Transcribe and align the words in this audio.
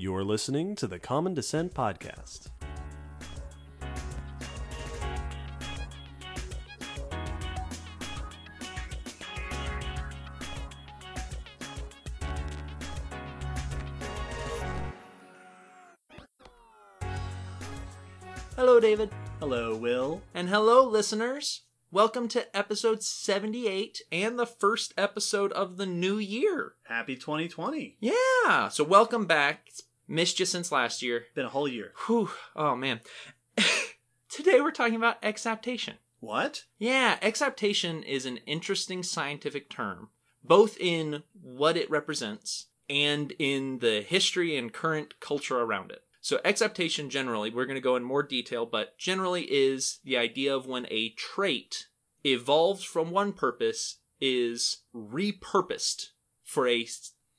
You're 0.00 0.22
listening 0.22 0.76
to 0.76 0.86
the 0.86 1.00
Common 1.00 1.34
Descent 1.34 1.74
Podcast. 1.74 2.50
Hello, 18.54 18.78
David. 18.78 19.10
Hello, 19.40 19.74
Will. 19.74 20.22
And 20.32 20.48
hello, 20.48 20.88
listeners. 20.88 21.62
Welcome 21.90 22.28
to 22.28 22.56
episode 22.56 23.02
78 23.02 24.02
and 24.12 24.38
the 24.38 24.44
first 24.46 24.92
episode 24.98 25.52
of 25.52 25.78
the 25.78 25.86
new 25.86 26.18
year. 26.18 26.74
Happy 26.84 27.16
2020. 27.16 27.96
Yeah. 27.98 28.68
So, 28.68 28.84
welcome 28.84 29.24
back. 29.24 29.66
Missed 30.08 30.40
you 30.40 30.46
since 30.46 30.72
last 30.72 31.02
year. 31.02 31.26
Been 31.34 31.44
a 31.44 31.50
whole 31.50 31.68
year. 31.68 31.92
Whew. 32.06 32.30
Oh, 32.56 32.74
man. 32.74 33.00
Today 34.30 34.60
we're 34.60 34.70
talking 34.70 34.96
about 34.96 35.18
exaptation. 35.22 35.96
What? 36.20 36.64
Yeah, 36.78 37.18
exaptation 37.20 38.02
is 38.02 38.24
an 38.24 38.38
interesting 38.46 39.02
scientific 39.02 39.68
term, 39.68 40.08
both 40.42 40.78
in 40.80 41.22
what 41.40 41.76
it 41.76 41.90
represents 41.90 42.66
and 42.88 43.32
in 43.38 43.80
the 43.80 44.00
history 44.00 44.56
and 44.56 44.72
current 44.72 45.20
culture 45.20 45.60
around 45.60 45.90
it. 45.90 46.02
So, 46.20 46.40
exaptation 46.44 47.10
generally, 47.10 47.50
we're 47.50 47.66
going 47.66 47.76
to 47.76 47.80
go 47.80 47.94
in 47.94 48.02
more 48.02 48.22
detail, 48.22 48.66
but 48.66 48.98
generally 48.98 49.44
is 49.44 50.00
the 50.04 50.16
idea 50.16 50.54
of 50.54 50.66
when 50.66 50.86
a 50.90 51.10
trait 51.10 51.86
evolved 52.24 52.84
from 52.84 53.10
one 53.10 53.32
purpose 53.32 53.98
is 54.20 54.78
repurposed 54.94 56.08
for 56.42 56.66
a 56.66 56.88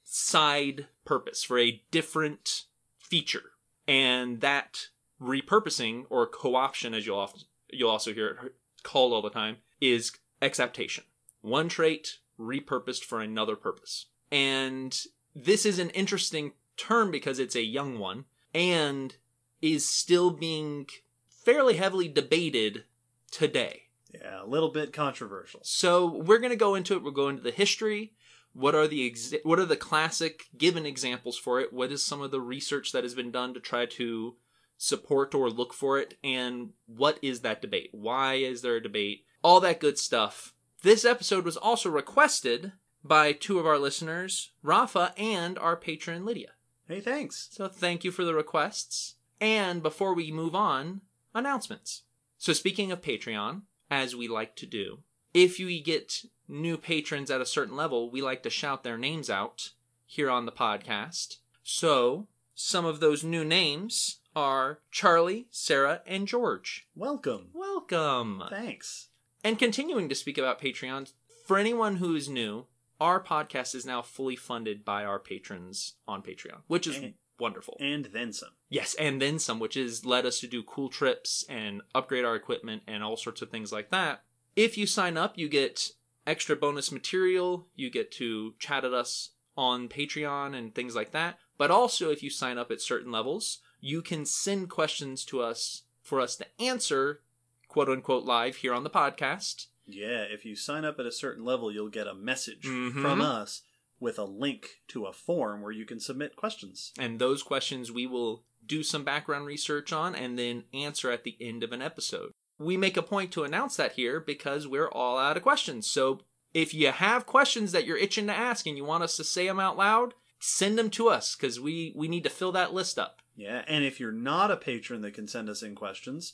side 0.06 0.88
purpose, 1.06 1.44
for 1.44 1.60
a 1.60 1.84
different 1.92 2.66
feature. 3.10 3.52
And 3.88 4.42
that 4.42 4.88
repurposing 5.22 6.06
or 6.10 6.28
co-option, 6.28 6.94
as 6.94 7.06
you'll 7.06 7.20
often, 7.20 7.42
you'll 7.70 7.90
also 7.90 8.14
hear 8.14 8.28
it 8.28 8.54
called 8.84 9.14
all 9.14 9.22
the 9.22 9.30
time, 9.30 9.58
is 9.82 10.12
exaptation. 10.42 11.04
One 11.42 11.70
trait 11.70 12.20
repurposed 12.40 13.04
for 13.04 13.20
another 13.20 13.56
purpose. 13.56 14.06
And 14.32 14.98
this 15.36 15.66
is 15.66 15.80
an 15.80 15.90
interesting 15.92 16.54
term 16.78 17.12
because 17.12 17.40
it's 17.40 17.56
a 17.56 17.64
young 17.64 18.00
one 18.00 18.26
and 18.54 19.16
is 19.62 19.88
still 19.88 20.32
being 20.32 20.88
fairly 21.30 21.76
heavily 21.76 22.08
debated 22.08 22.86
today. 23.32 23.84
Yeah, 24.14 24.44
a 24.44 24.46
little 24.46 24.70
bit 24.70 24.94
controversial. 24.94 25.60
So 25.64 26.08
we're 26.08 26.40
going 26.40 26.52
to 26.52 26.56
go 26.56 26.76
into 26.76 26.96
it. 26.96 27.04
We'll 27.04 27.12
go 27.12 27.30
into 27.30 27.44
the 27.44 27.52
history. 27.52 28.14
What 28.60 28.76
are 28.76 28.88
the 28.88 29.08
ex- 29.08 29.34
what 29.44 29.58
are 29.58 29.66
the 29.66 29.78
classic 29.78 30.48
given 30.58 30.86
examples 30.86 31.38
for 31.38 31.62
it? 31.62 31.72
What 31.72 31.94
is 31.94 32.04
some 32.04 32.22
of 32.22 32.32
the 32.32 32.42
research 32.42 32.92
that 32.92 33.04
has 33.04 33.16
been 33.16 33.32
done 33.32 33.54
to 33.54 33.62
try 33.62 33.86
to 33.86 34.36
support 34.78 35.34
or 35.34 35.50
look 35.50 35.74
for 35.74 35.98
it? 35.98 36.18
And 36.26 36.72
what 36.86 37.20
is 37.22 37.40
that 37.40 37.62
debate? 37.62 37.90
Why 37.94 38.34
is 38.34 38.62
there 38.62 38.76
a 38.76 38.84
debate? 38.84 39.24
All 39.42 39.62
that 39.62 39.80
good 39.80 39.98
stuff. 39.98 40.54
This 40.82 41.06
episode 41.06 41.46
was 41.46 41.56
also 41.56 41.90
requested 41.90 42.74
by 43.02 43.32
two 43.32 43.60
of 43.60 43.66
our 43.66 43.78
listeners, 43.78 44.52
Rafa 44.62 45.14
and 45.18 45.58
our 45.58 45.78
patron 45.78 46.26
Lydia. 46.26 46.52
Hey, 46.86 47.00
thanks. 47.00 47.48
So 47.52 47.70
thank 47.70 48.04
you 48.04 48.12
for 48.12 48.26
the 48.26 48.34
requests. 48.34 49.16
And 49.40 49.82
before 49.82 50.14
we 50.14 50.34
move 50.34 50.54
on, 50.54 51.02
announcements. 51.34 52.04
So 52.38 52.52
speaking 52.52 52.92
of 52.92 53.02
Patreon, 53.02 53.62
as 53.90 54.18
we 54.18 54.28
like 54.28 54.58
to 54.58 54.66
do, 54.66 55.00
if 55.34 55.60
you 55.60 55.82
get 55.82 56.26
new 56.50 56.78
patrons 56.78 57.30
at 57.32 57.42
a 57.42 57.46
certain 57.46 57.76
level, 57.76 58.10
we 58.10 58.22
like 58.22 58.44
to 58.44 58.50
shout 58.50 58.84
their 58.84 58.98
names 58.98 59.30
out 59.30 59.70
here 60.06 60.30
on 60.30 60.46
the 60.46 60.52
podcast. 60.52 61.38
So 61.64 62.28
some 62.56 62.86
of 62.86 63.00
those 63.00 63.24
new 63.24 63.46
names 63.46 64.20
are 64.36 64.80
Charlie, 64.92 65.48
Sarah, 65.52 66.02
and 66.06 66.28
George. 66.28 66.88
Welcome. 66.96 67.50
Welcome. 67.54 68.44
Thanks. 68.50 69.10
And 69.44 69.58
continuing 69.60 70.10
to 70.10 70.16
speak 70.16 70.38
about 70.38 70.60
Patreon, 70.62 71.14
for 71.46 71.58
anyone 71.58 71.98
who 71.98 72.16
is 72.16 72.28
new, 72.28 72.66
our 73.00 73.24
podcast 73.24 73.74
is 73.76 73.86
now 73.86 74.02
fully 74.02 74.36
funded 74.36 74.84
by 74.84 75.06
our 75.06 75.20
patrons 75.20 75.94
on 76.08 76.22
Patreon, 76.22 76.62
which 76.68 76.86
is 76.88 76.98
And- 76.98 77.14
wonderful. 77.40 77.78
And 77.80 78.06
then 78.06 78.34
some. 78.34 78.50
Yes, 78.70 78.94
and 78.96 79.22
then 79.22 79.40
some, 79.40 79.60
which 79.60 79.76
has 79.76 80.06
led 80.06 80.26
us 80.26 80.40
to 80.42 80.48
do 80.48 80.62
cool 80.64 80.90
trips 80.90 81.46
and 81.48 81.82
upgrade 81.96 82.26
our 82.26 82.36
equipment 82.36 82.84
and 82.86 83.02
all 83.04 83.16
sorts 83.18 83.42
of 83.42 83.50
things 83.50 83.72
like 83.72 83.90
that. 83.92 84.24
If 84.56 84.78
you 84.78 84.86
sign 84.86 85.16
up, 85.16 85.38
you 85.38 85.48
get 85.48 85.92
extra 86.30 86.56
bonus 86.56 86.92
material, 86.92 87.68
you 87.76 87.90
get 87.90 88.12
to 88.14 88.54
chat 88.60 88.86
at 88.86 88.94
us 88.94 89.32
on 89.58 89.90
Patreon 89.90 90.56
and 90.56 90.74
things 90.74 90.96
like 90.96 91.12
that. 91.12 91.38
But 91.58 91.72
also, 91.72 92.12
if 92.12 92.24
you 92.24 92.30
sign 92.30 92.58
up 92.58 92.72
at 92.72 92.82
certain 92.82 93.12
levels, 93.12 93.60
you 93.82 94.02
can 94.02 94.26
send 94.26 94.70
questions 94.70 95.26
to 95.26 95.42
us 95.42 95.84
for 96.02 96.22
us 96.22 96.36
to 96.38 96.46
answer, 96.62 97.22
quote 97.68 97.90
unquote, 97.90 98.24
live 98.24 98.58
here 98.58 98.74
on 98.74 98.84
the 98.84 98.90
podcast. 98.90 99.68
Yeah, 99.86 100.22
if 100.22 100.46
you 100.46 100.56
sign 100.56 100.86
up 100.86 101.00
at 101.00 101.06
a 101.06 101.12
certain 101.12 101.44
level, 101.44 101.72
you'll 101.72 101.90
get 101.90 102.08
a 102.08 102.14
message 102.14 102.64
Mhm. 102.64 103.02
from 103.02 103.22
us 103.22 103.64
with 104.00 104.18
a 104.20 104.24
link 104.24 104.82
to 104.90 105.06
a 105.06 105.14
form 105.14 105.62
where 105.62 105.72
you 105.72 105.86
can 105.86 106.00
submit 106.00 106.36
questions. 106.36 106.94
And 106.98 107.20
those 107.20 107.44
questions 107.44 107.92
we 107.92 108.06
will 108.06 108.46
do 108.66 108.84
some 108.84 109.04
background 109.04 109.46
research 109.48 109.92
on 109.92 110.16
and 110.16 110.38
then 110.38 110.66
answer 110.74 111.12
at 111.12 111.24
the 111.24 111.36
end 111.42 111.64
of 111.64 111.72
an 111.72 111.82
episode. 111.82 112.32
We 112.60 112.78
make 112.78 112.98
a 112.98 113.02
point 113.02 113.32
to 113.32 113.44
announce 113.44 113.78
that 113.78 113.94
here 113.94 114.20
because 114.20 114.68
we're 114.68 114.90
all 114.90 115.18
out 115.18 115.38
of 115.38 115.44
questions. 115.44 115.88
So 115.88 116.20
if 116.54 116.74
you 116.74 116.92
have 116.92 117.26
questions 117.26 117.72
that 117.72 117.86
you're 117.86 117.98
itching 117.98 118.28
to 118.28 118.34
ask 118.34 118.68
and 118.68 118.78
you 118.78 118.84
want 118.84 119.04
us 119.04 119.16
to 119.18 119.24
say 119.24 119.48
them 119.48 119.60
out 119.60 119.78
loud, 119.78 120.14
send 120.40 120.78
them 120.78 120.90
to 120.92 121.10
us 121.10 121.36
because 121.36 121.60
we, 121.60 121.94
we 121.96 122.08
need 122.08 122.24
to 122.24 122.30
fill 122.30 122.52
that 122.52 122.74
list 122.74 123.00
up. 123.00 123.22
Yeah, 123.36 123.64
and 123.68 123.86
if 123.86 124.00
you're 124.00 124.12
not 124.12 124.52
a 124.52 124.58
patron 124.58 125.02
that 125.02 125.14
can 125.14 125.28
send 125.28 125.50
us 125.50 125.64
in 125.64 125.74
questions, 125.74 126.34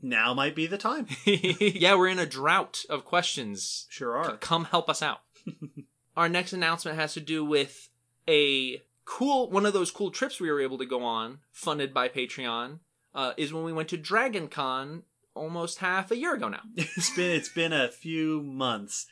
now 0.00 0.34
might 0.34 0.54
be 0.54 0.66
the 0.66 0.78
time. 0.78 1.06
yeah, 1.24 1.94
we're 1.94 2.08
in 2.08 2.18
a 2.18 2.26
drought 2.26 2.84
of 2.88 3.04
questions. 3.04 3.86
Sure 3.88 4.16
are. 4.16 4.36
Come 4.36 4.66
help 4.66 4.88
us 4.88 5.02
out. 5.02 5.20
Our 6.16 6.28
next 6.28 6.52
announcement 6.52 6.98
has 6.98 7.14
to 7.14 7.20
do 7.20 7.44
with 7.44 7.88
a 8.28 8.82
cool 9.04 9.50
one 9.50 9.66
of 9.66 9.72
those 9.72 9.90
cool 9.90 10.10
trips 10.10 10.40
we 10.40 10.50
were 10.50 10.60
able 10.60 10.78
to 10.78 10.86
go 10.86 11.02
on, 11.02 11.38
funded 11.50 11.92
by 11.92 12.08
Patreon, 12.08 12.78
uh, 13.14 13.32
is 13.36 13.52
when 13.52 13.64
we 13.64 13.72
went 13.72 13.88
to 13.88 13.96
Dragon 13.96 14.48
Con 14.48 15.02
almost 15.34 15.78
half 15.78 16.10
a 16.10 16.16
year 16.16 16.34
ago 16.34 16.48
now. 16.48 16.62
it's 16.76 17.14
been 17.14 17.30
it's 17.30 17.48
been 17.48 17.72
a 17.72 17.88
few 17.88 18.42
months. 18.42 19.06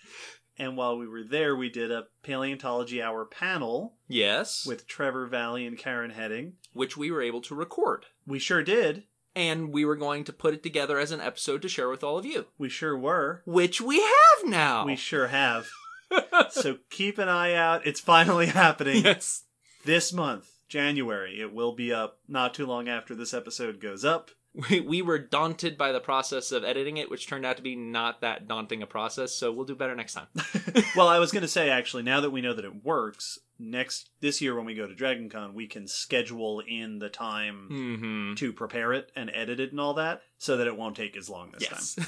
And 0.60 0.76
while 0.76 0.98
we 0.98 1.06
were 1.06 1.22
there, 1.22 1.54
we 1.54 1.70
did 1.70 1.92
a 1.92 2.06
paleontology 2.24 3.00
hour 3.00 3.24
panel 3.24 3.94
Yes. 4.08 4.66
with 4.66 4.88
Trevor 4.88 5.26
Valle 5.28 5.54
and 5.54 5.78
Karen 5.78 6.10
Heading. 6.10 6.54
which 6.72 6.96
we 6.96 7.12
were 7.12 7.22
able 7.22 7.40
to 7.42 7.54
record. 7.54 8.06
We 8.26 8.40
sure 8.40 8.64
did. 8.64 9.04
And 9.36 9.72
we 9.72 9.84
were 9.84 9.94
going 9.94 10.24
to 10.24 10.32
put 10.32 10.54
it 10.54 10.64
together 10.64 10.98
as 10.98 11.12
an 11.12 11.20
episode 11.20 11.62
to 11.62 11.68
share 11.68 11.88
with 11.88 12.02
all 12.02 12.18
of 12.18 12.24
you. 12.26 12.46
We 12.58 12.68
sure 12.68 12.98
were. 12.98 13.42
Which 13.46 13.80
we 13.80 14.00
have 14.00 14.46
now. 14.50 14.84
We 14.84 14.96
sure 14.96 15.28
have. 15.28 15.68
so 16.50 16.78
keep 16.90 17.18
an 17.18 17.28
eye 17.28 17.54
out. 17.54 17.86
It's 17.86 18.00
finally 18.00 18.46
happening 18.46 19.04
yes. 19.04 19.44
this 19.84 20.12
month, 20.12 20.50
January. 20.68 21.40
It 21.40 21.52
will 21.54 21.72
be 21.76 21.92
up 21.92 22.18
not 22.26 22.52
too 22.54 22.66
long 22.66 22.88
after 22.88 23.14
this 23.14 23.32
episode 23.32 23.80
goes 23.80 24.04
up. 24.04 24.32
We, 24.70 24.80
we 24.80 25.02
were 25.02 25.18
daunted 25.18 25.78
by 25.78 25.92
the 25.92 26.00
process 26.00 26.50
of 26.50 26.64
editing 26.64 26.96
it, 26.96 27.08
which 27.10 27.28
turned 27.28 27.46
out 27.46 27.56
to 27.58 27.62
be 27.62 27.76
not 27.76 28.22
that 28.22 28.48
daunting 28.48 28.82
a 28.82 28.86
process, 28.86 29.32
so 29.32 29.52
we'll 29.52 29.64
do 29.66 29.76
better 29.76 29.94
next 29.94 30.14
time. 30.14 30.26
well, 30.96 31.06
I 31.06 31.20
was 31.20 31.30
going 31.30 31.42
to 31.42 31.48
say 31.48 31.70
actually, 31.70 32.02
now 32.02 32.20
that 32.20 32.30
we 32.30 32.40
know 32.40 32.54
that 32.54 32.64
it 32.64 32.84
works, 32.84 33.38
next 33.60 34.10
this 34.20 34.40
year 34.40 34.56
when 34.56 34.64
we 34.64 34.74
go 34.74 34.86
to 34.88 34.94
Dragon 34.96 35.28
Con, 35.30 35.54
we 35.54 35.68
can 35.68 35.86
schedule 35.86 36.60
in 36.66 36.98
the 36.98 37.08
time 37.08 37.68
Mm-hmm. 37.70 38.34
to 38.34 38.52
prepare 38.52 38.92
it 38.92 39.12
and 39.14 39.30
edit 39.32 39.60
it 39.60 39.70
and 39.70 39.80
all 39.80 39.94
that 39.94 40.22
so 40.38 40.56
that 40.56 40.66
it 40.66 40.76
won't 40.76 40.96
take 40.96 41.16
as 41.16 41.28
long 41.30 41.52
this 41.52 41.62
Yes. 41.70 41.94
time. 41.94 42.06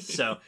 So 0.00 0.38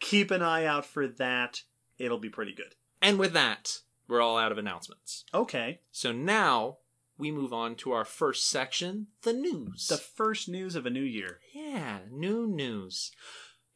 keep 0.00 0.30
an 0.30 0.42
eye 0.42 0.66
out 0.66 0.84
for 0.84 1.06
that. 1.08 1.62
It'll 1.98 2.18
be 2.18 2.28
pretty 2.28 2.52
good. 2.52 2.74
and 3.00 3.18
with 3.18 3.32
that, 3.32 3.78
we're 4.08 4.20
all 4.20 4.36
out 4.36 4.52
of 4.52 4.58
announcements. 4.58 5.24
Okay. 5.32 5.80
So 5.90 6.12
now 6.12 6.78
we 7.22 7.30
move 7.30 7.52
on 7.52 7.76
to 7.76 7.92
our 7.92 8.04
first 8.04 8.50
section, 8.50 9.06
the 9.22 9.32
news. 9.32 9.86
The 9.86 9.96
first 9.96 10.48
news 10.48 10.74
of 10.74 10.86
a 10.86 10.90
new 10.90 11.04
year. 11.04 11.38
Yeah, 11.54 12.00
new 12.10 12.48
news. 12.48 13.12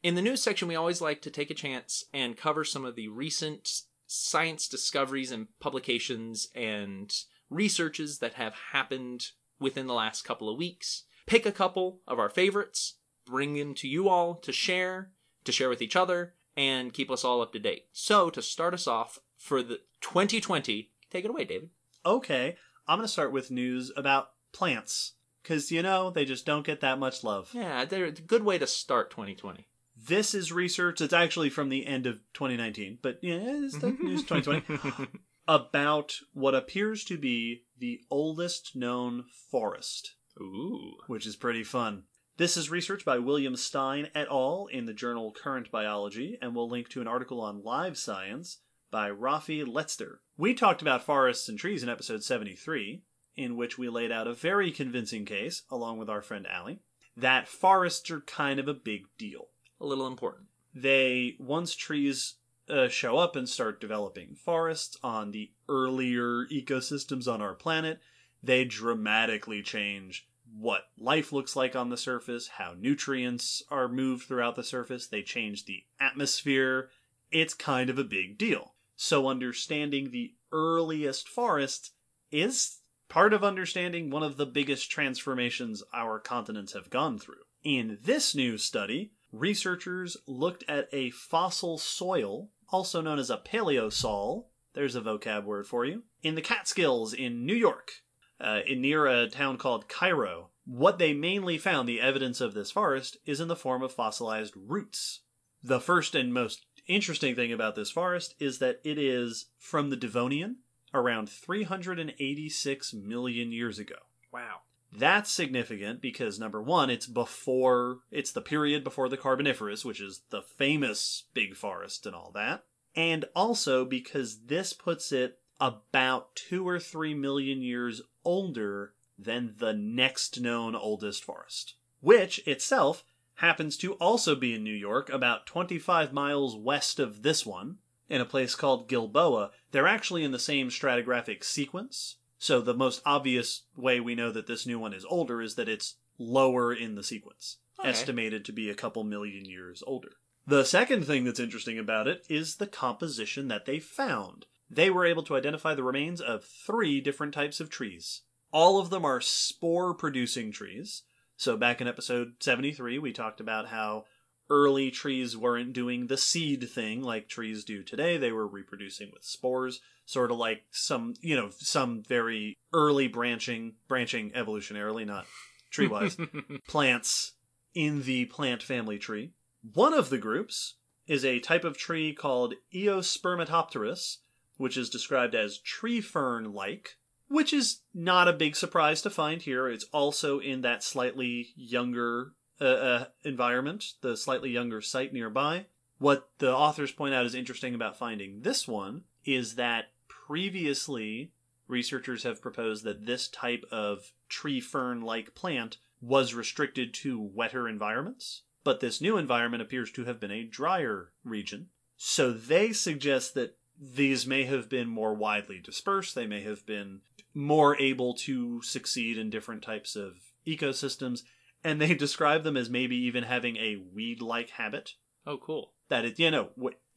In 0.03 0.15
the 0.15 0.21
news 0.21 0.43
section, 0.43 0.67
we 0.67 0.75
always 0.75 0.99
like 0.99 1.21
to 1.21 1.31
take 1.31 1.49
a 1.49 1.53
chance 1.55 2.03
and 2.13 2.35
cover 2.35 2.65
some 2.65 2.83
of 2.83 2.97
the 2.97 3.07
recent 3.07 3.83
science 4.05 4.67
discoveries 4.67 5.31
and 5.31 5.47
publications 5.61 6.49
and 6.55 7.09
researches 7.49 8.19
that 8.19 8.33
have 8.33 8.53
happened 8.73 9.27
within 9.61 9.87
the 9.87 9.93
last 9.93 10.23
couple 10.23 10.49
of 10.49 10.57
weeks. 10.57 11.03
Pick 11.25 11.45
a 11.45 11.51
couple 11.53 12.01
of 12.05 12.19
our 12.19 12.29
favorites, 12.29 12.95
bring 13.25 13.53
them 13.53 13.73
to 13.75 13.87
you 13.87 14.09
all 14.09 14.35
to 14.35 14.51
share, 14.51 15.11
to 15.45 15.53
share 15.53 15.69
with 15.69 15.81
each 15.81 15.95
other, 15.95 16.33
and 16.57 16.93
keep 16.93 17.09
us 17.09 17.23
all 17.23 17.41
up 17.41 17.53
to 17.53 17.59
date. 17.59 17.85
So, 17.93 18.29
to 18.29 18.41
start 18.41 18.73
us 18.73 18.87
off 18.87 19.19
for 19.37 19.63
the 19.63 19.79
2020, 20.01 20.91
take 21.09 21.23
it 21.23 21.29
away, 21.29 21.45
David. 21.45 21.69
Okay. 22.05 22.57
I'm 22.87 22.97
going 22.97 23.05
to 23.07 23.11
start 23.11 23.31
with 23.31 23.51
news 23.51 23.91
about 23.95 24.29
plants. 24.53 25.13
Because, 25.43 25.71
you 25.71 25.81
know, 25.81 26.09
they 26.09 26.25
just 26.25 26.45
don't 26.45 26.65
get 26.65 26.81
that 26.81 26.99
much 26.99 27.23
love. 27.23 27.51
Yeah, 27.53 27.85
they're 27.85 28.05
a 28.05 28.11
good 28.11 28.43
way 28.43 28.57
to 28.57 28.67
start 28.67 29.09
2020. 29.11 29.67
This 29.95 30.35
is 30.35 30.51
research 30.51 31.01
It's 31.01 31.13
actually 31.13 31.49
from 31.49 31.69
the 31.69 31.87
end 31.87 32.05
of 32.05 32.19
2019, 32.33 32.99
but 33.01 33.19
yeah, 33.21 33.39
it's 33.41 33.77
the 33.77 33.91
news 33.99 34.23
2020. 34.23 35.07
about 35.47 36.15
what 36.33 36.53
appears 36.53 37.03
to 37.05 37.17
be 37.17 37.63
the 37.79 38.01
oldest 38.11 38.75
known 38.75 39.25
forest, 39.49 40.15
Ooh. 40.39 40.97
which 41.07 41.25
is 41.25 41.35
pretty 41.35 41.63
fun. 41.63 42.03
This 42.37 42.57
is 42.57 42.69
research 42.69 43.03
by 43.05 43.17
William 43.17 43.55
Stein 43.55 44.09
et 44.13 44.27
al. 44.29 44.67
in 44.71 44.85
the 44.85 44.93
journal 44.93 45.31
Current 45.31 45.71
Biology, 45.71 46.37
and 46.41 46.53
we'll 46.55 46.69
link 46.69 46.89
to 46.89 47.01
an 47.01 47.07
article 47.07 47.41
on 47.41 47.63
Live 47.63 47.97
Science 47.97 48.59
by 48.91 49.09
Rafi 49.09 49.63
Letzter. 49.65 50.17
We 50.39 50.53
talked 50.53 50.83
about 50.83 51.03
forests 51.03 51.49
and 51.49 51.57
trees 51.57 51.81
in 51.81 51.89
episode 51.89 52.23
73, 52.23 53.01
in 53.35 53.55
which 53.55 53.79
we 53.79 53.89
laid 53.89 54.11
out 54.11 54.27
a 54.27 54.35
very 54.35 54.71
convincing 54.71 55.25
case, 55.25 55.63
along 55.71 55.97
with 55.97 56.11
our 56.11 56.21
friend 56.21 56.45
Allie, 56.45 56.79
that 57.15 57.47
forests 57.47 58.11
are 58.11 58.21
kind 58.21 58.59
of 58.59 58.67
a 58.67 58.73
big 58.75 59.05
deal. 59.17 59.47
A 59.81 59.85
little 59.85 60.05
important. 60.05 60.47
They, 60.75 61.37
once 61.39 61.73
trees 61.73 62.35
uh, 62.69 62.87
show 62.87 63.17
up 63.17 63.35
and 63.35 63.49
start 63.49 63.81
developing 63.81 64.35
forests 64.35 64.95
on 65.01 65.31
the 65.31 65.51
earlier 65.67 66.45
ecosystems 66.51 67.27
on 67.27 67.41
our 67.41 67.55
planet, 67.55 67.99
they 68.43 68.63
dramatically 68.63 69.63
change 69.63 70.27
what 70.55 70.83
life 70.99 71.33
looks 71.33 71.55
like 71.55 71.75
on 71.75 71.89
the 71.89 71.97
surface, 71.97 72.47
how 72.47 72.75
nutrients 72.77 73.63
are 73.71 73.87
moved 73.87 74.27
throughout 74.27 74.55
the 74.55 74.63
surface, 74.63 75.07
they 75.07 75.23
change 75.23 75.65
the 75.65 75.83
atmosphere. 75.99 76.89
It's 77.31 77.55
kind 77.55 77.89
of 77.89 77.97
a 77.97 78.03
big 78.03 78.37
deal. 78.37 78.75
So, 78.97 79.27
understanding 79.27 80.09
the 80.09 80.33
earliest 80.51 81.29
forests 81.29 81.91
is 82.31 82.79
part 83.09 83.31
of 83.31 83.43
understanding 83.43 84.09
one 84.09 84.23
of 84.23 84.37
the 84.37 84.45
biggest 84.45 84.89
transformations 84.91 85.83
our 85.93 86.19
continents 86.19 86.73
have 86.73 86.89
gone 86.89 87.19
through. 87.19 87.45
In 87.63 87.99
this 88.01 88.35
new 88.35 88.57
study, 88.57 89.11
researchers 89.31 90.17
looked 90.25 90.63
at 90.67 90.89
a 90.91 91.11
fossil 91.11 91.77
soil, 91.77 92.49
also 92.69 92.99
known 93.01 93.19
as 93.19 93.29
a 93.29 93.37
paleosol. 93.37 94.45
There's 94.73 94.95
a 94.95 95.01
vocab 95.01 95.45
word 95.45 95.67
for 95.67 95.85
you. 95.85 96.03
In 96.23 96.35
the 96.35 96.41
Catskills 96.41 97.13
in 97.13 97.45
New 97.45 97.55
York, 97.55 97.91
uh, 98.39 98.61
in 98.65 98.81
near 98.81 99.05
a 99.05 99.29
town 99.29 99.57
called 99.57 99.87
Cairo. 99.87 100.49
What 100.65 100.97
they 100.97 101.13
mainly 101.13 101.57
found, 101.57 101.87
the 101.87 102.01
evidence 102.01 102.41
of 102.41 102.53
this 102.53 102.71
forest, 102.71 103.17
is 103.25 103.39
in 103.39 103.47
the 103.47 103.55
form 103.55 103.81
of 103.83 103.93
fossilized 103.93 104.53
roots. 104.55 105.21
The 105.63 105.79
first 105.79 106.13
and 106.13 106.33
most 106.33 106.65
interesting 106.87 107.35
thing 107.35 107.51
about 107.51 107.75
this 107.75 107.91
forest 107.91 108.35
is 108.39 108.59
that 108.59 108.79
it 108.83 108.97
is 108.97 109.47
from 109.57 109.89
the 109.89 109.95
Devonian, 109.95 110.57
around 110.93 111.29
386 111.29 112.93
million 112.93 113.51
years 113.51 113.79
ago. 113.79 113.95
Wow. 114.31 114.61
That's 114.91 115.31
significant 115.31 116.01
because 116.01 116.39
number 116.39 116.61
one, 116.61 116.89
it's 116.89 117.07
before, 117.07 117.99
it's 118.09 118.31
the 118.31 118.41
period 118.41 118.83
before 118.83 119.09
the 119.09 119.17
Carboniferous, 119.17 119.83
which 119.83 119.99
is 119.99 120.21
the 120.29 120.41
famous 120.41 121.23
big 121.33 121.55
forest 121.55 122.05
and 122.05 122.15
all 122.15 122.31
that. 122.33 122.63
And 122.95 123.25
also 123.35 123.85
because 123.85 124.45
this 124.45 124.73
puts 124.73 125.11
it 125.11 125.39
about 125.59 126.35
two 126.35 126.67
or 126.67 126.79
three 126.79 127.13
million 127.13 127.61
years 127.61 128.01
older 128.23 128.93
than 129.19 129.55
the 129.57 129.73
next 129.73 130.39
known 130.39 130.75
oldest 130.75 131.23
forest, 131.23 131.75
which 131.99 132.45
itself 132.47 133.03
happens 133.37 133.77
to 133.77 133.93
also 133.93 134.35
be 134.35 134.53
in 134.53 134.63
New 134.63 134.73
York, 134.73 135.09
about 135.09 135.45
25 135.45 136.13
miles 136.13 136.55
west 136.55 136.99
of 136.99 137.23
this 137.23 137.45
one, 137.45 137.77
in 138.09 138.21
a 138.21 138.25
place 138.25 138.55
called 138.55 138.87
Gilboa. 138.87 139.51
They're 139.71 139.87
actually 139.87 140.23
in 140.23 140.31
the 140.31 140.39
same 140.39 140.69
stratigraphic 140.69 141.43
sequence. 141.43 142.17
So 142.39 142.61
the 142.61 142.73
most 142.73 143.01
obvious 143.05 143.63
way 143.75 143.99
we 143.99 144.15
know 144.15 144.31
that 144.31 144.47
this 144.47 144.65
new 144.65 144.79
one 144.79 144.93
is 144.93 145.05
older 145.05 145.41
is 145.41 145.55
that 145.55 145.67
it's 145.69 145.95
lower 146.19 146.73
in 146.73 146.95
the 146.95 147.03
sequence, 147.03 147.57
Okay. 147.79 147.89
estimated 147.89 148.45
to 148.45 148.51
be 148.51 148.69
a 148.69 148.75
couple 148.75 149.03
million 149.03 149.45
years 149.45 149.83
older. 149.85 150.11
The 150.45 150.63
second 150.63 151.05
thing 151.05 151.23
that's 151.25 151.39
interesting 151.39 151.77
about 151.77 152.07
it 152.07 152.25
is 152.29 152.55
the 152.55 152.67
composition 152.67 153.49
that 153.49 153.65
they 153.65 153.79
found. 153.79 154.45
They 154.69 154.89
were 154.89 155.05
able 155.05 155.23
to 155.23 155.35
identify 155.35 155.75
the 155.75 155.83
remains 155.83 156.21
of 156.21 156.43
three 156.45 157.01
different 157.01 157.33
types 157.33 157.59
of 157.59 157.69
trees. 157.69 158.21
All 158.51 158.79
of 158.79 158.89
them 158.89 159.03
are 159.03 159.19
spore 159.21 159.93
producing 159.93 160.51
trees. 160.51 161.03
So 161.37 161.55
back 161.55 161.81
in 161.81 161.87
episode 161.87 162.33
73, 162.39 162.99
we 162.99 163.13
talked 163.13 163.39
about 163.39 163.67
how 163.67 164.05
early 164.49 164.89
trees 164.89 165.37
weren't 165.37 165.73
doing 165.73 166.07
the 166.07 166.17
seed 166.17 166.67
thing 166.69 167.01
like 167.03 167.27
trees 167.27 167.63
do 167.63 167.83
today. 167.83 168.17
They 168.17 168.31
were 168.31 168.47
reproducing 168.47 169.11
with 169.13 169.23
spores, 169.23 169.79
sort 170.05 170.31
of 170.31 170.37
like 170.37 170.63
some, 170.71 171.13
you 171.21 171.35
know, 171.35 171.49
some 171.51 172.03
very 172.07 172.57
early 172.73 173.07
branching, 173.07 173.73
branching 173.87 174.31
evolutionarily, 174.31 175.05
not 175.05 175.27
tree 175.69 175.87
wise, 175.87 176.17
plants 176.67 177.33
in 177.75 178.03
the 178.03 178.25
plant 178.25 178.63
family 178.63 178.97
tree. 178.97 179.31
One 179.73 179.93
of 179.93 180.09
the 180.09 180.17
groups 180.17 180.75
is 181.05 181.23
a 181.23 181.39
type 181.39 181.63
of 181.63 181.77
tree 181.77 182.13
called 182.13 182.55
Eospermatopteris, 182.73 184.17
which 184.57 184.75
is 184.75 184.89
described 184.89 185.35
as 185.35 185.59
tree 185.59 186.01
fern 186.01 186.51
like, 186.53 186.97
which 187.27 187.53
is 187.53 187.81
not 187.93 188.27
a 188.27 188.33
big 188.33 188.55
surprise 188.55 189.01
to 189.01 189.09
find 189.09 189.41
here. 189.41 189.67
It's 189.67 189.85
also 189.91 190.39
in 190.39 190.61
that 190.61 190.83
slightly 190.83 191.49
younger 191.55 192.33
uh, 192.59 192.65
uh, 192.65 193.05
environment, 193.23 193.93
the 194.01 194.17
slightly 194.17 194.49
younger 194.49 194.81
site 194.81 195.13
nearby. 195.13 195.65
What 195.99 196.29
the 196.37 196.55
authors 196.55 196.91
point 196.91 197.13
out 197.13 197.25
is 197.25 197.35
interesting 197.35 197.73
about 197.73 197.97
finding 197.97 198.41
this 198.41 198.67
one 198.67 199.03
is 199.25 199.55
that 199.55 199.91
previously 200.07 201.31
researchers 201.67 202.23
have 202.23 202.41
proposed 202.41 202.83
that 202.83 203.05
this 203.05 203.27
type 203.27 203.65
of 203.71 204.13
tree 204.29 204.61
fern 204.61 205.01
like 205.01 205.35
plant 205.35 205.77
was 206.01 206.33
restricted 206.33 206.93
to 206.93 207.19
wetter 207.19 207.67
environments, 207.67 208.43
but 208.63 208.79
this 208.79 209.01
new 209.01 209.17
environment 209.17 209.61
appears 209.61 209.91
to 209.91 210.05
have 210.05 210.19
been 210.19 210.31
a 210.31 210.43
drier 210.43 211.11
region. 211.23 211.67
So 211.97 212.31
they 212.31 212.73
suggest 212.73 213.33
that 213.33 213.57
these 213.79 214.25
may 214.25 214.43
have 214.45 214.69
been 214.69 214.87
more 214.87 215.13
widely 215.13 215.59
dispersed, 215.59 216.15
they 216.15 216.27
may 216.27 216.41
have 216.41 216.65
been 216.65 217.01
more 217.37 217.79
able 217.79 218.15
to 218.15 218.61
succeed 218.63 219.17
in 219.17 219.29
different 219.29 219.61
types 219.61 219.95
of 219.95 220.13
ecosystems, 220.45 221.21
and 221.63 221.79
they 221.79 221.93
describe 221.95 222.43
them 222.43 222.57
as 222.57 222.69
maybe 222.69 222.95
even 222.95 223.23
having 223.23 223.55
a 223.57 223.77
weed 223.93 224.21
like 224.21 224.49
habit. 224.51 224.93
oh, 225.25 225.37
cool. 225.37 225.73
That 225.89 226.03
it, 226.03 226.19
you 226.19 226.31
know, 226.31 226.49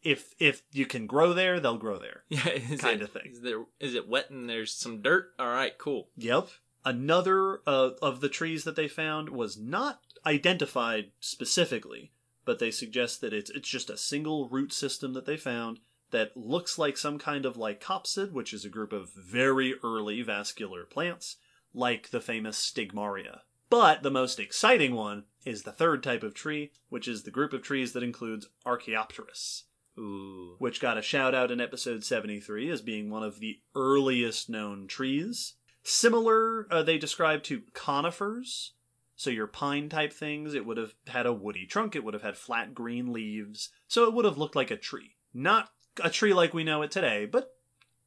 if 0.03 0.35
if 0.41 0.63
you 0.73 0.87
can 0.87 1.07
grow 1.07 1.33
there, 1.33 1.61
they'll 1.61 1.77
grow 1.79 1.99
there. 1.99 2.25
Yeah, 2.31 2.49
is 2.49 2.81
Kinda 2.81 3.05
it, 3.05 3.13
thing. 3.13 3.33
Is, 3.33 3.41
there, 3.43 3.65
is 3.79 3.95
it 3.95 4.09
wet 4.09 4.31
and 4.31 4.49
there's 4.49 4.73
some 4.73 5.03
dirt? 5.03 5.33
All 5.39 5.47
right, 5.47 5.77
cool. 5.79 6.09
Yep. 6.17 6.49
Another 6.85 7.61
uh, 7.67 7.91
of 8.01 8.21
the 8.21 8.29
trees 8.31 8.65
that 8.65 8.75
they 8.75 8.89
found 8.89 9.29
was 9.29 9.59
not 9.59 10.01
identified 10.27 11.11
specifically, 11.21 12.13
but 12.45 12.59
they 12.59 12.71
suggest 12.71 13.21
that 13.21 13.33
it's 13.35 13.51
it's 13.51 13.69
just 13.69 13.91
a 13.91 13.97
single 13.99 14.49
root 14.49 14.73
system 14.73 15.13
that 15.13 15.27
they 15.27 15.37
found 15.37 15.79
that 16.11 16.37
looks 16.37 16.79
like 16.79 16.97
some 16.97 17.19
kind 17.19 17.45
of 17.45 17.57
lycopsid, 17.57 18.33
which 18.33 18.53
is 18.53 18.65
a 18.65 18.71
group 18.71 18.93
of 18.93 19.13
very 19.15 19.75
early 19.85 20.23
vascular 20.23 20.85
plants, 20.85 21.37
like 21.73 22.11
the 22.11 22.21
famous 22.21 22.59
Stigmaria. 22.59 23.41
But 23.69 24.03
the 24.03 24.11
most 24.11 24.41
exciting 24.41 24.95
one 24.95 25.25
is 25.45 25.63
the 25.63 25.73
third 25.73 26.03
type 26.03 26.23
of 26.23 26.35
tree, 26.35 26.73
which 26.89 27.07
is 27.07 27.23
the 27.23 27.31
group 27.31 27.53
of 27.53 27.63
trees 27.63 27.93
that 27.93 28.03
includes 28.03 28.49
Archaeopteris 28.67 29.63
Ooh. 29.99 30.57
which 30.59 30.81
got 30.81 30.99
a 30.99 31.03
shout 31.03 31.35
out 31.35 31.51
in 31.51 31.61
episode 31.61 32.05
73 32.05 32.71
as 32.71 32.81
being 32.81 33.11
one 33.11 33.23
of 33.23 33.41
the 33.41 33.61
earliest 33.75 34.49
known 34.49 34.87
trees. 34.87 35.55
Similar, 35.83 36.67
uh, 36.71 36.83
they 36.83 36.99
describe 36.99 37.43
to 37.45 37.63
conifers. 37.75 38.73
So 39.17 39.29
your 39.29 39.47
pine 39.47 39.89
type 39.91 40.13
things, 40.13 40.55
it 40.55 40.65
would 40.65 40.79
have 40.79 40.95
had 41.09 41.27
a 41.27 41.33
woody 41.33 41.67
trunk, 41.67 41.95
it 41.95 42.03
would 42.03 42.15
have 42.15 42.23
had 42.23 42.39
flat 42.39 42.75
green 42.75 43.13
leaves, 43.13 43.69
so 43.87 44.05
it 44.05 44.15
would 44.15 44.25
have 44.25 44.39
looked 44.39 44.57
like 44.57 44.71
a 44.71 44.77
tree. 44.77 45.17
Not 45.35 45.71
a 46.03 46.11
tree 46.11 46.35
like 46.35 46.55
we 46.55 46.65
know 46.65 46.83
it 46.83 46.91
today, 46.91 47.27
but 47.27 47.55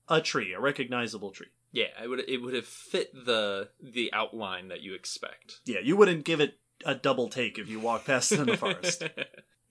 a 0.09 0.21
tree, 0.21 0.53
a 0.53 0.59
recognizable 0.59 1.31
tree. 1.31 1.47
Yeah, 1.71 1.87
it 2.03 2.07
would 2.07 2.21
it 2.27 2.41
would 2.41 2.53
have 2.53 2.67
fit 2.67 3.13
the 3.13 3.69
the 3.81 4.11
outline 4.13 4.67
that 4.67 4.81
you 4.81 4.93
expect. 4.93 5.59
Yeah, 5.65 5.79
you 5.79 5.97
wouldn't 5.97 6.23
give 6.23 6.39
it 6.39 6.59
a 6.85 6.93
double 6.95 7.29
take 7.29 7.57
if 7.57 7.69
you 7.69 7.79
walk 7.79 8.05
past 8.05 8.31
it 8.31 8.39
in 8.39 8.47
the 8.47 8.57
forest. 8.57 9.03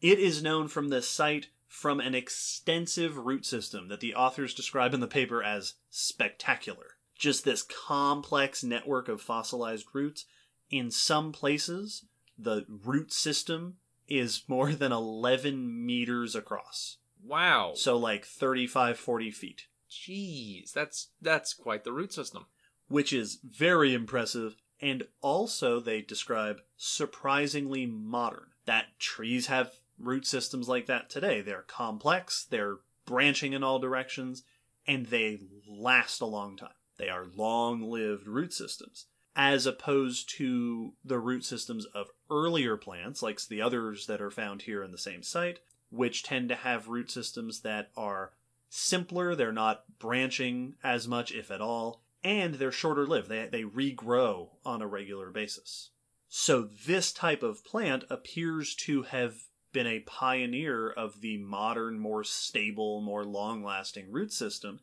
It 0.02 0.18
is 0.18 0.42
known 0.42 0.66
from 0.66 0.88
this 0.88 1.08
site 1.08 1.46
from 1.68 2.00
an 2.00 2.12
extensive 2.12 3.16
root 3.16 3.46
system 3.46 3.86
that 3.86 4.00
the 4.00 4.16
authors 4.16 4.52
describe 4.52 4.94
in 4.94 4.98
the 5.00 5.06
paper 5.06 5.44
as 5.44 5.74
spectacular. 5.90 6.96
Just 7.16 7.44
this 7.44 7.62
complex 7.62 8.64
network 8.64 9.08
of 9.08 9.22
fossilized 9.22 9.86
roots. 9.92 10.24
In 10.70 10.90
some 10.90 11.30
places, 11.30 12.04
the 12.36 12.66
root 12.68 13.12
system 13.12 13.76
is 14.08 14.42
more 14.48 14.72
than 14.72 14.90
11 14.90 15.86
meters 15.86 16.34
across. 16.34 16.96
Wow. 17.24 17.72
So, 17.74 17.96
like 17.96 18.24
35, 18.24 18.98
40 18.98 19.30
feet, 19.30 19.66
Jeez, 19.90 20.72
that's 20.72 21.08
that's 21.20 21.52
quite 21.54 21.84
the 21.84 21.92
root 21.92 22.12
system. 22.12 22.46
which 22.88 23.12
is 23.12 23.38
very 23.44 23.94
impressive. 23.94 24.56
And 24.80 25.04
also, 25.20 25.78
they 25.80 26.00
describe 26.02 26.60
surprisingly 26.76 27.86
modern. 27.86 28.48
That 28.66 28.98
trees 28.98 29.46
have 29.46 29.72
root 29.98 30.26
systems 30.26 30.68
like 30.68 30.86
that 30.86 31.08
today. 31.08 31.40
They're 31.40 31.62
complex, 31.62 32.44
they're 32.48 32.78
branching 33.06 33.52
in 33.52 33.62
all 33.62 33.78
directions, 33.78 34.42
and 34.86 35.06
they 35.06 35.40
last 35.68 36.20
a 36.20 36.26
long 36.26 36.56
time. 36.56 36.70
They 36.98 37.08
are 37.08 37.26
long 37.36 37.82
lived 37.82 38.26
root 38.26 38.52
systems, 38.52 39.06
as 39.36 39.66
opposed 39.66 40.28
to 40.38 40.94
the 41.04 41.18
root 41.18 41.44
systems 41.44 41.84
of 41.94 42.08
earlier 42.30 42.76
plants, 42.76 43.22
like 43.22 43.40
the 43.48 43.62
others 43.62 44.06
that 44.06 44.20
are 44.20 44.30
found 44.30 44.62
here 44.62 44.82
in 44.82 44.90
the 44.90 44.98
same 44.98 45.22
site, 45.22 45.60
which 45.92 46.22
tend 46.22 46.48
to 46.48 46.54
have 46.54 46.88
root 46.88 47.10
systems 47.10 47.60
that 47.60 47.90
are 47.96 48.32
simpler, 48.68 49.34
they're 49.34 49.52
not 49.52 49.84
branching 49.98 50.74
as 50.82 51.06
much, 51.06 51.30
if 51.32 51.50
at 51.50 51.60
all, 51.60 52.02
and 52.24 52.54
they're 52.54 52.72
shorter 52.72 53.06
lived. 53.06 53.28
They, 53.28 53.46
they 53.46 53.62
regrow 53.62 54.48
on 54.64 54.80
a 54.80 54.86
regular 54.86 55.30
basis. 55.30 55.90
So 56.28 56.62
this 56.86 57.12
type 57.12 57.42
of 57.42 57.64
plant 57.64 58.04
appears 58.08 58.74
to 58.76 59.02
have 59.02 59.34
been 59.72 59.86
a 59.86 60.00
pioneer 60.00 60.90
of 60.90 61.20
the 61.20 61.38
modern, 61.38 61.98
more 61.98 62.24
stable, 62.24 63.00
more 63.02 63.24
long 63.24 63.62
lasting 63.62 64.10
root 64.10 64.32
system, 64.32 64.80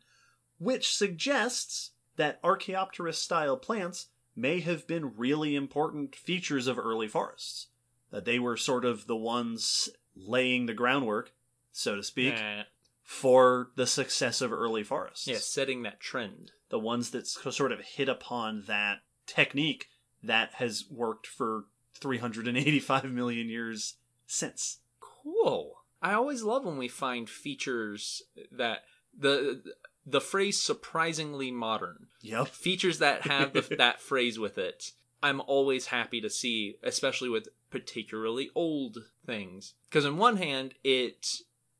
which 0.59 0.95
suggests 0.95 1.91
that 2.17 2.41
Archaeopteris 2.43 3.15
style 3.15 3.57
plants 3.57 4.07
may 4.35 4.59
have 4.59 4.87
been 4.87 5.17
really 5.17 5.55
important 5.55 6.15
features 6.15 6.67
of 6.67 6.77
early 6.77 7.07
forests. 7.07 7.67
That 8.11 8.25
they 8.25 8.39
were 8.39 8.57
sort 8.57 8.85
of 8.85 9.07
the 9.07 9.15
ones 9.15 9.89
laying 10.15 10.65
the 10.65 10.73
groundwork, 10.73 11.31
so 11.71 11.95
to 11.95 12.03
speak, 12.03 12.35
Nah. 12.35 12.63
for 13.03 13.71
the 13.75 13.87
success 13.87 14.41
of 14.41 14.51
early 14.53 14.83
forests. 14.83 15.27
Yeah, 15.27 15.37
setting 15.37 15.83
that 15.83 15.99
trend. 15.99 16.51
The 16.69 16.79
ones 16.79 17.11
that 17.11 17.27
sort 17.27 17.71
of 17.71 17.79
hit 17.81 18.09
upon 18.09 18.63
that 18.67 18.99
technique 19.25 19.87
that 20.21 20.53
has 20.55 20.85
worked 20.89 21.25
for 21.27 21.65
385 21.95 23.05
million 23.11 23.49
years 23.49 23.95
since. 24.27 24.79
Cool. 24.99 25.75
I 26.01 26.13
always 26.13 26.43
love 26.43 26.65
when 26.65 26.77
we 26.77 26.87
find 26.87 27.29
features 27.29 28.21
that 28.51 28.83
the 29.17 29.61
the 30.05 30.21
phrase 30.21 30.59
surprisingly 30.61 31.51
modern. 31.51 32.07
Yep. 32.21 32.47
Features 32.47 32.99
that 32.99 33.23
have 33.27 33.53
the, 33.53 33.61
that 33.77 34.01
phrase 34.01 34.39
with 34.39 34.57
it. 34.57 34.91
I'm 35.21 35.41
always 35.41 35.87
happy 35.87 36.21
to 36.21 36.29
see, 36.29 36.77
especially 36.81 37.29
with 37.29 37.49
particularly 37.69 38.49
old 38.55 38.97
things. 39.25 39.73
Because 39.89 40.05
on 40.05 40.17
one 40.17 40.37
hand, 40.37 40.73
it 40.83 41.27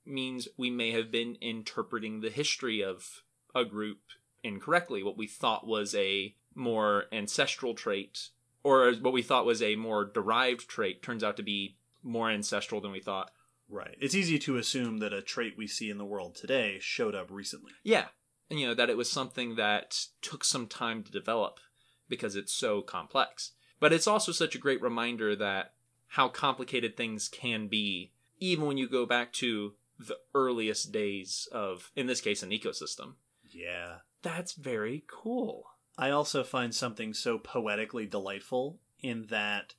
means 0.06 0.48
we 0.58 0.70
may 0.70 0.92
have 0.92 1.12
been 1.12 1.38
interpreting 1.42 2.22
the 2.22 2.30
history 2.30 2.84
of 2.84 3.24
a 3.56 3.66
group 3.66 4.00
incorrectly. 4.44 5.04
What 5.04 5.18
we 5.18 5.28
thought 5.28 5.68
was 5.68 5.94
a 5.96 6.36
more 6.56 7.06
ancestral 7.12 7.74
trait, 7.74 8.30
or 8.64 8.92
what 8.94 9.14
we 9.14 9.22
thought 9.22 9.46
was 9.46 9.62
a 9.62 9.76
more 9.76 10.06
derived 10.06 10.68
trait, 10.68 11.02
turns 11.02 11.24
out 11.24 11.38
to 11.38 11.44
be 11.44 11.78
more 12.04 12.30
ancestral 12.30 12.82
than 12.82 12.92
we 12.92 13.00
thought. 13.00 13.32
Right. 13.70 13.96
It's 14.00 14.16
easy 14.16 14.40
to 14.40 14.58
assume 14.58 14.98
that 14.98 15.14
a 15.14 15.22
trait 15.22 15.56
we 15.58 15.68
see 15.68 15.90
in 15.90 15.98
the 15.98 16.06
world 16.06 16.36
today 16.36 16.78
showed 16.80 17.14
up 17.14 17.30
recently. 17.30 17.74
Yeah. 17.84 18.06
And, 18.50 18.60
you 18.60 18.68
know, 18.68 18.74
that 18.74 18.90
it 18.90 18.98
was 18.98 19.12
something 19.12 19.56
that 19.56 20.06
took 20.22 20.44
some 20.44 20.66
time 20.66 21.04
to 21.04 21.12
develop 21.12 21.60
because 22.08 22.36
it's 22.36 22.52
so 22.52 22.82
complex. 22.82 23.52
But 23.80 23.94
it's 23.94 24.08
also 24.08 24.32
such 24.32 24.56
a 24.56 24.60
great 24.60 24.82
reminder 24.82 25.36
that 25.36 25.74
how 26.10 26.28
complicated 26.28 26.96
things 26.98 27.28
can 27.28 27.68
be, 27.68 28.12
even 28.40 28.66
when 28.66 28.78
you 28.78 28.88
go 28.90 29.06
back 29.06 29.32
to 29.34 29.74
the 29.98 30.18
earliest 30.34 30.92
days 30.92 31.48
of, 31.52 31.92
in 31.96 32.08
this 32.08 32.22
case, 32.22 32.42
an 32.44 32.50
ecosystem. 32.52 33.14
Yeah. 33.50 33.98
That's 34.22 34.54
very 34.54 35.04
cool. 35.08 35.66
I 35.98 36.10
also 36.12 36.44
find 36.44 36.74
something 36.74 37.14
so 37.14 37.38
poetically 37.38 38.06
delightful 38.06 38.80
in 39.02 39.28
that 39.30 39.76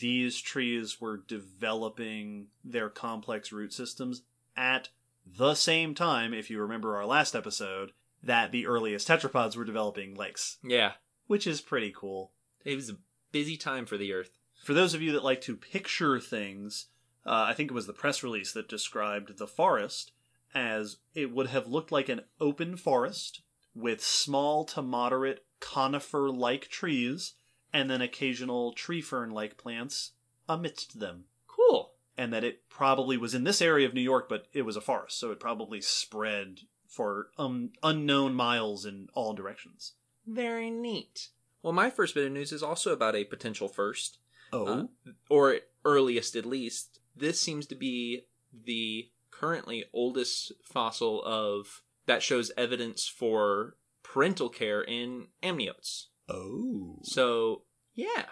these 0.00 0.40
trees 0.40 1.00
were 1.00 1.18
developing 1.28 2.48
their 2.64 2.88
complex 2.88 3.52
root 3.52 3.72
systems 3.72 4.22
at 4.56 4.88
the 5.24 5.54
same 5.54 5.94
time, 5.94 6.34
if 6.34 6.50
you 6.50 6.60
remember 6.60 6.96
our 6.96 7.06
last 7.06 7.34
episode, 7.36 7.92
that 8.22 8.50
the 8.52 8.66
earliest 8.66 9.06
tetrapods 9.08 9.56
were 9.56 9.64
developing 9.64 10.14
lakes, 10.14 10.58
Yeah. 10.64 10.92
which 11.26 11.46
is 11.46 11.60
pretty 11.60 11.92
cool. 11.94 12.32
It 12.64 12.74
was 12.76 12.90
a 12.90 12.98
busy 13.30 13.56
time 13.56 13.86
for 13.86 13.96
the 13.96 14.12
Earth. 14.12 14.38
For 14.62 14.74
those 14.74 14.94
of 14.94 15.02
you 15.02 15.10
that 15.12 15.24
like 15.24 15.40
to 15.42 15.56
picture 15.56 16.20
things, 16.20 16.86
uh, 17.26 17.46
I 17.48 17.52
think 17.52 17.70
it 17.70 17.74
was 17.74 17.88
the 17.88 17.92
press 17.92 18.22
release 18.22 18.52
that 18.52 18.68
described 18.68 19.36
the 19.36 19.48
forest 19.48 20.12
as 20.54 20.98
it 21.14 21.32
would 21.32 21.48
have 21.48 21.66
looked 21.66 21.90
like 21.90 22.08
an 22.08 22.22
open 22.40 22.76
forest 22.76 23.42
with 23.74 24.04
small 24.04 24.64
to 24.66 24.80
moderate 24.80 25.44
conifer 25.58 26.30
like 26.30 26.68
trees 26.68 27.34
and 27.72 27.90
then 27.90 28.00
occasional 28.00 28.72
tree 28.72 29.00
fern 29.00 29.30
like 29.30 29.56
plants 29.56 30.12
amidst 30.48 31.00
them. 31.00 31.24
Cool. 31.48 31.94
And 32.16 32.32
that 32.32 32.44
it 32.44 32.68
probably 32.68 33.16
was 33.16 33.34
in 33.34 33.42
this 33.42 33.62
area 33.62 33.86
of 33.86 33.94
New 33.94 34.00
York, 34.00 34.28
but 34.28 34.46
it 34.52 34.62
was 34.62 34.76
a 34.76 34.80
forest, 34.80 35.18
so 35.18 35.32
it 35.32 35.40
probably 35.40 35.80
spread 35.80 36.60
for 36.86 37.30
um, 37.36 37.70
unknown 37.82 38.34
miles 38.34 38.84
in 38.84 39.08
all 39.14 39.32
directions. 39.32 39.94
Very 40.24 40.70
neat. 40.70 41.30
Well, 41.62 41.72
my 41.72 41.90
first 41.90 42.14
bit 42.14 42.26
of 42.26 42.32
news 42.32 42.52
is 42.52 42.62
also 42.62 42.92
about 42.92 43.16
a 43.16 43.24
potential 43.24 43.68
first. 43.68 44.18
Oh, 44.52 44.66
Uh, 44.66 44.86
or 45.28 45.60
earliest 45.84 46.36
at 46.36 46.44
least. 46.46 47.00
This 47.16 47.40
seems 47.40 47.66
to 47.66 47.74
be 47.74 48.26
the 48.52 49.10
currently 49.30 49.84
oldest 49.92 50.52
fossil 50.62 51.22
of 51.24 51.82
that 52.06 52.22
shows 52.22 52.50
evidence 52.56 53.06
for 53.08 53.76
parental 54.02 54.48
care 54.48 54.82
in 54.82 55.28
amniotes. 55.42 56.06
oh, 56.28 56.98
So, 57.02 57.62
yeah. 57.94 58.26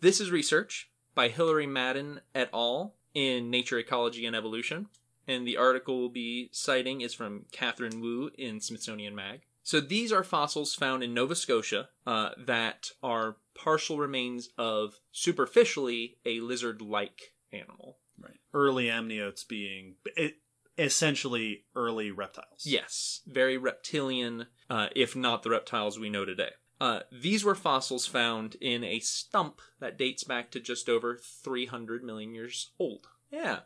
This 0.00 0.20
is 0.20 0.30
research 0.30 0.90
by 1.14 1.28
Hillary 1.28 1.66
Maddin 1.66 2.20
et 2.34 2.50
al. 2.52 2.94
in 3.14 3.48
Nature 3.50 3.78
Ecology 3.78 4.26
and 4.26 4.34
Evolution. 4.36 4.88
And 5.26 5.46
the 5.46 5.56
article 5.56 5.98
we'll 6.00 6.08
be 6.10 6.50
citing 6.52 7.00
is 7.00 7.14
from 7.14 7.46
Katherine 7.52 8.00
Wu 8.00 8.30
in 8.36 8.60
Smithsonian 8.60 9.14
Mag. 9.14 9.42
So 9.64 9.80
these 9.80 10.12
are 10.12 10.22
fossils 10.22 10.74
found 10.74 11.02
in 11.02 11.14
Nova 11.14 11.34
Scotia 11.34 11.88
uh, 12.06 12.30
that 12.38 12.90
are 13.02 13.36
partial 13.54 13.98
remains 13.98 14.50
of 14.58 15.00
superficially 15.10 16.18
a 16.26 16.40
lizard-like 16.40 17.32
animal. 17.50 17.98
Right. 18.20 18.38
Early 18.52 18.86
amniotes 18.86 19.46
being 19.48 19.96
it, 20.16 20.36
essentially 20.76 21.64
early 21.74 22.10
reptiles. 22.10 22.64
Yes, 22.64 23.22
very 23.26 23.56
reptilian, 23.56 24.46
uh, 24.68 24.88
if 24.94 25.16
not 25.16 25.42
the 25.42 25.50
reptiles 25.50 25.98
we 25.98 26.10
know 26.10 26.24
today. 26.26 26.50
Uh, 26.80 27.00
these 27.10 27.42
were 27.42 27.54
fossils 27.54 28.06
found 28.06 28.56
in 28.60 28.84
a 28.84 28.98
stump 29.00 29.60
that 29.80 29.96
dates 29.96 30.24
back 30.24 30.50
to 30.50 30.60
just 30.60 30.88
over 30.88 31.16
300 31.16 32.04
million 32.04 32.34
years 32.34 32.72
old. 32.78 33.06
Yeah. 33.30 33.60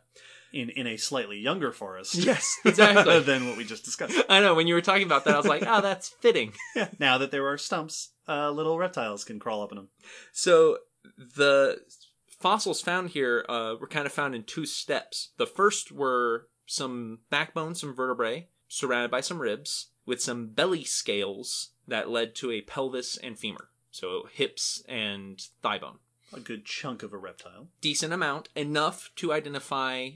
In 0.51 0.69
in 0.69 0.87
a 0.87 0.97
slightly 0.97 1.37
younger 1.37 1.71
forest. 1.71 2.15
Yes, 2.29 2.57
exactly. 2.65 3.19
than 3.21 3.47
what 3.47 3.57
we 3.57 3.63
just 3.63 3.85
discussed. 3.85 4.17
I 4.29 4.39
know, 4.39 4.55
when 4.55 4.67
you 4.67 4.73
were 4.73 4.81
talking 4.81 5.05
about 5.05 5.25
that, 5.25 5.33
I 5.35 5.37
was 5.37 5.45
like, 5.45 5.63
oh, 5.65 5.81
that's 5.81 6.09
fitting. 6.09 6.53
now 6.99 7.17
that 7.17 7.31
there 7.31 7.47
are 7.47 7.57
stumps, 7.57 8.09
uh, 8.27 8.51
little 8.51 8.77
reptiles 8.77 9.23
can 9.23 9.39
crawl 9.39 9.61
up 9.61 9.71
in 9.71 9.77
them. 9.77 9.89
So 10.31 10.79
the 11.17 11.79
fossils 12.27 12.81
found 12.81 13.09
here 13.09 13.45
uh, 13.49 13.75
were 13.79 13.87
kind 13.87 14.05
of 14.05 14.11
found 14.11 14.35
in 14.35 14.43
two 14.43 14.65
steps. 14.65 15.29
The 15.37 15.45
first 15.45 15.91
were 15.91 16.47
some 16.65 17.19
backbone, 17.29 17.75
some 17.75 17.95
vertebrae, 17.95 18.47
surrounded 18.67 19.11
by 19.11 19.21
some 19.21 19.41
ribs, 19.41 19.89
with 20.05 20.21
some 20.21 20.47
belly 20.47 20.83
scales 20.83 21.71
that 21.87 22.09
led 22.09 22.35
to 22.35 22.51
a 22.51 22.61
pelvis 22.61 23.17
and 23.17 23.37
femur. 23.37 23.69
So 23.91 24.27
hips 24.31 24.83
and 24.87 25.39
thigh 25.61 25.79
bone. 25.79 25.99
A 26.31 26.39
good 26.39 26.65
chunk 26.65 27.01
of 27.01 27.11
a 27.11 27.17
reptile. 27.17 27.67
Decent 27.81 28.13
amount, 28.13 28.49
enough 28.55 29.09
to 29.15 29.33
identify 29.33 30.11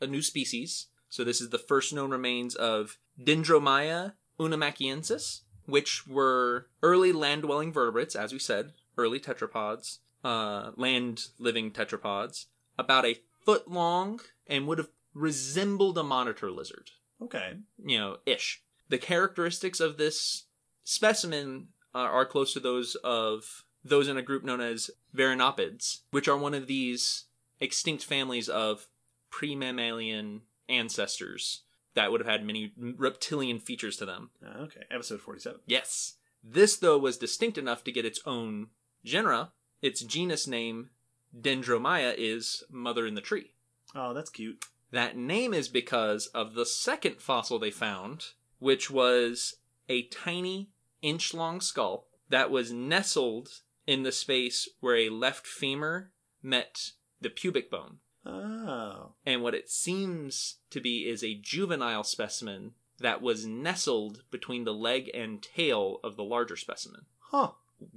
a 0.00 0.06
new 0.06 0.22
species. 0.22 0.86
So 1.08 1.24
this 1.24 1.40
is 1.40 1.50
the 1.50 1.58
first 1.58 1.92
known 1.92 2.10
remains 2.10 2.54
of 2.54 2.98
Dendromaia 3.22 4.14
unamakiensis, 4.38 5.40
which 5.66 6.06
were 6.06 6.68
early 6.82 7.12
land-dwelling 7.12 7.72
vertebrates, 7.72 8.14
as 8.14 8.32
we 8.32 8.38
said, 8.38 8.72
early 8.96 9.18
tetrapods, 9.20 9.98
uh, 10.24 10.70
land-living 10.76 11.72
tetrapods, 11.72 12.46
about 12.78 13.04
a 13.04 13.20
foot 13.44 13.70
long, 13.70 14.20
and 14.46 14.66
would 14.66 14.78
have 14.78 14.90
resembled 15.14 15.98
a 15.98 16.02
monitor 16.02 16.50
lizard 16.50 16.90
Okay. 17.20 17.54
you 17.84 17.98
know, 17.98 18.18
ish. 18.26 18.62
The 18.88 18.98
characteristics 18.98 19.80
of 19.80 19.96
this 19.96 20.44
specimen 20.84 21.68
uh, 21.94 21.98
are 21.98 22.24
close 22.26 22.52
to 22.52 22.60
those 22.60 22.94
of 22.96 23.64
those 23.84 24.08
in 24.08 24.16
a 24.16 24.22
group 24.22 24.44
known 24.44 24.60
as 24.60 24.90
Varanopids, 25.16 26.00
which 26.10 26.28
are 26.28 26.36
one 26.36 26.54
of 26.54 26.66
these 26.66 27.24
extinct 27.60 28.04
families 28.04 28.48
of 28.48 28.86
pre-mammalian 29.30 30.42
ancestors 30.68 31.62
that 31.94 32.10
would 32.10 32.20
have 32.20 32.28
had 32.28 32.44
many 32.44 32.72
reptilian 32.76 33.58
features 33.58 33.96
to 33.96 34.06
them. 34.06 34.30
Uh, 34.44 34.62
okay. 34.62 34.82
Episode 34.90 35.20
forty-seven. 35.20 35.60
Yes. 35.66 36.14
This, 36.44 36.76
though, 36.76 36.98
was 36.98 37.16
distinct 37.16 37.58
enough 37.58 37.82
to 37.84 37.92
get 37.92 38.04
its 38.04 38.20
own 38.24 38.68
genera. 39.04 39.50
Its 39.82 40.02
genus 40.02 40.46
name, 40.46 40.90
Dendromaia, 41.38 42.14
is 42.16 42.62
Mother 42.70 43.06
in 43.06 43.14
the 43.14 43.20
Tree. 43.20 43.52
Oh, 43.94 44.14
that's 44.14 44.30
cute. 44.30 44.64
That 44.90 45.16
name 45.16 45.52
is 45.52 45.68
because 45.68 46.26
of 46.28 46.54
the 46.54 46.64
second 46.64 47.20
fossil 47.20 47.58
they 47.58 47.70
found, 47.70 48.26
which 48.58 48.90
was 48.90 49.56
a 49.88 50.02
tiny 50.04 50.70
inch 51.02 51.34
long 51.34 51.60
skull 51.60 52.06
that 52.28 52.50
was 52.50 52.72
nestled 52.72 53.48
in 53.86 54.02
the 54.02 54.12
space 54.12 54.68
where 54.80 54.96
a 54.96 55.08
left 55.08 55.46
femur 55.46 56.10
met 56.42 56.92
the 57.20 57.30
pubic 57.30 57.70
bone. 57.70 57.98
Oh. 58.28 59.12
And 59.24 59.42
what 59.42 59.54
it 59.54 59.70
seems 59.70 60.56
to 60.70 60.80
be 60.80 61.08
is 61.08 61.24
a 61.24 61.34
juvenile 61.34 62.04
specimen 62.04 62.72
that 63.00 63.22
was 63.22 63.46
nestled 63.46 64.22
between 64.30 64.64
the 64.64 64.74
leg 64.74 65.10
and 65.14 65.42
tail 65.42 65.98
of 66.04 66.16
the 66.16 66.24
larger 66.24 66.56
specimen, 66.56 67.06
Huh. 67.18 67.52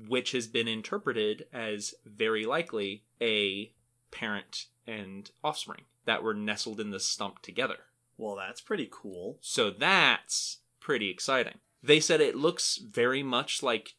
which 0.07 0.31
has 0.31 0.47
been 0.47 0.67
interpreted 0.67 1.47
as 1.51 1.95
very 2.05 2.45
likely 2.45 3.03
a 3.19 3.73
parent 4.11 4.67
and 4.87 5.31
offspring 5.43 5.83
that 6.05 6.23
were 6.23 6.33
nestled 6.33 6.79
in 6.79 6.91
the 6.91 6.99
stump 6.99 7.41
together. 7.41 7.77
Well, 8.17 8.35
that's 8.35 8.61
pretty 8.61 8.87
cool. 8.91 9.37
So 9.41 9.69
that's 9.71 10.59
pretty 10.79 11.09
exciting. 11.09 11.59
They 11.83 11.99
said 11.99 12.21
it 12.21 12.35
looks 12.35 12.77
very 12.77 13.23
much 13.23 13.63
like 13.63 13.95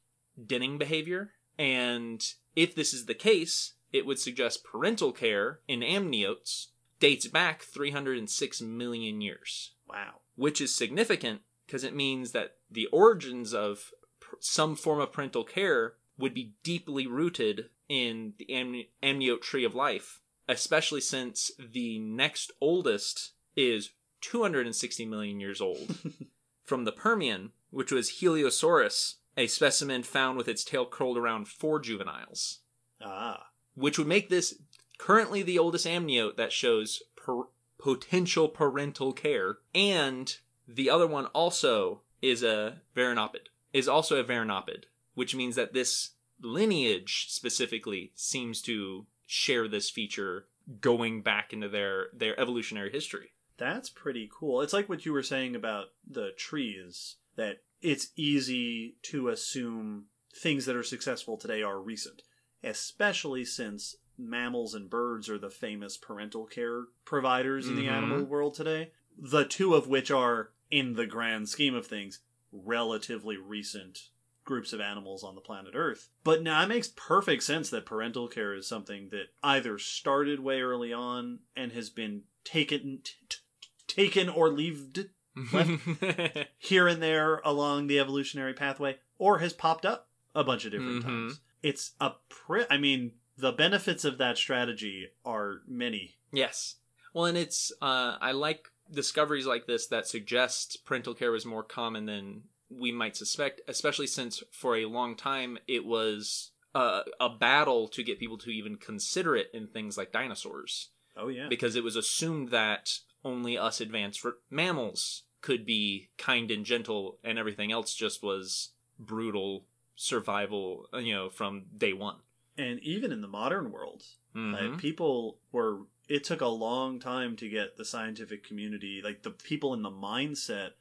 denning 0.47 0.79
behavior. 0.79 1.33
And 1.59 2.25
if 2.55 2.75
this 2.75 2.95
is 2.95 3.07
the 3.07 3.15
case, 3.15 3.75
it 3.93 4.07
would 4.07 4.19
suggest 4.19 4.65
parental 4.65 5.13
care 5.13 5.61
in 5.69 5.81
amniotes 5.81 6.69
dates 7.01 7.27
back 7.27 7.63
306 7.63 8.61
million 8.63 9.21
years, 9.21 9.73
Wow. 9.89 10.21
which 10.37 10.61
is 10.61 10.75
significant 10.75 11.43
because 11.67 11.85
it 11.85 11.95
means 11.95 12.33
that 12.33 12.57
the 12.71 12.87
origins 12.87 13.53
of 13.53 13.93
pr- 14.21 14.37
some 14.41 14.77
form 14.77 15.01
of 15.01 15.13
parental 15.13 15.45
care 15.45 15.95
would 16.19 16.35
be 16.35 16.55
deeply 16.63 17.07
rooted 17.07 17.71
in 17.89 18.35
the 18.39 18.47
amni- 18.51 18.89
amniote 19.03 19.43
tree 19.43 19.65
of 19.65 19.75
life, 19.75 20.21
especially 20.49 21.01
since 21.01 21.51
the 21.59 21.99
next 21.99 22.53
oldest 22.61 23.33
is 23.57 23.91
260 24.21 25.05
million 25.07 25.41
years 25.41 25.61
old 25.61 25.97
from 26.65 26.85
the 26.85 26.93
Permian, 26.93 27.51
which 27.71 27.91
was 27.91 28.21
Heleosaurus, 28.21 29.15
a 29.37 29.47
specimen 29.49 30.03
found 30.03 30.37
with 30.39 30.47
its 30.49 30.63
tail 30.65 30.87
curled 30.87 31.17
around 31.19 31.49
four 31.49 31.81
juveniles, 31.81 32.61
Ah. 33.01 33.49
Which 33.75 33.99
would 33.99 34.07
make 34.07 34.29
this 34.29 34.59
currently 34.99 35.43
the 35.43 35.59
oldest 35.59 35.87
amniote 35.87 36.37
that 36.37 36.53
shows 36.53 37.03
per- 37.17 37.49
potential 37.79 38.49
parental 38.49 39.13
care. 39.13 39.59
And 39.75 40.35
the 40.69 40.91
other 40.91 41.07
one 41.07 41.27
also 41.27 42.03
is 42.21 42.43
a 42.43 42.81
Varanopid, 42.97 43.49
is 43.73 43.89
also 43.89 44.19
a 44.19 44.25
Varanopid, 44.25 44.85
which 45.15 45.35
means 45.35 45.57
that 45.57 45.73
this 45.73 46.11
lineage 46.41 47.27
specifically 47.29 48.13
seems 48.15 48.63
to 48.63 49.07
share 49.27 49.69
this 49.69 49.91
feature 49.91 50.47
going 50.81 51.23
back 51.23 51.53
into 51.53 51.69
their, 51.69 52.07
their 52.15 52.39
evolutionary 52.39 52.93
history. 52.93 53.33
That's 53.59 53.91
pretty 53.91 54.31
cool. 54.33 54.61
It's 54.61 54.73
like 54.73 54.89
what 54.89 55.05
you 55.05 55.13
were 55.13 55.23
saying 55.23 55.57
about 55.57 55.87
the 56.09 56.31
trees, 56.37 57.17
that 57.37 57.59
it's 57.81 58.09
easy 58.17 58.97
to 59.03 59.29
assume 59.29 60.07
things 60.35 60.67
that 60.67 60.77
are 60.77 60.83
successful 60.83 61.37
today 61.37 61.63
are 61.63 61.81
recent, 61.81 62.23
especially 62.63 63.45
since 63.45 63.97
mammals 64.19 64.75
and 64.75 64.89
birds 64.91 65.29
are 65.29 65.39
the 65.39 65.51
famous 65.51 65.97
parental 65.97 66.45
care 66.47 66.85
providers 67.05 67.69
in 67.69 67.77
the 67.77 67.87
Mhm. 67.87 67.91
animal 67.93 68.25
world 68.25 68.55
today. 68.55 68.93
The 69.19 69.45
two 69.45 69.75
of 69.75 69.89
which 69.89 70.11
are, 70.11 70.53
in 70.71 70.95
the 70.95 71.07
grand 71.07 71.49
scheme 71.49 71.75
of 71.75 71.87
things, 71.87 72.21
relatively 72.53 73.37
recent 73.37 74.09
groups 74.45 74.73
of 74.73 74.81
animals 74.81 75.23
on 75.23 75.35
the 75.35 75.41
planet 75.41 75.75
Earth. 75.75 76.09
But 76.25 76.43
now 76.43 76.63
it 76.63 76.67
makes 76.67 76.93
perfect 76.97 77.43
sense 77.45 77.71
that 77.71 77.87
parental 77.87 78.27
care 78.29 78.55
is 78.55 78.67
something 78.67 79.09
that 79.11 79.29
either 79.43 79.79
started 79.79 80.41
way 80.41 80.61
early 80.61 80.93
on 80.93 81.41
and 81.55 81.73
has 81.73 81.91
been 81.91 82.25
taken 82.45 83.01
t- 83.03 83.13
t- 83.29 83.39
taken 83.87 84.29
or 84.29 84.51
leaved 84.51 85.09
here 86.59 86.89
and 86.89 87.03
there 87.03 87.41
along 87.45 87.87
the 87.87 87.99
evolutionary 87.99 88.53
pathway 88.55 88.99
or 89.19 89.39
has 89.39 89.53
popped 89.53 89.87
up 89.87 90.09
a 90.35 90.45
bunch 90.45 90.65
of 90.65 90.73
different 90.73 91.03
Mhm. 91.03 91.07
times. 91.07 91.41
It's 91.63 91.93
a 92.01 92.13
pri- 92.29 92.67
I 92.71 92.77
mean, 92.79 93.13
the 93.37 93.53
benefits 93.53 94.05
of 94.05 94.19
that 94.19 94.37
strategy 94.39 95.09
are 95.25 95.63
many. 95.67 96.17
Yes. 96.33 96.77
Well, 97.15 97.27
and 97.27 97.37
it's 97.39 97.73
uh, 97.81 98.17
I 98.21 98.33
like 98.33 98.69
discoveries 98.91 99.47
like 99.47 99.67
this 99.67 99.87
that 99.89 100.07
suggest 100.07 100.85
parental 100.85 101.15
care 101.15 101.31
was 101.33 101.47
more 101.47 101.63
common 101.63 102.07
than 102.07 102.43
we 102.71 102.91
might 102.91 103.17
suspect, 103.17 103.61
especially 103.69 104.07
since 104.07 104.43
for 104.51 104.77
a 104.77 104.87
long 104.87 105.15
time 105.17 105.59
it 105.69 105.85
was 105.85 106.53
uh, 106.75 107.03
a 107.21 107.29
battle 107.29 107.87
to 107.89 108.03
get 108.03 108.19
people 108.19 108.39
to 108.39 108.51
even 108.51 108.77
consider 108.77 109.37
it 109.37 109.51
in 109.53 109.67
things 109.69 109.99
like 109.99 110.11
dinosaurs, 110.11 110.89
Oh 111.17 111.29
yeah. 111.29 111.49
because 111.49 111.77
it 111.77 111.85
was 111.85 111.97
assumed 111.97 112.49
that 112.51 112.99
only 113.25 113.59
us 113.59 113.81
advanced 113.81 114.25
mammals 114.51 115.25
could 115.43 115.67
be 115.67 116.09
kind 116.17 116.51
and 116.51 116.65
gentle, 116.65 117.19
and 117.23 117.39
everything 117.39 117.71
else 117.71 117.95
just 117.95 118.23
was 118.23 118.71
brutal 118.99 119.67
survival, 119.97 120.89
uh, 120.93 120.99
you 120.99 121.15
know, 121.15 121.29
from 121.31 121.65
day 121.77 121.93
one. 121.93 122.17
and 122.59 122.81
even 122.81 123.11
in 123.13 123.23
the 123.23 123.29
modern 123.29 123.71
world, 123.73 124.05
Mhm. 124.35 124.53
Like 124.53 124.79
people 124.79 125.41
were 125.53 125.87
it 126.09 126.23
took 126.25 126.41
a 126.43 126.47
long 126.49 127.01
time 127.01 127.35
to 127.37 127.49
get 127.49 127.77
the 127.79 127.85
scientific 127.85 128.45
community, 128.45 129.01
like 129.03 129.23
the 129.23 129.31
people 129.31 129.73
in 129.73 129.81
the 129.83 129.91
mindset 129.91 130.73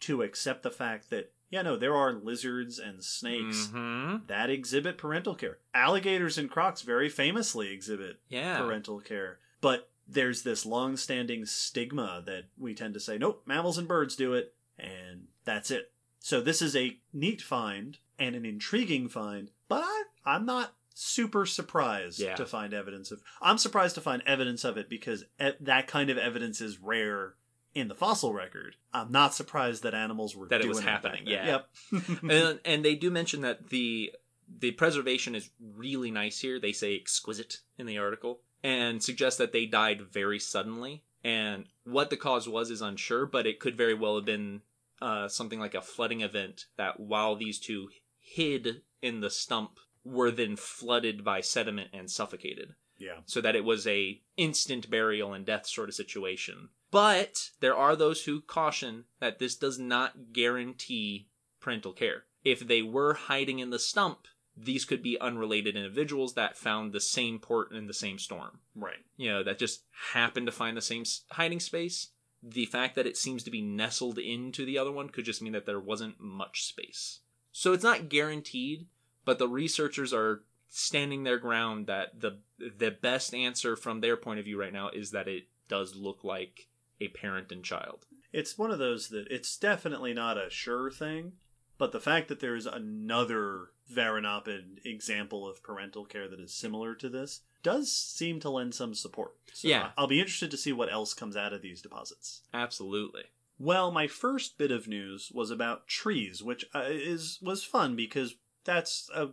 to 0.00 0.22
accept 0.22 0.62
the 0.62 0.70
fact 0.70 1.10
that 1.10 1.32
yeah, 1.50 1.62
no, 1.62 1.76
there 1.76 1.96
are 1.96 2.12
lizards 2.12 2.78
and 2.78 3.02
snakes 3.04 3.68
Mhm. 3.68 4.26
that 4.26 4.48
exhibit 4.50 4.96
parental 4.98 5.34
care. 5.34 5.58
Alligators 5.74 6.36
and 6.38 6.50
crocs 6.50 6.82
very 6.82 7.08
famously 7.10 7.68
exhibit 7.72 8.20
Yeah. 8.28 8.58
parental 8.58 9.00
care. 9.00 9.38
But 9.60 9.90
there's 10.06 10.42
this 10.42 10.64
long-standing 10.66 11.44
stigma 11.46 12.22
that 12.26 12.44
we 12.58 12.74
tend 12.74 12.94
to 12.94 13.00
say, 13.00 13.16
nope, 13.18 13.42
mammals 13.46 13.76
and 13.78 13.88
birds 13.88 14.14
do 14.16 14.32
it, 14.34 14.54
and 14.78 15.28
that's 15.44 15.70
it. 15.70 15.92
So 16.20 16.40
this 16.40 16.60
is 16.62 16.74
a 16.76 17.00
neat 17.12 17.40
find 17.42 17.98
and 18.18 18.34
an 18.34 18.44
intriguing 18.44 19.08
find, 19.08 19.50
but 19.68 19.82
I, 19.84 20.02
I'm 20.26 20.44
not 20.46 20.74
super 20.94 21.46
surprised 21.46 22.18
Yeah. 22.18 22.34
to 22.36 22.46
find 22.46 22.74
evidence 22.74 23.10
of. 23.10 23.22
I'm 23.40 23.58
surprised 23.58 23.94
to 23.96 24.00
find 24.00 24.22
evidence 24.26 24.64
of 24.64 24.76
it 24.76 24.88
because 24.88 25.24
e- 25.40 25.50
that 25.60 25.86
kind 25.86 26.10
of 26.10 26.18
evidence 26.18 26.60
is 26.60 26.78
rare 26.80 27.34
in 27.74 27.88
the 27.88 27.94
fossil 27.94 28.32
record. 28.32 28.76
I'm 28.92 29.12
not 29.12 29.34
surprised 29.34 29.82
that 29.84 29.94
animals 29.94 30.34
were 30.34 30.48
That 30.48 30.60
it 30.62 30.68
was 30.68 30.80
happening, 30.80 31.22
yeah. 31.26 31.60
Yep. 31.92 32.22
and 32.30 32.60
and 32.64 32.84
they 32.84 32.96
do 32.96 33.10
mention 33.10 33.42
that 33.42 33.68
the 33.68 34.12
the 34.60 34.72
preservation 34.72 35.34
is 35.34 35.50
really 35.60 36.10
nice 36.10 36.40
here. 36.40 36.58
They 36.58 36.72
say 36.72 36.96
exquisite 36.96 37.58
in 37.76 37.86
the 37.86 37.98
article 37.98 38.40
and 38.64 39.02
suggest 39.02 39.38
that 39.38 39.52
they 39.52 39.66
died 39.66 40.00
very 40.00 40.38
suddenly. 40.38 41.04
And 41.22 41.66
what 41.84 42.10
the 42.10 42.16
cause 42.16 42.48
was 42.48 42.70
is 42.70 42.80
unsure, 42.80 43.26
but 43.26 43.46
it 43.46 43.60
could 43.60 43.76
very 43.76 43.94
well 43.94 44.16
have 44.16 44.24
been 44.24 44.62
uh, 45.02 45.28
something 45.28 45.60
like 45.60 45.74
a 45.74 45.82
flooding 45.82 46.22
event 46.22 46.64
that 46.76 46.98
while 46.98 47.36
these 47.36 47.58
two 47.60 47.88
hid 48.28 48.82
in 49.02 49.20
the 49.20 49.30
stump 49.30 49.78
were 50.04 50.30
then 50.30 50.56
flooded 50.56 51.24
by 51.24 51.40
sediment 51.40 51.90
and 51.92 52.10
suffocated 52.10 52.74
yeah. 52.98 53.20
so 53.26 53.40
that 53.40 53.56
it 53.56 53.64
was 53.64 53.86
a 53.86 54.20
instant 54.36 54.90
burial 54.90 55.32
and 55.32 55.46
death 55.46 55.66
sort 55.66 55.88
of 55.88 55.94
situation. 55.94 56.68
But 56.90 57.50
there 57.60 57.76
are 57.76 57.96
those 57.96 58.24
who 58.24 58.40
caution 58.40 59.04
that 59.20 59.38
this 59.38 59.56
does 59.56 59.78
not 59.78 60.32
guarantee 60.32 61.28
parental 61.60 61.92
care. 61.92 62.24
If 62.44 62.60
they 62.60 62.82
were 62.82 63.14
hiding 63.14 63.58
in 63.58 63.70
the 63.70 63.78
stump, 63.78 64.26
these 64.56 64.84
could 64.84 65.02
be 65.02 65.20
unrelated 65.20 65.76
individuals 65.76 66.34
that 66.34 66.56
found 66.56 66.92
the 66.92 67.00
same 67.00 67.38
port 67.38 67.72
in 67.72 67.86
the 67.86 67.94
same 67.94 68.18
storm. 68.18 68.60
Right. 68.74 69.04
You 69.16 69.30
know, 69.30 69.42
that 69.44 69.58
just 69.58 69.84
happened 70.12 70.46
to 70.46 70.52
find 70.52 70.76
the 70.76 70.82
same 70.82 71.04
hiding 71.30 71.60
space. 71.60 72.08
The 72.42 72.66
fact 72.66 72.94
that 72.94 73.06
it 73.06 73.16
seems 73.16 73.42
to 73.44 73.50
be 73.50 73.62
nestled 73.62 74.18
into 74.18 74.64
the 74.64 74.78
other 74.78 74.92
one 74.92 75.10
could 75.10 75.24
just 75.24 75.42
mean 75.42 75.52
that 75.52 75.66
there 75.66 75.80
wasn't 75.80 76.20
much 76.20 76.64
space. 76.64 77.20
So 77.58 77.72
it's 77.72 77.82
not 77.82 78.08
guaranteed, 78.08 78.86
but 79.24 79.40
the 79.40 79.48
researchers 79.48 80.12
are 80.12 80.44
standing 80.68 81.24
their 81.24 81.38
ground 81.38 81.88
that 81.88 82.20
the 82.20 82.38
the 82.56 82.92
best 82.92 83.34
answer 83.34 83.74
from 83.74 84.00
their 84.00 84.16
point 84.16 84.38
of 84.38 84.44
view 84.44 84.60
right 84.60 84.72
now 84.72 84.90
is 84.90 85.10
that 85.10 85.26
it 85.26 85.48
does 85.66 85.96
look 85.96 86.22
like 86.22 86.68
a 87.00 87.08
parent 87.08 87.50
and 87.50 87.64
child. 87.64 88.06
It's 88.32 88.56
one 88.56 88.70
of 88.70 88.78
those 88.78 89.08
that 89.08 89.26
it's 89.28 89.56
definitely 89.56 90.14
not 90.14 90.38
a 90.38 90.50
sure 90.50 90.88
thing, 90.88 91.32
but 91.78 91.90
the 91.90 91.98
fact 91.98 92.28
that 92.28 92.38
there's 92.38 92.64
another 92.64 93.70
Varanopid 93.92 94.86
example 94.86 95.44
of 95.44 95.60
parental 95.60 96.04
care 96.04 96.28
that 96.28 96.38
is 96.38 96.54
similar 96.54 96.94
to 96.94 97.08
this 97.08 97.40
does 97.64 97.90
seem 97.90 98.38
to 98.38 98.50
lend 98.50 98.76
some 98.76 98.94
support. 98.94 99.34
So 99.52 99.66
Yeah. 99.66 99.90
I'll 99.98 100.06
be 100.06 100.20
interested 100.20 100.52
to 100.52 100.56
see 100.56 100.72
what 100.72 100.92
else 100.92 101.12
comes 101.12 101.36
out 101.36 101.52
of 101.52 101.62
these 101.62 101.82
deposits. 101.82 102.42
Absolutely. 102.54 103.24
Well, 103.58 103.90
my 103.90 104.06
first 104.06 104.56
bit 104.56 104.70
of 104.70 104.86
news 104.86 105.30
was 105.34 105.50
about 105.50 105.88
trees, 105.88 106.42
which 106.42 106.64
uh, 106.74 106.84
is 106.86 107.38
was 107.42 107.64
fun 107.64 107.96
because 107.96 108.36
that's 108.64 109.10
a 109.14 109.30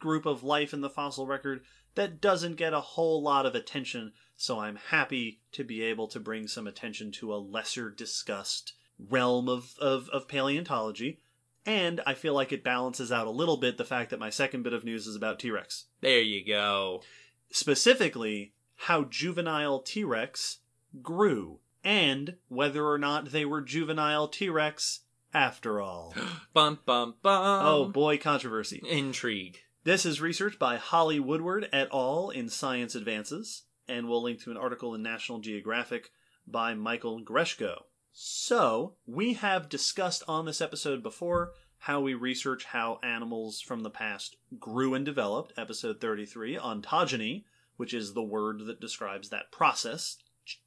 group 0.00 0.26
of 0.26 0.42
life 0.44 0.74
in 0.74 0.82
the 0.82 0.90
fossil 0.90 1.26
record 1.26 1.62
that 1.94 2.20
doesn't 2.20 2.56
get 2.56 2.74
a 2.74 2.80
whole 2.80 3.22
lot 3.22 3.46
of 3.46 3.54
attention, 3.54 4.12
so 4.36 4.58
I'm 4.58 4.76
happy 4.76 5.40
to 5.52 5.64
be 5.64 5.82
able 5.82 6.08
to 6.08 6.20
bring 6.20 6.48
some 6.48 6.66
attention 6.66 7.12
to 7.12 7.32
a 7.32 7.36
lesser 7.36 7.90
discussed 7.90 8.74
realm 8.98 9.48
of, 9.48 9.74
of, 9.80 10.08
of 10.10 10.28
paleontology. 10.28 11.20
And 11.66 12.00
I 12.06 12.14
feel 12.14 12.34
like 12.34 12.52
it 12.52 12.64
balances 12.64 13.10
out 13.10 13.26
a 13.26 13.30
little 13.30 13.56
bit 13.56 13.78
the 13.78 13.84
fact 13.84 14.10
that 14.10 14.20
my 14.20 14.28
second 14.28 14.64
bit 14.64 14.74
of 14.74 14.84
news 14.84 15.06
is 15.06 15.16
about 15.16 15.38
T 15.38 15.50
Rex. 15.50 15.86
There 16.00 16.20
you 16.20 16.44
go. 16.44 17.02
Specifically, 17.50 18.52
how 18.76 19.04
juvenile 19.04 19.80
T 19.80 20.04
Rex 20.04 20.58
grew, 21.00 21.60
and 21.84 22.36
whether 22.48 22.86
or 22.86 22.98
not 22.98 23.30
they 23.30 23.44
were 23.44 23.60
juvenile 23.60 24.26
T 24.28 24.48
Rex 24.48 25.00
after 25.32 25.80
all. 25.80 26.14
Bum 26.54 26.78
bum 26.86 27.14
bum. 27.22 27.66
Oh 27.66 27.84
boy, 27.88 28.18
controversy. 28.18 28.82
intrigue. 28.88 29.58
This 29.84 30.06
is 30.06 30.20
research 30.20 30.58
by 30.58 30.76
Holly 30.76 31.20
Woodward 31.20 31.68
et 31.72 31.88
al. 31.92 32.30
in 32.30 32.48
Science 32.48 32.94
Advances, 32.94 33.64
and 33.86 34.08
we'll 34.08 34.22
link 34.22 34.40
to 34.42 34.50
an 34.50 34.56
article 34.56 34.94
in 34.94 35.02
National 35.02 35.40
Geographic 35.40 36.10
by 36.46 36.74
Michael 36.74 37.22
Greshko. 37.22 37.82
So, 38.12 38.94
we 39.06 39.34
have 39.34 39.68
discussed 39.68 40.22
on 40.28 40.46
this 40.46 40.60
episode 40.60 41.02
before 41.02 41.52
how 41.78 42.00
we 42.00 42.14
research 42.14 42.64
how 42.64 42.98
animals 43.02 43.60
from 43.60 43.82
the 43.82 43.90
past 43.90 44.36
grew 44.58 44.94
and 44.94 45.04
developed, 45.04 45.52
episode 45.58 46.00
33, 46.00 46.56
ontogeny, 46.56 47.44
which 47.76 47.92
is 47.92 48.14
the 48.14 48.22
word 48.22 48.66
that 48.66 48.80
describes 48.80 49.28
that 49.28 49.50
process, 49.52 50.16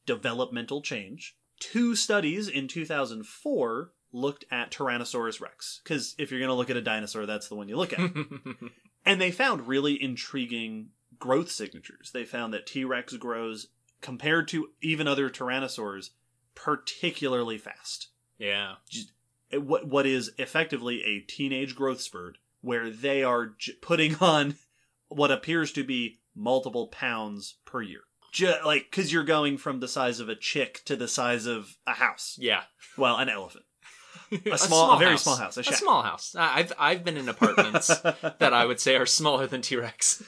developmental 0.06 0.82
change. 0.82 1.36
Two 1.60 1.96
studies 1.96 2.48
in 2.48 2.68
2004 2.68 3.92
looked 4.12 4.46
at 4.52 4.72
Tyrannosaurus 4.72 5.42
rex. 5.42 5.82
Because 5.84 6.16
if 6.18 6.32
you're 6.32 6.40
going 6.40 6.50
to 6.50 6.56
look 6.56 6.70
at 6.70 6.78
a 6.78 6.82
dinosaur, 6.82 7.26
that's 7.26 7.48
the 7.48 7.56
one 7.56 7.68
you 7.68 7.78
look 7.78 7.94
at. 7.94 8.00
and 9.06 9.20
they 9.20 9.32
found 9.32 9.68
really 9.68 10.02
intriguing 10.02 10.90
growth 11.20 11.52
signatures. 11.52 12.12
They 12.14 12.26
found 12.26 12.54
that 12.54 12.68
T 12.68 12.84
Rex 12.84 13.14
grows, 13.18 13.68
compared 14.02 14.48
to 14.50 14.70
even 14.82 15.08
other 15.08 15.30
tyrannosaurs, 15.30 16.12
particularly 16.56 17.58
fast. 17.58 18.10
yeah. 18.40 18.76
Eh, 19.52 19.58
what, 19.58 19.88
what 19.88 20.06
is 20.06 20.32
effectively 20.38 21.04
a 21.04 21.20
teenage 21.22 21.76
growth 21.76 22.02
spurt, 22.02 22.38
where 22.62 22.90
they 22.90 23.24
are 23.24 23.48
j- 23.58 23.74
putting 23.82 24.16
on 24.16 24.56
what 25.08 25.32
appears 25.32 25.72
to 25.74 25.84
be 25.84 26.20
multiple 26.36 26.88
pounds 26.88 27.56
per 27.66 27.82
year. 27.82 28.02
Ju- 28.38 28.54
like, 28.66 28.88
because 28.90 29.12
you're 29.12 29.24
going 29.24 29.58
from 29.58 29.80
the 29.80 29.88
size 29.88 30.20
of 30.20 30.30
a 30.30 30.36
chick 30.36 30.82
to 30.86 30.96
the 30.96 31.08
size 31.08 31.46
of 31.46 31.76
a 31.88 31.94
house. 31.94 32.38
Yeah. 32.40 32.64
Well, 32.98 33.18
an 33.18 33.30
elephant. 33.30 33.66
A 34.52 34.58
small, 34.58 34.92
a 34.96 35.00
very 35.00 35.12
house. 35.12 35.24
small 35.24 35.38
house. 35.38 35.58
A, 35.58 35.62
A 35.62 35.64
small 35.64 36.02
house. 36.04 36.36
I- 36.38 36.60
I've 36.60 36.74
I've 36.78 37.04
been 37.06 37.16
in 37.18 37.30
apartments 37.30 37.88
that 38.40 38.54
I 38.54 38.66
would 38.66 38.80
say 38.80 38.96
are 38.98 39.06
smaller 39.06 39.48
than 39.48 39.62
T 39.62 39.76
Rex. 39.78 40.22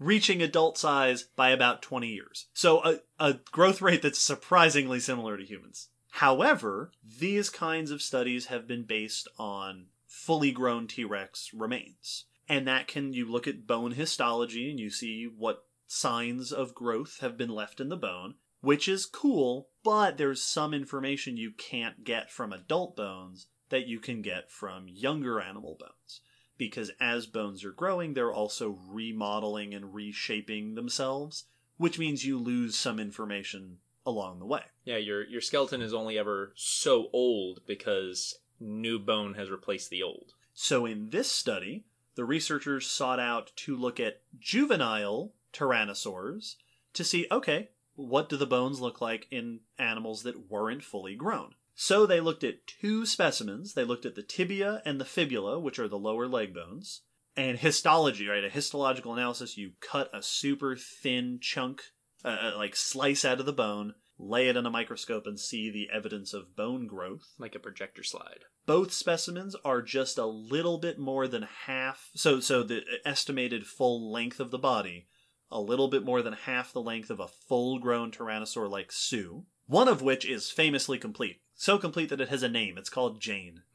reaching 0.00 0.42
adult 0.42 0.76
size 0.76 1.22
by 1.36 1.50
about 1.50 1.80
20 1.80 2.08
years. 2.08 2.46
So 2.54 2.82
a, 2.84 2.98
a 3.20 3.34
growth 3.52 3.80
rate 3.80 4.02
that's 4.02 4.18
surprisingly 4.18 4.98
similar 5.00 5.36
to 5.36 5.44
humans. 5.44 5.88
However, 6.10 6.90
these 7.20 7.48
kinds 7.50 7.90
of 7.92 8.02
studies 8.02 8.46
have 8.46 8.66
been 8.66 8.82
based 8.82 9.28
on 9.38 9.86
fully 10.08 10.50
grown 10.50 10.86
T-Rex 10.88 11.50
remains. 11.54 12.24
And 12.48 12.66
that 12.66 12.88
can, 12.88 13.12
you 13.12 13.30
look 13.30 13.46
at 13.46 13.66
bone 13.66 13.92
histology 13.92 14.70
and 14.70 14.80
you 14.80 14.90
see 14.90 15.28
what 15.36 15.65
signs 15.86 16.52
of 16.52 16.74
growth 16.74 17.18
have 17.20 17.36
been 17.36 17.50
left 17.50 17.80
in 17.80 17.88
the 17.88 17.96
bone, 17.96 18.34
which 18.60 18.88
is 18.88 19.06
cool, 19.06 19.68
but 19.84 20.18
there's 20.18 20.42
some 20.42 20.74
information 20.74 21.36
you 21.36 21.52
can't 21.52 22.04
get 22.04 22.30
from 22.30 22.52
adult 22.52 22.96
bones 22.96 23.46
that 23.68 23.86
you 23.86 23.98
can 23.98 24.22
get 24.22 24.50
from 24.50 24.88
younger 24.88 25.40
animal 25.40 25.76
bones 25.78 26.20
because 26.58 26.90
as 27.00 27.26
bones 27.26 27.64
are 27.64 27.72
growing, 27.72 28.14
they're 28.14 28.32
also 28.32 28.78
remodeling 28.88 29.74
and 29.74 29.94
reshaping 29.94 30.74
themselves, 30.74 31.44
which 31.76 31.98
means 31.98 32.24
you 32.24 32.38
lose 32.38 32.76
some 32.76 32.98
information 32.98 33.78
along 34.04 34.38
the 34.38 34.46
way. 34.46 34.62
Yeah, 34.84 34.96
your 34.96 35.26
your 35.26 35.40
skeleton 35.40 35.82
is 35.82 35.92
only 35.92 36.18
ever 36.18 36.52
so 36.54 37.08
old 37.12 37.60
because 37.66 38.38
new 38.60 38.98
bone 38.98 39.34
has 39.34 39.50
replaced 39.50 39.90
the 39.90 40.02
old. 40.02 40.32
So 40.54 40.86
in 40.86 41.10
this 41.10 41.30
study, 41.30 41.84
the 42.14 42.24
researchers 42.24 42.86
sought 42.86 43.20
out 43.20 43.52
to 43.56 43.76
look 43.76 44.00
at 44.00 44.22
juvenile 44.38 45.32
tyrannosaurs 45.56 46.54
to 46.92 47.04
see, 47.04 47.26
okay, 47.30 47.70
what 47.94 48.28
do 48.28 48.36
the 48.36 48.46
bones 48.46 48.80
look 48.80 49.00
like 49.00 49.26
in 49.30 49.60
animals 49.78 50.22
that 50.22 50.50
weren't 50.50 50.84
fully 50.84 51.14
grown? 51.14 51.54
So 51.74 52.06
they 52.06 52.20
looked 52.20 52.42
at 52.42 52.66
two 52.66 53.04
specimens. 53.04 53.74
They 53.74 53.84
looked 53.84 54.06
at 54.06 54.14
the 54.14 54.22
tibia 54.22 54.82
and 54.84 55.00
the 55.00 55.04
fibula, 55.04 55.60
which 55.60 55.78
are 55.78 55.88
the 55.88 55.98
lower 55.98 56.26
leg 56.26 56.54
bones, 56.54 57.02
and 57.36 57.58
histology, 57.58 58.26
right? 58.26 58.44
A 58.44 58.48
histological 58.48 59.12
analysis, 59.12 59.58
you 59.58 59.72
cut 59.80 60.10
a 60.14 60.22
super 60.22 60.74
thin 60.74 61.38
chunk, 61.40 61.82
uh, 62.24 62.52
like 62.56 62.74
slice 62.74 63.26
out 63.26 63.40
of 63.40 63.46
the 63.46 63.52
bone, 63.52 63.94
lay 64.18 64.48
it 64.48 64.56
in 64.56 64.64
a 64.64 64.70
microscope, 64.70 65.26
and 65.26 65.38
see 65.38 65.70
the 65.70 65.88
evidence 65.94 66.32
of 66.32 66.56
bone 66.56 66.86
growth. 66.86 67.34
Like 67.38 67.54
a 67.54 67.60
projector 67.60 68.02
slide. 68.02 68.44
Both 68.64 68.92
specimens 68.92 69.54
are 69.62 69.82
just 69.82 70.16
a 70.16 70.26
little 70.26 70.78
bit 70.78 70.98
more 70.98 71.28
than 71.28 71.46
half. 71.66 72.10
So, 72.14 72.40
so 72.40 72.62
the 72.62 72.82
estimated 73.04 73.66
full 73.66 74.10
length 74.10 74.40
of 74.40 74.50
the 74.50 74.58
body, 74.58 75.08
a 75.50 75.60
little 75.60 75.88
bit 75.88 76.04
more 76.04 76.22
than 76.22 76.32
half 76.32 76.72
the 76.72 76.82
length 76.82 77.10
of 77.10 77.20
a 77.20 77.28
full-grown 77.28 78.10
tyrannosaur 78.10 78.68
like 78.68 78.92
Sue. 78.92 79.44
One 79.66 79.88
of 79.88 80.02
which 80.02 80.24
is 80.24 80.50
famously 80.50 80.98
complete, 80.98 81.40
so 81.54 81.78
complete 81.78 82.08
that 82.10 82.20
it 82.20 82.28
has 82.28 82.42
a 82.42 82.48
name. 82.48 82.78
It's 82.78 82.90
called 82.90 83.20
Jane. 83.20 83.62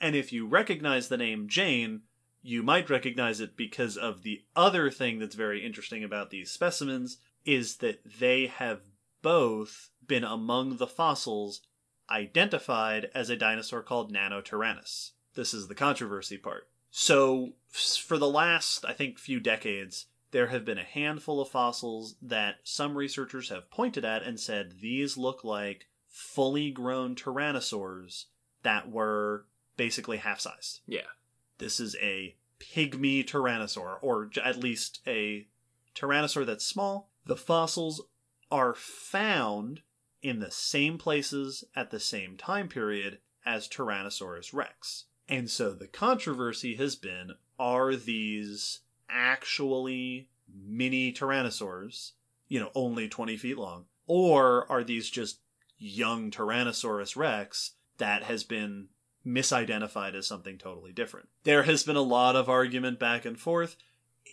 And 0.00 0.16
if 0.16 0.32
you 0.32 0.46
recognize 0.46 1.08
the 1.08 1.16
name 1.16 1.48
Jane, 1.48 2.02
you 2.42 2.62
might 2.62 2.90
recognize 2.90 3.40
it 3.40 3.56
because 3.56 3.96
of 3.96 4.22
the 4.22 4.42
other 4.56 4.90
thing 4.90 5.18
that's 5.18 5.34
very 5.34 5.64
interesting 5.64 6.02
about 6.02 6.30
these 6.30 6.50
specimens 6.50 7.18
is 7.44 7.76
that 7.76 8.00
they 8.18 8.46
have 8.46 8.80
both 9.22 9.90
been 10.06 10.24
among 10.24 10.76
the 10.76 10.86
fossils 10.86 11.62
identified 12.10 13.10
as 13.14 13.30
a 13.30 13.36
dinosaur 13.36 13.82
called 13.82 14.12
Nanotyrannus. 14.12 15.12
This 15.34 15.54
is 15.54 15.68
the 15.68 15.74
controversy 15.74 16.36
part. 16.36 16.68
So, 16.90 17.52
for 17.70 18.18
the 18.18 18.28
last, 18.28 18.84
I 18.84 18.92
think, 18.92 19.18
few 19.18 19.40
decades, 19.40 20.06
there 20.32 20.48
have 20.48 20.64
been 20.64 20.78
a 20.78 20.84
handful 20.84 21.40
of 21.40 21.48
fossils 21.48 22.16
that 22.20 22.56
some 22.64 22.96
researchers 22.96 23.50
have 23.50 23.70
pointed 23.70 24.04
at 24.04 24.22
and 24.22 24.40
said 24.40 24.80
these 24.80 25.16
look 25.16 25.44
like 25.44 25.86
fully 26.08 26.70
grown 26.70 27.14
tyrannosaurs 27.14 28.24
that 28.62 28.90
were 28.90 29.46
basically 29.76 30.18
half 30.18 30.40
sized. 30.40 30.80
yeah. 30.86 31.00
This 31.58 31.78
is 31.78 31.94
a 32.02 32.34
pygmy 32.58 33.24
tyrannosaur, 33.24 33.98
or 34.02 34.30
at 34.42 34.58
least 34.58 35.00
a 35.06 35.46
tyrannosaur 35.94 36.44
that's 36.44 36.66
small. 36.66 37.10
The 37.24 37.36
fossils 37.36 38.02
are 38.50 38.74
found 38.74 39.82
in 40.22 40.40
the 40.40 40.50
same 40.50 40.98
places 40.98 41.64
at 41.74 41.90
the 41.90 42.00
same 42.00 42.36
time 42.36 42.68
period 42.68 43.18
as 43.44 43.68
Tyrannosaurus 43.68 44.52
rex. 44.52 45.06
And 45.28 45.50
so 45.50 45.72
the 45.72 45.88
controversy 45.88 46.76
has 46.76 46.96
been 46.96 47.32
are 47.58 47.96
these 47.96 48.80
actually 49.12 50.28
mini 50.52 51.12
tyrannosaurs, 51.12 52.12
you 52.48 52.60
know, 52.60 52.70
only 52.74 53.08
20 53.08 53.36
feet 53.36 53.58
long, 53.58 53.86
or 54.06 54.70
are 54.70 54.84
these 54.84 55.08
just 55.08 55.38
young 55.78 56.30
Tyrannosaurus 56.30 57.16
rex 57.16 57.72
that 57.98 58.22
has 58.24 58.44
been 58.44 58.88
misidentified 59.26 60.14
as 60.14 60.26
something 60.26 60.58
totally 60.58 60.92
different. 60.92 61.28
There 61.44 61.62
has 61.64 61.84
been 61.84 61.96
a 61.96 62.02
lot 62.02 62.36
of 62.36 62.48
argument 62.48 62.98
back 62.98 63.24
and 63.24 63.38
forth. 63.38 63.76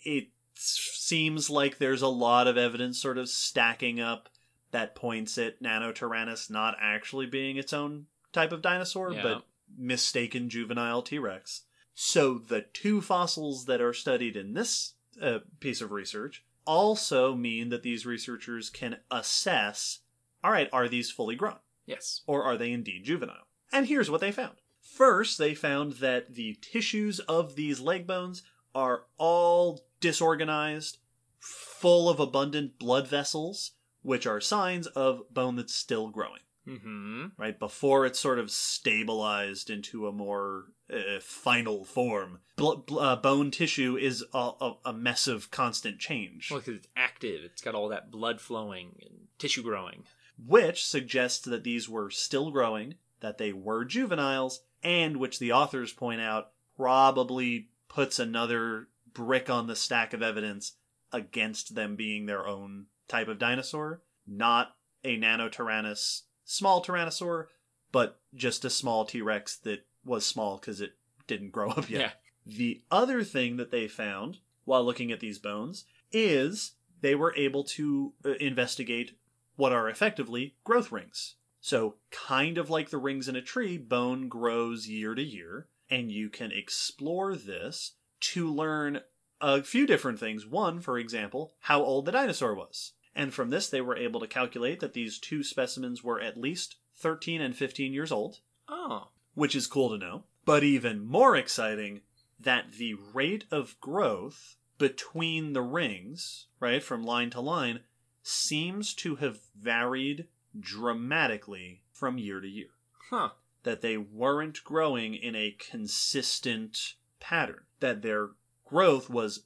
It 0.05 0.29
seems 0.55 1.49
like 1.49 1.77
there's 1.77 2.01
a 2.01 2.07
lot 2.07 2.47
of 2.47 2.57
evidence 2.57 3.01
sort 3.01 3.17
of 3.17 3.29
stacking 3.29 3.99
up 3.99 4.29
that 4.71 4.95
points 4.95 5.37
at 5.37 5.61
Nanotyrannus 5.61 6.49
not 6.49 6.75
actually 6.79 7.25
being 7.25 7.57
its 7.57 7.73
own 7.73 8.05
type 8.31 8.51
of 8.51 8.61
dinosaur, 8.61 9.11
Yeah. 9.13 9.23
but 9.23 9.45
mistaken 9.77 10.49
juvenile 10.49 11.01
T 11.01 11.17
Rex. 11.19 11.63
So 12.01 12.37
the 12.37 12.61
two 12.61 13.01
fossils 13.01 13.65
that 13.65 13.81
are 13.81 13.91
studied 13.91 14.37
in 14.37 14.53
this 14.53 14.93
uh, 15.21 15.39
piece 15.59 15.81
of 15.81 15.91
research 15.91 16.45
also 16.65 17.35
mean 17.35 17.67
that 17.69 17.83
these 17.83 18.05
researchers 18.05 18.69
can 18.69 18.99
assess 19.11 19.99
all 20.41 20.51
right, 20.51 20.69
are 20.71 20.87
these 20.87 21.11
fully 21.11 21.35
grown? 21.35 21.57
Yes. 21.85 22.21
or 22.25 22.45
are 22.45 22.55
they 22.55 22.71
indeed 22.71 23.03
juvenile? 23.03 23.47
And 23.73 23.85
here's 23.87 24.09
what 24.09 24.21
they 24.21 24.31
found. 24.31 24.55
First, 24.81 25.37
they 25.37 25.53
found 25.53 25.93
that 25.95 26.35
the 26.35 26.57
tissues 26.61 27.19
of 27.19 27.55
these 27.55 27.81
leg 27.81 28.07
bones 28.07 28.43
are 28.73 29.03
all 29.17 29.81
disorganized, 29.99 30.99
full 31.37 32.07
of 32.09 32.21
abundant 32.21 32.79
blood 32.79 33.09
vessels, 33.09 33.71
which 34.01 34.25
are 34.25 34.39
signs 34.39 34.87
of 34.87 35.23
bone 35.33 35.57
that's 35.57 35.75
still 35.75 36.07
growing, 36.09 36.39
Mm-hmm. 36.65 37.25
right? 37.37 37.59
Before 37.59 38.05
it's 38.05 38.19
sort 38.21 38.39
of 38.39 38.49
stabilized 38.51 39.69
into 39.69 40.07
a 40.07 40.13
more 40.13 40.67
uh, 40.93 41.19
final 41.21 41.85
form. 41.85 42.39
Bl- 42.55 42.75
bl- 42.75 42.99
uh, 42.99 43.15
bone 43.15 43.51
tissue 43.51 43.97
is 43.97 44.23
a, 44.33 44.51
a, 44.61 44.73
a 44.85 44.93
mess 44.93 45.27
of 45.27 45.51
constant 45.51 45.99
change. 45.99 46.49
Well, 46.51 46.59
because 46.59 46.75
it's 46.77 46.87
active. 46.95 47.41
It's 47.43 47.61
got 47.61 47.75
all 47.75 47.89
that 47.89 48.11
blood 48.11 48.41
flowing 48.41 48.95
and 49.01 49.27
tissue 49.37 49.63
growing. 49.63 50.03
which 50.45 50.85
suggests 50.85 51.39
that 51.45 51.63
these 51.63 51.87
were 51.89 52.09
still 52.09 52.51
growing, 52.51 52.95
that 53.19 53.37
they 53.37 53.51
were 53.53 53.85
juveniles, 53.85 54.61
and 54.83 55.17
which 55.17 55.39
the 55.39 55.51
authors 55.51 55.91
point 55.93 56.21
out 56.21 56.51
probably 56.77 57.69
puts 57.89 58.19
another 58.19 58.87
brick 59.13 59.49
on 59.49 59.67
the 59.67 59.75
stack 59.75 60.13
of 60.13 60.21
evidence 60.21 60.73
against 61.11 61.75
them 61.75 61.95
being 61.95 62.25
their 62.25 62.47
own 62.47 62.85
type 63.07 63.27
of 63.27 63.39
dinosaur, 63.39 64.01
not 64.27 64.75
a 65.03 65.17
nanotyrannus 65.17 66.21
small 66.45 66.83
tyrannosaur, 66.83 67.45
but 67.91 68.19
just 68.33 68.63
a 68.63 68.69
small 68.69 69.05
T-Rex 69.05 69.57
that 69.57 69.85
was 70.05 70.25
small 70.25 70.57
because 70.57 70.81
it 70.81 70.93
didn't 71.27 71.51
grow 71.51 71.69
up 71.77 71.89
yet. 71.89 71.99
Yeah. 72.01 72.11
The 72.45 72.81
other 72.89 73.23
thing 73.23 73.57
that 73.57 73.71
they 73.71 73.87
found 73.87 74.37
while 74.65 74.83
looking 74.83 75.11
at 75.11 75.19
these 75.19 75.39
bones 75.39 75.85
is 76.11 76.73
they 77.01 77.15
were 77.15 77.35
able 77.35 77.63
to 77.63 78.13
uh, 78.25 78.31
investigate 78.39 79.17
what 79.55 79.71
are 79.71 79.89
effectively 79.89 80.55
growth 80.63 80.91
rings. 80.91 81.35
So, 81.61 81.95
kind 82.11 82.57
of 82.57 82.69
like 82.69 82.89
the 82.89 82.97
rings 82.97 83.27
in 83.27 83.35
a 83.35 83.41
tree, 83.41 83.77
bone 83.77 84.29
grows 84.29 84.87
year 84.87 85.13
to 85.13 85.21
year, 85.21 85.67
and 85.89 86.09
you 86.09 86.29
can 86.29 86.51
explore 86.53 87.35
this 87.35 87.95
to 88.21 88.47
learn 88.49 89.01
a 89.41 89.61
few 89.61 89.85
different 89.85 90.19
things. 90.19 90.45
One, 90.45 90.79
for 90.79 90.97
example, 90.97 91.53
how 91.59 91.83
old 91.83 92.05
the 92.05 92.13
dinosaur 92.13 92.55
was. 92.55 92.93
And 93.13 93.33
from 93.33 93.49
this, 93.49 93.69
they 93.69 93.81
were 93.81 93.97
able 93.97 94.21
to 94.21 94.27
calculate 94.27 94.79
that 94.79 94.93
these 94.93 95.19
two 95.19 95.43
specimens 95.43 96.01
were 96.01 96.21
at 96.21 96.39
least 96.39 96.77
13 96.95 97.41
and 97.41 97.55
15 97.55 97.91
years 97.91 98.11
old, 98.11 98.39
Oh. 98.69 99.09
Which 99.39 99.55
is 99.55 99.67
cool 99.67 99.89
to 99.89 99.97
know. 99.97 100.23
But 100.43 100.63
even 100.65 101.05
more 101.05 101.37
exciting, 101.37 102.01
that 102.37 102.73
the 102.73 102.95
rate 103.13 103.45
of 103.49 103.79
growth 103.79 104.57
between 104.77 105.53
the 105.53 105.61
rings, 105.61 106.47
right, 106.59 106.83
from 106.83 107.03
line 107.03 107.29
to 107.29 107.39
line, 107.39 107.79
seems 108.21 108.93
to 108.95 109.15
have 109.15 109.39
varied 109.57 110.27
dramatically 110.59 111.83
from 111.93 112.17
year 112.17 112.41
to 112.41 112.47
year. 112.47 112.67
Huh. 113.09 113.29
that 113.63 113.81
they 113.81 113.97
weren't 113.97 114.63
growing 114.63 115.15
in 115.15 115.35
a 115.35 115.55
consistent 115.57 116.95
pattern, 117.19 117.63
that 117.79 118.01
their 118.01 118.31
growth 118.65 119.09
was 119.09 119.45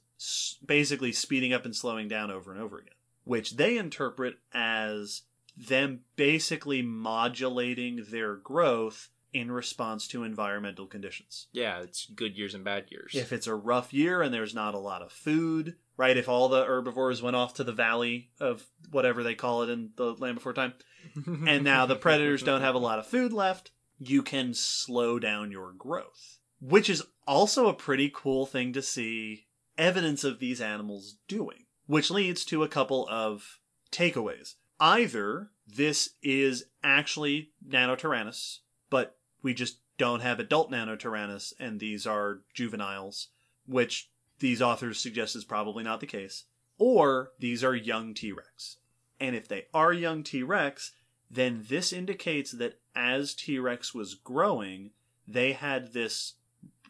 basically 0.64 1.12
speeding 1.12 1.52
up 1.52 1.64
and 1.64 1.74
slowing 1.74 2.08
down 2.08 2.30
over 2.30 2.52
and 2.52 2.60
over 2.60 2.78
again, 2.78 2.94
which 3.24 3.56
they 3.56 3.78
interpret 3.78 4.38
as 4.52 5.22
them 5.56 6.00
basically 6.16 6.82
modulating 6.82 8.04
their 8.10 8.34
growth 8.34 9.08
in 9.34 9.50
response 9.50 10.06
to 10.08 10.22
environmental 10.22 10.86
conditions. 10.86 11.48
Yeah, 11.52 11.80
it's 11.80 12.06
good 12.06 12.36
years 12.36 12.54
and 12.54 12.64
bad 12.64 12.86
years. 12.88 13.14
If 13.14 13.32
it's 13.32 13.48
a 13.48 13.54
rough 13.54 13.92
year 13.92 14.22
and 14.22 14.32
there's 14.32 14.54
not 14.54 14.74
a 14.74 14.78
lot 14.78 15.02
of 15.02 15.12
food, 15.12 15.74
right? 15.96 16.16
If 16.16 16.28
all 16.28 16.48
the 16.48 16.64
herbivores 16.64 17.20
went 17.20 17.36
off 17.36 17.54
to 17.54 17.64
the 17.64 17.72
valley 17.72 18.30
of 18.40 18.64
whatever 18.90 19.24
they 19.24 19.34
call 19.34 19.62
it 19.62 19.70
in 19.70 19.90
the 19.96 20.14
Land 20.14 20.36
Before 20.36 20.54
Time, 20.54 20.72
and 21.46 21.64
now 21.64 21.84
the 21.84 21.96
predators 21.96 22.44
don't 22.44 22.60
have 22.60 22.76
a 22.76 22.78
lot 22.78 23.00
of 23.00 23.06
food 23.06 23.32
left, 23.32 23.72
you 23.98 24.22
can 24.22 24.54
slow 24.54 25.18
down 25.18 25.50
your 25.50 25.72
growth. 25.72 26.38
Which 26.60 26.88
is 26.88 27.02
also 27.26 27.66
a 27.66 27.74
pretty 27.74 28.10
cool 28.14 28.46
thing 28.46 28.72
to 28.72 28.82
see 28.82 29.46
evidence 29.76 30.22
of 30.22 30.38
these 30.38 30.60
animals 30.60 31.16
doing. 31.26 31.66
Which 31.86 32.10
leads 32.10 32.44
to 32.46 32.62
a 32.62 32.68
couple 32.68 33.06
of 33.10 33.58
takeaways. 33.90 34.54
Either 34.78 35.50
this 35.66 36.10
is 36.22 36.66
actually 36.82 37.50
Nanotyrannus, 37.66 38.60
but 38.90 39.16
we 39.44 39.54
just 39.54 39.78
don't 39.98 40.22
have 40.22 40.40
adult 40.40 40.72
Nanotyrannus 40.72 41.52
and 41.60 41.78
these 41.78 42.06
are 42.06 42.40
juveniles, 42.54 43.28
which 43.66 44.10
these 44.40 44.62
authors 44.62 44.98
suggest 44.98 45.36
is 45.36 45.44
probably 45.44 45.84
not 45.84 46.00
the 46.00 46.06
case. 46.06 46.44
Or 46.78 47.32
these 47.38 47.62
are 47.62 47.76
young 47.76 48.14
T 48.14 48.32
Rex. 48.32 48.78
And 49.20 49.36
if 49.36 49.46
they 49.46 49.66
are 49.72 49.92
young 49.92 50.24
T 50.24 50.42
Rex, 50.42 50.92
then 51.30 51.64
this 51.68 51.92
indicates 51.92 52.52
that 52.52 52.80
as 52.96 53.34
T 53.34 53.58
Rex 53.58 53.94
was 53.94 54.14
growing, 54.14 54.90
they 55.28 55.52
had 55.52 55.92
this 55.92 56.34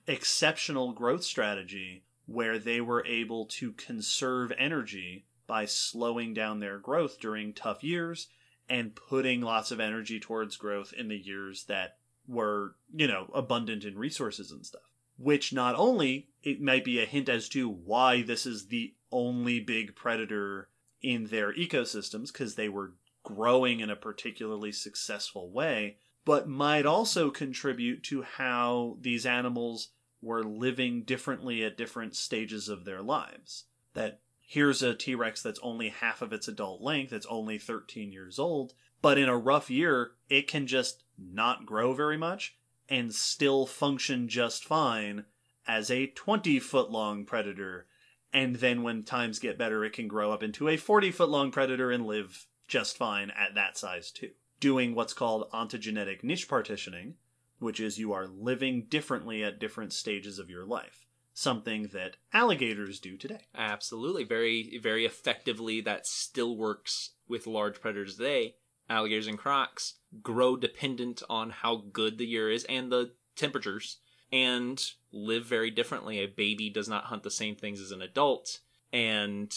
exceptional 0.07 0.93
growth 0.93 1.25
strategy 1.25 2.05
where 2.27 2.59
they 2.59 2.81
were 2.81 3.05
able 3.05 3.47
to 3.47 3.73
conserve 3.73 4.53
energy 4.57 5.27
by 5.47 5.67
slowing 5.67 6.33
down 6.33 6.61
their 6.61 6.79
growth 6.79 7.19
during 7.21 7.53
tough 7.53 7.83
years 7.83 8.29
and 8.69 8.95
putting 8.95 9.43
lots 9.43 9.71
of 9.71 9.81
energy 9.81 10.19
towards 10.21 10.57
growth 10.57 10.95
in 10.97 11.09
the 11.09 11.19
years 11.19 11.65
that 11.65 11.99
were, 12.27 12.77
you 12.95 13.07
know, 13.07 13.31
abundant 13.35 13.85
in 13.85 13.99
resources 13.99 14.51
and 14.51 14.65
stuff. 14.65 14.83
Which 15.17 15.53
not 15.53 15.75
only 15.77 16.29
it 16.43 16.61
might 16.61 16.85
be 16.85 17.01
a 17.01 17.07
hint 17.07 17.29
as 17.29 17.49
to 17.51 17.69
why 17.69 18.23
this 18.23 18.47
is 18.47 18.67
the 18.67 18.95
only 19.13 19.61
big 19.61 19.95
predator 19.95 20.69
in 21.01 21.27
their 21.27 21.53
ecosystems 21.53 22.33
because 22.33 22.55
they 22.55 22.69
were 22.69 22.95
growing 23.23 23.81
in 23.81 23.91
a 23.91 23.97
particularly 23.97 24.73
successful 24.73 25.51
way, 25.51 25.99
but 26.25 26.49
might 26.49 26.87
also 26.87 27.31
contribute 27.31 28.03
to 28.03 28.23
how 28.23 28.97
these 29.01 29.25
animals 29.25 29.91
were 30.21 30.43
living 30.43 31.03
differently 31.03 31.63
at 31.63 31.77
different 31.77 32.17
stages 32.17 32.69
of 32.69 32.85
their 32.85 33.03
lives. 33.03 33.65
That 33.93 34.21
here's 34.41 34.83
a 34.83 34.95
T 34.95 35.15
Rex 35.15 35.43
that's 35.43 35.61
only 35.63 35.91
half 35.91 36.23
of 36.23 36.33
its 36.33 36.49
adult 36.49 36.81
length, 36.81 37.13
it's 37.13 37.27
only 37.27 37.59
13 37.59 38.11
years 38.11 38.39
old, 38.39 38.75
but 39.03 39.19
in 39.19 39.29
a 39.29 39.37
rough 39.37 39.71
year, 39.71 40.13
it 40.29 40.49
can 40.49 40.67
just 40.67 41.04
not 41.19 41.67
grow 41.67 41.93
very 41.93 42.17
much 42.17 42.57
and 42.89 43.15
still 43.15 43.67
function 43.67 44.29
just 44.29 44.65
fine 44.65 45.25
as 45.67 45.91
a 45.91 46.07
20 46.09 46.59
foot 46.59 46.91
long 46.91 47.25
predator. 47.25 47.87
And 48.33 48.57
then 48.57 48.83
when 48.83 49.05
times 49.05 49.39
get 49.39 49.59
better, 49.59 49.85
it 49.85 49.93
can 49.93 50.09
grow 50.09 50.33
up 50.33 50.43
into 50.43 50.69
a 50.69 50.77
40 50.77 51.11
foot 51.11 51.29
long 51.29 51.51
predator 51.51 51.91
and 51.91 52.07
live 52.07 52.47
just 52.69 52.97
fine 52.97 53.31
at 53.31 53.55
that 53.55 53.79
size 53.79 54.11
too. 54.11 54.31
Doing 54.61 54.95
what's 54.95 55.13
called 55.13 55.51
ontogenetic 55.53 56.25
niche 56.25 56.49
partitioning, 56.49 57.15
which 57.59 57.81
is 57.81 57.99
you 57.99 58.13
are 58.13 58.27
living 58.27 58.87
differently 58.89 59.43
at 59.45 59.59
different 59.59 59.93
stages 59.93 60.39
of 60.39 60.51
your 60.51 60.65
life. 60.65 61.07
Something 61.33 61.89
that 61.93 62.17
alligators 62.33 63.01
do 63.01 63.17
today. 63.17 63.47
Absolutely, 63.57 64.25
very 64.25 64.79
very 64.81 65.05
effectively. 65.05 65.81
That 65.81 66.07
still 66.07 66.57
works 66.57 67.11
with 67.29 67.47
large 67.47 67.81
predators 67.81 68.17
today. 68.17 68.55
Alligators 68.89 69.27
and 69.27 69.39
crocs 69.39 69.95
grow 70.23 70.57
dependent 70.57 71.23
on 71.29 71.51
how 71.51 71.85
good 71.93 72.19
the 72.19 72.27
year 72.27 72.51
is 72.51 72.65
and 72.65 72.93
the 72.93 73.13
temperatures, 73.37 73.99
and 74.33 74.83
live 75.13 75.47
very 75.47 75.71
differently. 75.71 76.19
A 76.19 76.27
baby 76.27 76.71
does 76.71 76.89
not 76.89 77.05
hunt 77.05 77.23
the 77.23 77.31
same 77.31 77.57
things 77.57 77.81
as 77.81 77.93
an 77.93 78.03
adult, 78.03 78.61
and 78.93 79.55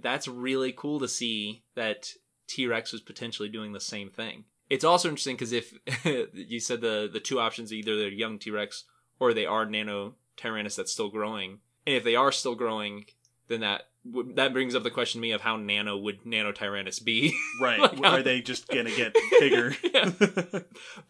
that's 0.00 0.28
really 0.28 0.72
cool 0.72 1.00
to 1.00 1.08
see 1.08 1.62
that 1.74 2.12
T 2.46 2.66
Rex 2.66 2.92
was 2.92 3.00
potentially 3.00 3.48
doing 3.48 3.72
the 3.72 3.80
same 3.80 4.10
thing. 4.10 4.44
It's 4.68 4.84
also 4.84 5.08
interesting 5.08 5.36
because 5.36 5.52
if 5.52 5.74
you 6.34 6.60
said 6.60 6.80
the 6.80 7.08
the 7.12 7.20
two 7.20 7.40
options, 7.40 7.72
either 7.72 7.96
they're 7.96 8.08
young 8.08 8.38
T 8.38 8.50
Rex 8.50 8.84
or 9.18 9.34
they 9.34 9.46
are 9.46 9.66
Nano 9.66 10.14
Tyrannus 10.36 10.76
that's 10.76 10.92
still 10.92 11.10
growing, 11.10 11.58
and 11.86 11.96
if 11.96 12.04
they 12.04 12.16
are 12.16 12.32
still 12.32 12.54
growing, 12.54 13.06
then 13.48 13.60
that 13.60 13.89
that 14.34 14.52
brings 14.52 14.74
up 14.74 14.82
the 14.82 14.90
question 14.90 15.20
to 15.20 15.22
me 15.22 15.32
of 15.32 15.40
how 15.42 15.56
nano 15.56 15.96
would 15.98 16.22
Nanotyrannus 16.24 17.04
be. 17.04 17.34
Right. 17.60 17.78
Like 17.80 18.02
how- 18.02 18.16
Are 18.16 18.22
they 18.22 18.40
just 18.40 18.68
going 18.68 18.86
to 18.90 18.96
get 18.96 19.14
bigger? 19.38 19.74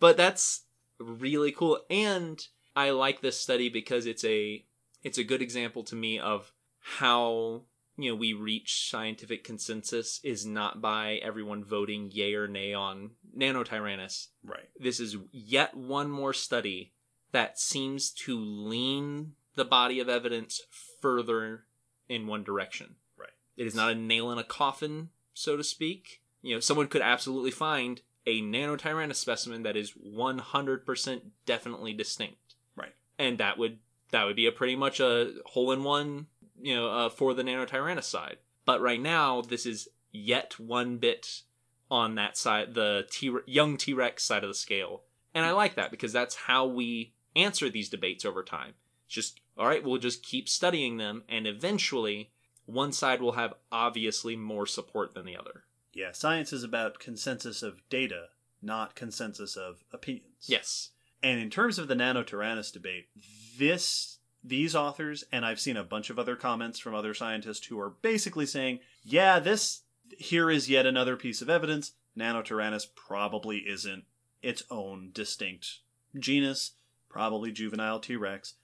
But 0.00 0.16
that's 0.16 0.64
really 0.98 1.50
cool 1.50 1.78
and 1.88 2.46
i 2.76 2.90
like 2.90 3.22
this 3.22 3.40
study 3.40 3.70
because 3.70 4.04
it's 4.04 4.22
a 4.24 4.62
it's 5.02 5.16
a 5.16 5.24
good 5.24 5.40
example 5.40 5.82
to 5.82 5.94
me 5.96 6.18
of 6.18 6.52
how 6.98 7.62
you 7.96 8.10
know 8.10 8.14
we 8.16 8.34
reach 8.34 8.90
scientific 8.90 9.42
consensus 9.42 10.20
is 10.22 10.44
not 10.44 10.82
by 10.82 11.14
everyone 11.22 11.64
voting 11.64 12.10
yay 12.12 12.34
or 12.34 12.46
nay 12.46 12.74
on 12.74 13.10
nanotyrannus 13.36 14.26
right. 14.44 14.68
this 14.78 15.00
is 15.00 15.16
yet 15.32 15.74
one 15.74 16.10
more 16.10 16.34
study 16.34 16.92
that 17.32 17.58
seems 17.58 18.10
to 18.10 18.38
lean 18.38 19.32
the 19.54 19.64
body 19.64 20.00
of 20.00 20.08
evidence 20.10 20.60
further 21.00 21.64
in 22.10 22.26
one 22.26 22.44
direction. 22.44 22.96
Right. 23.16 23.30
It 23.56 23.66
is 23.66 23.74
not 23.74 23.92
a 23.92 23.94
nail 23.94 24.30
in 24.30 24.38
a 24.38 24.44
coffin, 24.44 25.08
so 25.32 25.56
to 25.56 25.64
speak. 25.64 26.20
You 26.42 26.56
know, 26.56 26.60
someone 26.60 26.88
could 26.88 27.00
absolutely 27.00 27.52
find 27.52 28.02
a 28.26 28.42
nanotyrannus 28.42 29.16
specimen 29.16 29.62
that 29.62 29.76
is 29.76 29.92
100% 29.92 31.20
definitely 31.46 31.94
distinct. 31.94 32.56
Right. 32.76 32.92
And 33.18 33.38
that 33.38 33.56
would 33.56 33.78
that 34.10 34.24
would 34.24 34.36
be 34.36 34.46
a 34.46 34.52
pretty 34.52 34.74
much 34.74 34.98
a 34.98 35.34
hole 35.46 35.70
in 35.70 35.84
one, 35.84 36.26
you 36.60 36.74
know, 36.74 36.90
uh, 36.90 37.08
for 37.08 37.32
the 37.32 37.44
nanotyrannus 37.44 38.04
side. 38.04 38.38
But 38.64 38.80
right 38.80 39.00
now, 39.00 39.40
this 39.40 39.64
is 39.64 39.88
yet 40.10 40.58
one 40.58 40.98
bit 40.98 41.42
on 41.90 42.16
that 42.16 42.36
side, 42.36 42.74
the 42.74 43.06
T- 43.08 43.36
young 43.46 43.76
T 43.76 43.94
Rex 43.94 44.24
side 44.24 44.42
of 44.42 44.50
the 44.50 44.54
scale. 44.54 45.02
And 45.32 45.44
I 45.44 45.52
like 45.52 45.76
that 45.76 45.92
because 45.92 46.12
that's 46.12 46.34
how 46.34 46.66
we 46.66 47.14
answer 47.36 47.70
these 47.70 47.88
debates 47.88 48.24
over 48.24 48.42
time. 48.42 48.74
Just, 49.10 49.40
all 49.58 49.66
right, 49.66 49.84
we'll 49.84 49.98
just 49.98 50.22
keep 50.22 50.48
studying 50.48 50.96
them, 50.96 51.24
and 51.28 51.46
eventually, 51.46 52.30
one 52.64 52.92
side 52.92 53.20
will 53.20 53.32
have 53.32 53.54
obviously 53.70 54.36
more 54.36 54.66
support 54.66 55.12
than 55.12 55.26
the 55.26 55.36
other. 55.36 55.64
Yeah, 55.92 56.12
science 56.12 56.52
is 56.52 56.62
about 56.62 57.00
consensus 57.00 57.62
of 57.62 57.86
data, 57.90 58.28
not 58.62 58.94
consensus 58.94 59.56
of 59.56 59.84
opinions. 59.92 60.46
Yes. 60.46 60.90
And 61.22 61.40
in 61.40 61.50
terms 61.50 61.78
of 61.78 61.88
the 61.88 61.94
nanotyrannus 61.94 62.72
debate, 62.72 63.08
this 63.58 64.18
these 64.42 64.74
authors 64.74 65.22
and 65.30 65.44
I've 65.44 65.60
seen 65.60 65.76
a 65.76 65.84
bunch 65.84 66.08
of 66.08 66.18
other 66.18 66.34
comments 66.34 66.78
from 66.78 66.94
other 66.94 67.12
scientists 67.12 67.66
who 67.66 67.78
are 67.78 67.90
basically 67.90 68.46
saying, 68.46 68.78
yeah, 69.04 69.38
this 69.38 69.82
here 70.16 70.50
is 70.50 70.70
yet 70.70 70.86
another 70.86 71.16
piece 71.16 71.42
of 71.42 71.50
evidence. 71.50 71.92
Nanotyrannus 72.16 72.86
probably 72.94 73.58
isn't 73.58 74.04
its 74.42 74.62
own 74.70 75.10
distinct 75.12 75.80
genus, 76.18 76.72
probably 77.08 77.52
juvenile 77.52 78.00
T-Rex. 78.00 78.54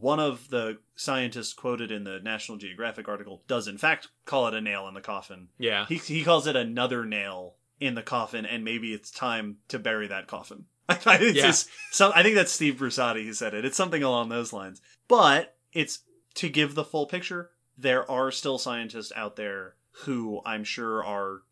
One 0.00 0.18
of 0.20 0.50
the 0.50 0.78
scientists 0.96 1.52
quoted 1.52 1.90
in 1.90 2.04
the 2.04 2.18
National 2.20 2.58
Geographic 2.58 3.08
article 3.08 3.42
does 3.46 3.68
in 3.68 3.78
fact 3.78 4.08
call 4.24 4.46
it 4.48 4.54
a 4.54 4.60
nail 4.60 4.88
in 4.88 4.94
the 4.94 5.00
coffin. 5.00 5.48
Yeah. 5.58 5.86
He 5.86 5.96
he 5.96 6.24
calls 6.24 6.46
it 6.46 6.56
another 6.56 7.04
nail 7.04 7.54
in 7.80 7.94
the 7.94 8.02
coffin, 8.02 8.44
and 8.46 8.64
maybe 8.64 8.92
it's 8.92 9.10
time 9.10 9.58
to 9.68 9.78
bury 9.78 10.06
that 10.08 10.26
coffin. 10.26 10.66
I 10.88 10.94
think 10.94 11.36
it's 11.36 11.66
Yeah. 11.66 11.72
some. 11.92 12.12
I 12.14 12.22
think 12.22 12.34
that's 12.36 12.52
Steve 12.52 12.74
Brusatte 12.76 13.24
who 13.24 13.32
said 13.32 13.54
it. 13.54 13.64
It's 13.64 13.76
something 13.76 14.02
along 14.02 14.28
those 14.28 14.52
lines. 14.52 14.80
But 15.08 15.56
it's 15.72 16.00
to 16.34 16.48
give 16.48 16.74
the 16.74 16.84
full 16.84 17.06
picture. 17.06 17.50
There 17.76 18.08
are 18.10 18.30
still 18.30 18.58
scientists 18.58 19.12
out 19.16 19.36
there 19.36 19.74
who 20.04 20.40
I'm 20.44 20.64
sure 20.64 21.04
are 21.04 21.42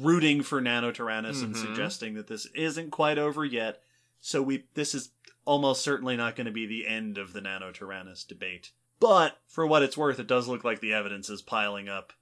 rooting 0.00 0.42
for 0.42 0.60
Nanotyrannus 0.60 1.42
and 1.42 1.54
Mhm. 1.54 1.60
suggesting 1.60 2.14
that 2.14 2.26
this 2.28 2.46
isn't 2.54 2.90
quite 2.90 3.18
over 3.18 3.44
yet. 3.44 3.82
So 4.20 4.40
we 4.42 4.64
this 4.74 4.94
is 4.94 5.10
almost 5.46 5.82
certainly 5.82 6.16
not 6.16 6.36
going 6.36 6.44
to 6.46 6.52
be 6.52 6.66
the 6.66 6.86
end 6.86 7.16
of 7.16 7.32
the 7.32 7.40
Nanotyrannus 7.40 8.26
debate. 8.26 8.72
But 9.00 9.38
for 9.46 9.66
what 9.66 9.82
it's 9.82 9.96
worth, 9.96 10.18
it 10.18 10.26
does 10.26 10.48
look 10.48 10.64
like 10.64 10.80
the 10.80 10.92
evidence 10.92 11.30
is 11.30 11.40
piling 11.40 11.88
up 11.88 12.12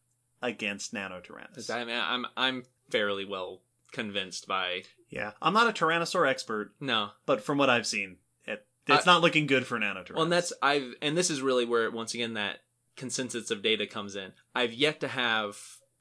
against 0.42 0.92
Nanotyrannus. 0.94 1.70
I 1.70 1.84
mean, 1.84 1.96
I'm 1.98 2.26
I'm 2.36 2.64
fairly 2.90 3.24
well 3.24 3.62
convinced 3.92 4.46
by 4.46 4.82
Yeah, 5.08 5.32
I'm 5.40 5.54
not 5.54 5.68
a 5.68 5.72
Tyrannosaur 5.72 6.28
expert, 6.28 6.72
no. 6.80 7.10
but 7.26 7.42
from 7.42 7.58
what 7.58 7.70
I've 7.70 7.86
seen, 7.86 8.16
it, 8.46 8.66
it's 8.86 9.06
I- 9.06 9.10
not 9.12 9.22
looking 9.22 9.46
good 9.46 9.66
for 9.66 9.78
Nanotyrannus. 9.78 10.14
Well, 10.14 10.22
and 10.24 10.32
that's 10.32 10.52
I've 10.62 10.94
and 11.00 11.16
this 11.16 11.30
is 11.30 11.42
really 11.42 11.64
where 11.64 11.90
once 11.90 12.12
again 12.14 12.34
that 12.34 12.58
consensus 12.96 13.50
of 13.50 13.62
data 13.62 13.86
comes 13.86 14.14
in. 14.16 14.32
I've 14.54 14.72
yet 14.72 15.00
to 15.00 15.08
have 15.08 15.56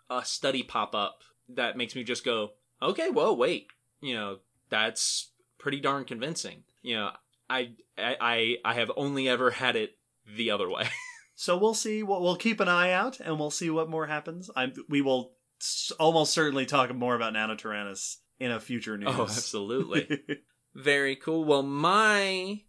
a 0.09 0.25
study 0.25 0.61
pop 0.63 0.93
up 0.93 1.21
that 1.49 1.77
makes 1.77 1.95
me 1.95 2.03
just 2.03 2.23
go, 2.25 2.51
okay, 2.81 3.09
well, 3.09 3.35
wait, 3.35 3.67
you 4.01 4.13
know, 4.15 4.39
that's 4.69 5.29
pretty 5.59 5.79
darn 5.79 6.03
convincing. 6.05 6.63
You 6.83 6.95
know, 6.95 7.11
I 7.49 7.71
I 7.97 8.57
I 8.63 8.73
have 8.75 8.91
only 8.95 9.27
ever 9.27 9.49
had 9.49 9.75
it 9.75 9.97
the 10.27 10.51
other 10.51 10.69
way. 10.69 10.87
So 11.35 11.57
we'll 11.57 11.73
see. 11.73 12.03
What 12.03 12.21
we'll 12.21 12.35
keep 12.35 12.59
an 12.59 12.67
eye 12.67 12.91
out, 12.91 13.19
and 13.19 13.39
we'll 13.39 13.49
see 13.49 13.69
what 13.69 13.89
more 13.89 14.05
happens. 14.05 14.51
I 14.55 14.71
we 14.87 15.01
will 15.01 15.33
almost 15.99 16.33
certainly 16.33 16.65
talk 16.65 16.93
more 16.93 17.15
about 17.15 17.33
Nanotyrannus 17.33 18.17
in 18.39 18.51
a 18.51 18.59
future 18.59 18.97
news. 18.97 19.09
Oh, 19.11 19.23
absolutely. 19.23 20.21
Very 20.75 21.15
cool. 21.15 21.43
Well, 21.43 21.63
my 21.63 22.61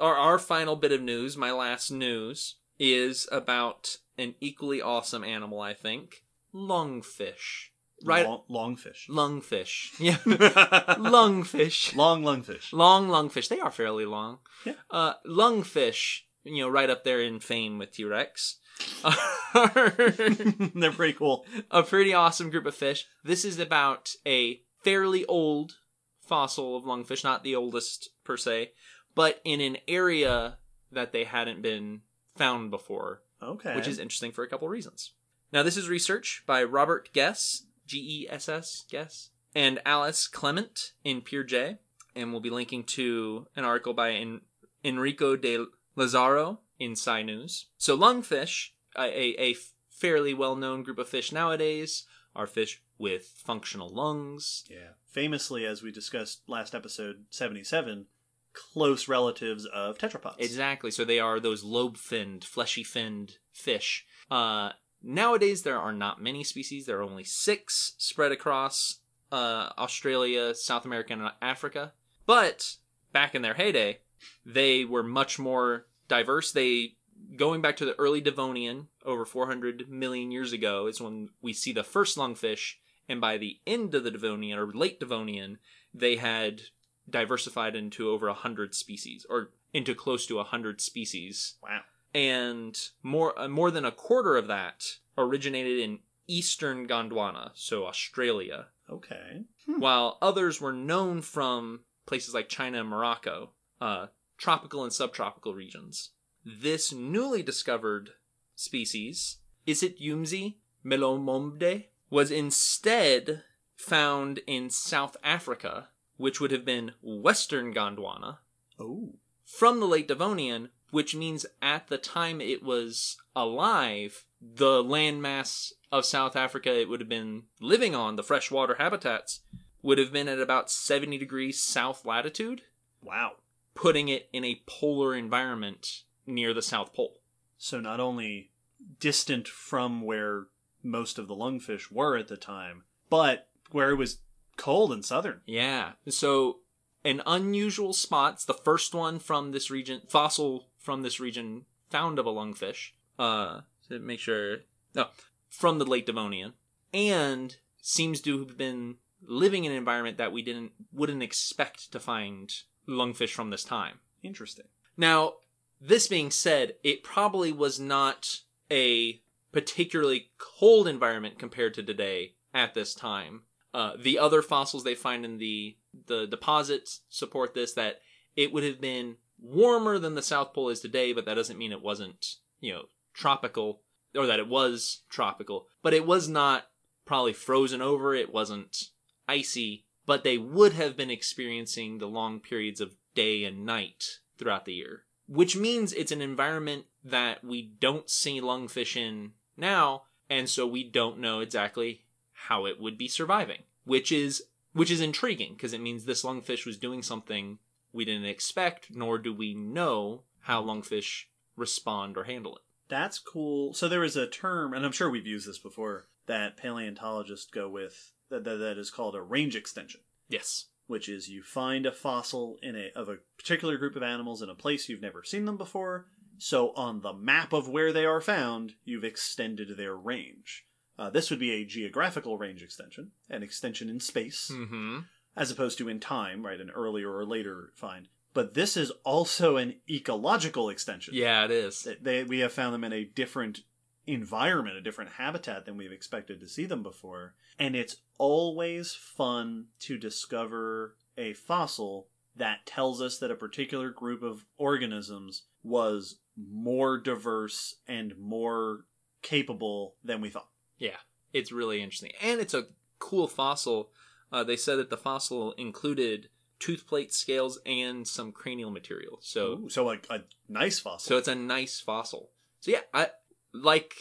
our, 0.00 0.16
our 0.16 0.38
final 0.38 0.76
bit 0.76 0.92
of 0.92 1.02
news, 1.02 1.36
my 1.36 1.52
last 1.52 1.90
news, 1.90 2.56
is 2.78 3.28
about 3.30 3.98
an 4.18 4.34
equally 4.40 4.82
awesome 4.82 5.24
animal. 5.24 5.60
I 5.60 5.74
think 5.74 6.24
lungfish. 6.54 7.70
Right, 8.04 8.26
long, 8.26 8.42
longfish. 8.50 9.08
lungfish. 9.08 9.92
Yeah, 10.00 10.16
lungfish. 10.16 11.94
long 11.94 12.22
lungfish. 12.22 12.72
Long 12.72 13.08
lungfish. 13.08 13.48
They 13.48 13.60
are 13.60 13.70
fairly 13.70 14.04
long. 14.04 14.38
Yeah. 14.64 14.74
Uh, 14.90 15.14
lungfish. 15.26 16.20
You 16.42 16.64
know, 16.64 16.68
right 16.68 16.90
up 16.90 17.04
there 17.04 17.20
in 17.20 17.40
fame 17.40 17.78
with 17.78 17.92
T 17.92 18.04
Rex. 18.04 18.58
They're 19.54 20.92
pretty 20.92 21.12
cool. 21.14 21.46
a 21.70 21.82
pretty 21.82 22.12
awesome 22.12 22.50
group 22.50 22.66
of 22.66 22.74
fish. 22.74 23.06
This 23.22 23.44
is 23.44 23.58
about 23.58 24.10
a 24.26 24.60
fairly 24.82 25.24
old 25.26 25.76
fossil 26.20 26.76
of 26.76 26.84
lungfish, 26.84 27.24
not 27.24 27.44
the 27.44 27.54
oldest 27.54 28.10
per 28.24 28.36
se, 28.36 28.72
but 29.14 29.40
in 29.44 29.60
an 29.60 29.76
area 29.88 30.58
that 30.90 31.12
they 31.12 31.24
hadn't 31.24 31.62
been 31.62 32.00
found 32.36 32.70
before, 32.70 33.22
Okay. 33.42 33.74
which 33.76 33.88
is 33.88 33.98
interesting 33.98 34.32
for 34.32 34.42
a 34.44 34.48
couple 34.48 34.68
reasons. 34.68 35.12
Now, 35.52 35.62
this 35.62 35.76
is 35.76 35.88
research 35.88 36.42
by 36.46 36.64
Robert 36.64 37.10
Gess, 37.12 37.66
G 37.86 37.98
E 37.98 38.28
S 38.30 38.48
S, 38.48 38.84
Gess, 38.90 39.30
and 39.54 39.80
Alice 39.84 40.26
Clement 40.26 40.92
in 41.04 41.20
Peer 41.20 41.44
J, 41.44 41.78
and 42.14 42.32
we'll 42.32 42.40
be 42.40 42.50
linking 42.50 42.84
to 42.84 43.46
an 43.56 43.64
article 43.64 43.94
by 43.94 44.10
en- 44.10 44.40
Enrico 44.82 45.36
de 45.36 45.64
Lazaro 45.96 46.60
in 46.78 46.92
Sci 46.92 47.22
News. 47.22 47.66
So, 47.78 47.96
lungfish, 47.96 48.70
a, 48.96 49.02
a, 49.04 49.40
a 49.50 49.56
fairly 49.90 50.34
well 50.34 50.56
known 50.56 50.82
group 50.82 50.98
of 50.98 51.08
fish 51.08 51.32
nowadays, 51.32 52.04
are 52.34 52.46
fish 52.46 52.82
with 52.98 53.32
functional 53.44 53.88
lungs. 53.88 54.64
yeah. 54.68 54.90
Famously, 55.06 55.64
as 55.64 55.82
we 55.82 55.92
discussed 55.92 56.42
last 56.48 56.74
episode 56.74 57.24
seventy-seven, 57.30 58.06
close 58.52 59.06
relatives 59.06 59.66
of 59.66 59.98
tetrapods. 59.98 60.34
Exactly. 60.38 60.90
So 60.90 61.04
they 61.04 61.20
are 61.20 61.38
those 61.38 61.62
lobe 61.62 61.96
finned, 61.96 62.42
fleshy 62.44 62.82
finned 62.82 63.38
fish. 63.52 64.04
Uh, 64.30 64.70
nowadays, 65.04 65.62
there 65.62 65.78
are 65.78 65.92
not 65.92 66.22
many 66.22 66.44
species. 66.44 66.86
There 66.86 66.98
are 66.98 67.02
only 67.02 67.24
six 67.24 67.94
spread 67.98 68.32
across 68.32 69.00
uh, 69.30 69.70
Australia, 69.78 70.54
South 70.54 70.84
America, 70.84 71.12
and 71.12 71.30
Africa. 71.42 71.92
But 72.26 72.76
back 73.12 73.34
in 73.34 73.42
their 73.42 73.54
heyday, 73.54 73.98
they 74.44 74.84
were 74.84 75.02
much 75.02 75.38
more 75.38 75.86
diverse. 76.08 76.52
They 76.52 76.96
going 77.36 77.62
back 77.62 77.76
to 77.76 77.84
the 77.84 77.98
early 77.98 78.20
Devonian, 78.20 78.88
over 79.04 79.24
400 79.24 79.88
million 79.88 80.30
years 80.30 80.52
ago, 80.52 80.86
is 80.86 81.00
when 81.00 81.30
we 81.42 81.52
see 81.52 81.72
the 81.72 81.84
first 81.84 82.16
lungfish. 82.16 82.74
And 83.08 83.20
by 83.20 83.36
the 83.36 83.58
end 83.66 83.94
of 83.94 84.04
the 84.04 84.10
Devonian 84.10 84.58
or 84.58 84.72
late 84.72 84.98
Devonian, 84.98 85.58
they 85.92 86.16
had 86.16 86.62
diversified 87.08 87.76
into 87.76 88.08
over 88.08 88.26
100 88.28 88.74
species, 88.74 89.26
or 89.28 89.50
into 89.74 89.94
close 89.94 90.26
to 90.26 90.36
100 90.36 90.80
species. 90.80 91.56
Wow. 91.62 91.80
And 92.14 92.78
more, 93.02 93.36
uh, 93.38 93.48
more 93.48 93.70
than 93.70 93.84
a 93.84 93.90
quarter 93.92 94.36
of 94.36 94.46
that 94.46 94.98
originated 95.18 95.80
in 95.80 95.98
eastern 96.26 96.86
Gondwana, 96.86 97.50
so 97.54 97.86
Australia, 97.86 98.68
Okay. 98.88 99.44
while 99.66 100.18
others 100.22 100.60
were 100.60 100.72
known 100.72 101.22
from 101.22 101.80
places 102.06 102.32
like 102.34 102.48
China 102.48 102.80
and 102.80 102.88
Morocco, 102.88 103.50
uh, 103.80 104.06
tropical 104.38 104.84
and 104.84 104.92
subtropical 104.92 105.54
regions. 105.54 106.10
This 106.44 106.92
newly 106.92 107.42
discovered 107.42 108.10
species, 108.54 109.38
Isityumzi 109.66 110.56
mlomomde, 110.84 111.86
was 112.10 112.30
instead 112.30 113.42
found 113.74 114.38
in 114.46 114.70
South 114.70 115.16
Africa, 115.24 115.88
which 116.16 116.40
would 116.40 116.50
have 116.52 116.64
been 116.64 116.92
western 117.02 117.74
Gondwana, 117.74 118.38
Oh. 118.78 119.14
from 119.44 119.80
the 119.80 119.86
late 119.88 120.06
Devonian, 120.08 120.70
which 120.94 121.12
means 121.16 121.44
at 121.60 121.88
the 121.88 121.98
time 121.98 122.40
it 122.40 122.62
was 122.62 123.16
alive, 123.34 124.24
the 124.40 124.80
landmass 124.80 125.72
of 125.90 126.04
South 126.04 126.36
Africa 126.36 126.72
it 126.80 126.88
would 126.88 127.00
have 127.00 127.08
been 127.08 127.42
living 127.60 127.96
on, 127.96 128.14
the 128.14 128.22
freshwater 128.22 128.76
habitats, 128.76 129.40
would 129.82 129.98
have 129.98 130.12
been 130.12 130.28
at 130.28 130.38
about 130.38 130.70
70 130.70 131.18
degrees 131.18 131.60
south 131.60 132.04
latitude, 132.04 132.62
Wow. 133.02 133.32
putting 133.74 134.08
it 134.08 134.28
in 134.32 134.44
a 134.44 134.62
polar 134.66 135.16
environment 135.16 136.04
near 136.26 136.54
the 136.54 136.62
South 136.62 136.94
Pole. 136.94 137.18
So 137.58 137.80
not 137.80 137.98
only 137.98 138.52
distant 139.00 139.48
from 139.48 140.00
where 140.00 140.46
most 140.80 141.18
of 141.18 141.26
the 141.26 141.34
lungfish 141.34 141.90
were 141.90 142.16
at 142.16 142.28
the 142.28 142.36
time, 142.36 142.84
but 143.10 143.48
where 143.72 143.90
it 143.90 143.96
was 143.96 144.18
cold 144.56 144.92
and 144.92 145.04
southern. 145.04 145.40
Yeah. 145.44 145.92
So 146.08 146.60
an 147.04 147.20
unusual 147.26 147.92
spot. 147.92 148.34
It's 148.34 148.44
the 148.44 148.54
first 148.54 148.94
one 148.94 149.18
from 149.18 149.52
this 149.52 149.70
region, 149.70 150.02
fossil 150.08 150.68
from 150.84 151.02
this 151.02 151.18
region 151.18 151.64
found 151.90 152.18
of 152.18 152.26
a 152.26 152.32
lungfish. 152.32 152.90
Uh, 153.18 153.62
to 153.88 153.98
make 153.98 154.20
sure, 154.20 154.58
no, 154.94 155.06
from 155.48 155.78
the 155.78 155.84
late 155.84 156.06
Devonian, 156.06 156.54
and 156.92 157.56
seems 157.80 158.20
to 158.20 158.38
have 158.40 158.56
been 158.56 158.96
living 159.26 159.64
in 159.64 159.72
an 159.72 159.78
environment 159.78 160.18
that 160.18 160.32
we 160.32 160.42
didn't 160.42 160.72
wouldn't 160.92 161.22
expect 161.22 161.90
to 161.92 162.00
find 162.00 162.52
lungfish 162.88 163.30
from 163.30 163.50
this 163.50 163.64
time. 163.64 164.00
Interesting. 164.22 164.66
Now, 164.96 165.34
this 165.80 166.08
being 166.08 166.30
said, 166.30 166.74
it 166.82 167.02
probably 167.02 167.52
was 167.52 167.80
not 167.80 168.40
a 168.70 169.20
particularly 169.52 170.30
cold 170.38 170.88
environment 170.88 171.38
compared 171.38 171.74
to 171.74 171.82
today 171.82 172.34
at 172.52 172.74
this 172.74 172.94
time. 172.94 173.42
Uh, 173.72 173.92
the 173.98 174.18
other 174.18 174.42
fossils 174.42 174.84
they 174.84 174.94
find 174.94 175.24
in 175.24 175.38
the 175.38 175.76
the 176.06 176.26
deposits 176.26 177.00
support 177.08 177.54
this 177.54 177.72
that 177.74 178.00
it 178.36 178.52
would 178.52 178.64
have 178.64 178.80
been 178.80 179.16
warmer 179.44 179.98
than 179.98 180.14
the 180.14 180.22
South 180.22 180.54
Pole 180.54 180.70
is 180.70 180.80
today, 180.80 181.12
but 181.12 181.24
that 181.26 181.34
doesn't 181.34 181.58
mean 181.58 181.72
it 181.72 181.82
wasn't 181.82 182.36
you 182.60 182.72
know 182.72 182.84
tropical 183.12 183.82
or 184.16 184.26
that 184.26 184.38
it 184.38 184.48
was 184.48 185.02
tropical, 185.10 185.66
but 185.82 185.94
it 185.94 186.06
was 186.06 186.28
not 186.28 186.66
probably 187.04 187.32
frozen 187.32 187.82
over. 187.82 188.14
It 188.14 188.32
wasn't 188.32 188.90
icy, 189.28 189.84
but 190.06 190.24
they 190.24 190.38
would 190.38 190.72
have 190.72 190.96
been 190.96 191.10
experiencing 191.10 191.98
the 191.98 192.06
long 192.06 192.40
periods 192.40 192.80
of 192.80 192.94
day 193.14 193.44
and 193.44 193.66
night 193.66 194.18
throughout 194.38 194.64
the 194.64 194.74
year, 194.74 195.02
which 195.26 195.56
means 195.56 195.92
it's 195.92 196.12
an 196.12 196.22
environment 196.22 196.86
that 197.04 197.44
we 197.44 197.62
don't 197.80 198.08
see 198.08 198.40
lungfish 198.40 198.96
in 198.96 199.32
now, 199.56 200.02
and 200.30 200.48
so 200.48 200.66
we 200.66 200.88
don't 200.88 201.18
know 201.18 201.40
exactly 201.40 202.04
how 202.32 202.66
it 202.66 202.80
would 202.80 202.98
be 202.98 203.08
surviving, 203.08 203.62
which 203.84 204.10
is 204.10 204.44
which 204.72 204.90
is 204.90 205.00
intriguing 205.00 205.54
because 205.54 205.72
it 205.72 205.80
means 205.80 206.04
this 206.04 206.24
lungfish 206.24 206.66
was 206.66 206.76
doing 206.76 207.00
something 207.00 207.58
we 207.94 208.04
didn't 208.04 208.26
expect, 208.26 208.88
nor 208.90 209.18
do 209.18 209.32
we 209.32 209.54
know 209.54 210.24
how 210.40 210.62
lungfish 210.62 211.24
respond 211.56 212.16
or 212.18 212.24
handle 212.24 212.56
it. 212.56 212.62
That's 212.88 213.18
cool. 213.18 213.72
So 213.72 213.88
there 213.88 214.04
is 214.04 214.16
a 214.16 214.26
term, 214.26 214.74
and 214.74 214.84
I'm 214.84 214.92
sure 214.92 215.08
we've 215.08 215.26
used 215.26 215.48
this 215.48 215.58
before, 215.58 216.08
that 216.26 216.56
paleontologists 216.56 217.50
go 217.50 217.68
with 217.68 218.12
that, 218.30 218.44
that, 218.44 218.56
that 218.56 218.78
is 218.78 218.90
called 218.90 219.14
a 219.14 219.22
range 219.22 219.56
extension, 219.56 220.00
Yes. 220.28 220.66
which 220.86 221.08
is 221.08 221.28
you 221.28 221.42
find 221.42 221.86
a 221.86 221.92
fossil 221.92 222.58
in 222.62 222.76
a 222.76 222.90
of 222.98 223.08
a 223.08 223.18
particular 223.38 223.78
group 223.78 223.96
of 223.96 224.02
animals 224.02 224.42
in 224.42 224.48
a 224.50 224.54
place 224.54 224.88
you've 224.88 225.00
never 225.00 225.22
seen 225.24 225.44
them 225.44 225.56
before. 225.56 226.06
So 226.38 226.72
on 226.74 227.00
the 227.00 227.12
map 227.12 227.52
of 227.52 227.68
where 227.68 227.92
they 227.92 228.04
are 228.04 228.20
found, 228.20 228.72
you've 228.84 229.04
extended 229.04 229.76
their 229.76 229.94
range. 229.96 230.66
Uh, 230.98 231.10
this 231.10 231.30
would 231.30 231.38
be 231.40 231.52
a 231.52 231.64
geographical 231.64 232.38
range 232.38 232.62
extension, 232.62 233.12
an 233.30 233.42
extension 233.42 233.88
in 233.88 234.00
space, 234.00 234.50
Mm-hmm. 234.52 234.98
As 235.36 235.50
opposed 235.50 235.78
to 235.78 235.88
in 235.88 236.00
time, 236.00 236.44
right? 236.44 236.60
An 236.60 236.70
earlier 236.70 237.14
or 237.14 237.24
later 237.26 237.72
find. 237.74 238.08
But 238.32 238.54
this 238.54 238.76
is 238.76 238.90
also 239.04 239.56
an 239.56 239.76
ecological 239.88 240.68
extension. 240.68 241.14
Yeah, 241.14 241.44
it 241.44 241.50
is. 241.50 241.86
They- 242.00 242.24
we 242.24 242.40
have 242.40 242.52
found 242.52 242.74
them 242.74 242.84
in 242.84 242.92
a 242.92 243.04
different 243.04 243.62
environment, 244.06 244.76
a 244.76 244.80
different 244.82 245.12
habitat 245.12 245.64
than 245.64 245.76
we've 245.76 245.92
expected 245.92 246.40
to 246.40 246.48
see 246.48 246.66
them 246.66 246.82
before. 246.82 247.34
And 247.58 247.76
it's 247.76 247.96
always 248.18 248.94
fun 248.94 249.66
to 249.80 249.96
discover 249.96 250.96
a 251.16 251.32
fossil 251.34 252.08
that 252.36 252.66
tells 252.66 253.00
us 253.00 253.18
that 253.18 253.30
a 253.30 253.36
particular 253.36 253.90
group 253.90 254.22
of 254.22 254.44
organisms 254.56 255.42
was 255.62 256.18
more 256.36 256.98
diverse 256.98 257.76
and 257.86 258.18
more 258.18 258.84
capable 259.22 259.94
than 260.02 260.20
we 260.20 260.28
thought. 260.28 260.50
Yeah, 260.76 260.96
it's 261.32 261.52
really 261.52 261.80
interesting, 261.80 262.12
and 262.20 262.40
it's 262.40 262.54
a 262.54 262.66
cool 262.98 263.28
fossil. 263.28 263.92
Uh, 264.34 264.44
they 264.44 264.56
said 264.56 264.78
that 264.78 264.90
the 264.90 264.96
fossil 264.96 265.52
included 265.52 266.28
tooth 266.58 266.86
plate 266.86 267.12
scales 267.12 267.58
and 267.66 268.06
some 268.06 268.32
cranial 268.32 268.70
material. 268.70 269.18
So, 269.22 269.64
Ooh, 269.64 269.68
so 269.68 269.84
like 269.84 270.06
a 270.10 270.20
nice 270.48 270.78
fossil. 270.80 271.08
so 271.08 271.18
it's 271.18 271.28
a 271.28 271.34
nice 271.34 271.80
fossil. 271.80 272.30
So 272.60 272.70
yeah, 272.72 272.80
I 272.92 273.10
like 273.52 273.94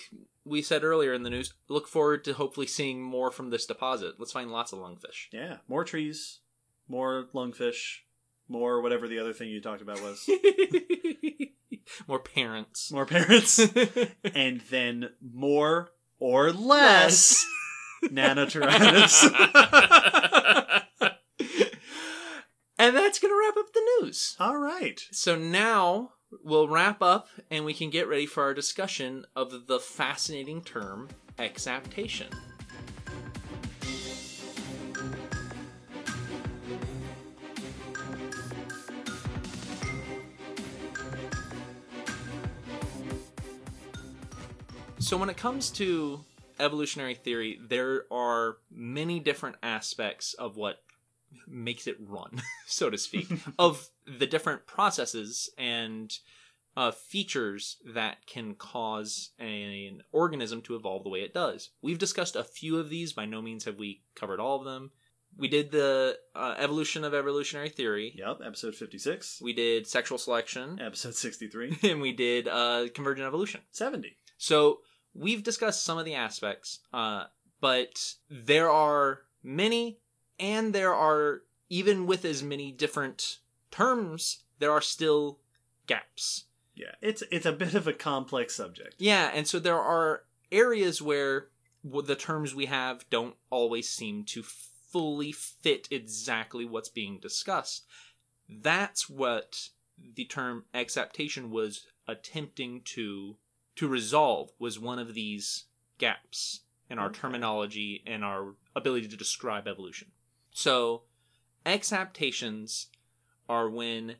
we 0.45 0.61
said 0.61 0.83
earlier 0.83 1.13
in 1.13 1.23
the 1.23 1.29
news. 1.29 1.53
Look 1.69 1.87
forward 1.87 2.23
to 2.25 2.33
hopefully 2.33 2.67
seeing 2.67 3.01
more 3.01 3.31
from 3.31 3.49
this 3.49 3.65
deposit. 3.65 4.15
Let's 4.17 4.31
find 4.31 4.51
lots 4.51 4.73
of 4.73 4.79
lungfish. 4.79 5.27
yeah, 5.31 5.57
more 5.67 5.83
trees, 5.83 6.39
more 6.87 7.27
lungfish. 7.33 7.99
more 8.47 8.81
whatever 8.81 9.07
the 9.07 9.19
other 9.19 9.33
thing 9.33 9.49
you 9.49 9.61
talked 9.61 9.81
about 9.81 10.01
was. 10.01 10.27
More 12.07 12.19
parents. 12.19 12.91
more 12.91 13.05
parents. 13.05 13.59
and 14.33 14.61
then 14.69 15.09
more 15.21 15.91
or 16.17 16.51
less 16.51 17.45
nanotyrannus. 18.09 19.23
and 22.77 22.95
that's 22.95 23.19
going 23.19 23.31
to 23.31 23.39
wrap 23.39 23.57
up 23.57 23.73
the 23.73 23.89
news. 23.99 24.35
All 24.39 24.57
right. 24.57 25.01
So 25.11 25.35
now 25.35 26.13
we'll 26.43 26.67
wrap 26.67 27.01
up 27.01 27.27
and 27.51 27.65
we 27.65 27.73
can 27.73 27.89
get 27.89 28.07
ready 28.07 28.25
for 28.25 28.43
our 28.43 28.53
discussion 28.53 29.25
of 29.35 29.67
the 29.67 29.79
fascinating 29.79 30.61
term 30.63 31.09
exaptation. 31.37 32.27
So 44.99 45.17
when 45.17 45.29
it 45.29 45.37
comes 45.37 45.69
to 45.71 46.23
evolutionary 46.63 47.15
theory, 47.15 47.59
there 47.61 48.05
are 48.11 48.57
many 48.71 49.19
different 49.19 49.57
aspects 49.61 50.33
of 50.33 50.55
what 50.55 50.83
makes 51.47 51.87
it 51.87 51.97
run, 51.99 52.41
so 52.67 52.89
to 52.89 52.97
speak, 52.97 53.27
of 53.59 53.89
the 54.07 54.27
different 54.27 54.65
processes 54.65 55.49
and 55.57 56.17
uh, 56.75 56.91
features 56.91 57.77
that 57.93 58.25
can 58.25 58.55
cause 58.55 59.31
an 59.39 60.01
organism 60.11 60.61
to 60.61 60.75
evolve 60.75 61.03
the 61.03 61.09
way 61.09 61.19
it 61.19 61.33
does. 61.33 61.69
We've 61.81 61.99
discussed 61.99 62.35
a 62.35 62.43
few 62.43 62.79
of 62.79 62.89
these. 62.89 63.13
By 63.13 63.25
no 63.25 63.41
means 63.41 63.65
have 63.65 63.77
we 63.77 64.01
covered 64.15 64.39
all 64.39 64.57
of 64.57 64.65
them. 64.65 64.91
We 65.35 65.47
did 65.47 65.71
the 65.71 66.17
uh, 66.35 66.55
evolution 66.57 67.03
of 67.03 67.13
evolutionary 67.13 67.69
theory. 67.69 68.13
Yep. 68.15 68.39
Episode 68.45 68.75
56. 68.75 69.39
We 69.41 69.53
did 69.53 69.87
sexual 69.87 70.17
selection, 70.17 70.79
Episode 70.79 71.15
63. 71.15 71.79
and 71.83 72.01
we 72.01 72.13
did 72.13 72.47
uh, 72.47 72.87
convergent 72.93 73.27
evolution. 73.27 73.61
70. 73.71 74.15
So 74.37 74.79
we've 75.13 75.43
discussed 75.43 75.83
some 75.83 75.97
of 75.97 76.05
the 76.05 76.15
aspects, 76.15 76.79
uh, 76.93 77.25
but 77.61 78.15
there 78.29 78.69
are 78.69 79.21
many, 79.43 79.99
and 80.39 80.73
there 80.73 80.93
are 80.93 81.41
even 81.69 82.05
with 82.05 82.25
as 82.25 82.43
many 82.43 82.71
different 82.71 83.39
terms, 83.71 84.43
there 84.59 84.71
are 84.71 84.81
still 84.81 85.39
gaps. 85.87 86.45
Yeah. 86.75 86.95
It's 87.01 87.23
it's 87.31 87.45
a 87.45 87.51
bit 87.51 87.73
of 87.73 87.87
a 87.87 87.93
complex 87.93 88.55
subject. 88.55 88.95
Yeah, 88.97 89.31
and 89.33 89.47
so 89.47 89.59
there 89.59 89.79
are 89.79 90.23
areas 90.51 91.01
where 91.01 91.47
the 91.83 92.15
terms 92.15 92.55
we 92.55 92.67
have 92.67 93.09
don't 93.09 93.35
always 93.49 93.89
seem 93.89 94.23
to 94.25 94.43
fully 94.43 95.31
fit 95.31 95.87
exactly 95.91 96.65
what's 96.65 96.89
being 96.89 97.19
discussed. 97.19 97.85
That's 98.47 99.09
what 99.09 99.69
the 100.15 100.25
term 100.25 100.65
exaptation 100.73 101.49
was 101.49 101.87
attempting 102.07 102.81
to 102.85 103.37
to 103.75 103.87
resolve 103.87 104.51
was 104.59 104.79
one 104.79 104.99
of 104.99 105.13
these 105.13 105.65
gaps 105.97 106.61
in 106.89 106.99
our 106.99 107.07
Okay. 107.09 107.19
terminology 107.21 108.03
and 108.05 108.23
our 108.23 108.55
ability 108.75 109.07
to 109.07 109.17
describe 109.17 109.67
evolution. 109.67 110.11
So, 110.51 111.03
exaptations 111.65 112.87
are 113.49 113.69
when 113.69 114.17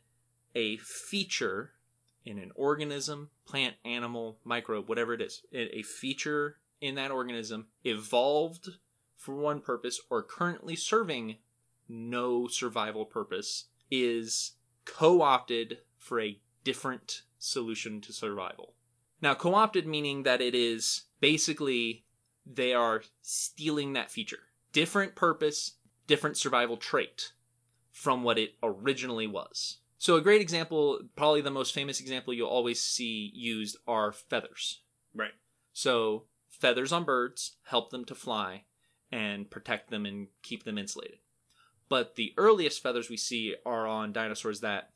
a 0.56 0.78
feature 0.78 1.74
in 2.26 2.40
an 2.40 2.52
organism, 2.56 3.30
plant, 3.46 3.76
animal, 3.84 4.40
microbe, 4.44 4.88
whatever 4.88 5.14
it 5.14 5.22
is, 5.22 5.44
a 5.54 5.80
a 5.80 5.82
feature 5.84 6.58
in 6.82 6.96
that 6.96 7.12
organism 7.12 7.68
evolved 7.84 8.70
for 9.16 9.36
one 9.36 9.62
purpose 9.62 10.02
or 10.10 10.24
currently 10.24 10.76
serving 10.76 11.38
no 11.88 12.48
survival 12.48 13.06
purpose 13.06 13.66
is 13.92 14.54
co-opted 14.86 15.80
for 15.98 16.20
a 16.20 16.40
different 16.64 17.24
solution 17.38 18.02
to 18.02 18.12
survival. 18.14 18.74
Now, 19.24 19.36
co-opted 19.36 19.88
meaning 19.88 20.24
that 20.24 20.42
it 20.42 20.54
is 20.54 21.04
basically 21.22 22.04
they 22.46 22.74
are 22.74 23.04
stealing 23.22 23.94
that 23.94 24.12
feature. 24.12 24.50
Different 24.74 25.16
purpose, 25.16 25.78
different 26.08 26.36
survival 26.36 26.76
trait 26.76 27.32
from 27.90 28.24
what 28.24 28.38
it 28.38 28.56
originally 28.62 29.26
was. 29.26 29.78
So 29.98 30.18
a 30.18 30.22
great 30.22 30.42
example, 30.42 31.00
probably 31.16 31.40
the 31.40 31.50
most 31.50 31.74
famous 31.74 32.02
example 32.02 32.34
you'll 32.34 32.50
always 32.50 32.82
see 32.82 33.32
used 33.34 33.78
are 33.88 34.12
feathers. 34.12 34.82
Right. 35.16 35.32
So 35.72 36.26
feathers 36.50 36.92
on 36.92 37.06
birds 37.06 37.56
help 37.64 37.92
them 37.92 38.04
to 38.04 38.16
fly 38.16 38.66
and 39.10 39.50
protect 39.50 39.90
them 39.90 40.06
and 40.06 40.28
keep 40.42 40.66
them 40.66 40.78
insulated. 40.78 41.20
But 41.88 42.16
the 42.16 42.34
earliest 42.36 42.84
feathers 42.84 43.10
we 43.10 43.16
see 43.16 43.56
are 43.66 43.88
on 43.88 44.12
dinosaurs 44.12 44.60
that 44.60 44.90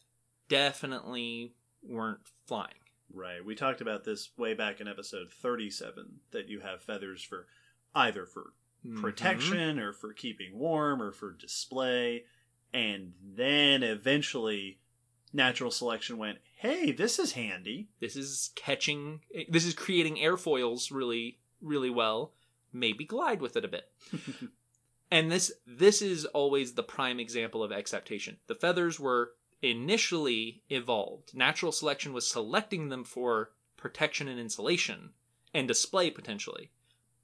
definitely 0.49 1.53
weren't 1.81 2.27
flying. 2.45 2.73
Right. 3.13 3.43
We 3.43 3.55
talked 3.55 3.81
about 3.81 4.03
this 4.03 4.29
way 4.37 4.53
back 4.53 4.79
in 4.81 4.87
episode 4.87 5.31
37 5.31 6.19
that 6.31 6.49
you 6.49 6.59
have 6.59 6.81
feathers 6.83 7.21
for 7.23 7.47
either 7.95 8.25
for 8.25 8.53
Mhm. 8.85 9.01
protection 9.01 9.79
or 9.79 9.91
for 9.93 10.13
keeping 10.13 10.57
warm 10.57 11.01
or 11.01 11.11
for 11.11 11.31
display. 11.31 12.25
And 12.73 13.13
then 13.23 13.81
eventually 13.81 14.79
natural 15.33 15.71
selection 15.71 16.17
went, 16.17 16.39
hey, 16.57 16.91
this 16.91 17.17
is 17.19 17.31
handy. 17.33 17.89
This 17.99 18.15
is 18.15 18.51
catching. 18.55 19.21
This 19.49 19.65
is 19.65 19.73
creating 19.73 20.17
airfoils 20.17 20.91
really, 20.91 21.39
really 21.61 21.89
well. 21.89 22.33
Maybe 22.73 23.05
glide 23.05 23.41
with 23.41 23.55
it 23.57 23.65
a 23.65 23.67
bit. 23.67 23.91
and 25.11 25.31
this 25.31 25.51
this 25.65 26.01
is 26.01 26.25
always 26.25 26.73
the 26.73 26.83
prime 26.83 27.19
example 27.19 27.63
of 27.63 27.71
exaptation. 27.71 28.37
The 28.47 28.55
feathers 28.55 28.99
were 28.99 29.33
initially 29.61 30.63
evolved. 30.69 31.35
Natural 31.35 31.71
selection 31.71 32.13
was 32.13 32.29
selecting 32.29 32.89
them 32.89 33.03
for 33.03 33.51
protection 33.75 34.27
and 34.27 34.39
insulation 34.39 35.11
and 35.53 35.67
display 35.67 36.09
potentially, 36.09 36.71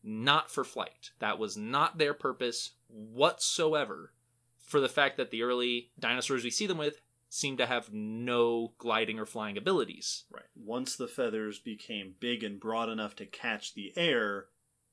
not 0.04 0.52
for 0.52 0.64
flight. 0.64 1.12
That 1.20 1.40
was 1.40 1.58
not 1.58 1.98
their 1.98 2.14
purpose 2.14 2.72
whatsoever. 2.88 4.14
For 4.60 4.80
the 4.80 4.90
fact 4.90 5.18
that 5.18 5.30
the 5.30 5.44
early 5.44 5.92
dinosaurs 6.00 6.44
we 6.44 6.50
see 6.50 6.66
them 6.66 6.78
with 6.78 7.02
seem 7.30 7.58
to 7.58 7.66
have 7.66 7.92
no 7.92 8.74
gliding 8.78 9.20
or 9.20 9.26
flying 9.26 9.58
abilities. 9.58 10.24
Right. 10.32 10.44
Once 10.56 10.96
the 10.96 11.08
feathers 11.08 11.60
became 11.60 12.16
big 12.20 12.44
and 12.44 12.60
broad 12.60 12.90
enough 12.90 13.16
to 13.18 13.26
catch 13.26 13.74
the 13.74 13.92
air, 13.98 14.48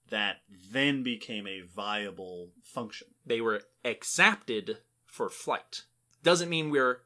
that 0.09 0.38
then 0.72 1.03
became 1.03 1.47
a 1.47 1.61
viable 1.61 2.51
function. 2.62 3.09
they 3.24 3.41
were 3.41 3.62
exapted 3.84 4.78
for 5.07 5.28
flight. 5.28 5.84
Doesn't 6.22 6.49
mean 6.49 6.70
we're 6.70 7.03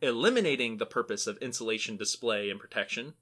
eliminating 0.00 0.76
the 0.76 0.86
purpose 0.86 1.26
of 1.26 1.38
insulation, 1.38 1.96
display, 1.96 2.50
and 2.50 2.60
protection, 2.60 3.14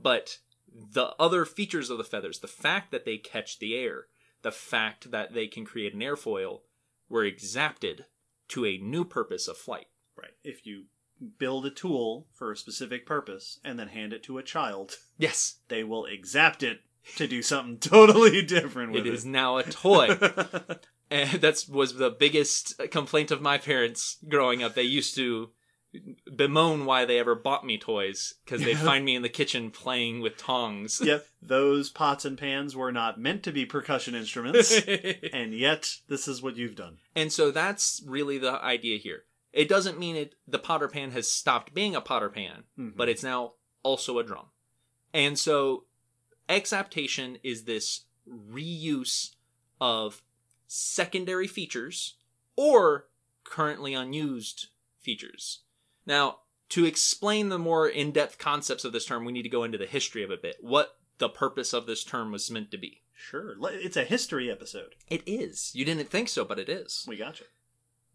but 0.00 0.38
the 0.74 1.14
other 1.18 1.44
features 1.44 1.90
of 1.90 1.98
the 1.98 2.04
feathers, 2.04 2.40
the 2.40 2.48
fact 2.48 2.90
that 2.90 3.04
they 3.04 3.18
catch 3.18 3.58
the 3.58 3.76
air, 3.76 4.06
the 4.42 4.52
fact 4.52 5.10
that 5.10 5.34
they 5.34 5.46
can 5.46 5.64
create 5.64 5.94
an 5.94 6.00
airfoil, 6.00 6.60
were 7.08 7.24
exapted 7.24 8.06
to 8.48 8.64
a 8.64 8.78
new 8.78 9.04
purpose 9.04 9.48
of 9.48 9.56
flight. 9.56 9.86
Right. 10.16 10.32
If 10.42 10.66
you 10.66 10.84
build 11.38 11.66
a 11.66 11.70
tool 11.70 12.26
for 12.32 12.50
a 12.50 12.56
specific 12.56 13.06
purpose 13.06 13.60
and 13.64 13.78
then 13.78 13.88
hand 13.88 14.12
it 14.12 14.22
to 14.24 14.38
a 14.38 14.42
child, 14.42 14.96
Yes, 15.18 15.56
they 15.68 15.84
will 15.84 16.06
exapt 16.06 16.62
it 16.62 16.80
to 17.16 17.26
do 17.28 17.42
something 17.42 17.78
totally 17.80 18.42
different 18.42 18.92
with 18.92 19.06
it 19.06 19.08
it. 19.08 19.14
is 19.14 19.24
now 19.24 19.58
a 19.58 19.62
toy. 19.62 20.06
and 21.10 21.40
that 21.40 21.64
was 21.68 21.94
the 21.94 22.10
biggest 22.10 22.80
complaint 22.90 23.30
of 23.30 23.42
my 23.42 23.58
parents 23.58 24.16
growing 24.28 24.62
up. 24.62 24.74
They 24.74 24.82
used 24.82 25.14
to 25.16 25.50
bemoan 26.36 26.84
why 26.86 27.04
they 27.04 27.18
ever 27.18 27.34
bought 27.34 27.66
me 27.66 27.76
toys 27.78 28.34
because 28.44 28.62
they'd 28.62 28.78
find 28.78 29.04
me 29.04 29.14
in 29.14 29.22
the 29.22 29.28
kitchen 29.28 29.70
playing 29.70 30.20
with 30.20 30.36
tongs. 30.36 31.00
yep, 31.04 31.26
those 31.40 31.90
pots 31.90 32.24
and 32.24 32.38
pans 32.38 32.74
were 32.74 32.92
not 32.92 33.20
meant 33.20 33.42
to 33.42 33.52
be 33.52 33.66
percussion 33.66 34.14
instruments, 34.14 34.80
and 35.32 35.54
yet 35.54 35.96
this 36.08 36.26
is 36.28 36.42
what 36.42 36.56
you've 36.56 36.76
done. 36.76 36.98
and 37.14 37.32
so 37.32 37.50
that's 37.50 38.02
really 38.06 38.38
the 38.38 38.52
idea 38.62 38.98
here. 38.98 39.24
It 39.52 39.68
doesn't 39.68 39.98
mean 39.98 40.16
it 40.16 40.34
the 40.48 40.58
potter 40.58 40.88
pan 40.88 41.10
has 41.10 41.30
stopped 41.30 41.74
being 41.74 41.94
a 41.94 42.00
potter 42.00 42.30
pan, 42.30 42.64
Mhm. 42.78 42.96
but 42.96 43.08
it's 43.08 43.22
now 43.22 43.52
also 43.82 44.18
a 44.18 44.24
drum. 44.24 44.46
And 45.12 45.38
so 45.38 45.84
exaptation 46.48 47.36
is 47.42 47.64
this 47.64 48.04
reuse 48.26 49.32
of 49.80 50.22
secondary 50.66 51.46
features 51.46 52.14
or 52.56 53.08
currently 53.44 53.92
unused 53.92 54.68
features. 54.98 55.60
Now, 56.06 56.38
to 56.70 56.84
explain 56.84 57.48
the 57.48 57.58
more 57.58 57.88
in-depth 57.88 58.38
concepts 58.38 58.84
of 58.84 58.92
this 58.92 59.04
term, 59.04 59.24
we 59.24 59.32
need 59.32 59.42
to 59.42 59.48
go 59.48 59.64
into 59.64 59.78
the 59.78 59.86
history 59.86 60.22
of 60.22 60.30
it 60.30 60.38
a 60.38 60.42
bit. 60.42 60.56
What 60.60 60.96
the 61.18 61.28
purpose 61.28 61.72
of 61.72 61.86
this 61.86 62.02
term 62.02 62.32
was 62.32 62.50
meant 62.50 62.70
to 62.70 62.78
be. 62.78 63.02
Sure, 63.14 63.54
it's 63.60 63.96
a 63.96 64.04
history 64.04 64.50
episode. 64.50 64.96
It 65.08 65.22
is. 65.26 65.70
You 65.74 65.84
didn't 65.84 66.10
think 66.10 66.28
so, 66.28 66.44
but 66.44 66.58
it 66.58 66.68
is. 66.68 67.04
We 67.06 67.16
gotcha. 67.16 67.44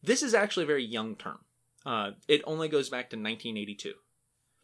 This 0.04 0.22
is 0.22 0.34
actually 0.34 0.64
a 0.64 0.68
very 0.68 0.84
young 0.84 1.16
term. 1.16 1.40
Uh, 1.86 2.12
it 2.28 2.42
only 2.46 2.68
goes 2.68 2.90
back 2.90 3.10
to 3.12 3.16
1982. 3.16 3.94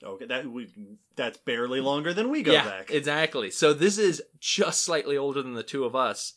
Okay, 0.03 0.25
that 0.25 0.45
we 0.45 0.67
that's 1.15 1.37
barely 1.37 1.79
longer 1.79 2.13
than 2.13 2.29
we 2.29 2.43
go 2.43 2.51
yeah, 2.51 2.65
back. 2.65 2.91
exactly. 2.91 3.49
So 3.49 3.73
this 3.73 3.97
is 3.97 4.21
just 4.39 4.83
slightly 4.83 5.15
older 5.15 5.41
than 5.41 5.53
the 5.53 5.63
two 5.63 5.85
of 5.85 5.95
us, 5.95 6.33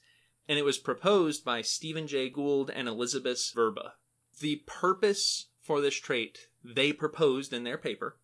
and 0.49 0.57
it 0.59 0.65
was 0.65 0.79
proposed 0.79 1.45
by 1.45 1.63
Stephen 1.63 2.07
Jay 2.07 2.31
Gould 2.31 2.71
and 2.71 2.87
Elisabeth 2.87 3.39
Vrba. 3.57 3.93
The 4.39 4.63
purpose 4.67 5.47
for 5.67 5.81
this 5.81 5.97
trait 5.97 6.49
they 6.65 6.93
proposed 6.93 7.53
in 7.53 7.65
their 7.65 7.79
paper 7.79 8.17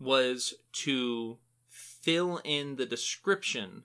was 0.00 0.54
to 0.72 1.38
fill 1.68 2.40
in 2.44 2.76
the 2.76 2.86
description, 2.86 3.84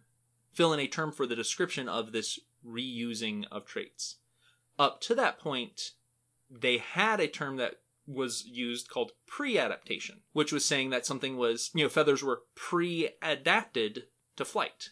fill 0.52 0.74
in 0.74 0.80
a 0.80 0.88
term 0.88 1.12
for 1.12 1.26
the 1.26 1.36
description 1.36 1.88
of 1.88 2.12
this 2.12 2.40
reusing 2.66 3.46
of 3.52 3.66
traits. 3.66 4.18
Up 4.78 5.02
to 5.02 5.16
that 5.16 5.40
point, 5.40 5.92
they 6.50 6.78
had 6.78 7.20
a 7.20 7.28
term 7.28 7.58
that 7.58 7.76
was 8.08 8.46
used 8.46 8.90
called 8.90 9.12
pre-adaptation, 9.28 10.22
which 10.34 10.52
was 10.52 10.66
saying 10.66 10.90
that 10.90 11.06
something 11.06 11.38
was, 11.38 11.70
you 11.74 11.84
know, 11.84 11.90
feathers 11.90 12.24
were 12.24 12.44
pre-adapted 12.56 14.06
to 14.36 14.46
flight. 14.46 14.90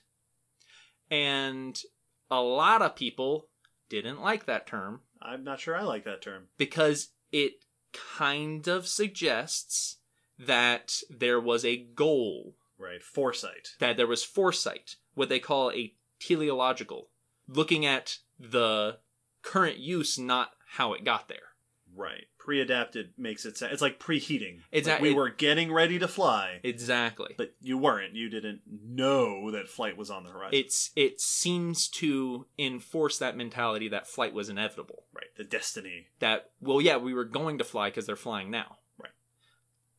And 1.09 1.81
a 2.29 2.41
lot 2.41 2.81
of 2.81 2.95
people 2.95 3.47
didn't 3.89 4.21
like 4.21 4.45
that 4.45 4.67
term 4.67 5.01
I'm 5.21 5.43
not 5.43 5.59
sure 5.59 5.75
I 5.75 5.83
like 5.83 6.03
that 6.05 6.21
term. 6.21 6.47
because 6.57 7.09
it 7.31 7.53
kind 7.93 8.67
of 8.67 8.87
suggests 8.87 9.97
that 10.39 11.01
there 11.09 11.39
was 11.39 11.65
a 11.65 11.77
goal, 11.77 12.55
Right. 12.77 13.01
Foresight. 13.01 13.69
that 13.79 13.97
there 13.97 14.07
was 14.07 14.23
foresight, 14.23 14.97
what 15.15 15.29
they 15.29 15.39
call 15.39 15.71
a 15.71 15.93
teleological, 16.19 17.09
looking 17.47 17.85
at 17.85 18.19
the 18.39 18.99
current 19.41 19.77
use, 19.77 20.17
not 20.19 20.51
how 20.73 20.93
it 20.93 21.03
got 21.03 21.27
there. 21.27 21.53
Right. 21.95 22.27
Pre-adapted 22.47 23.09
makes 23.17 23.45
it 23.45 23.57
sound. 23.57 23.73
It's 23.73 23.81
like 23.81 23.99
preheating. 23.99 24.61
Exact- 24.71 25.01
Like 25.01 25.01
we 25.01 25.09
it- 25.09 25.15
were 25.17 25.27
getting 25.29 25.69
ready 25.73 25.99
to 25.99 26.07
fly, 26.07 26.61
Exactly. 26.63 27.35
but 27.37 27.53
you 27.59 27.77
weren't. 27.77 28.13
You 28.15 28.29
didn't 28.29 28.61
know 28.65 29.51
that 29.51 29.67
flight 29.67 29.97
was 29.97 30.09
on 30.09 30.23
the 30.23 30.29
horizon. 30.31 30.57
It's 30.57 30.91
it 30.95 31.19
seems 31.19 31.89
to 31.89 32.45
enforce 32.57 33.17
that 33.19 33.35
mentality 33.35 33.89
that 33.89 34.07
flight 34.07 34.33
was 34.33 34.47
inevitable. 34.47 35.03
right. 35.13 35.25
The 35.35 35.43
destiny. 35.43 36.07
that 36.19 36.51
well 36.61 36.79
yeah 36.79 36.95
we 36.95 37.13
were 37.13 37.25
going 37.25 37.57
to 37.57 37.65
fly 37.65 37.89
because 37.89 38.05
they're 38.05 38.15
flying 38.15 38.49
now 38.49 38.77
Right. 38.97 39.11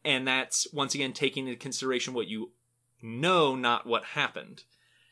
and 0.07 0.27
that's 0.27 0.67
once 0.73 0.95
again 0.95 1.13
taking 1.13 1.47
into 1.49 1.59
consideration 1.61 2.15
what 2.15 2.29
you 2.29 2.53
know 3.03 3.55
not 3.55 3.87
what 3.87 4.05
happened 4.05 4.65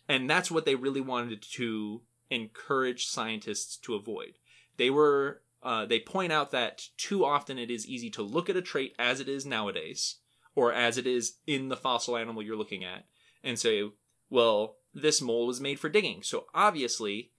and 0.09 0.29
that's 0.31 0.51
what 0.51 0.65
they 0.65 0.75
really 0.75 1.03
wanted 1.03 1.43
to 1.43 2.01
encourage 2.31 3.07
scientists 3.07 3.77
to 3.77 3.95
avoid 3.95 4.39
they 4.79 4.91
were 4.91 5.43
uh, 5.67 5.85
they 5.85 6.01
point 6.01 6.33
out 6.33 6.51
that 6.53 6.89
too 6.97 7.25
often 7.25 7.59
it 7.59 7.71
is 7.71 7.87
easy 7.87 8.09
to 8.11 8.23
look 8.23 8.49
at 8.49 8.57
a 8.57 8.63
trait 8.63 8.95
as 8.99 9.21
it 9.21 9.29
is 9.29 9.45
nowadays 9.45 10.17
or 10.55 10.73
as 10.73 10.97
it 10.97 11.07
is 11.07 11.39
in 11.47 11.69
the 11.69 11.77
fossil 11.77 12.17
animal 12.17 12.43
you're 12.43 12.57
looking 12.57 12.85
at 12.85 13.05
and 13.43 13.59
say 13.59 13.83
well 14.31 14.77
this 14.95 15.21
mole 15.21 15.47
was 15.47 15.61
made 15.61 15.79
for 15.79 15.89
digging 15.89 16.23
so 16.23 16.47
obviously 16.55 17.33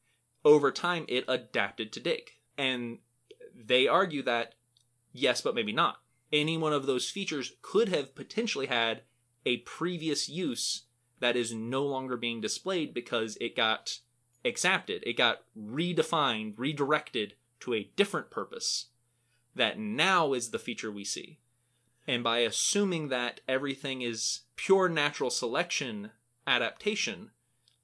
over 0.46 0.72
time 0.72 1.06
it 1.08 1.26
adapted 1.28 1.92
to 1.92 2.00
dig 2.00 2.30
and 2.58 3.00
they 3.56 3.88
argue 3.88 4.22
that 4.24 4.54
yes, 5.18 5.42
but 5.42 5.56
maybe 5.56 5.74
not. 5.74 5.98
Any 6.32 6.58
one 6.58 6.74
of 6.74 6.86
those 6.86 7.10
features 7.10 7.54
could 7.62 7.90
have 7.90 8.16
potentially 8.16 8.68
had 8.68 9.02
a 9.46 9.58
previous 9.58 10.30
use 10.30 10.84
that 11.20 11.36
is 11.36 11.54
no 11.54 11.84
longer 11.84 12.18
being 12.18 12.42
displayed 12.42 12.94
because 12.94 13.38
it 13.42 13.56
got 13.56 14.00
exapted, 14.44 15.04
it 15.06 15.18
got 15.18 15.40
redefined, 15.58 16.54
redirected 16.58 17.34
to 17.62 17.74
a 17.74 17.90
different 17.96 18.30
purpose 18.30 18.88
that 19.56 19.80
now 19.80 20.34
is 20.34 20.50
the 20.50 20.60
feature 20.60 20.92
we 20.92 21.04
see. 21.04 21.40
And 22.08 22.24
by 22.24 22.40
assuming 22.40 23.10
that 23.10 23.42
everything 23.48 24.02
is 24.02 24.42
pure 24.56 24.88
natural 24.88 25.30
selection 25.30 26.12
adaptation, 26.46 27.32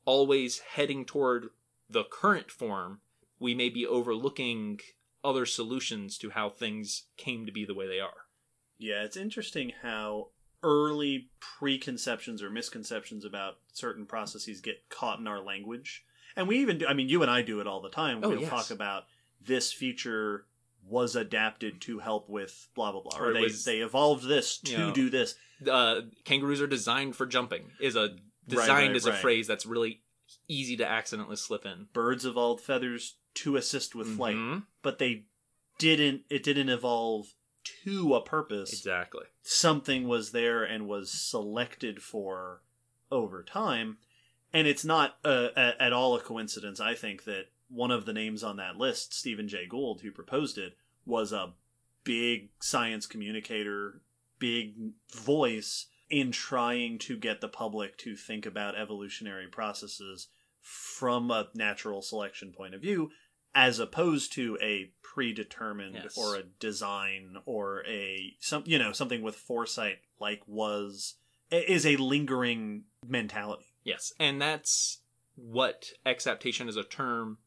always 0.05 0.59
heading 0.59 1.05
toward 1.05 1.49
the 1.89 2.05
current 2.05 2.49
form, 2.49 3.01
we 3.39 3.53
may 3.53 3.69
be 3.69 3.85
overlooking 3.85 4.79
other 5.23 5.45
solutions 5.45 6.17
to 6.17 6.29
how 6.31 6.49
things 6.49 7.03
came 7.17 7.45
to 7.45 7.51
be 7.51 7.65
the 7.65 7.73
way 7.73 7.87
they 7.87 7.99
are. 7.99 8.27
Yeah, 8.77 9.03
it's 9.03 9.17
interesting 9.17 9.73
how 9.81 10.29
early 10.63 11.29
preconceptions 11.39 12.41
or 12.41 12.49
misconceptions 12.49 13.25
about 13.25 13.57
certain 13.73 14.05
processes 14.05 14.61
get 14.61 14.89
caught 14.89 15.19
in 15.19 15.27
our 15.27 15.41
language. 15.41 16.05
And 16.35 16.47
we 16.47 16.59
even 16.59 16.79
do, 16.79 16.87
I 16.87 16.93
mean, 16.93 17.09
you 17.09 17.21
and 17.21 17.29
I 17.29 17.41
do 17.41 17.59
it 17.59 17.67
all 17.67 17.81
the 17.81 17.89
time. 17.89 18.21
Oh, 18.23 18.29
we'll 18.29 18.41
yes. 18.41 18.49
talk 18.49 18.71
about 18.71 19.03
this 19.45 19.71
feature 19.71 20.45
was 20.87 21.15
adapted 21.15 21.79
to 21.81 21.99
help 21.99 22.29
with 22.29 22.67
blah, 22.75 22.91
blah, 22.91 23.01
blah. 23.01 23.17
Or, 23.19 23.29
Or 23.29 23.33
they, 23.33 23.41
was- 23.41 23.63
they 23.65 23.79
evolved 23.79 24.25
this 24.27 24.57
to 24.59 24.71
you 24.71 24.77
know, 24.77 24.91
do 24.93 25.09
this. 25.09 25.35
Uh, 25.69 26.01
kangaroos 26.25 26.61
are 26.61 26.67
designed 26.67 27.15
for 27.15 27.25
jumping 27.25 27.71
is 27.79 27.95
a 27.95 28.15
designed 28.47 28.89
right, 28.89 28.95
as 28.95 29.05
a 29.05 29.11
right. 29.11 29.19
phrase 29.21 29.47
that's 29.47 29.65
really 29.65 30.01
easy 30.49 30.75
to 30.77 30.85
accidentally 30.89 31.37
slip 31.37 31.65
in. 31.65 31.87
Birds 31.93 32.25
evolved 32.25 32.61
feathers 32.61 33.15
to 33.35 33.55
assist 33.55 33.95
with 33.95 34.15
flight, 34.17 34.35
Mhm. 34.35 34.65
but 34.81 34.97
they 34.99 35.23
didn't, 35.79 36.23
it 36.29 36.43
didn't 36.43 36.69
evolve 36.69 37.33
to 37.83 38.13
a 38.15 38.21
purpose. 38.21 38.73
Exactly. 38.73 39.23
something 39.41 40.07
was 40.07 40.31
there 40.31 40.63
and 40.63 40.87
was 40.87 41.09
selected 41.11 42.01
for 42.01 42.61
over 43.11 43.41
time. 43.43 43.97
And 44.51 44.67
it's 44.67 44.83
not 44.85 45.17
uh, 45.25 45.49
at 45.55 45.93
all 45.93 46.15
a 46.15 46.21
coincidence, 46.21 46.79
I 46.79 46.93
think, 46.93 47.23
that 47.23 47.45
one 47.73 47.91
of 47.91 48.05
the 48.05 48.13
names 48.13 48.43
on 48.43 48.57
that 48.57 48.77
list, 48.77 49.13
Stephen 49.13 49.47
Jay 49.47 49.65
Gould, 49.67 50.01
who 50.01 50.11
proposed 50.11 50.57
it, 50.57 50.77
was 51.05 51.31
a 51.31 51.53
big 52.03 52.49
science 52.61 53.05
communicator, 53.05 54.01
big 54.39 54.75
voice 55.13 55.87
in 56.09 56.31
trying 56.31 56.99
to 56.99 57.17
get 57.17 57.41
the 57.41 57.47
public 57.47 57.97
to 57.97 58.15
think 58.15 58.45
about 58.45 58.75
evolutionary 58.75 59.47
processes 59.47 60.27
from 60.61 61.31
a 61.31 61.47
natural 61.55 62.01
selection 62.01 62.53
point 62.55 62.73
of 62.75 62.81
view 62.81 63.09
as 63.55 63.79
opposed 63.79 64.33
to 64.33 64.57
a 64.61 64.91
predetermined 65.01 65.95
Yes. 65.95 66.17
or 66.17 66.35
a 66.35 66.43
design 66.59 67.37
or 67.45 67.83
a 67.85 68.35
some 68.39 68.63
you 68.65 68.79
know 68.79 68.91
something 68.91 69.21
with 69.21 69.35
foresight 69.35 69.99
like 70.19 70.41
was 70.47 71.15
is 71.51 71.85
a 71.85 71.97
lingering 71.97 72.83
mentality 73.05 73.65
Yes, 73.83 74.13
and 74.19 74.41
that's 74.41 75.01
what 75.35 75.89
exaptation 76.05 76.69
as 76.69 76.77
a 76.77 76.83
term 76.83 77.37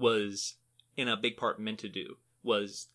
was 0.00 0.54
in 0.96 1.08
a 1.08 1.16
big 1.16 1.36
part 1.36 1.60
meant 1.60 1.78
to 1.78 1.88
do 1.88 2.16
was 2.42 2.88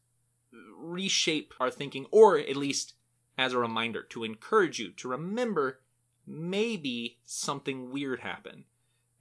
reshape 0.78 1.54
our 1.60 1.70
thinking 1.70 2.06
or 2.12 2.38
at 2.38 2.56
least 2.56 2.94
as 3.38 3.54
a 3.54 3.60
reminder 3.60 4.04
to 4.04 4.24
encourage 4.24 4.80
you 4.80 4.92
to 4.92 5.08
remember 5.08 5.80
maybe 6.26 7.18
something 7.26 7.92
weird 7.92 8.22
happened 8.22 8.64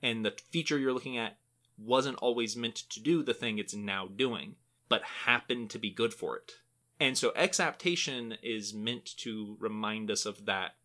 and 0.03 0.25
the 0.25 0.35
feature 0.51 0.79
you're 0.79 0.93
looking 0.93 1.19
at 1.19 1.37
wasn't 1.77 2.17
always 2.19 2.57
meant 2.57 2.77
to 2.77 3.01
do 3.01 3.23
the 3.23 3.35
thing 3.35 3.59
it's 3.59 3.75
now 3.75 4.07
doing 4.07 4.55
but 4.89 5.03
happened 5.25 5.69
to 5.71 5.79
be 5.79 5.91
good 5.91 6.15
for 6.15 6.37
it 6.37 6.53
and 7.01 7.19
so 7.19 7.33
exaptation 7.35 8.37
is 8.43 8.73
meant 8.73 9.17
to 9.17 9.57
remind 9.59 10.11
us 10.11 10.25
of 10.25 10.47
that 10.47 10.77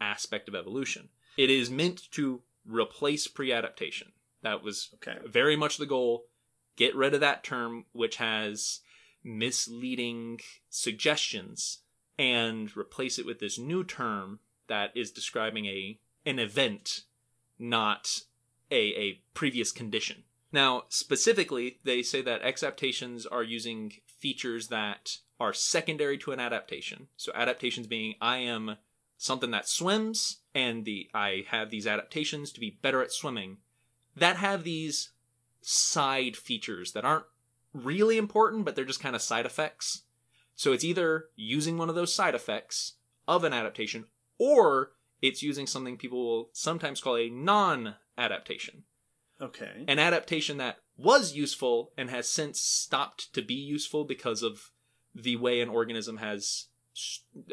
aspect 0.00 0.48
of 0.48 0.54
evolution 0.54 1.08
it 1.36 1.50
is 1.50 1.70
meant 1.70 2.10
to 2.12 2.42
replace 2.66 3.26
pre-adaptation. 3.26 4.12
That 4.42 4.62
was 4.62 4.90
okay 4.94 5.18
very 5.26 5.56
much 5.56 5.78
the 5.78 5.86
goal. 5.86 6.26
Get 6.76 6.94
rid 6.94 7.14
of 7.14 7.20
that 7.20 7.44
term, 7.44 7.84
which 7.92 8.16
has 8.16 8.80
misleading 9.22 10.40
suggestions, 10.68 11.78
and 12.18 12.76
replace 12.76 13.18
it 13.18 13.26
with 13.26 13.38
this 13.38 13.58
new 13.58 13.84
term 13.84 14.40
that 14.68 14.96
is 14.96 15.10
describing 15.10 15.66
a 15.66 15.98
an 16.26 16.38
event, 16.38 17.02
not 17.58 18.22
a, 18.70 18.76
a 18.76 19.20
previous 19.34 19.72
condition. 19.72 20.24
Now, 20.52 20.84
specifically, 20.88 21.78
they 21.84 22.02
say 22.02 22.22
that 22.22 22.42
exaptations 22.42 23.26
are 23.26 23.42
using 23.42 23.92
features 24.06 24.68
that 24.68 25.18
are 25.40 25.52
secondary 25.52 26.16
to 26.18 26.32
an 26.32 26.40
adaptation. 26.40 27.08
So 27.16 27.32
adaptations 27.34 27.86
being 27.86 28.14
I 28.20 28.38
am 28.38 28.76
something 29.16 29.50
that 29.50 29.68
swims 29.68 30.38
and 30.54 30.84
the 30.84 31.10
I 31.12 31.44
have 31.48 31.70
these 31.70 31.86
adaptations 31.86 32.52
to 32.52 32.60
be 32.60 32.70
better 32.70 33.02
at 33.02 33.12
swimming 33.12 33.58
that 34.16 34.36
have 34.36 34.64
these 34.64 35.10
side 35.66 36.36
features 36.36 36.92
that 36.92 37.04
aren't 37.04 37.24
really 37.72 38.18
important 38.18 38.64
but 38.64 38.76
they're 38.76 38.84
just 38.84 39.00
kind 39.00 39.16
of 39.16 39.22
side 39.22 39.46
effects. 39.46 40.02
So 40.54 40.72
it's 40.72 40.84
either 40.84 41.26
using 41.36 41.76
one 41.76 41.88
of 41.88 41.94
those 41.94 42.14
side 42.14 42.34
effects 42.34 42.94
of 43.26 43.44
an 43.44 43.52
adaptation 43.52 44.06
or 44.38 44.92
it's 45.22 45.42
using 45.42 45.66
something 45.66 45.96
people 45.96 46.24
will 46.24 46.50
sometimes 46.52 47.00
call 47.00 47.16
a 47.16 47.30
non-adaptation. 47.30 48.84
okay 49.40 49.84
An 49.88 49.98
adaptation 49.98 50.58
that 50.58 50.78
was 50.96 51.34
useful 51.34 51.92
and 51.96 52.10
has 52.10 52.28
since 52.28 52.60
stopped 52.60 53.32
to 53.34 53.42
be 53.42 53.54
useful 53.54 54.04
because 54.04 54.42
of 54.42 54.70
the 55.14 55.36
way 55.36 55.60
an 55.60 55.68
organism 55.68 56.18
has 56.18 56.66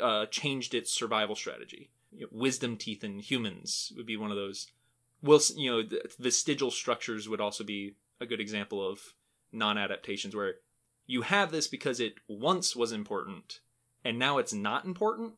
uh, 0.02 0.26
changed 0.28 0.74
its 0.74 0.94
survival 0.94 1.36
strategy. 1.36 1.90
You 2.12 2.22
know, 2.22 2.28
wisdom 2.32 2.78
teeth 2.78 3.04
in 3.04 3.20
humans 3.20 3.94
would 3.96 4.06
be 4.06 4.18
one 4.18 4.32
of 4.32 4.38
those. 4.38 4.68
Well, 5.24 5.40
you 5.56 5.72
know, 5.72 6.00
vestigial 6.20 6.72
structures 6.72 7.30
would 7.30 7.42
also 7.42 7.64
be 7.64 7.96
a 8.20 8.26
good 8.26 8.40
example 8.40 8.88
of 8.88 9.14
non-adaptations 9.52 10.36
where 10.36 10.56
you 11.06 11.24
have 11.24 11.52
this 11.52 11.68
because 11.68 12.00
it 12.00 12.16
once 12.28 12.76
was 12.76 12.92
important 12.92 13.60
and 14.04 14.18
now 14.18 14.38
it's 14.38 14.54
not 14.54 14.86
important. 14.86 15.34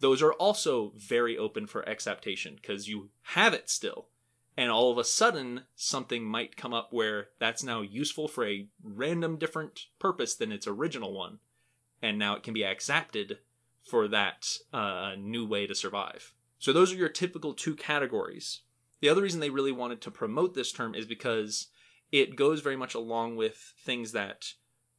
Those 0.00 0.22
are 0.22 0.32
also 0.34 0.92
very 0.96 1.36
open 1.36 1.66
for 1.66 1.86
exaptation 1.88 2.54
because 2.54 2.88
you 2.88 3.10
have 3.22 3.52
it 3.52 3.68
still 3.68 4.08
and 4.56 4.70
all 4.70 4.90
of 4.90 4.98
a 4.98 5.04
sudden 5.04 5.62
something 5.76 6.24
might 6.24 6.56
come 6.56 6.74
up 6.74 6.92
where 6.92 7.28
that's 7.38 7.62
now 7.62 7.80
useful 7.80 8.26
for 8.26 8.46
a 8.46 8.66
random 8.82 9.36
different 9.36 9.86
purpose 9.98 10.34
than 10.34 10.52
its 10.52 10.66
original 10.66 11.12
one 11.12 11.38
and 12.02 12.18
now 12.18 12.34
it 12.34 12.42
can 12.42 12.54
be 12.54 12.64
exapted 12.64 13.38
for 13.84 14.08
that 14.08 14.58
uh, 14.72 15.14
new 15.18 15.46
way 15.46 15.66
to 15.66 15.74
survive. 15.74 16.34
So 16.58 16.72
those 16.72 16.92
are 16.92 16.96
your 16.96 17.08
typical 17.08 17.54
two 17.54 17.74
categories. 17.74 18.60
The 19.00 19.08
other 19.08 19.22
reason 19.22 19.40
they 19.40 19.50
really 19.50 19.72
wanted 19.72 20.00
to 20.02 20.10
promote 20.10 20.54
this 20.54 20.72
term 20.72 20.94
is 20.94 21.06
because 21.06 21.68
it 22.10 22.36
goes 22.36 22.60
very 22.60 22.76
much 22.76 22.94
along 22.94 23.36
with 23.36 23.74
things 23.84 24.12
that 24.12 24.52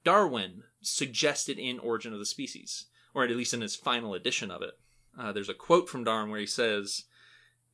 Darwin 0.04 0.64
suggested 0.82 1.60
in 1.60 1.80
Origin 1.80 2.14
of 2.14 2.20
the 2.20 2.26
Species, 2.26 2.86
or 3.14 3.24
at 3.24 3.30
least 3.32 3.54
in 3.54 3.62
his 3.62 3.76
final 3.76 4.14
edition 4.14 4.52
of 4.52 4.62
it. 4.62 4.80
Uh, 5.18 5.32
there's 5.32 5.50
a 5.50 5.54
quote 5.54 5.90
from 5.90 6.04
Darwin 6.04 6.30
where 6.30 6.40
he 6.40 6.46
says, 6.46 7.06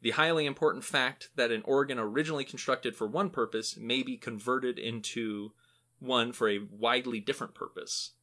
The 0.02 0.12
highly 0.12 0.46
important 0.46 0.84
fact 0.84 1.30
that 1.36 1.52
an 1.52 1.62
organ 1.64 2.00
originally 2.00 2.46
constructed 2.46 2.96
for 2.96 3.08
one 3.08 3.30
purpose 3.30 3.78
may 3.78 4.02
be 4.02 4.18
converted 4.18 4.80
into 4.80 5.52
one 6.00 6.32
for 6.32 6.50
a 6.50 6.66
widely 6.72 7.20
different 7.20 7.54
purpose. 7.54 8.14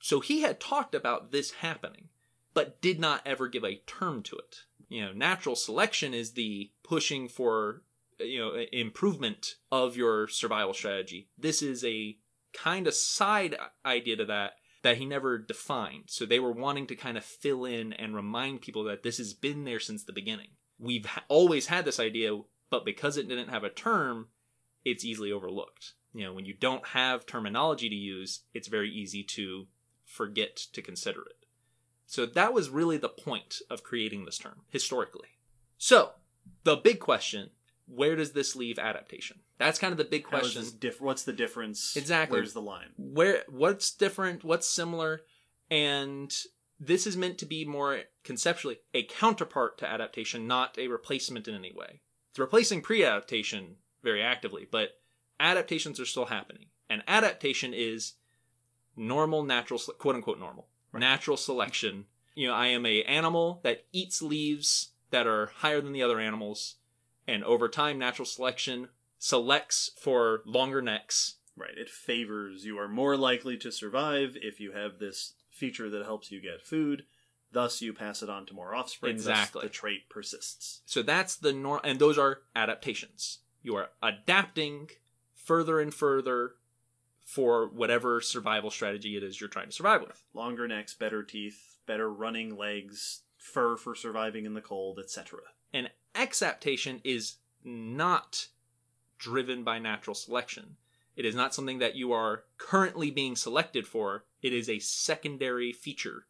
So 0.00 0.20
he 0.20 0.42
had 0.42 0.60
talked 0.60 0.94
about 0.94 1.32
this 1.32 1.52
happening, 1.52 2.08
but 2.54 2.80
did 2.80 3.00
not 3.00 3.22
ever 3.26 3.48
give 3.48 3.64
a 3.64 3.82
term 3.86 4.22
to 4.24 4.36
it. 4.36 4.60
You 4.88 5.06
know, 5.06 5.12
natural 5.12 5.56
selection 5.56 6.14
is 6.14 6.32
the 6.32 6.70
pushing 6.82 7.28
for 7.28 7.82
you 8.18 8.38
know 8.40 8.64
improvement 8.72 9.54
of 9.70 9.96
your 9.96 10.28
survival 10.28 10.74
strategy. 10.74 11.28
This 11.38 11.62
is 11.62 11.84
a 11.84 12.18
kind 12.52 12.86
of 12.86 12.94
side 12.94 13.56
idea 13.84 14.16
to 14.16 14.24
that 14.26 14.52
that 14.82 14.96
he 14.96 15.06
never 15.06 15.38
defined. 15.38 16.04
So 16.06 16.24
they 16.24 16.38
were 16.38 16.52
wanting 16.52 16.86
to 16.86 16.96
kind 16.96 17.18
of 17.18 17.24
fill 17.24 17.64
in 17.64 17.92
and 17.92 18.14
remind 18.14 18.60
people 18.60 18.84
that 18.84 19.02
this 19.02 19.18
has 19.18 19.34
been 19.34 19.64
there 19.64 19.80
since 19.80 20.04
the 20.04 20.12
beginning. 20.12 20.50
We've 20.78 21.06
always 21.28 21.66
had 21.66 21.84
this 21.84 21.98
idea, 21.98 22.38
but 22.70 22.84
because 22.84 23.16
it 23.16 23.28
didn't 23.28 23.48
have 23.48 23.64
a 23.64 23.70
term, 23.70 24.28
it's 24.84 25.04
easily 25.04 25.32
overlooked. 25.32 25.94
You 26.14 26.24
know, 26.24 26.32
when 26.32 26.44
you 26.44 26.54
don't 26.54 26.86
have 26.88 27.26
terminology 27.26 27.88
to 27.88 27.94
use, 27.94 28.44
it's 28.54 28.68
very 28.68 28.90
easy 28.90 29.22
to 29.24 29.66
forget 30.04 30.56
to 30.72 30.80
consider 30.80 31.22
it. 31.22 31.37
So 32.08 32.24
that 32.24 32.54
was 32.54 32.70
really 32.70 32.96
the 32.96 33.10
point 33.10 33.60
of 33.68 33.82
creating 33.82 34.24
this 34.24 34.38
term 34.38 34.62
historically. 34.70 35.28
So, 35.76 36.12
the 36.64 36.74
big 36.74 36.98
question 36.98 37.50
where 37.86 38.16
does 38.16 38.32
this 38.32 38.56
leave 38.56 38.78
adaptation? 38.78 39.40
That's 39.58 39.78
kind 39.78 39.92
of 39.92 39.98
the 39.98 40.04
big 40.04 40.24
question. 40.24 40.64
diff- 40.78 41.00
what's 41.00 41.22
the 41.22 41.32
difference? 41.32 41.96
Exactly. 41.96 42.38
Where's 42.38 42.54
the 42.54 42.62
line? 42.62 42.88
Where 42.96 43.44
what's 43.48 43.92
different, 43.92 44.42
what's 44.42 44.66
similar, 44.66 45.20
and 45.70 46.34
this 46.80 47.06
is 47.06 47.16
meant 47.16 47.38
to 47.38 47.46
be 47.46 47.64
more 47.66 48.00
conceptually 48.24 48.78
a 48.94 49.04
counterpart 49.04 49.78
to 49.78 49.88
adaptation, 49.88 50.46
not 50.46 50.78
a 50.78 50.88
replacement 50.88 51.46
in 51.46 51.54
any 51.54 51.72
way. 51.74 52.00
It's 52.30 52.38
replacing 52.38 52.82
pre-adaptation 52.82 53.76
very 54.02 54.22
actively, 54.22 54.66
but 54.70 55.00
adaptations 55.38 56.00
are 56.00 56.06
still 56.06 56.26
happening. 56.26 56.66
And 56.88 57.02
adaptation 57.06 57.74
is 57.74 58.14
normal 58.96 59.44
natural 59.44 59.80
quote 59.98 60.14
unquote 60.14 60.40
normal. 60.40 60.68
Natural 60.92 61.36
selection. 61.36 62.06
You 62.34 62.48
know, 62.48 62.54
I 62.54 62.68
am 62.68 62.86
a 62.86 63.02
animal 63.02 63.60
that 63.64 63.84
eats 63.92 64.22
leaves 64.22 64.92
that 65.10 65.26
are 65.26 65.46
higher 65.56 65.80
than 65.80 65.92
the 65.92 66.02
other 66.02 66.20
animals, 66.20 66.76
and 67.26 67.42
over 67.44 67.68
time 67.68 67.98
natural 67.98 68.26
selection 68.26 68.88
selects 69.18 69.90
for 70.00 70.42
longer 70.44 70.80
necks 70.80 71.38
Right. 71.58 71.76
It 71.76 71.90
favors 71.90 72.64
you 72.64 72.78
are 72.78 72.88
more 72.88 73.16
likely 73.16 73.56
to 73.58 73.72
survive 73.72 74.36
if 74.40 74.60
you 74.60 74.72
have 74.72 74.98
this 74.98 75.34
feature 75.50 75.90
that 75.90 76.04
helps 76.04 76.30
you 76.30 76.40
get 76.40 76.62
food. 76.62 77.04
Thus, 77.50 77.82
you 77.82 77.92
pass 77.92 78.22
it 78.22 78.30
on 78.30 78.46
to 78.46 78.54
more 78.54 78.74
offspring. 78.74 79.16
thus 79.16 79.22
Exactly. 79.26 79.62
the 79.62 79.68
trait 79.68 80.08
persists. 80.08 80.82
So 80.86 81.02
that's 81.02 81.34
the 81.34 81.52
norm, 81.52 81.80
and 81.82 81.98
those 81.98 82.18
are 82.18 82.42
adaptations. 82.54 83.38
You 83.62 83.74
are 83.74 83.90
adapting 84.02 84.90
further 85.34 85.80
and 85.80 85.92
further 85.92 86.52
for 87.28 87.68
whatever 87.68 88.22
survival 88.22 88.70
strategy 88.70 89.14
it 89.14 89.22
is 89.22 89.38
you're 89.38 89.50
trying 89.50 89.66
to 89.66 89.72
survive 89.72 90.00
with. 90.00 90.22
Longer 90.32 90.66
necks, 90.66 90.94
better 90.94 91.22
teeth, 91.22 91.76
better 91.84 92.10
running 92.10 92.56
legs, 92.56 93.20
fur 93.36 93.76
for 93.76 93.94
surviving 93.94 94.46
in 94.46 94.54
the 94.54 94.62
cold, 94.62 94.98
etc. 94.98 95.40
And 95.70 95.90
exaptation 96.14 97.02
is 97.04 97.36
not 97.62 98.48
driven 99.18 99.62
by 99.62 99.78
natural 99.78 100.14
selection. 100.14 100.76
It 101.16 101.26
is 101.26 101.34
not 101.34 101.52
something 101.52 101.80
that 101.80 101.96
you 101.96 102.12
are 102.12 102.44
currently 102.56 103.10
being 103.10 103.36
selected 103.36 103.86
for. 103.86 104.24
It 104.40 104.54
is 104.54 104.70
a 104.70 104.78
secondary 104.78 105.70
feature 105.70 106.24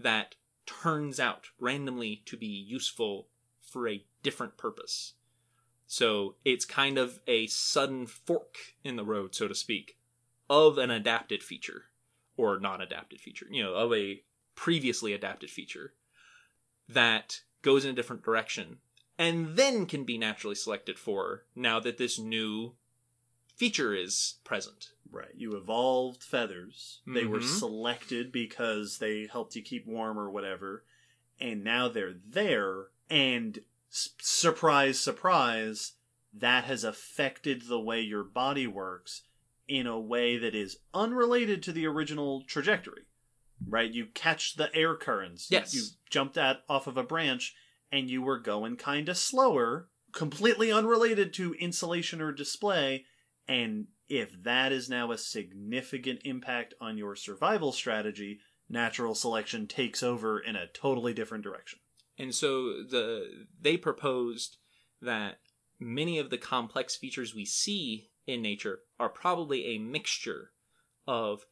that 0.00 0.34
turns 0.66 1.20
out 1.20 1.50
randomly 1.60 2.22
to 2.26 2.36
be 2.36 2.46
useful 2.46 3.28
for 3.60 3.88
a 3.88 4.04
different 4.24 4.56
purpose. 4.56 5.12
So 5.86 6.34
it's 6.44 6.64
kind 6.64 6.98
of 6.98 7.20
a 7.28 7.46
sudden 7.46 8.08
fork 8.08 8.56
in 8.82 8.96
the 8.96 9.04
road, 9.04 9.36
so 9.36 9.46
to 9.46 9.54
speak, 9.54 9.96
of 10.48 10.78
an 10.78 10.90
adapted 10.90 11.42
feature 11.42 11.84
or 12.36 12.58
non 12.58 12.80
adapted 12.80 13.20
feature, 13.20 13.46
you 13.50 13.62
know, 13.62 13.74
of 13.74 13.92
a 13.92 14.22
previously 14.54 15.12
adapted 15.12 15.50
feature 15.50 15.94
that 16.88 17.42
goes 17.62 17.84
in 17.84 17.90
a 17.90 17.94
different 17.94 18.22
direction 18.22 18.78
and 19.18 19.56
then 19.56 19.86
can 19.86 20.04
be 20.04 20.18
naturally 20.18 20.54
selected 20.54 20.98
for 20.98 21.44
now 21.54 21.80
that 21.80 21.98
this 21.98 22.18
new 22.18 22.74
feature 23.54 23.94
is 23.94 24.36
present. 24.44 24.90
Right. 25.10 25.34
You 25.34 25.56
evolved 25.56 26.22
feathers. 26.22 27.00
They 27.06 27.24
were 27.24 27.38
Mhm. 27.38 27.58
selected 27.58 28.32
because 28.32 28.98
they 28.98 29.26
helped 29.26 29.54
you 29.54 29.62
keep 29.62 29.86
warm 29.86 30.18
or 30.18 30.28
whatever. 30.28 30.84
And 31.38 31.62
now 31.62 31.88
they're 31.88 32.14
there. 32.14 32.90
And 33.08 33.64
surprise, 33.88 34.98
surprise, 34.98 35.92
that 36.32 36.64
has 36.64 36.82
affected 36.82 37.62
the 37.62 37.78
way 37.78 38.00
your 38.00 38.24
body 38.24 38.66
works 38.66 39.22
in 39.68 39.86
a 39.86 39.98
way 39.98 40.36
that 40.38 40.54
is 40.54 40.78
unrelated 40.92 41.62
to 41.62 41.72
the 41.72 41.86
original 41.86 42.42
trajectory. 42.46 43.02
Right? 43.66 43.90
You 43.90 44.06
catch 44.06 44.56
the 44.56 44.74
air 44.74 44.94
currents. 44.94 45.48
Yes. 45.50 45.74
You 45.74 45.82
jumped 46.10 46.36
at 46.36 46.62
off 46.68 46.86
of 46.86 46.96
a 46.96 47.02
branch 47.02 47.54
and 47.90 48.10
you 48.10 48.20
were 48.22 48.38
going 48.38 48.76
kind 48.76 49.08
of 49.08 49.16
slower, 49.16 49.88
completely 50.12 50.72
unrelated 50.72 51.32
to 51.34 51.54
insulation 51.54 52.20
or 52.20 52.32
display. 52.32 53.04
And 53.48 53.86
if 54.08 54.30
that 54.42 54.72
is 54.72 54.88
now 54.88 55.12
a 55.12 55.18
significant 55.18 56.20
impact 56.24 56.74
on 56.80 56.98
your 56.98 57.16
survival 57.16 57.72
strategy, 57.72 58.40
natural 58.68 59.14
selection 59.14 59.66
takes 59.66 60.02
over 60.02 60.38
in 60.38 60.56
a 60.56 60.66
totally 60.66 61.14
different 61.14 61.44
direction. 61.44 61.78
And 62.18 62.34
so 62.34 62.82
the 62.82 63.46
they 63.60 63.76
proposed 63.76 64.58
that 65.00 65.38
many 65.80 66.18
of 66.18 66.30
the 66.30 66.38
complex 66.38 66.96
features 66.96 67.34
we 67.34 67.44
see 67.44 68.08
in 68.26 68.42
nature 68.42 68.80
are 68.98 69.08
probably 69.08 69.66
a 69.66 69.78
mixture 69.78 70.52
of 71.06 71.46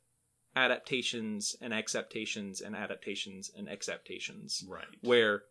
adaptations 0.54 1.56
and 1.60 1.72
exaptations 1.72 2.60
and 2.60 2.76
adaptations 2.76 3.50
and 3.56 3.68
exaptations 3.68 4.64
Right. 4.68 4.84
where 5.00 5.44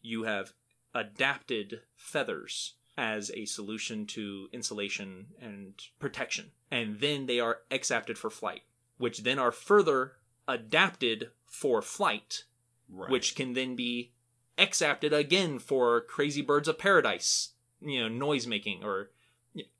you 0.00 0.24
have 0.24 0.52
adapted 0.94 1.82
feathers 1.96 2.74
as 2.96 3.30
a 3.34 3.44
solution 3.46 4.06
to 4.06 4.48
insulation 4.52 5.26
and 5.40 5.74
protection. 5.98 6.52
And 6.70 7.00
then 7.00 7.26
they 7.26 7.40
are 7.40 7.62
exapted 7.70 8.16
for 8.16 8.30
flight, 8.30 8.62
which 8.98 9.18
then 9.24 9.38
are 9.38 9.50
further 9.50 10.18
adapted 10.46 11.32
for 11.44 11.82
flight, 11.82 12.44
right. 12.88 13.10
which 13.10 13.34
can 13.34 13.54
then 13.54 13.74
be 13.74 14.12
exapted 14.56 15.12
again 15.12 15.58
for 15.58 16.00
crazy 16.00 16.42
birds 16.42 16.68
of 16.68 16.78
paradise, 16.78 17.54
you 17.80 18.00
know, 18.00 18.08
noise 18.08 18.46
making 18.46 18.84
or 18.84 19.10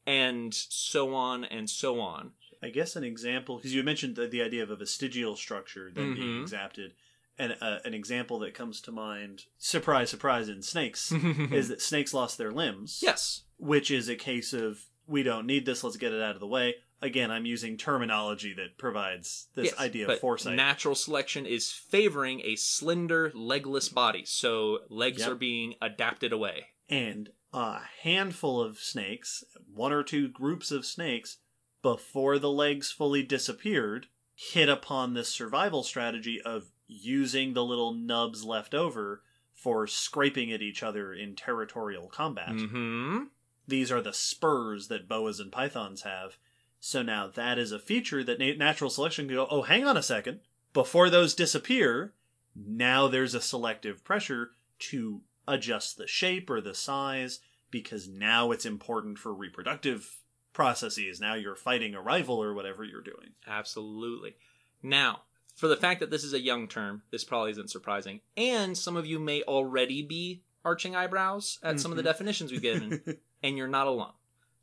and 0.07 0.53
so 0.55 1.14
on 1.14 1.45
and 1.45 1.68
so 1.68 2.01
on. 2.01 2.33
I 2.62 2.70
guess 2.70 2.97
an 2.97 3.05
example, 3.05 3.57
because 3.57 3.75
you 3.75 3.83
mentioned 3.83 4.16
the, 4.16 4.27
the 4.27 4.43
idea 4.43 4.62
of 4.62 4.70
a 4.70 4.77
vestigial 4.77 5.37
structure 5.37 5.91
then 5.95 6.14
being 6.14 6.37
Mhm. 6.39 6.43
exapted, 6.43 6.95
and 7.39 7.57
uh, 7.61 7.79
an 7.85 7.93
example 7.95 8.39
that 8.41 8.55
comes 8.55 8.81
to 8.83 8.93
mind, 8.93 9.45
surprise, 9.59 10.09
surprise, 10.11 10.49
in 10.49 10.62
snakes, 10.62 11.12
is 11.51 11.68
that 11.68 11.83
snakes 11.83 12.14
lost 12.14 12.39
their 12.39 12.53
limbs. 12.53 13.01
yes. 13.03 13.43
which 13.57 13.91
is 13.91 14.09
a 14.09 14.16
case 14.16 14.53
of 14.53 14.87
we 15.07 15.22
don't 15.22 15.47
need 15.47 15.64
this, 15.66 15.85
let's 15.85 15.97
get 15.97 16.12
it 16.12 16.20
out 16.22 16.35
of 16.35 16.41
the 16.41 16.47
way. 16.47 16.75
Again, 17.03 17.31
I'm 17.31 17.45
using 17.47 17.77
terminology 17.77 18.55
that 18.55 18.79
provides 18.79 19.49
this 19.55 19.66
Yes, 19.66 19.79
idea 19.79 20.09
of 20.09 20.18
foresight. 20.20 20.57
Natural 20.57 20.95
selection 20.95 21.45
is 21.45 21.70
favoring 21.70 22.41
a 22.45 22.57
slender, 22.57 23.31
legless 23.35 23.89
body, 23.91 24.25
so 24.25 24.81
legs 24.89 25.20
Yep. 25.20 25.31
are 25.31 25.35
being 25.35 25.75
adapted 25.83 26.33
away. 26.33 26.68
and 26.89 27.31
a 27.55 27.82
handful 28.02 28.61
of 28.61 28.78
snakes, 28.78 29.44
one 29.72 29.92
or 29.92 30.02
two 30.02 30.28
groups 30.28 30.70
of 30.70 30.84
snakes, 30.84 31.38
before 31.82 32.38
the 32.38 32.50
legs 32.50 32.90
fully 32.90 33.22
disappeared, 33.22 34.09
hit 34.34 34.68
upon 34.68 35.14
this 35.14 35.28
survival 35.28 35.82
strategy 35.82 36.40
of 36.42 36.72
using 36.88 37.55
the 37.55 37.64
little 37.64 37.94
nubs 37.94 38.44
left 38.44 38.74
over 38.74 39.22
for 39.55 39.86
scraping 39.86 40.52
at 40.52 40.61
each 40.61 40.82
other 40.82 41.12
in 41.14 41.36
territorial 41.36 42.09
combat. 42.09 42.50
Mm-hmm. 42.50 43.24
these 43.66 43.90
are 43.92 44.02
the 44.02 44.12
spurs 44.12 44.88
that 44.88 45.09
boas 45.09 45.40
and 45.40 45.52
pythons 45.52 46.02
have. 46.02 46.36
So 46.80 47.02
now 47.02 47.28
that 47.28 47.59
is 47.59 47.72
a 47.72 47.78
feature 47.78 48.22
that 48.24 48.40
natural 48.59 48.90
selection 48.90 49.26
can 49.26 49.36
go, 49.36 49.46
oh, 49.50 49.62
hang 49.62 49.86
on 49.86 49.96
a 49.96 50.02
second. 50.02 50.40
Before 50.74 51.09
those 51.09 51.34
disappear, 51.34 52.12
now 52.55 53.09
there's 53.09 53.34
a 53.34 53.40
selective 53.40 54.05
pressure 54.05 54.50
to 54.80 55.22
adjust 55.47 55.97
the 55.97 56.07
shape 56.07 56.49
or 56.51 56.61
the 56.61 56.74
size 56.74 57.40
because 57.70 58.09
now 58.09 58.51
it's 58.51 58.64
important 58.66 59.18
for 59.18 59.32
reproductive 59.34 60.16
processes. 60.53 61.20
Now 61.20 61.34
you're 61.34 61.57
fighting 61.57 61.95
a 61.95 62.01
rival 62.01 62.42
or 62.42 62.55
whatever 62.55 62.84
you're 62.84 63.01
doing. 63.03 63.30
Absolutely. 63.47 64.36
Now, 64.82 65.22
for 65.57 65.68
the 65.68 65.76
fact 65.76 66.01
that 66.01 66.11
this 66.11 66.24
is 66.24 66.32
a 66.32 66.40
young 66.40 66.68
term, 66.68 67.03
this 67.11 67.24
probably 67.24 67.51
isn't 67.53 67.70
surprising. 67.70 68.20
And 68.36 68.76
some 68.76 68.97
of 68.97 69.07
you 69.07 69.18
may 69.18 69.42
already 69.42 70.03
be 70.03 70.42
arching 70.64 70.97
eyebrows 70.97 71.59
at 71.62 71.78
some 71.80 71.90
of 71.90 71.97
the 71.97 72.03
Mhm. 72.03 72.07
definitions 72.07 72.51
we've 72.53 72.62
given, 72.62 73.18
and 73.42 73.57
you're 73.59 73.68
not 73.68 73.86
alone. 73.86 74.12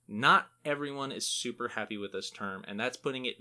Not 0.07 0.49
everyone 0.65 1.11
is 1.11 1.25
super 1.27 1.69
happy 1.69 1.97
with 1.97 2.11
this 2.11 2.29
term, 2.29 2.65
and 2.67 2.79
that's 2.79 2.97
putting 2.97 3.25
it 3.25 3.35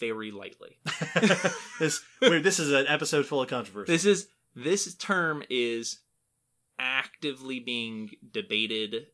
very 0.00 0.30
lightly. 0.30 0.78
this 1.78 2.02
this 2.20 2.58
is 2.58 2.72
an 2.72 2.86
episode 2.88 3.26
full 3.26 3.42
of 3.42 3.48
controversy. 3.48 3.92
This 3.92 4.04
is 4.04 4.28
this 4.54 4.94
term 4.94 5.42
is 5.50 5.98
actively 6.78 7.60
being 7.60 8.10
debated, 8.32 9.06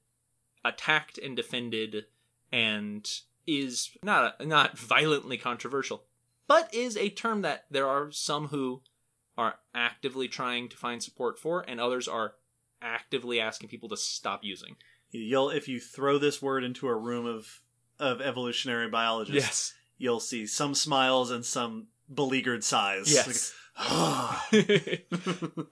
attacked 0.65 1.19
and 1.19 1.37
defended, 1.37 2.07
and 2.51 3.09
is 3.47 3.91
not 4.03 4.45
not 4.47 4.79
violently 4.79 5.37
controversial, 5.37 6.05
but 6.47 6.73
is 6.75 6.97
a 6.97 7.09
term 7.09 7.43
that 7.43 7.65
there 7.71 7.89
are 7.89 8.11
some 8.11 8.49
who 8.49 8.83
are 9.37 9.57
actively 9.75 10.29
trying 10.29 10.69
to 10.69 10.77
find 10.77 11.03
support 11.03 11.39
for, 11.39 11.65
and 11.67 11.81
others 11.81 12.07
are 12.07 12.35
actively 12.81 13.41
asking 13.41 13.69
people 13.69 13.89
to 13.89 13.97
stop 13.97 14.45
using. 14.45 14.77
You'll 15.11 15.51
if 15.51 15.69
you 15.69 15.81
throw 15.81 16.19
this 16.19 16.43
word 16.43 16.65
into 16.65 16.89
a 16.89 16.97
room 16.97 17.27
of 17.27 17.61
of 17.99 18.21
evolutionary 18.21 18.89
biologists, 18.89 19.41
yes. 19.41 19.75
you'll 19.99 20.21
see 20.21 20.47
some 20.47 20.75
smiles 20.75 21.31
and 21.31 21.45
some 21.45 21.89
beleaguered 22.13 22.65
sighs. 22.65 23.13
Yes. 23.13 23.55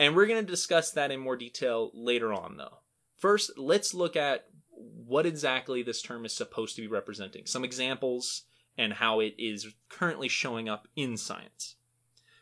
and 0.00 0.16
we're 0.16 0.26
going 0.26 0.44
to 0.44 0.50
discuss 0.50 0.92
that 0.92 1.10
in 1.10 1.20
more 1.20 1.36
detail 1.36 1.90
later 1.94 2.32
on, 2.32 2.56
though. 2.56 2.78
First, 3.16 3.58
let's 3.58 3.92
look 3.94 4.16
at 4.16 4.46
what 4.70 5.26
exactly 5.26 5.82
this 5.82 6.02
term 6.02 6.24
is 6.24 6.32
supposed 6.32 6.76
to 6.76 6.82
be 6.82 6.88
representing, 6.88 7.46
some 7.46 7.64
examples, 7.64 8.44
and 8.78 8.94
how 8.94 9.20
it 9.20 9.34
is 9.38 9.68
currently 9.88 10.28
showing 10.28 10.68
up 10.68 10.88
in 10.96 11.16
science. 11.16 11.76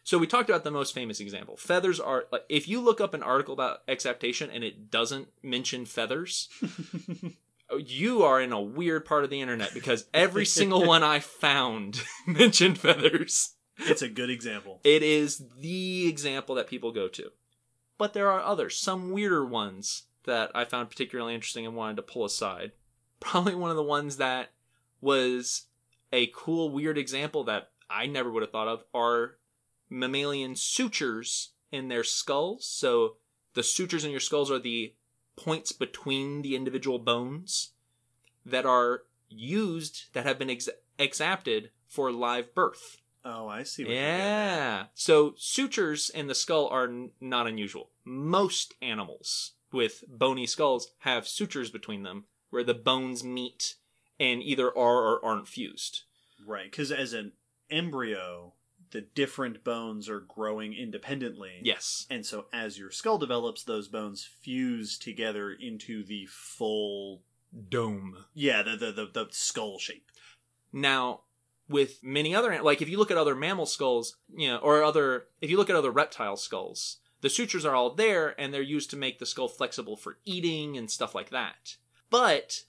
So 0.04 0.16
we 0.16 0.26
talked 0.26 0.48
about 0.48 0.64
the 0.64 0.70
most 0.70 0.94
famous 0.94 1.20
example. 1.20 1.56
Feathers 1.58 2.00
are 2.00 2.24
if 2.48 2.66
you 2.66 2.80
look 2.80 2.98
up 3.00 3.12
an 3.12 3.22
article 3.22 3.52
about 3.52 3.80
exaptation 3.86 4.48
and 4.50 4.64
it 4.64 4.90
doesn't 4.90 5.28
mention 5.42 5.84
feathers, 5.84 6.48
you 7.78 8.22
are 8.22 8.40
in 8.40 8.52
a 8.52 8.62
weird 8.62 9.04
part 9.04 9.24
of 9.24 9.30
the 9.30 9.42
internet 9.42 9.74
because 9.74 10.06
every 10.14 10.46
single 10.46 10.86
one 10.86 11.02
I 11.02 11.18
found 11.18 12.00
mentioned 12.26 12.78
feathers. 12.78 13.54
It's 13.78 14.02
a 14.02 14.08
good 14.08 14.30
example. 14.30 14.80
It 14.84 15.02
is 15.02 15.42
the 15.58 16.08
example 16.08 16.54
that 16.56 16.68
people 16.68 16.92
go 16.92 17.08
to. 17.08 17.30
But 17.96 18.12
there 18.12 18.30
are 18.30 18.40
others, 18.40 18.76
some 18.76 19.12
weirder 19.12 19.44
ones 19.44 20.04
that 20.24 20.50
I 20.54 20.64
found 20.64 20.90
particularly 20.90 21.34
interesting 21.34 21.66
and 21.66 21.74
wanted 21.74 21.96
to 21.96 22.02
pull 22.02 22.24
aside. 22.24 22.72
Probably 23.20 23.54
one 23.54 23.70
of 23.70 23.76
the 23.76 23.82
ones 23.82 24.18
that 24.18 24.50
was 25.00 25.66
a 26.12 26.30
cool, 26.34 26.70
weird 26.70 26.96
example 26.98 27.44
that 27.44 27.70
I 27.90 28.06
never 28.06 28.30
would 28.30 28.42
have 28.42 28.52
thought 28.52 28.68
of 28.68 28.84
are 28.94 29.38
mammalian 29.90 30.54
sutures 30.54 31.52
in 31.72 31.88
their 31.88 32.04
skulls. 32.04 32.66
So 32.66 33.16
the 33.54 33.62
sutures 33.62 34.04
in 34.04 34.10
your 34.10 34.20
skulls 34.20 34.50
are 34.50 34.58
the 34.58 34.94
points 35.36 35.72
between 35.72 36.42
the 36.42 36.56
individual 36.56 36.98
bones 36.98 37.72
that 38.44 38.66
are 38.66 39.02
used, 39.28 40.12
that 40.12 40.26
have 40.26 40.38
been 40.38 40.50
ex- 40.50 40.68
exapted 40.98 41.70
for 41.86 42.10
live 42.12 42.54
birth. 42.54 42.98
Oh, 43.30 43.46
I 43.46 43.62
see. 43.62 43.84
Yeah. 43.86 44.86
So 44.94 45.34
sutures 45.36 46.08
in 46.08 46.28
the 46.28 46.34
skull 46.34 46.66
are 46.68 46.84
n- 46.84 47.10
not 47.20 47.46
unusual. 47.46 47.90
Most 48.04 48.72
animals 48.80 49.52
with 49.70 50.02
bony 50.08 50.46
skulls 50.46 50.92
have 51.00 51.28
sutures 51.28 51.70
between 51.70 52.04
them 52.04 52.24
where 52.48 52.64
the 52.64 52.72
bones 52.72 53.22
meet 53.22 53.74
and 54.18 54.42
either 54.42 54.68
are 54.68 55.02
or 55.06 55.24
aren't 55.24 55.46
fused. 55.46 56.04
Right, 56.46 56.70
because 56.70 56.90
as 56.90 57.12
an 57.12 57.32
embryo, 57.70 58.54
the 58.92 59.02
different 59.02 59.62
bones 59.62 60.08
are 60.08 60.20
growing 60.20 60.72
independently. 60.72 61.60
Yes. 61.62 62.06
And 62.08 62.24
so 62.24 62.46
as 62.50 62.78
your 62.78 62.90
skull 62.90 63.18
develops, 63.18 63.62
those 63.62 63.88
bones 63.88 64.24
fuse 64.24 64.96
together 64.96 65.52
into 65.52 66.02
the 66.02 66.26
full 66.30 67.20
Dome. 67.68 68.24
yeah, 68.32 68.62
the 68.62 68.76
the, 68.76 68.92
the, 68.92 69.06
the 69.12 69.26
skull 69.30 69.78
shape. 69.78 70.10
Now, 70.72 71.22
with 71.68 72.02
many 72.02 72.34
other, 72.34 72.62
like 72.62 72.80
if 72.80 72.88
you 72.88 72.98
look 72.98 73.10
at 73.10 73.18
other 73.18 73.34
mammal 73.34 73.66
skulls, 73.66 74.16
you 74.34 74.48
know, 74.48 74.58
or 74.58 74.82
other, 74.82 75.26
if 75.40 75.50
you 75.50 75.56
look 75.56 75.70
at 75.70 75.76
other 75.76 75.90
reptile 75.90 76.36
skulls, 76.36 76.98
the 77.20 77.30
sutures 77.30 77.64
are 77.64 77.74
all 77.74 77.90
there 77.90 78.38
and 78.40 78.52
they're 78.52 78.62
used 78.62 78.90
to 78.90 78.96
make 78.96 79.18
the 79.18 79.26
skull 79.26 79.48
flexible 79.48 79.96
for 79.96 80.18
eating 80.24 80.76
and 80.76 80.90
stuff 80.90 81.14
like 81.14 81.30
that. 81.30 81.76
But 82.10 82.62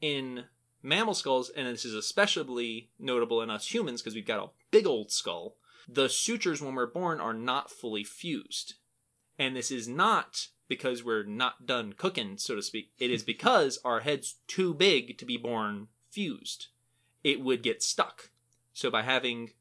in 0.00 0.44
mammal 0.82 1.14
skulls, 1.14 1.50
and 1.50 1.66
this 1.66 1.84
is 1.84 1.94
especially 1.94 2.90
notable 2.98 3.42
in 3.42 3.50
us 3.50 3.72
humans 3.72 4.02
because 4.02 4.14
we've 4.14 4.26
got 4.26 4.44
a 4.44 4.50
big 4.70 4.86
old 4.86 5.10
skull, 5.10 5.56
the 5.88 6.08
sutures 6.08 6.62
when 6.62 6.74
we're 6.74 6.86
born 6.86 7.20
are 7.20 7.34
not 7.34 7.70
fully 7.70 8.04
fused. 8.04 8.74
And 9.38 9.56
this 9.56 9.70
is 9.70 9.88
not 9.88 10.48
because 10.68 11.02
we're 11.02 11.24
not 11.24 11.66
done 11.66 11.92
cooking, 11.92 12.36
so 12.38 12.54
to 12.54 12.62
speak. 12.62 12.92
It 12.98 13.10
is 13.10 13.22
because 13.24 13.78
our 13.84 14.00
head's 14.00 14.36
too 14.46 14.74
big 14.74 15.18
to 15.18 15.24
be 15.24 15.36
born 15.36 15.88
fused. 16.10 16.68
It 17.22 17.40
would 17.40 17.62
get 17.62 17.82
stuck. 17.82 18.30
So 18.74 18.90
by 18.90 19.02
having 19.02 19.52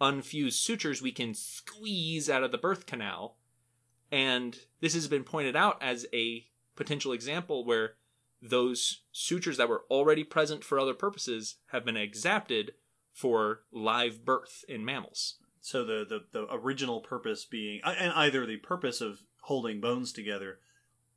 unfused 0.00 0.60
sutures, 0.60 1.02
we 1.02 1.10
can 1.10 1.34
squeeze 1.34 2.30
out 2.30 2.44
of 2.44 2.52
the 2.52 2.58
birth 2.58 2.86
canal. 2.86 3.36
And 4.12 4.56
this 4.80 4.94
has 4.94 5.08
been 5.08 5.24
pointed 5.24 5.56
out 5.56 5.82
as 5.82 6.06
a 6.12 6.46
potential 6.76 7.12
example 7.12 7.64
where 7.64 7.94
those 8.40 9.02
sutures 9.10 9.56
that 9.56 9.68
were 9.68 9.84
already 9.90 10.22
present 10.22 10.62
for 10.62 10.78
other 10.78 10.94
purposes 10.94 11.56
have 11.72 11.84
been 11.84 11.96
exapted 11.96 12.72
for 13.12 13.62
live 13.72 14.24
birth 14.24 14.64
in 14.68 14.84
mammals. 14.84 15.38
So 15.60 15.84
the, 15.84 16.06
the 16.08 16.20
the 16.30 16.46
original 16.54 17.00
purpose 17.00 17.44
being 17.44 17.80
uh, 17.82 17.94
and 17.98 18.12
either 18.12 18.46
the 18.46 18.58
purpose 18.58 19.00
of 19.00 19.22
holding 19.42 19.80
bones 19.80 20.12
together 20.12 20.60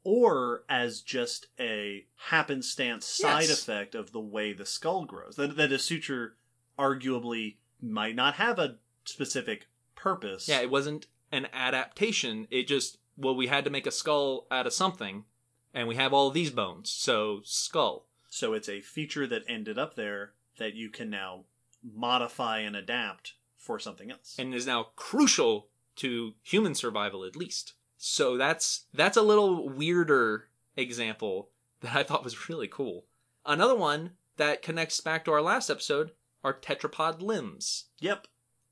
or 0.04 0.64
as 0.68 1.02
just 1.02 1.48
a 1.60 2.06
happenstance 2.30 3.06
side 3.06 3.50
Yes. 3.50 3.62
effect 3.62 3.94
of 3.94 4.12
the 4.14 4.20
way 4.20 4.52
the 4.52 4.66
skull 4.66 5.06
grows. 5.06 5.36
That 5.36 5.56
that 5.58 5.72
a 5.72 5.78
suture 5.78 6.38
arguably 6.82 7.56
might 7.82 8.16
not 8.16 8.36
have 8.36 8.60
a 8.60 8.78
specific 9.06 9.68
purpose. 9.96 10.48
Yeah, 10.48 10.62
it 10.62 10.72
wasn't 10.72 11.08
an 11.32 11.48
adaptation. 11.54 12.48
It 12.50 12.68
just, 12.68 12.98
well, 13.18 13.36
we 13.36 13.48
had 13.48 13.64
to 13.66 13.70
make 13.70 13.88
a 13.88 13.92
skull 13.92 14.48
out 14.52 14.68
of 14.68 14.74
something, 14.74 15.26
and 15.74 15.88
we 15.88 15.96
have 15.96 16.14
all 16.14 16.28
of 16.28 16.34
these 16.34 16.52
bones, 16.52 16.90
so 16.90 17.42
skull. 17.44 18.06
So 18.30 18.54
it's 18.54 18.70
a 18.70 18.82
feature 18.82 19.28
that 19.28 19.44
ended 19.48 19.78
up 19.78 19.96
there 19.96 20.34
that 20.58 20.74
you 20.74 20.90
can 20.90 21.10
now 21.10 21.46
modify 21.84 22.60
and 22.60 22.76
adapt 22.76 23.34
for 23.58 23.80
something 23.80 24.12
else. 24.12 24.36
and 24.40 24.54
is 24.54 24.66
now 24.66 24.88
crucial 24.96 25.68
to 25.98 26.34
human 26.42 26.74
survival 26.74 27.24
at 27.24 27.36
least. 27.36 27.74
So 27.98 28.38
that's 28.38 28.86
that's 28.94 29.18
a 29.18 29.22
little 29.22 29.70
weirder 29.70 30.48
example 30.76 31.50
that 31.82 31.96
I 31.96 32.04
thought 32.04 32.24
was 32.24 32.50
really 32.50 32.68
cool. 32.68 33.06
Another 33.46 33.76
one 33.76 34.12
that 34.38 34.62
connects 34.64 35.00
back 35.02 35.26
to 35.26 35.32
our 35.32 35.42
last 35.42 35.70
episode 35.70 36.12
are 36.44 36.54
tetrapod 36.54 37.22
limbs. 37.22 37.86
yep. 38.00 38.28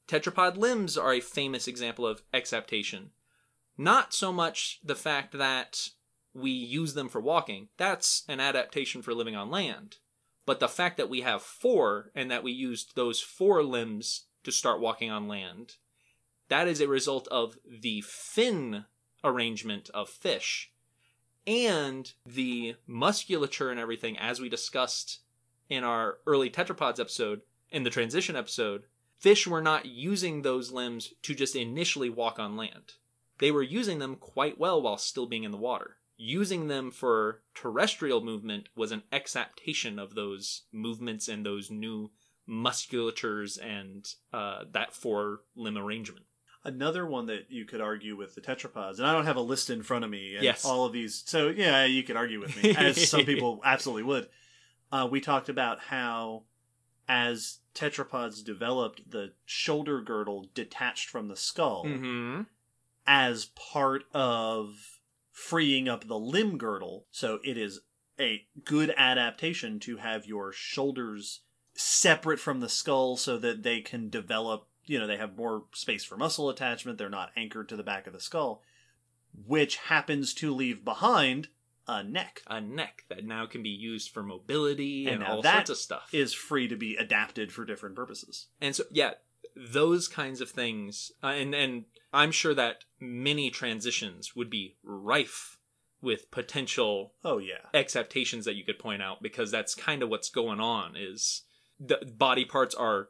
Tetrapod 0.07 0.57
limbs 0.57 0.97
are 0.97 1.13
a 1.13 1.19
famous 1.21 1.67
example 1.67 2.05
of 2.07 2.23
exaptation. 2.33 3.11
Not 3.77 4.13
so 4.13 4.33
much 4.33 4.79
the 4.83 4.95
fact 4.95 5.33
that 5.37 5.89
we 6.33 6.49
use 6.49 6.95
them 6.95 7.09
for 7.09 7.21
walking, 7.21 7.69
that's 7.77 8.23
an 8.27 8.39
adaptation 8.39 9.01
for 9.01 9.13
living 9.13 9.35
on 9.35 9.51
land. 9.51 9.97
But 10.45 10.59
the 10.59 10.67
fact 10.67 10.97
that 10.97 11.09
we 11.09 11.21
have 11.21 11.43
four 11.43 12.11
and 12.15 12.31
that 12.31 12.43
we 12.43 12.51
used 12.51 12.95
those 12.95 13.21
four 13.21 13.61
limbs 13.61 14.25
to 14.43 14.51
start 14.51 14.81
walking 14.81 15.11
on 15.11 15.27
land, 15.27 15.75
that 16.47 16.67
is 16.67 16.81
a 16.81 16.87
result 16.87 17.27
of 17.27 17.57
the 17.67 18.01
fin 18.01 18.85
arrangement 19.23 19.91
of 19.93 20.09
fish 20.09 20.71
and 21.45 22.13
the 22.25 22.75
musculature 22.87 23.69
and 23.69 23.79
everything, 23.79 24.17
as 24.17 24.39
we 24.39 24.49
discussed 24.49 25.19
in 25.69 25.83
our 25.83 26.17
early 26.25 26.49
tetrapods 26.49 26.99
episode, 26.99 27.41
in 27.71 27.83
the 27.83 27.89
transition 27.89 28.35
episode, 28.35 28.83
fish 29.17 29.47
were 29.47 29.61
not 29.61 29.85
using 29.85 30.41
those 30.41 30.71
limbs 30.71 31.13
to 31.23 31.35
just 31.35 31.55
initially 31.55 32.09
walk 32.09 32.39
on 32.39 32.55
land. 32.55 32.93
They 33.39 33.51
were 33.51 33.63
using 33.63 33.99
them 33.99 34.15
quite 34.15 34.59
well 34.59 34.81
while 34.81 34.97
still 34.97 35.25
being 35.25 35.43
in 35.43 35.51
the 35.51 35.57
water. 35.57 35.97
Using 36.17 36.67
them 36.67 36.91
for 36.91 37.43
terrestrial 37.55 38.21
movement 38.21 38.67
was 38.75 38.91
an 38.91 39.03
exaptation 39.11 39.97
of 39.97 40.15
those 40.15 40.63
movements 40.73 41.29
and 41.29 41.45
those 41.45 41.71
new 41.71 42.11
musculatures 42.47 43.57
and 43.63 44.05
uh, 44.33 44.65
that 44.71 44.93
four 44.93 45.41
limb 45.55 45.77
arrangement. 45.77 46.25
Another 46.65 47.05
one 47.05 47.27
that 47.27 47.45
you 47.49 47.63
could 47.63 47.79
argue 47.79 48.17
with 48.17 48.35
the 48.35 48.41
tetrapods, 48.41 48.97
and 48.97 49.07
I 49.07 49.13
don't 49.13 49.25
have 49.25 49.37
a 49.37 49.41
list 49.41 49.69
in 49.69 49.81
front 49.81 50.03
of 50.03 50.11
me. 50.11 50.35
And 50.35 50.43
Yes. 50.43 50.65
All 50.65 50.83
of 50.83 50.91
these. 50.91 51.23
So, 51.25 51.47
yeah, 51.47 51.85
you 51.85 52.03
could 52.03 52.17
argue 52.17 52.41
with 52.41 52.61
me, 52.61 52.71
as 52.77 53.07
some 53.09 53.23
people 53.23 53.61
absolutely 53.63 54.03
would. 54.03 54.27
Uh, 54.91 55.07
we 55.09 55.21
talked 55.21 55.47
about 55.47 55.79
how, 55.79 56.43
as 57.09 57.57
tetrapods 57.75 58.41
developed, 58.43 59.09
the 59.11 59.33
shoulder 59.45 59.99
girdle 59.99 60.47
detached 60.53 61.09
from 61.09 61.27
the 61.27 61.35
skull 61.35 61.83
Mm-hmm. 61.85 62.43
as 63.05 63.47
part 63.47 64.03
of 64.13 64.99
freeing 65.31 65.89
up 65.89 66.07
the 66.07 66.19
limb 66.19 66.57
girdle. 66.57 67.05
So, 67.11 67.39
it 67.43 67.57
is 67.57 67.81
a 68.19 68.45
good 68.63 68.93
adaptation 68.95 69.79
to 69.81 69.97
have 69.97 70.25
your 70.25 70.51
shoulders 70.53 71.41
separate 71.73 72.39
from 72.39 72.59
the 72.59 72.69
skull 72.69 73.17
so 73.17 73.37
that 73.37 73.63
they 73.63 73.81
can 73.81 74.09
develop 74.09 74.67
you 74.85 74.97
know, 74.97 75.05
they 75.05 75.17
have 75.17 75.37
more 75.37 75.65
space 75.73 76.03
for 76.03 76.17
muscle 76.17 76.49
attachment. 76.49 76.97
They're 76.97 77.09
not 77.09 77.31
anchored 77.35 77.69
to 77.69 77.75
the 77.75 77.83
back 77.83 78.07
of 78.07 78.13
the 78.13 78.19
skull, 78.19 78.63
which 79.45 79.75
happens 79.75 80.33
to 80.35 80.51
leave 80.53 80.83
behind 80.83 81.49
a 81.91 82.03
neck. 82.03 82.41
A 82.47 82.61
neck 82.61 83.03
that 83.09 83.25
now 83.25 83.45
can 83.45 83.63
be 83.63 83.69
used 83.69 84.11
for 84.11 84.21
mobility 84.23 85.07
And 85.07 85.15
and, 85.15 85.23
all 85.23 85.41
that 85.41 85.67
sorts 85.67 85.69
of 85.71 85.77
stuff. 85.77 86.09
Is 86.11 86.33
free 86.33 86.67
to 86.67 86.75
be 86.75 86.95
adapted 86.95 87.51
for 87.51 87.65
different 87.65 87.95
purposes. 87.95 88.47
and 88.61 88.75
so, 88.75 88.83
yeah, 88.91 89.13
those 89.55 90.07
kinds 90.07 90.39
of 90.41 90.49
things, 90.51 91.11
uh, 91.23 91.27
and 91.27 91.53
and 91.55 91.85
I'm 92.13 92.31
sure 92.31 92.53
that 92.53 92.83
many 92.99 93.49
transitions 93.49 94.35
would 94.35 94.49
be 94.49 94.77
rife 94.83 95.57
with 96.01 96.31
potential 96.31 97.13
Oh 97.25 97.39
yeah. 97.39 97.65
exaptations 97.73 98.45
that 98.45 98.55
you 98.55 98.63
could 98.63 98.79
point 98.79 99.01
out 99.01 99.21
because 99.21 99.51
that's 99.51 99.75
kind 99.75 100.01
of 100.01 100.09
what's 100.09 100.29
going 100.29 100.59
on 100.61 100.95
is 100.95 101.43
the 101.79 101.97
body 102.17 102.45
parts 102.45 102.73
are 102.75 103.09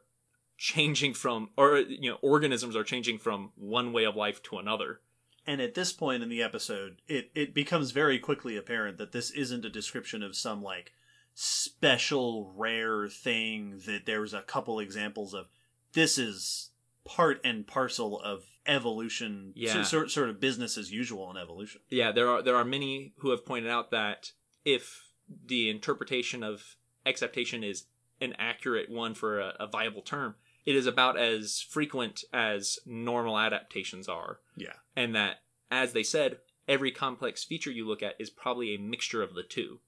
changing 0.58 1.14
from 1.14 1.50
or 1.56 1.78
you 1.78 2.10
know 2.10 2.18
organisms 2.20 2.74
are 2.76 2.84
changing 2.84 3.18
from 3.18 3.52
one 3.56 3.92
way 3.92 4.04
of 4.04 4.16
life 4.16 4.42
to 4.42 4.58
another 4.58 5.00
And 5.46 5.60
at 5.60 5.74
this 5.74 5.92
point 5.92 6.22
in 6.22 6.28
the 6.28 6.42
episode, 6.42 7.00
it, 7.08 7.30
it 7.34 7.54
becomes 7.54 7.90
very 7.92 8.18
quickly 8.18 8.56
apparent 8.56 8.98
that 8.98 9.12
this 9.12 9.30
isn't 9.30 9.64
a 9.64 9.70
description 9.70 10.22
of 10.22 10.36
some 10.36 10.62
like 10.62 10.92
special 11.34 12.52
rare 12.56 13.08
thing 13.08 13.80
that 13.86 14.06
there's 14.06 14.34
a 14.34 14.42
couple 14.42 14.78
examples 14.80 15.34
of. 15.34 15.46
This 15.92 16.18
is 16.18 16.70
part 17.04 17.40
and 17.44 17.66
parcel 17.66 18.20
of 18.20 18.44
evolution, 18.66 19.52
Yeah. 19.56 19.72
so- 19.74 19.82
sort, 19.82 20.10
sort 20.10 20.28
of 20.28 20.38
business 20.40 20.76
as 20.78 20.92
usual 20.92 21.30
in 21.30 21.36
evolution. 21.36 21.80
yeah 21.90 22.12
there 22.12 22.28
are 22.28 22.42
there 22.42 22.54
are 22.56 22.64
many 22.64 23.14
who 23.18 23.30
have 23.30 23.44
pointed 23.46 23.70
out 23.70 23.90
that 23.90 24.32
if 24.64 25.10
the 25.46 25.70
interpretation 25.70 26.42
of 26.44 26.76
exaptation 27.06 27.64
is 27.64 27.86
an 28.20 28.34
accurate 28.38 28.90
one 28.90 29.14
for 29.14 29.40
a, 29.40 29.54
a 29.58 29.66
viable 29.66 30.02
term 30.02 30.34
it 30.70 30.76
is 30.76 30.86
about 30.86 31.18
as 31.18 31.60
frequent 31.60 32.22
as 32.32 32.78
normal 32.86 33.36
adaptations 33.36 34.08
are 34.08 34.38
Yeah. 34.56 34.74
and 34.94 35.14
that 35.16 35.42
as 35.70 35.92
they 35.92 36.04
said 36.04 36.38
every 36.68 36.92
complex 36.92 37.42
feature 37.42 37.72
you 37.72 37.84
look 37.86 38.02
at 38.02 38.14
is 38.20 38.30
probably 38.30 38.74
a 38.74 38.78
mixture 38.78 39.20
of 39.22 39.34
the 39.34 39.42
two 39.42 39.80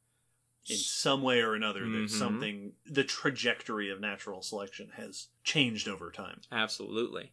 In 0.68 0.76
some 0.76 1.22
way 1.22 1.40
or 1.40 1.54
another, 1.56 1.88
there's 1.88 2.14
Mhm. 2.14 2.18
something, 2.18 2.76
the 2.86 3.02
trajectory 3.02 3.90
of 3.90 3.98
natural 4.00 4.42
selection 4.42 4.90
has 4.90 5.26
changed 5.42 5.88
over 5.88 6.12
time. 6.12 6.40
Absolutely. 6.52 7.32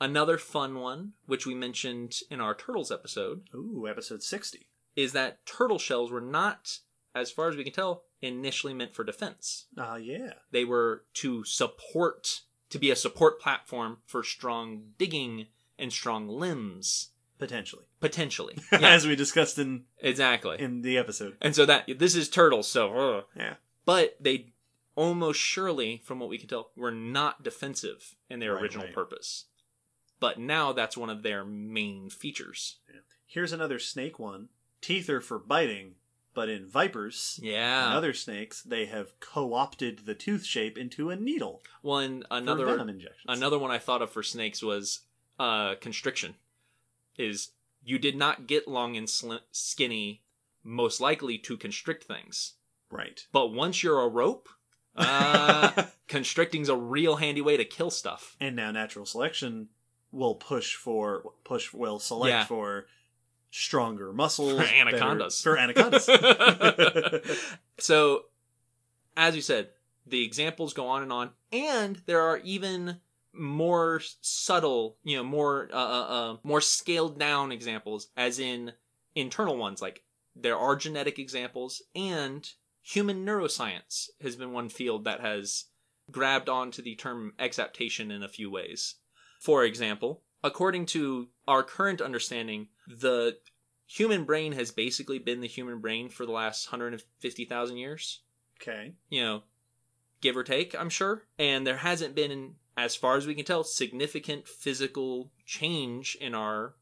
Another 0.00 0.38
fun 0.38 0.76
one, 0.76 1.12
which 1.26 1.44
we 1.44 1.54
mentioned 1.54 2.20
in 2.30 2.40
our 2.40 2.54
turtles 2.54 2.90
episode, 2.90 3.48
Ooh, 3.54 3.86
episode 3.86 4.22
60. 4.22 4.66
is 4.96 5.12
that 5.12 5.44
turtle 5.44 5.78
shells 5.78 6.10
were 6.10 6.22
not, 6.22 6.78
as 7.14 7.30
far 7.30 7.48
as 7.50 7.56
we 7.56 7.64
can 7.64 7.72
tell, 7.74 8.06
initially 8.22 8.72
meant 8.72 8.94
for 8.94 9.04
defense. 9.04 9.66
Ah, 9.76 9.96
yeah. 9.96 10.38
They 10.50 10.64
were 10.64 11.04
to 11.14 11.44
support, 11.44 12.40
to 12.70 12.78
be 12.78 12.90
a 12.90 12.96
support 12.96 13.40
platform 13.40 13.98
for 14.06 14.22
strong 14.22 14.92
digging 14.98 15.46
and 15.78 15.92
strong 15.92 16.28
limbs, 16.28 17.10
Potentially. 17.38 17.84
potentially. 18.00 18.56
Yeah, 18.72 18.90
As 18.90 19.06
we 19.06 19.16
discussed 19.16 19.58
in, 19.58 19.84
exactly. 19.98 20.56
in 20.60 20.82
the 20.82 20.98
episode. 20.98 21.36
And 21.40 21.54
so 21.54 21.64
that 21.66 21.88
this 21.98 22.14
is 22.14 22.28
turtles, 22.28 22.68
so 22.68 22.92
ugh. 22.94 23.24
Yeah. 23.36 23.54
but 23.84 24.16
they 24.20 24.52
almost 24.96 25.40
surely, 25.40 26.02
from 26.04 26.18
what 26.20 26.28
we 26.28 26.36
can 26.38 26.48
tell, 26.48 26.70
were 26.76 26.90
not 26.90 27.42
defensive 27.42 28.14
in 28.28 28.40
their 28.40 28.52
Right, 28.54 28.62
original 28.62 28.86
right. 28.86 28.94
purpose. 28.94 29.46
But 30.18 30.38
now 30.38 30.72
that's 30.72 30.96
one 30.98 31.08
of 31.08 31.22
their 31.22 31.44
main 31.44 32.10
features. 32.10 32.76
Here's 33.26 33.52
another 33.52 33.78
snake 33.78 34.18
one. 34.18 34.48
Teeth 34.82 35.08
are 35.08 35.20
for 35.22 35.38
biting, 35.38 35.94
but 36.34 36.48
in 36.48 36.66
vipers 36.66 37.38
Yeah. 37.42 37.86
and 37.86 37.94
other 37.96 38.12
snakes, 38.12 38.62
they 38.62 38.86
have 38.86 39.18
co-opted 39.20 40.00
the 40.06 40.14
tooth 40.14 40.44
shape 40.44 40.78
into 40.78 41.10
a 41.10 41.16
needle 41.16 41.62
well, 41.82 41.98
and 41.98 42.24
another 42.30 42.66
venom 42.66 42.88
injections. 42.88 43.24
another 43.28 43.58
one 43.58 43.70
I 43.70 43.78
thought 43.78 44.02
of 44.02 44.10
for 44.10 44.22
snakes 44.22 44.62
was 44.62 45.00
uh, 45.38 45.74
constriction. 45.76 46.34
Is 47.16 47.52
you 47.82 47.98
did 47.98 48.16
not 48.16 48.46
get 48.46 48.68
long 48.68 48.96
and 48.96 49.08
slim, 49.08 49.40
skinny, 49.50 50.22
most 50.62 51.00
likely 51.00 51.38
to 51.38 51.56
constrict 51.56 52.04
things. 52.04 52.54
right. 52.90 53.26
But 53.32 53.48
once 53.52 53.82
you're 53.82 54.00
a 54.00 54.08
rope, 54.08 54.48
uh, 54.96 55.84
constricting's 56.08 56.68
a 56.68 56.76
real 56.76 57.16
handy 57.16 57.40
way 57.40 57.56
to 57.56 57.64
kill 57.64 57.90
stuff. 57.90 58.36
and 58.40 58.54
now 58.56 58.70
natural 58.70 59.06
selection 59.06 59.68
will 60.12 60.34
push 60.34 60.74
for 60.74 61.32
push 61.44 61.72
will 61.72 61.98
select 61.98 62.30
Yeah. 62.30 62.44
for 62.44 62.86
stronger 63.50 64.12
muscles 64.12 64.60
For 64.60 64.74
anacondas. 64.74 65.42
better- 65.42 65.56
for 65.56 65.58
anacondas. 65.58 66.08
so, 67.78 68.24
as 69.16 69.34
you 69.36 69.42
said, 69.42 69.68
the 70.06 70.24
examples 70.24 70.72
go 70.74 70.86
on 70.88 71.02
and 71.02 71.12
on, 71.12 71.30
and 71.52 72.00
there 72.06 72.20
are 72.20 72.38
even 72.38 73.00
more 73.32 74.00
subtle, 74.20 74.96
you 75.04 75.16
know, 75.16 75.22
more 75.24 75.68
uh, 75.72 75.76
uh, 75.76 76.06
uh, 76.32 76.36
more 76.42 76.60
scaled 76.60 77.18
down 77.18 77.52
examples, 77.52 78.08
as 78.16 78.38
in 78.38 78.72
internal 79.14 79.56
ones. 79.56 79.80
Like 79.82 80.02
there 80.34 80.56
are 80.56 80.74
genetic 80.76 81.18
examples, 81.18 81.82
and 81.94 82.48
human 82.82 83.24
neuroscience 83.24 84.08
has 84.20 84.36
been 84.36 84.52
one 84.52 84.68
field 84.68 85.04
that 85.04 85.20
has 85.20 85.66
grabbed 86.10 86.48
onto 86.48 86.82
the 86.82 86.96
term 86.96 87.34
exaptation 87.38 88.10
in 88.10 88.22
a 88.22 88.28
few 88.28 88.50
ways. 88.50 88.96
For 89.38 89.64
example, 89.64 90.22
according 90.42 90.86
to 90.86 91.28
our 91.50 91.64
current 91.64 92.00
understanding, 92.00 92.68
the 92.86 93.36
human 93.84 94.22
brain 94.24 94.52
has 94.52 94.70
basically 94.70 95.18
been 95.18 95.40
the 95.40 95.48
human 95.48 95.80
brain 95.80 96.08
for 96.08 96.24
the 96.24 96.30
last 96.30 96.70
150,000 96.70 97.76
years, 97.76 98.20
okay. 98.62 98.92
you 99.08 99.20
know, 99.20 99.42
give 100.20 100.36
or 100.36 100.44
take, 100.44 100.76
I'm 100.78 100.88
sure. 100.88 101.24
And 101.40 101.66
there 101.66 101.78
hasn't 101.78 102.14
been, 102.14 102.54
as 102.76 102.94
far 102.94 103.16
as 103.16 103.26
we 103.26 103.34
can 103.34 103.44
tell, 103.44 103.64
significant 103.64 104.46
physical 104.46 105.32
change 105.44 106.16
in 106.20 106.36
our 106.36 106.74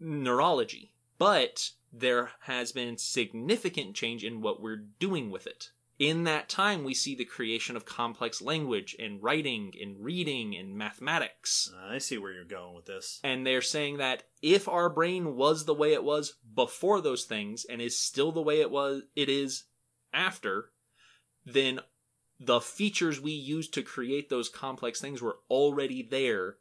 neurology. 0.00 0.94
But 1.18 1.72
there 1.92 2.30
has 2.40 2.72
been 2.72 2.96
significant 2.96 3.94
change 3.94 4.24
in 4.24 4.40
what 4.40 4.62
we're 4.62 4.86
doing 4.98 5.30
with 5.30 5.46
it. 5.46 5.72
In 5.98 6.24
that 6.24 6.48
time, 6.48 6.84
we 6.84 6.94
see 6.94 7.16
the 7.16 7.24
creation 7.24 7.76
of 7.76 7.84
complex 7.84 8.40
language 8.40 8.94
and 9.00 9.20
writing 9.20 9.72
and 9.80 9.98
reading 9.98 10.54
and 10.56 10.76
mathematics. 10.76 11.72
I 11.76 11.98
see 11.98 12.18
where 12.18 12.32
you're 12.32 12.44
going 12.44 12.76
with 12.76 12.86
this. 12.86 13.18
And 13.24 13.44
they're 13.44 13.62
saying 13.62 13.96
that 13.96 14.22
if 14.40 14.68
our 14.68 14.88
brain 14.88 15.34
was 15.34 15.64
the 15.64 15.74
way 15.74 15.92
it 15.92 16.04
was 16.04 16.34
before 16.54 17.00
those 17.00 17.24
things 17.24 17.64
and 17.64 17.82
is 17.82 17.98
still 17.98 18.30
the 18.30 18.42
way 18.42 18.60
it 18.60 18.70
was 18.70 19.02
it 19.16 19.28
is 19.28 19.64
after, 20.12 20.70
then 21.44 21.80
the 22.38 22.60
features 22.60 23.20
we 23.20 23.32
used 23.32 23.74
to 23.74 23.82
create 23.82 24.28
those 24.28 24.48
complex 24.48 25.00
things 25.00 25.20
were 25.20 25.38
already 25.50 26.02
there 26.02 26.58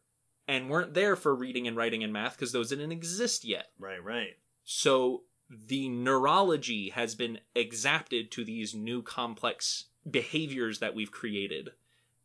and 0.47 0.69
weren't 0.69 0.95
there 0.95 1.15
for 1.15 1.35
reading 1.35 1.67
and 1.67 1.77
writing 1.77 2.03
and 2.03 2.11
math 2.11 2.35
because 2.35 2.51
those 2.51 2.69
didn't 2.69 2.91
exist 2.91 3.45
yet. 3.45 3.67
Right, 3.77 4.03
right. 4.03 4.37
So 4.63 5.23
the 5.49 5.89
neurology 5.89 6.89
has 6.89 7.15
been 7.15 7.39
exapted 7.55 8.31
to 8.31 8.43
these 8.43 8.75
new 8.75 9.01
complex 9.01 9.85
behaviors 10.09 10.79
that 10.79 10.95
we've 10.95 11.11
created. 11.11 11.69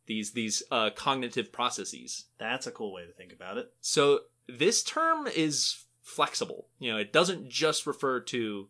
These 0.05 0.31
these 0.31 0.63
uh, 0.69 0.89
cognitive 0.89 1.51
processes. 1.51 2.25
That's 2.37 2.67
a 2.67 2.71
cool 2.71 2.93
way 2.93 3.05
to 3.05 3.13
think 3.13 3.31
about 3.31 3.57
it. 3.57 3.71
So 3.79 4.21
this 4.47 4.83
term 4.83 5.27
is 5.27 5.85
flexible. 6.01 6.67
You 6.79 6.91
know, 6.91 6.97
it 6.97 7.13
doesn't 7.13 7.49
just 7.49 7.87
refer 7.87 8.19
to 8.21 8.67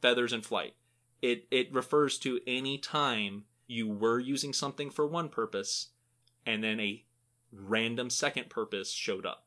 feathers 0.00 0.32
in 0.32 0.42
flight. 0.42 0.74
It 1.20 1.46
it 1.50 1.72
refers 1.72 2.18
to 2.20 2.40
any 2.46 2.78
time 2.78 3.44
you 3.66 3.88
were 3.88 4.18
using 4.18 4.52
something 4.52 4.90
for 4.90 5.06
one 5.06 5.28
purpose 5.28 5.88
and 6.46 6.62
then 6.62 6.80
a 6.80 7.04
random 7.52 8.10
second 8.10 8.48
purpose 8.48 8.92
showed 8.92 9.26
up. 9.26 9.46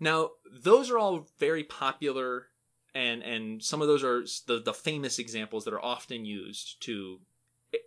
Now, 0.00 0.30
those 0.52 0.90
are 0.90 0.98
all 0.98 1.28
very 1.38 1.64
popular 1.64 2.48
and 2.94 3.22
and 3.22 3.62
some 3.62 3.82
of 3.82 3.88
those 3.88 4.04
are 4.04 4.24
the 4.46 4.60
the 4.60 4.74
famous 4.74 5.18
examples 5.18 5.64
that 5.64 5.74
are 5.74 5.84
often 5.84 6.24
used 6.24 6.80
to 6.82 7.20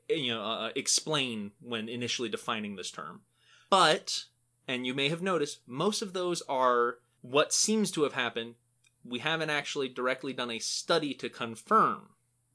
you 0.10 0.34
know 0.34 0.44
uh, 0.44 0.70
explain 0.76 1.52
when 1.62 1.90
initially 1.90 2.30
defining 2.30 2.76
this 2.76 2.92
term. 2.92 3.22
But 3.70 4.26
and 4.68 4.86
you 4.86 4.94
may 4.94 5.10
have 5.10 5.22
noticed 5.22 5.60
most 5.66 6.02
of 6.02 6.14
those 6.14 6.42
are 6.44 6.98
what 7.22 7.54
seems 7.54 7.92
to 7.92 8.04
have 8.04 8.14
happened. 8.14 8.56
We 9.04 9.20
haven't 9.20 9.50
actually 9.50 9.90
directly 9.90 10.34
done 10.34 10.52
a 10.52 10.60
study 10.60 11.14
to 11.16 11.30
confirm. 11.30 12.10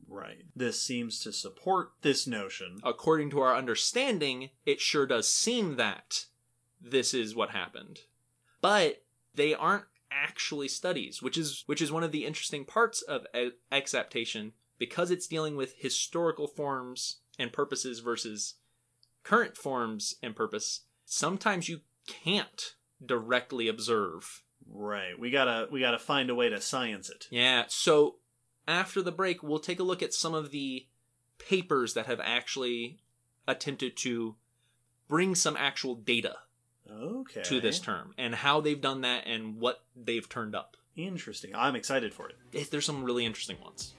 Right. 0.06 0.44
This 0.54 0.82
seems 0.82 1.20
to 1.20 1.32
support 1.32 1.92
this 2.02 2.26
notion. 2.26 2.80
According 2.82 3.30
to 3.30 3.40
our 3.40 3.56
understanding, 3.56 4.50
it 4.66 4.80
sure 4.80 5.06
does 5.06 5.32
seem 5.32 5.76
that 5.76 6.26
this 6.80 7.14
is 7.14 7.34
what 7.34 7.50
happened. 7.50 8.00
But 8.60 9.02
they 9.34 9.54
aren't 9.54 9.84
actually 10.12 10.68
studies, 10.68 11.22
which 11.22 11.36
is 11.36 11.64
which 11.66 11.82
is 11.82 11.92
one 11.92 12.02
of 12.02 12.12
the 12.12 12.24
interesting 12.24 12.64
parts 12.64 13.02
of 13.02 13.26
exaptation 13.70 14.52
because 14.78 15.10
it's 15.10 15.26
dealing 15.26 15.56
with 15.56 15.74
historical 15.78 16.46
forms 16.46 17.18
and 17.38 17.52
purposes 17.52 18.00
versus 18.00 18.54
current 19.22 19.56
forms 19.56 20.16
and 20.22 20.34
purpose. 20.34 20.80
Sometimes 21.04 21.68
you 21.68 21.80
can't 22.06 22.74
directly 23.04 23.68
observe 23.68 24.42
Right. 24.70 25.18
We 25.18 25.30
gotta 25.30 25.68
we 25.70 25.80
gotta 25.80 25.98
find 25.98 26.30
a 26.30 26.34
way 26.34 26.48
to 26.48 26.60
science 26.60 27.10
it. 27.10 27.26
Yeah, 27.30 27.64
so 27.68 28.16
after 28.66 29.02
the 29.02 29.12
break, 29.12 29.42
we'll 29.42 29.58
take 29.58 29.80
a 29.80 29.84
look 29.84 30.02
at 30.02 30.14
some 30.14 30.34
of 30.34 30.50
the 30.50 30.86
papers 31.38 31.94
that 31.94 32.06
have 32.06 32.20
actually 32.20 32.98
attempted 33.46 33.96
to 33.98 34.36
bring 35.08 35.34
some 35.34 35.56
actual 35.56 35.94
data 35.94 36.36
Okay. 37.00 37.42
to 37.42 37.60
this 37.60 37.78
term 37.78 38.14
and 38.18 38.34
how 38.34 38.60
they've 38.60 38.80
done 38.80 39.02
that 39.02 39.26
and 39.26 39.58
what 39.58 39.82
they've 39.96 40.28
turned 40.28 40.54
up. 40.54 40.76
Interesting. 40.96 41.54
I'm 41.54 41.74
excited 41.74 42.12
for 42.12 42.28
it. 42.28 42.70
There's 42.70 42.84
some 42.84 43.02
really 43.04 43.24
interesting 43.24 43.58
ones. 43.60 43.94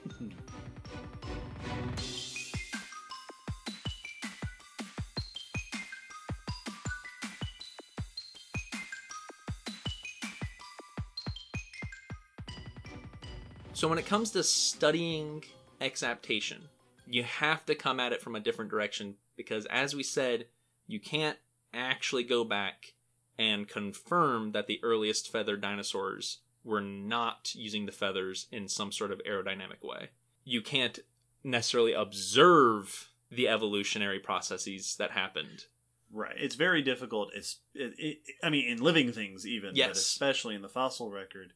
So 13.72 13.88
when 13.88 13.98
it 13.98 14.06
comes 14.06 14.30
to 14.30 14.42
studying 14.42 15.44
exaptation, 15.80 16.68
you 17.06 17.22
have 17.24 17.66
to 17.66 17.74
come 17.74 18.00
at 18.00 18.12
it 18.12 18.22
from 18.22 18.34
a 18.34 18.40
different 18.40 18.70
direction 18.70 19.16
because 19.36 19.66
as 19.66 19.94
we 19.94 20.02
said, 20.02 20.46
you 20.86 21.00
can't 21.00 21.36
actually 21.74 22.24
go 22.24 22.44
back 22.44 22.94
and 23.38 23.68
confirm 23.68 24.52
that 24.52 24.66
the 24.66 24.80
earliest 24.82 25.30
feathered 25.30 25.60
dinosaurs 25.60 26.38
were 26.62 26.80
not 26.80 27.52
using 27.54 27.86
the 27.86 27.92
feathers 27.92 28.46
in 28.50 28.68
some 28.68 28.92
sort 28.92 29.10
of 29.10 29.20
aerodynamic 29.28 29.82
way. 29.82 30.10
You 30.44 30.62
can't 30.62 30.98
necessarily 31.42 31.92
observe 31.92 33.10
the 33.30 33.48
evolutionary 33.48 34.18
processes 34.20 34.96
that 34.96 35.10
happened. 35.10 35.64
Right. 36.12 36.36
It's 36.38 36.54
very 36.54 36.80
difficult. 36.82 37.32
It's. 37.34 37.58
It, 37.74 37.94
it, 37.98 38.18
I 38.42 38.50
mean, 38.50 38.68
in 38.68 38.78
living 38.82 39.12
things, 39.12 39.46
even, 39.46 39.70
but 39.70 39.76
Yes. 39.76 39.98
especially 39.98 40.54
in 40.54 40.62
the 40.62 40.68
fossil 40.68 41.10
record, 41.10 41.52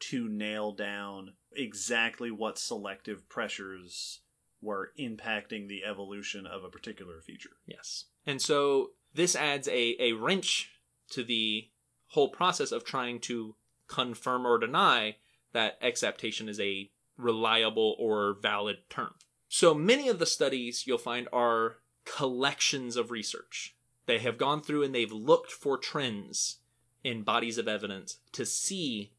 to 0.00 0.28
nail 0.28 0.72
down 0.72 1.34
exactly 1.52 2.30
what 2.30 2.58
selective 2.58 3.28
pressures 3.28 4.20
were 4.60 4.92
impacting 4.98 5.68
the 5.68 5.84
evolution 5.84 6.46
of 6.46 6.64
a 6.64 6.68
particular 6.68 7.20
feature. 7.20 7.56
Yes. 7.66 8.06
And 8.26 8.42
so 8.42 8.90
this 9.14 9.34
adds 9.34 9.68
a, 9.68 9.96
a 10.00 10.12
wrench 10.12 10.70
to 11.10 11.24
the 11.24 11.68
whole 12.08 12.28
process 12.28 12.72
of 12.72 12.84
trying 12.84 13.20
to 13.20 13.54
confirm 13.88 14.46
or 14.46 14.58
deny 14.58 15.16
that 15.52 15.78
exaptation 15.80 16.48
is 16.48 16.60
a 16.60 16.90
reliable 17.16 17.96
or 17.98 18.36
valid 18.40 18.78
term. 18.88 19.14
So 19.48 19.74
many 19.74 20.08
of 20.08 20.18
the 20.18 20.26
studies 20.26 20.86
you'll 20.86 20.98
find 20.98 21.28
are 21.32 21.78
collections 22.04 22.96
of 22.96 23.10
research. 23.10 23.76
They 24.06 24.18
have 24.18 24.38
gone 24.38 24.62
through 24.62 24.84
and 24.84 24.94
they've 24.94 25.12
looked 25.12 25.52
for 25.52 25.76
trends 25.76 26.58
in 27.02 27.22
bodies 27.22 27.58
of 27.58 27.68
evidence 27.68 28.18
to 28.32 28.46
see 28.46 29.12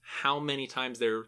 how 0.00 0.40
many 0.40 0.66
times 0.66 0.98
there 0.98 1.26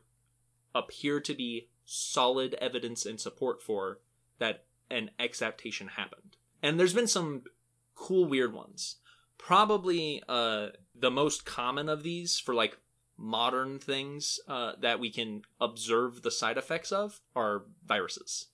appear 0.75 1.21
to 1.21 1.35
be 1.35 1.69
solid 1.85 2.55
evidence 2.55 3.05
and 3.05 3.21
support 3.21 3.63
for 3.63 4.01
that 4.39 4.65
an 4.91 5.11
exaptation 5.19 5.89
happened. 5.89 6.37
And 6.63 6.79
there's 6.79 6.95
been 6.95 7.07
some 7.07 7.43
cool 8.01 8.25
weird 8.25 8.53
ones. 8.53 8.97
Probably 9.39 10.23
uh, 10.29 10.69
the 10.95 11.11
most 11.11 11.45
common 11.45 11.89
of 11.89 12.03
these 12.03 12.39
for 12.39 12.55
like 12.55 12.79
modern 13.17 13.79
things 13.79 14.41
uh, 14.49 14.73
that 14.81 14.99
we 14.99 15.11
can 15.11 15.43
observe 15.61 16.23
the 16.23 16.31
side 16.31 16.57
effects 16.57 16.91
of 16.91 17.21
are 17.37 17.65
viruses. 17.87 18.47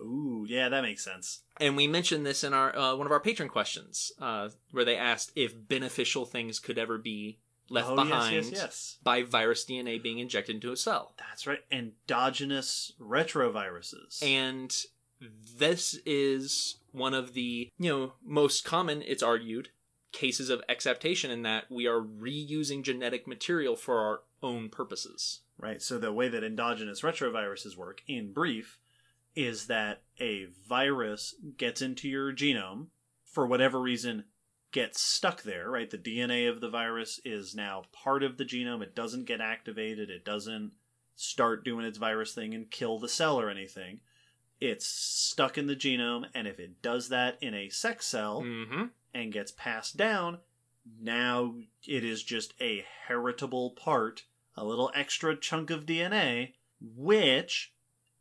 Ooh, 0.00 0.44
yeah, 0.48 0.68
that 0.70 0.82
makes 0.82 1.04
sense. 1.04 1.40
And 1.60 1.76
we 1.76 1.86
mentioned 1.86 2.26
this 2.26 2.42
in 2.42 2.52
our 2.52 2.76
uh, 2.76 2.96
one 2.96 3.06
of 3.06 3.12
our 3.12 3.20
patron 3.20 3.48
questions, 3.48 4.10
uh, 4.20 4.48
where 4.72 4.84
they 4.84 4.96
asked 4.96 5.30
if 5.36 5.68
beneficial 5.68 6.24
things 6.24 6.58
could 6.58 6.78
ever 6.78 6.98
be 6.98 7.38
left 7.68 7.90
oh, 7.90 7.96
behind 7.96 8.34
yes, 8.34 8.50
yes, 8.50 8.60
yes. 8.60 8.98
by 9.02 9.22
virus 9.22 9.64
DNA 9.64 10.02
being 10.02 10.18
injected 10.18 10.56
into 10.56 10.72
a 10.72 10.76
cell. 10.76 11.14
That's 11.18 11.46
right. 11.46 11.60
Endogenous 11.70 12.92
retroviruses. 13.00 14.22
And 14.22 14.74
this 15.56 15.98
is 16.04 16.76
one 16.94 17.14
of 17.14 17.34
the, 17.34 17.70
you 17.78 17.90
know, 17.90 18.12
most 18.24 18.64
common, 18.64 19.02
it's 19.02 19.22
argued, 19.22 19.70
cases 20.12 20.48
of 20.48 20.62
exaptation 20.68 21.30
in 21.30 21.42
that 21.42 21.64
we 21.70 21.86
are 21.86 22.00
reusing 22.00 22.82
genetic 22.82 23.26
material 23.26 23.74
for 23.76 23.98
our 23.98 24.20
own 24.42 24.68
purposes. 24.68 25.40
Right. 25.58 25.82
So 25.82 25.98
the 25.98 26.12
way 26.12 26.28
that 26.28 26.44
endogenous 26.44 27.02
retroviruses 27.02 27.76
work, 27.76 28.02
in 28.06 28.32
brief, 28.32 28.78
is 29.36 29.66
that 29.66 30.02
a 30.20 30.46
virus 30.68 31.34
gets 31.56 31.82
into 31.82 32.08
your 32.08 32.32
genome 32.32 32.88
for 33.24 33.46
whatever 33.46 33.80
reason 33.80 34.24
gets 34.72 35.00
stuck 35.00 35.42
there, 35.42 35.70
right? 35.70 35.90
The 35.90 35.98
DNA 35.98 36.48
of 36.48 36.60
the 36.60 36.68
virus 36.68 37.20
is 37.24 37.54
now 37.54 37.84
part 37.92 38.22
of 38.22 38.36
the 38.36 38.44
genome. 38.44 38.82
It 38.82 38.94
doesn't 38.94 39.26
get 39.26 39.40
activated. 39.40 40.10
It 40.10 40.24
doesn't 40.24 40.72
start 41.16 41.64
doing 41.64 41.86
its 41.86 41.98
virus 41.98 42.34
thing 42.34 42.54
and 42.54 42.70
kill 42.70 42.98
the 42.98 43.08
cell 43.08 43.40
or 43.40 43.50
anything. 43.50 44.00
It's 44.60 44.86
stuck 44.86 45.58
in 45.58 45.66
the 45.66 45.76
genome, 45.76 46.26
and 46.34 46.46
if 46.46 46.58
it 46.58 46.80
does 46.80 47.08
that 47.08 47.36
in 47.40 47.54
a 47.54 47.68
sex 47.68 48.06
cell 48.06 48.42
Mm-hmm. 48.42 48.84
and 49.12 49.32
gets 49.32 49.52
passed 49.52 49.96
down, 49.96 50.38
now 51.00 51.54
it 51.86 52.04
is 52.04 52.22
just 52.22 52.54
a 52.60 52.84
heritable 53.06 53.70
part, 53.70 54.24
a 54.56 54.64
little 54.64 54.90
extra 54.94 55.36
chunk 55.36 55.70
of 55.70 55.86
DNA, 55.86 56.52
which, 56.80 57.72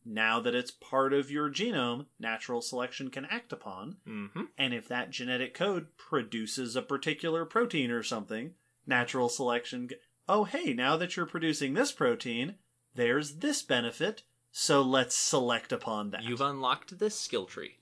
now 0.06 0.40
that 0.40 0.56
it's 0.56 0.72
part 0.72 1.14
of 1.14 1.32
your 1.32 1.50
genome, 1.50 2.06
natural 2.20 2.62
selection 2.62 3.10
can 3.10 3.26
act 3.26 3.54
upon. 3.54 3.98
Mm-hmm. 4.08 4.44
And 4.58 4.74
if 4.74 4.88
that 4.88 5.12
genetic 5.12 5.54
code 5.54 5.88
produces 5.98 6.76
a 6.76 6.82
particular 6.82 7.46
protein 7.46 7.92
or 7.92 8.04
something, 8.04 8.52
natural 8.86 9.30
selection, 9.30 9.90
oh, 10.28 10.46
hey, 10.46 10.74
now 10.74 10.98
that 10.98 11.16
you're 11.16 11.26
producing 11.26 11.74
this 11.74 11.92
protein, 11.92 12.56
there's 12.96 13.36
this 13.38 13.62
benefit, 13.62 14.24
so 14.56 14.84
let's 14.84 15.16
select 15.16 15.72
upon 15.72 16.12
that. 16.12 16.24
You've 16.24 16.40
unlocked 16.40 17.00
this 17.00 17.20
skill 17.20 17.46
tree. 17.46 17.80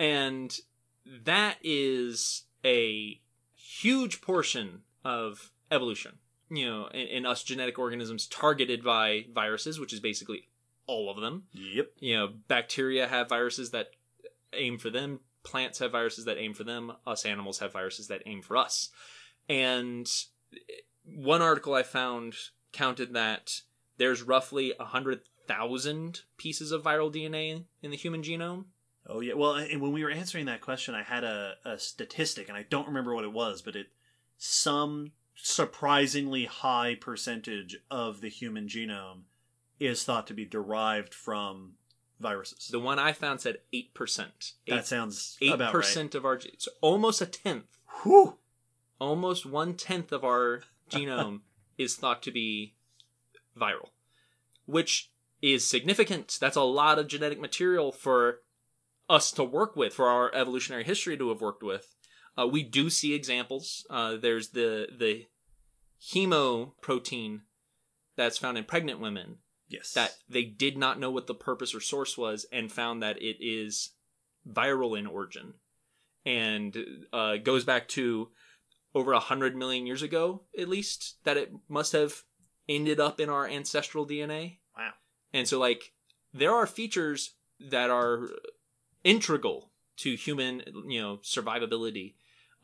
And 0.00 0.54
that 1.06 1.58
is 1.62 2.42
a 2.64 3.20
huge 3.54 4.20
portion 4.20 4.80
of 5.04 5.52
evolution. 5.70 6.18
You 6.50 6.66
know, 6.66 6.86
in, 6.88 7.06
in 7.06 7.26
us 7.26 7.44
genetic 7.44 7.78
organisms 7.78 8.26
targeted 8.26 8.82
by 8.82 9.26
viruses, 9.32 9.78
which 9.78 9.92
is 9.92 10.00
basically 10.00 10.48
all 10.88 11.08
of 11.08 11.20
them. 11.20 11.44
Yep. 11.52 11.92
you 12.00 12.16
know, 12.16 12.30
bacteria 12.48 13.06
have 13.06 13.28
viruses 13.28 13.70
that 13.70 13.90
aim 14.52 14.78
for 14.78 14.90
them, 14.90 15.20
plants 15.44 15.78
have 15.78 15.92
viruses 15.92 16.24
that 16.24 16.36
aim 16.36 16.52
for 16.52 16.64
them, 16.64 16.92
us 17.06 17.24
animals 17.24 17.60
have 17.60 17.72
viruses 17.72 18.08
that 18.08 18.22
aim 18.26 18.42
for 18.42 18.56
us. 18.56 18.90
And 19.48 20.10
one 21.04 21.42
article 21.42 21.74
I 21.74 21.84
found 21.84 22.34
counted 22.72 23.14
that 23.14 23.60
there's 23.98 24.22
roughly 24.22 24.74
100,000 25.46 26.22
pieces 26.36 26.72
of 26.72 26.82
viral 26.82 27.12
DNA 27.12 27.64
in 27.82 27.90
the 27.90 27.96
human 27.96 28.22
genome. 28.22 28.66
Oh 29.06 29.20
yeah. 29.20 29.34
Well, 29.34 29.54
and 29.54 29.80
when 29.80 29.92
we 29.92 30.04
were 30.04 30.10
answering 30.10 30.46
that 30.46 30.60
question, 30.60 30.94
I 30.94 31.02
had 31.02 31.24
a, 31.24 31.54
a 31.64 31.78
statistic, 31.78 32.48
and 32.48 32.56
I 32.56 32.64
don't 32.68 32.86
remember 32.86 33.14
what 33.14 33.24
it 33.24 33.32
was, 33.32 33.60
but 33.62 33.74
it 33.76 33.88
some 34.36 35.12
surprisingly 35.34 36.44
high 36.44 36.96
percentage 37.00 37.76
of 37.90 38.20
the 38.20 38.28
human 38.28 38.68
genome 38.68 39.22
is 39.80 40.04
thought 40.04 40.26
to 40.28 40.34
be 40.34 40.44
derived 40.44 41.14
from 41.14 41.74
viruses. 42.20 42.68
The 42.68 42.78
one 42.78 42.98
I 42.98 43.12
found 43.12 43.40
said 43.40 43.58
8%. 43.74 44.52
that 44.68 44.86
sounds 44.86 45.36
Eight 45.40 45.52
about 45.52 45.74
right. 45.74 45.82
percent 45.82 46.14
of 46.14 46.24
our, 46.24 46.40
so 46.58 46.70
almost 46.80 47.20
a 47.20 47.26
tenth, 47.26 47.78
Whew. 48.02 48.38
almost 49.00 49.44
one 49.44 49.74
tenth 49.74 50.12
of 50.12 50.24
our 50.24 50.62
genome 50.90 51.40
is 51.78 51.96
thought 51.96 52.22
to 52.22 52.30
be 52.30 52.74
viral, 53.58 53.88
which 54.66 55.11
is 55.42 55.66
significant. 55.66 56.38
That's 56.40 56.56
a 56.56 56.62
lot 56.62 56.98
of 56.98 57.08
genetic 57.08 57.40
material 57.40 57.92
for 57.92 58.38
us 59.10 59.30
to 59.32 59.44
work 59.44 59.76
with, 59.76 59.92
for 59.92 60.06
our 60.06 60.32
evolutionary 60.34 60.84
history 60.84 61.18
to 61.18 61.28
have 61.28 61.40
worked 61.40 61.62
with. 61.62 61.94
Uh, 62.38 62.46
we 62.46 62.62
do 62.62 62.88
see 62.88 63.12
examples. 63.12 63.84
Uh, 63.90 64.16
there's 64.16 64.50
the 64.50 64.86
the 64.96 65.26
hemoprotein 66.14 67.40
that's 68.16 68.38
found 68.38 68.58
in 68.58 68.64
pregnant 68.64 69.00
women 69.00 69.36
Yes. 69.68 69.92
that 69.92 70.14
they 70.28 70.44
did 70.44 70.76
not 70.76 70.98
know 70.98 71.10
what 71.10 71.26
the 71.26 71.34
purpose 71.34 71.74
or 71.74 71.80
source 71.80 72.18
was 72.18 72.44
and 72.52 72.70
found 72.70 73.02
that 73.02 73.20
it 73.22 73.36
is 73.40 73.90
viral 74.48 74.98
in 74.98 75.06
origin 75.06 75.54
and 76.26 76.76
uh, 77.12 77.36
goes 77.36 77.64
back 77.64 77.88
to 77.88 78.28
over 78.94 79.12
a 79.12 79.20
hundred 79.20 79.56
million 79.56 79.86
years 79.86 80.02
ago 80.02 80.42
at 80.58 80.68
least 80.68 81.16
that 81.24 81.36
it 81.36 81.52
must 81.68 81.92
have 81.92 82.22
ended 82.68 83.00
up 83.00 83.18
in 83.20 83.28
our 83.28 83.46
ancestral 83.46 84.06
dna. 84.06 84.58
And 85.32 85.48
so 85.48 85.58
like 85.58 85.92
there 86.32 86.52
are 86.52 86.66
features 86.66 87.34
that 87.60 87.90
are 87.90 88.28
integral 89.04 89.70
to 89.96 90.16
human 90.16 90.62
you 90.86 91.00
know 91.00 91.18
survivability 91.18 92.14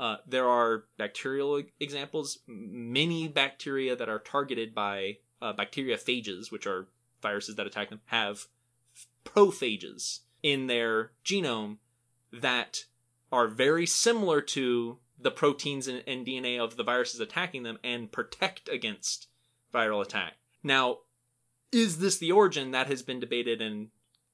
uh, 0.00 0.16
there 0.26 0.48
are 0.48 0.84
bacterial 0.96 1.62
examples 1.80 2.38
many 2.46 3.28
bacteria 3.28 3.96
that 3.96 4.08
are 4.08 4.20
targeted 4.20 4.74
by 4.74 5.16
uh, 5.42 5.52
bacteriophages 5.52 6.50
which 6.50 6.66
are 6.66 6.88
viruses 7.20 7.56
that 7.56 7.66
attack 7.66 7.90
them 7.90 8.00
have 8.06 8.46
prophages 9.24 10.20
in 10.42 10.66
their 10.66 11.12
genome 11.24 11.78
that 12.32 12.84
are 13.30 13.48
very 13.48 13.86
similar 13.86 14.40
to 14.40 14.98
the 15.18 15.30
proteins 15.30 15.88
and, 15.88 16.02
and 16.06 16.26
DNA 16.26 16.58
of 16.58 16.76
the 16.76 16.84
viruses 16.84 17.20
attacking 17.20 17.62
them 17.62 17.78
and 17.82 18.12
protect 18.12 18.68
against 18.68 19.28
viral 19.74 20.02
attack. 20.02 20.34
Now, 20.62 20.98
is 21.72 21.98
this 21.98 22.18
the 22.18 22.32
origin? 22.32 22.70
That 22.70 22.86
has 22.86 23.02
been 23.02 23.20
debated 23.20 23.60
and 23.60 23.88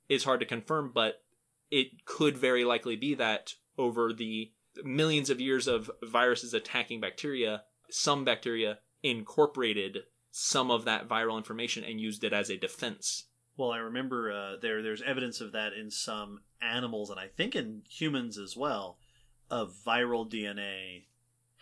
is 0.09 0.24
hard 0.24 0.41
to 0.41 0.47
confirm, 0.47 0.93
but 0.95 1.22
it 1.70 2.05
could 2.05 2.37
very 2.37 2.64
likely 2.64 2.97
be 2.97 3.14
that 3.14 3.55
over 3.76 4.12
the 4.12 4.53
millions 4.82 5.30
of 5.30 5.41
years 5.41 5.66
of 5.66 5.91
viruses 6.03 6.55
attacking 6.55 7.01
bacteria, 7.01 7.62
some 7.91 8.24
bacteria 8.24 8.78
incorporated 9.03 9.99
some 10.30 10.70
of 10.70 10.85
that 10.85 11.09
viral 11.09 11.37
information 11.37 11.85
and 11.85 12.01
used 12.01 12.24
it 12.24 12.32
as 12.32 12.51
a 12.51 12.57
defense. 12.57 13.26
Well, 13.57 13.70
I 13.70 13.78
remember 13.78 14.32
uh, 14.32 14.57
there 14.61 14.82
there's 14.82 15.03
evidence 15.03 15.41
of 15.41 15.53
that 15.53 15.72
in 15.72 15.91
some 15.91 16.41
animals, 16.61 17.11
and 17.11 17.20
I 17.20 17.28
think 17.28 17.55
in 17.55 17.82
humans 17.89 18.37
as 18.37 18.57
well, 18.57 18.99
of 19.49 19.74
viral 19.87 20.28
DNA 20.28 21.05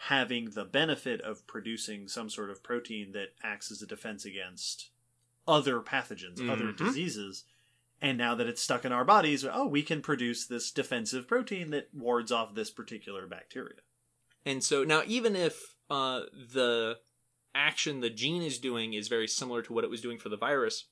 having 0.06 0.50
the 0.50 0.64
benefit 0.64 1.20
of 1.20 1.46
producing 1.46 2.08
some 2.08 2.30
sort 2.30 2.50
of 2.50 2.62
protein 2.62 3.12
that 3.12 3.34
acts 3.42 3.70
as 3.70 3.82
a 3.82 3.86
defense 3.86 4.24
against 4.24 4.90
other 5.46 5.80
pathogens, 5.80 6.48
other 6.48 6.72
Mhm. 6.72 6.76
diseases. 6.76 7.44
And 8.00 8.18
now 8.18 8.34
that 8.34 8.48
it's 8.48 8.62
stuck 8.62 8.84
in 8.84 8.90
our 8.92 9.04
bodies, 9.04 9.44
oh, 9.44 9.66
we 9.66 9.82
can 9.82 10.02
produce 10.02 10.46
this 10.46 10.70
defensive 10.72 11.28
protein 11.28 11.70
that 11.70 11.88
wards 11.94 12.32
off 12.32 12.54
this 12.54 12.70
particular 12.70 13.26
bacteria. 13.26 13.78
And 14.44 14.62
so 14.64 14.82
now, 14.82 15.02
even 15.06 15.36
if 15.36 15.76
uh, 15.88 16.22
the 16.32 16.98
action 17.54 18.00
the 18.00 18.10
gene 18.10 18.42
is 18.42 18.58
doing 18.58 18.94
is 18.94 19.08
very 19.08 19.28
similar 19.28 19.62
to 19.62 19.72
what 19.72 19.84
it 19.84 19.90
was 19.90 20.00
doing 20.00 20.18
for 20.18 20.30
the 20.30 20.36
virus, 20.36 20.86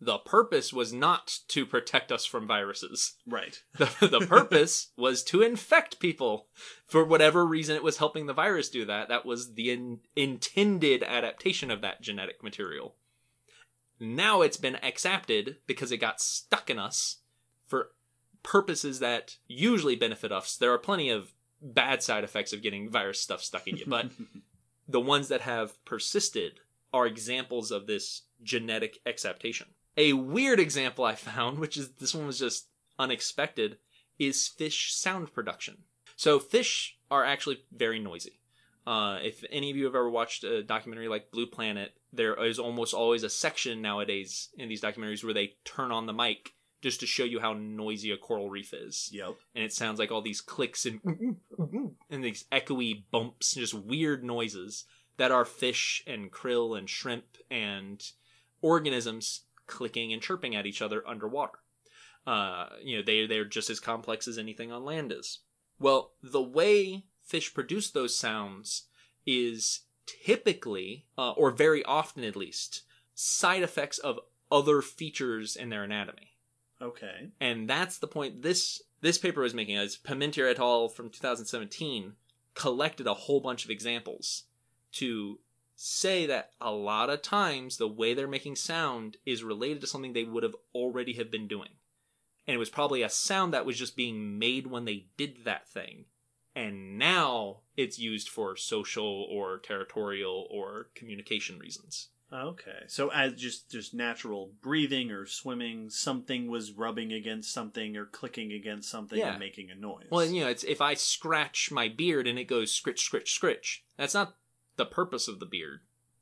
the 0.00 0.18
purpose 0.18 0.72
was 0.72 0.92
not 0.92 1.38
to 1.46 1.64
protect 1.64 2.10
us 2.10 2.24
from 2.24 2.46
viruses. 2.46 3.14
Right. 3.26 3.62
The, 3.78 4.08
the 4.08 4.26
purpose 4.26 4.90
was 4.96 5.22
to 5.24 5.42
infect 5.42 6.00
people. 6.00 6.48
For 6.86 7.04
whatever 7.04 7.46
reason, 7.46 7.76
it 7.76 7.84
was 7.84 7.98
helping 7.98 8.26
the 8.26 8.32
virus 8.32 8.68
do 8.68 8.84
that. 8.86 9.08
That 9.08 9.24
was 9.24 9.54
the 9.54 9.70
in, 9.70 10.00
intended 10.16 11.04
adaptation 11.04 11.70
of 11.70 11.82
that 11.82 12.02
genetic 12.02 12.42
material. 12.42 12.96
Now 14.02 14.42
it's 14.42 14.56
been 14.56 14.74
accepted 14.82 15.58
because 15.68 15.92
it 15.92 15.98
got 15.98 16.20
stuck 16.20 16.68
in 16.68 16.76
us 16.76 17.18
for 17.68 17.92
purposes 18.42 18.98
that 18.98 19.36
usually 19.46 19.94
benefit 19.94 20.32
us. 20.32 20.56
There 20.56 20.72
are 20.72 20.78
plenty 20.78 21.08
of 21.08 21.32
bad 21.62 22.02
side 22.02 22.24
effects 22.24 22.52
of 22.52 22.62
getting 22.62 22.90
virus 22.90 23.20
stuff 23.20 23.44
stuck 23.44 23.68
in 23.68 23.76
you, 23.76 23.84
but 23.86 24.10
the 24.88 25.00
ones 25.00 25.28
that 25.28 25.42
have 25.42 25.82
persisted 25.84 26.58
are 26.92 27.06
examples 27.06 27.70
of 27.70 27.86
this 27.86 28.22
genetic 28.42 28.98
exaptation. 29.06 29.68
A 29.96 30.14
weird 30.14 30.58
example 30.58 31.04
I 31.04 31.14
found, 31.14 31.60
which 31.60 31.76
is 31.76 31.92
this 31.92 32.12
one 32.12 32.26
was 32.26 32.40
just 32.40 32.66
unexpected, 32.98 33.78
is 34.18 34.48
fish 34.48 34.92
sound 34.92 35.32
production. 35.32 35.84
So 36.16 36.40
fish 36.40 36.98
are 37.08 37.24
actually 37.24 37.62
very 37.72 38.00
noisy. 38.00 38.40
Uh, 38.84 39.20
if 39.22 39.44
any 39.48 39.70
of 39.70 39.76
you 39.76 39.84
have 39.84 39.94
ever 39.94 40.10
watched 40.10 40.42
a 40.42 40.64
documentary 40.64 41.06
like 41.06 41.30
Blue 41.30 41.46
Planet, 41.46 41.96
there 42.12 42.42
is 42.44 42.58
almost 42.58 42.92
always 42.94 43.22
a 43.22 43.30
section 43.30 43.80
nowadays 43.82 44.48
in 44.58 44.68
these 44.68 44.82
documentaries 44.82 45.24
where 45.24 45.34
they 45.34 45.54
turn 45.64 45.90
on 45.90 46.06
the 46.06 46.12
mic 46.12 46.52
just 46.82 47.00
to 47.00 47.06
show 47.06 47.24
you 47.24 47.38
how 47.40 47.52
noisy 47.52 48.10
a 48.10 48.16
coral 48.16 48.50
reef 48.50 48.74
is 48.74 49.08
Yep. 49.12 49.36
and 49.54 49.64
it 49.64 49.72
sounds 49.72 49.98
like 49.98 50.10
all 50.10 50.20
these 50.22 50.40
clicks 50.40 50.84
and 50.84 51.00
and 52.10 52.24
these 52.24 52.44
echoey 52.50 53.04
bumps, 53.10 53.54
and 53.54 53.62
just 53.62 53.74
weird 53.74 54.24
noises 54.24 54.84
that 55.16 55.30
are 55.30 55.44
fish 55.44 56.02
and 56.06 56.32
krill 56.32 56.76
and 56.76 56.90
shrimp 56.90 57.24
and 57.50 58.02
organisms 58.60 59.42
clicking 59.66 60.12
and 60.12 60.22
chirping 60.22 60.54
at 60.56 60.66
each 60.66 60.82
other 60.82 61.06
underwater. 61.06 61.58
Uh, 62.26 62.66
you 62.82 62.96
know, 62.96 63.02
they 63.02 63.26
they're 63.26 63.44
just 63.44 63.70
as 63.70 63.80
complex 63.80 64.26
as 64.28 64.38
anything 64.38 64.70
on 64.72 64.84
land 64.84 65.12
is. 65.12 65.40
Well, 65.78 66.12
the 66.22 66.42
way 66.42 67.04
fish 67.24 67.52
produce 67.54 67.90
those 67.90 68.16
sounds 68.16 68.86
is 69.26 69.80
typically, 70.06 71.06
uh, 71.16 71.32
or 71.32 71.50
very 71.50 71.84
often 71.84 72.24
at 72.24 72.36
least, 72.36 72.82
side 73.14 73.62
effects 73.62 73.98
of 73.98 74.18
other 74.50 74.82
features 74.82 75.56
in 75.56 75.70
their 75.70 75.84
anatomy. 75.84 76.28
Okay. 76.80 77.30
and 77.40 77.70
that's 77.70 77.98
the 77.98 78.08
point 78.08 78.42
this 78.42 78.82
this 79.02 79.16
paper 79.16 79.40
was 79.40 79.54
making 79.54 79.76
as 79.76 79.96
Parmentier 79.96 80.50
et 80.50 80.58
al. 80.58 80.88
from 80.88 81.10
2017 81.10 82.14
collected 82.54 83.06
a 83.06 83.14
whole 83.14 83.40
bunch 83.40 83.64
of 83.64 83.70
examples 83.70 84.44
to 84.92 85.38
say 85.74 86.26
that 86.26 86.50
a 86.60 86.70
lot 86.70 87.10
of 87.10 87.22
times 87.22 87.76
the 87.76 87.88
way 87.88 88.14
they're 88.14 88.28
making 88.28 88.56
sound 88.56 89.16
is 89.24 89.42
related 89.42 89.80
to 89.80 89.86
something 89.86 90.12
they 90.12 90.24
would 90.24 90.42
have 90.42 90.56
already 90.74 91.14
have 91.14 91.30
been 91.30 91.48
doing. 91.48 91.70
And 92.46 92.54
it 92.54 92.58
was 92.58 92.70
probably 92.70 93.02
a 93.02 93.08
sound 93.08 93.52
that 93.54 93.64
was 93.64 93.78
just 93.78 93.96
being 93.96 94.38
made 94.38 94.66
when 94.66 94.84
they 94.84 95.06
did 95.16 95.44
that 95.44 95.68
thing 95.68 96.04
and 96.54 96.98
now 96.98 97.60
it's 97.76 97.98
used 97.98 98.28
for 98.28 98.56
social 98.56 99.26
or 99.30 99.58
territorial 99.58 100.46
or 100.50 100.88
communication 100.94 101.58
reasons 101.58 102.08
Okay. 102.34 102.84
So 102.86 103.10
as 103.10 103.34
just 103.34 103.70
just 103.70 103.92
natural 103.92 104.52
breathing 104.62 105.10
or 105.10 105.26
swimming, 105.26 105.90
something 105.90 106.50
was 106.50 106.72
rubbing 106.72 107.12
against 107.12 107.52
something 107.52 107.94
or 107.94 108.06
clicking 108.06 108.52
against 108.52 108.88
something 108.88 109.18
Yeah. 109.18 109.32
and 109.32 109.38
making 109.38 109.70
a 109.70 109.74
noise. 109.74 110.06
Well, 110.10 110.24
you 110.24 110.40
know, 110.40 110.48
it's 110.48 110.64
if 110.64 110.80
I 110.80 110.94
scratch 110.94 111.70
my 111.70 111.88
beard 111.88 112.26
and 112.26 112.38
it 112.38 112.44
goes 112.44 112.72
scritch, 112.72 113.00
scritch, 113.02 113.38
scritch. 113.38 113.84
That's 113.98 114.14
not 114.14 114.36
the 114.76 114.86
purpose 114.86 115.28
of 115.28 115.40
the 115.40 115.44
beard. 115.46 115.80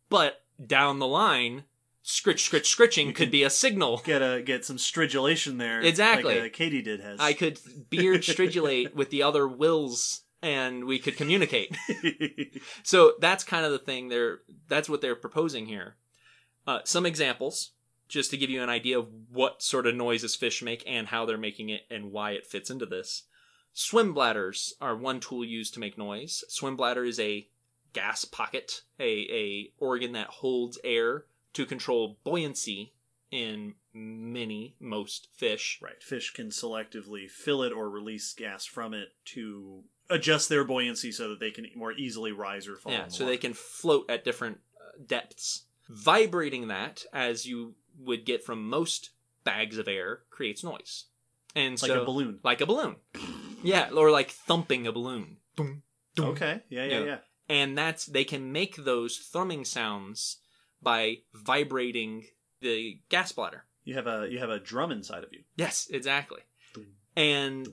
But 0.09 0.43
down 0.67 0.99
the 0.99 1.07
line, 1.07 1.63
scritch, 2.03 2.43
scritch, 2.43 2.69
scritching 2.69 3.13
could 3.13 3.31
be 3.31 3.43
a 3.43 3.51
signal. 3.51 4.03
get 4.05 4.23
a 4.23 4.43
get 4.43 4.65
some 4.65 4.77
stridulation 4.77 5.59
there. 5.59 5.81
Exactly. 5.81 6.41
Like 6.41 6.53
uh, 6.53 6.57
katydid 6.57 7.03
has. 7.03 7.21
I 7.21 7.33
could 7.33 7.59
beard 7.91 8.23
stridulate 8.23 8.95
with 8.95 9.11
the 9.11 9.23
other 9.23 9.47
wills 9.47 10.23
and 10.43 10.85
we 10.85 10.99
could 10.99 11.17
communicate. 11.17 11.77
So 12.83 13.13
that's 13.21 13.45
kind 13.45 13.65
of 13.65 13.73
the 13.73 13.79
thing 13.79 14.09
they're 14.09 14.41
that's 14.69 14.89
what 14.89 15.01
they're 15.01 15.15
proposing 15.15 15.67
here. 15.67 15.97
Uh, 16.67 16.81
some 16.85 17.07
examples, 17.07 17.73
just 18.09 18.31
to 18.31 18.37
give 18.37 18.51
you 18.51 18.63
an 18.63 18.69
idea 18.69 18.99
of 18.99 19.09
what 19.31 19.63
sort 19.63 19.87
of 19.87 19.95
noises 19.95 20.35
fish 20.35 20.63
make 20.63 20.83
and 20.87 21.09
how 21.09 21.25
they're 21.25 21.39
making 21.39 21.69
it 21.69 21.83
and 21.91 22.11
why 22.11 22.33
it 22.33 22.47
fits 22.47 22.71
into 22.71 22.87
this. 22.87 23.25
Swim 23.73 24.13
bladders 24.13 24.75
are 24.81 24.97
one 24.97 25.21
tool 25.21 25.45
used 25.45 25.75
to 25.75 25.81
make 25.81 25.97
noise. 25.97 26.43
Swim 26.49 26.77
bladder 26.77 27.05
is 27.05 27.21
a 27.21 27.49
gas 27.93 28.25
pocket, 28.25 28.83
a, 28.99 29.05
a 29.05 29.73
organ 29.79 30.13
that 30.13 30.29
holds 30.29 30.79
air 30.85 31.25
to 31.55 31.67
control 31.67 32.19
buoyancy 32.25 32.95
in 33.31 33.75
many, 33.93 34.77
most 34.81 35.29
fish. 35.33 35.79
right. 35.83 36.03
Fish 36.03 36.33
can 36.33 36.49
selectively 36.49 37.29
fill 37.31 37.63
it 37.63 37.73
or 37.73 37.89
release 37.89 38.33
gas 38.33 38.65
from 38.65 38.95
it 38.95 39.09
to 39.25 39.85
adjust 40.09 40.49
their 40.49 40.65
buoyancy 40.65 41.13
so 41.13 41.29
that 41.29 41.41
they 41.41 41.51
can 41.51 41.67
more 41.77 41.93
easily 41.93 42.33
rise 42.33 42.67
or 42.67 42.77
fall. 42.77 42.93
Yeah, 42.93 43.09
so 43.09 43.25
they 43.25 43.37
can 43.37 43.55
float 43.55 44.11
at 44.11 44.25
different 44.25 44.59
uh, 44.77 45.03
depths. 45.07 45.65
Vibrating 45.89 46.69
that, 46.69 47.05
as 47.13 47.47
you 47.47 47.75
would 47.99 48.25
get 48.25 48.45
from 48.45 48.69
most 48.69 49.11
bags 49.45 49.79
of 49.79 49.89
air, 49.89 50.21
creates 50.31 50.63
noise. 50.63 51.07
And 51.57 51.81
like 51.83 51.91
so, 51.91 52.03
a 52.03 52.05
balloon. 52.05 52.39
Like 52.45 52.61
a 52.61 52.67
balloon. 52.67 52.97
yeah, 53.63 53.91
or 53.91 54.11
like 54.11 54.31
thumping 54.31 54.87
a 54.87 54.93
balloon. 54.93 55.39
Boom. 55.57 55.83
Okay. 56.19 56.63
Yeah. 56.69 56.85
Yeah. 56.85 56.99
Yeah. 56.99 57.05
Yeah. 57.05 57.19
And 57.49 57.77
that's 57.77 58.07
they 58.07 58.25
can 58.25 58.53
make 58.53 58.77
those 58.77 59.19
thrumming 59.19 59.65
sounds 59.65 60.37
by 60.83 61.19
vibrating 61.35 62.27
the 62.61 63.01
gas 63.09 63.33
bladder. 63.33 63.65
You 63.85 63.95
have 63.95 64.07
a 64.07 64.29
you 64.31 64.39
have 64.39 64.51
a 64.51 64.59
drum 64.59 64.93
inside 64.93 65.25
of 65.25 65.33
you. 65.33 65.41
Yes, 65.57 65.89
exactly. 65.91 66.41
And 67.17 67.69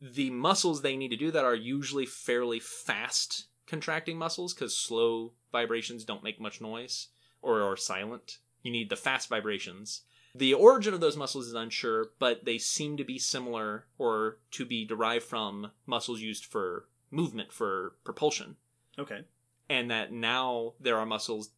the 0.00 0.30
muscles 0.30 0.82
they 0.82 0.96
need 0.96 1.10
to 1.10 1.16
do 1.16 1.30
that 1.30 1.44
are 1.44 1.54
usually 1.54 2.06
fairly 2.06 2.60
fast 2.60 3.46
contracting 3.66 4.16
muscles 4.16 4.54
because 4.54 4.76
slow 4.76 5.32
vibrations 5.52 6.04
don't 6.04 6.22
make 6.22 6.40
much 6.40 6.60
noise 6.60 7.08
or 7.42 7.62
are 7.62 7.76
silent. 7.76 8.38
You 8.62 8.70
need 8.70 8.90
the 8.90 8.96
fast 8.96 9.28
vibrations. 9.28 10.02
The 10.34 10.54
origin 10.54 10.94
of 10.94 11.00
those 11.00 11.16
muscles 11.16 11.48
is 11.48 11.54
unsure, 11.54 12.10
but 12.18 12.44
they 12.44 12.58
seem 12.58 12.96
to 12.96 13.04
be 13.04 13.18
similar 13.18 13.86
or 13.98 14.38
to 14.52 14.64
be 14.64 14.84
derived 14.84 15.24
from 15.24 15.72
muscles 15.86 16.20
used 16.20 16.44
for 16.44 16.86
movement, 17.10 17.52
for 17.52 17.94
propulsion. 18.04 18.56
Okay. 18.98 19.22
And 19.68 19.90
that 19.90 20.12
now 20.12 20.74
there 20.80 20.98
are 20.98 21.06
muscles 21.06 21.50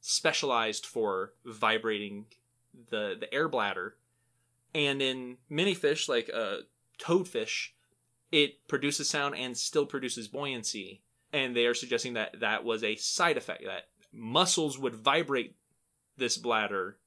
specialized 0.00 0.86
for 0.86 1.32
vibrating 1.44 2.26
the, 2.90 3.16
the 3.18 3.32
air 3.32 3.48
bladder. 3.48 3.96
And 4.74 5.00
in 5.00 5.38
many 5.48 5.74
fish, 5.74 6.08
like 6.08 6.30
uh, 6.32 6.58
toadfish, 6.98 7.70
it 8.30 8.66
produces 8.68 9.08
sound 9.08 9.36
and 9.36 9.56
still 9.56 9.86
produces 9.86 10.28
buoyancy. 10.28 11.02
And 11.32 11.56
they 11.56 11.66
are 11.66 11.74
suggesting 11.74 12.14
that 12.14 12.40
that 12.40 12.64
was 12.64 12.82
a 12.82 12.96
side 12.96 13.36
effect, 13.36 13.64
that 13.64 13.88
muscles 14.12 14.78
would 14.78 14.94
vibrate 14.94 15.56
this 16.16 16.36
bladder, 16.36 16.98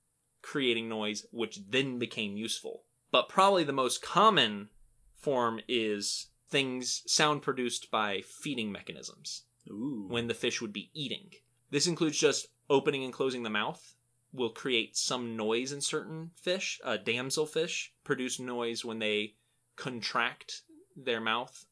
creating 0.42 0.90
noise, 0.90 1.26
which 1.32 1.60
then 1.70 2.00
became 2.00 2.38
useful. 2.38 2.84
But 3.12 3.30
probably 3.30 3.64
the 3.64 3.74
most 3.74 4.02
common 4.02 4.70
form 5.16 5.62
is 5.68 6.28
things, 6.50 7.04
sound 7.06 7.42
produced 7.42 7.92
by 7.92 8.22
feeding 8.22 8.72
mechanisms 8.72 9.44
Ooh. 9.70 10.06
when 10.08 10.28
the 10.28 10.34
fish 10.34 10.62
would 10.62 10.74
be 10.74 10.90
eating. 10.94 11.32
This 11.72 11.88
includes 11.88 12.18
just 12.18 12.48
opening 12.70 13.04
and 13.04 13.14
closing 13.14 13.44
the 13.44 13.50
mouth 13.50 13.96
will 14.32 14.50
create 14.50 14.96
some 14.96 15.36
noise 15.36 15.72
in 15.72 15.82
certain 15.82 16.32
fish. 16.36 16.80
Uh, 16.84 16.98
damselfish 17.04 17.88
produce 18.04 18.40
noise 18.40 18.86
when 18.86 19.00
they 19.00 19.34
contract 19.76 20.62
their 20.96 21.20
mouth 21.20 21.66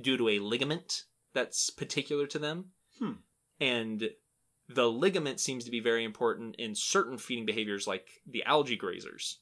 due 0.00 0.16
to 0.16 0.28
a 0.28 0.38
ligament 0.38 1.04
that's 1.32 1.70
particular 1.70 2.26
to 2.26 2.38
them. 2.38 2.66
Hmm. 2.98 3.12
And 3.60 4.10
the 4.68 4.90
ligament 4.90 5.38
seems 5.38 5.64
to 5.64 5.70
be 5.70 5.80
very 5.80 6.04
important 6.04 6.56
in 6.56 6.74
certain 6.74 7.18
feeding 7.18 7.46
behaviors 7.46 7.86
like 7.86 8.22
the 8.26 8.44
algae 8.44 8.78
grazers. 8.78 9.36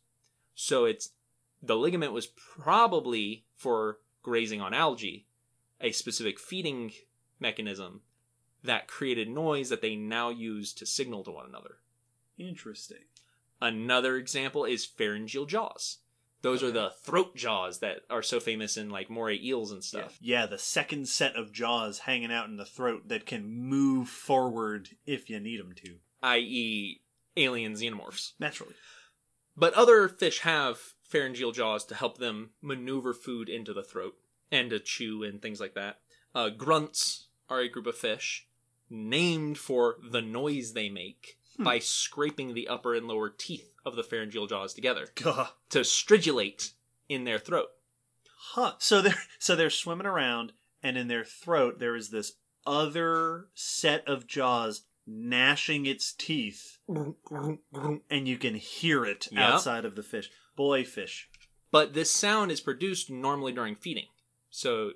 So 0.55 0.85
it's 0.85 1.11
the 1.63 1.77
ligament 1.77 2.13
was 2.13 2.27
probably 2.27 3.45
for 3.57 3.99
grazing 4.23 4.61
on 4.61 4.75
algae 4.75 5.27
a 5.81 5.93
specific 5.93 6.39
feeding 6.39 6.93
mechanism 7.39 8.03
that 8.65 8.89
created 8.89 9.28
noise 9.28 9.69
that 9.69 9.82
they 9.82 9.97
now 9.97 10.31
use 10.31 10.73
to 10.74 10.87
signal 10.87 11.24
to 11.24 11.31
one 11.31 11.47
another. 11.47 11.77
Interesting. 12.39 13.05
Another 13.61 14.16
example 14.16 14.65
is 14.65 14.85
pharyngeal 14.85 15.47
jaws. 15.47 15.99
Those 16.43 16.62
are 16.62 16.70
the 16.70 16.93
throat 17.03 17.37
jaws 17.37 17.81
that 17.81 18.01
are 18.09 18.23
so 18.23 18.41
famous 18.41 18.78
in 18.78 18.89
like 18.89 19.11
moray 19.11 19.39
eels 19.43 19.73
and 19.73 19.85
stuff. 19.85 20.16
Yeah, 20.23 20.47
the 20.47 20.59
second 20.59 21.07
set 21.09 21.37
of 21.37 21.53
jaws 21.53 22.01
hanging 22.01 22.32
out 22.32 22.49
in 22.49 22.57
the 22.57 22.65
throat 22.65 23.09
that 23.09 23.27
can 23.27 23.47
move 23.47 24.09
forward 24.09 24.89
if 25.07 25.28
you 25.28 25.39
need 25.39 25.61
them 25.61 25.74
to. 25.85 25.97
i.e., 26.23 27.03
alien 27.37 27.74
xenomorphs. 27.74 28.32
Naturally. 28.39 28.74
But 29.55 29.74
other 29.74 30.09
fish 30.09 30.41
have 30.41 30.78
pharyngeal 31.03 31.53
jaws 31.53 31.85
to 31.87 31.95
help 31.95 32.16
them 32.16 32.51
maneuver 32.62 33.12
food 33.12 33.51
into 33.51 33.74
the 33.74 33.82
throat 33.82 34.15
and 34.51 34.70
to 34.70 34.81
chew 34.81 35.23
and 35.23 35.43
things 35.43 35.61
like 35.61 35.74
that. 35.74 35.99
Uh, 36.35 36.49
grunts 36.49 37.27
are 37.51 37.61
a 37.61 37.69
group 37.69 37.87
of 37.87 37.97
fish 37.97 38.47
named 38.91 39.57
for 39.59 39.97
the 40.03 40.21
noise 40.23 40.73
they 40.73 40.89
make 40.89 41.37
Hmm. 41.57 41.65
by 41.65 41.79
scraping 41.79 42.55
the 42.55 42.69
upper 42.69 42.95
and 42.95 43.07
lower 43.09 43.29
teeth 43.31 43.73
of 43.85 43.97
the 43.97 44.03
pharyngeal 44.05 44.47
jaws 44.47 44.73
together 44.75 45.09
Gah. 45.15 45.53
to 45.71 45.81
stridulate 45.81 46.73
in 47.09 47.25
their 47.25 47.39
throat. 47.39 47.71
Huh. 48.37 48.75
So 48.79 49.01
they're 49.03 49.23
so 49.39 49.57
they're 49.57 49.69
swimming 49.71 50.07
around, 50.07 50.53
and 50.83 50.97
in 50.97 51.09
their 51.09 51.25
throat 51.25 51.79
there 51.79 51.97
is 51.97 52.11
this 52.11 52.33
other 52.67 53.49
set 53.55 54.07
of 54.07 54.27
jaws 54.27 54.83
gnashing 55.07 55.87
its 55.87 56.12
teeth, 56.12 56.79
and 56.89 58.29
you 58.29 58.39
can 58.39 58.55
hear 58.55 59.05
it 59.05 59.29
Yep. 59.33 59.41
outside 59.43 59.85
of 59.85 59.97
the 59.97 60.03
fish. 60.03 60.31
Boy, 60.57 60.85
fish. 60.85 61.29
But 61.71 61.95
this 61.95 62.11
sound 62.11 62.51
is 62.53 62.61
produced 62.61 63.11
normally 63.11 63.53
during 63.53 63.77
feeding. 63.77 64.07
So 64.51 64.93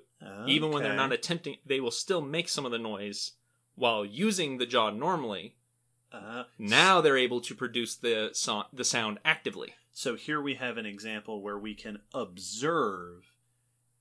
even 0.47 0.71
when 0.71 0.83
they're 0.83 0.95
not 0.95 1.11
attempting, 1.13 1.57
they 1.65 1.79
will 1.79 1.91
still 1.91 2.21
make 2.21 2.49
some 2.49 2.65
of 2.65 2.71
the 2.71 2.77
noise 2.79 3.33
while 3.75 4.05
using 4.05 4.57
the 4.57 4.65
jaw 4.65 4.89
normally. 4.89 5.55
Uh, 6.11 6.45
Now 6.57 7.01
they're 7.01 7.17
able 7.17 7.41
to 7.41 7.53
produce 7.55 7.95
the 7.95 8.29
so- 8.33 8.65
the 8.71 8.85
sound 8.85 9.19
actively. 9.25 9.75
So 9.91 10.15
here 10.15 10.41
we 10.41 10.55
have 10.55 10.77
an 10.77 10.85
example 10.85 11.41
where 11.41 11.57
we 11.57 11.73
can 11.73 11.99
observe 12.13 13.31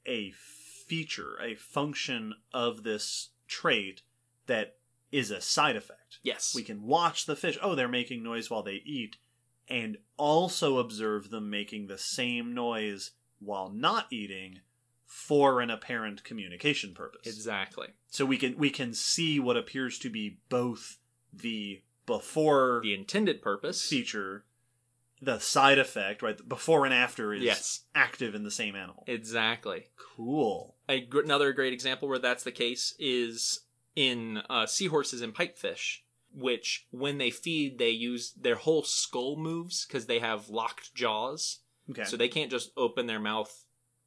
a 0.07 0.33
feature, 0.33 1.39
a 1.41 1.55
function 1.55 2.35
of 2.53 2.83
this 2.83 3.31
trait 3.49 4.03
that 4.47 4.77
is 5.13 5.31
a 5.31 5.41
side 5.41 5.77
effect. 5.77 6.19
Yes. 6.23 6.55
We 6.55 6.63
can 6.63 6.83
watch 6.83 7.27
the 7.27 7.37
fish. 7.37 7.57
Oh, 7.63 7.75
they're 7.75 7.89
making 7.89 8.23
noise 8.23 8.51
while 8.51 8.63
they 8.63 8.83
eat, 8.85 9.17
and 9.69 9.99
also 10.17 10.79
observe 10.79 11.31
them 11.31 11.49
making 11.51 11.87
the 11.87 11.99
same 11.99 12.53
noise 12.55 13.13
while 13.39 13.71
not 13.71 14.07
eating 14.13 14.61
for 15.17 15.61
an 15.61 15.71
apparent 15.71 16.25
communication 16.25 16.93
purpose. 16.93 17.25
exactly. 17.25 17.87
So 18.09 18.27
we 18.27 18.37
can 18.37 18.59
we 18.59 18.69
can 18.69 18.93
see 18.93 19.39
what 19.39 19.57
appears 19.57 19.97
to 20.01 20.11
be 20.11 20.39
both 20.49 20.99
the 21.33 21.83
before 22.05 22.81
The 22.83 22.95
intended 22.95 23.41
purpose. 23.41 23.89
feature, 23.89 24.45
the 25.23 25.39
side 25.39 25.79
effect, 25.79 26.21
right? 26.21 26.37
The 26.37 26.43
Before 26.43 26.85
and 26.85 26.93
after 26.93 27.33
is 27.33 27.43
Yes. 27.45 27.83
active 27.95 28.35
in 28.35 28.43
the 28.43 28.51
same 28.51 28.75
animal. 28.75 29.05
Exactly. 29.07 29.87
cool. 29.97 30.75
A, 30.89 31.01
gr- 31.01 31.21
another 31.23 31.53
great 31.53 31.73
example 31.73 32.09
where 32.09 32.19
that's 32.19 32.43
the 32.43 32.53
case 32.53 32.95
is 32.99 33.61
in 33.95 34.39
uh, 34.51 34.67
seahorses 34.67 35.23
and 35.23 35.33
pipefish, 35.33 36.01
which 36.33 36.87
when 36.91 37.19
they 37.19 37.31
feed, 37.31 37.79
they 37.79 37.91
use 37.91 38.33
their 38.33 38.57
whole 38.57 38.83
skull 38.83 39.37
moves 39.37 39.87
because 39.87 40.07
they 40.07 40.19
have 40.19 40.49
locked 40.51 40.93
jaws. 40.95 41.61
Okay. 41.89 42.05
So 42.05 42.17
they 42.17 42.29
can't 42.29 42.51
just 42.51 42.73
open 42.77 43.07
their 43.07 43.21
mouth 43.21 43.65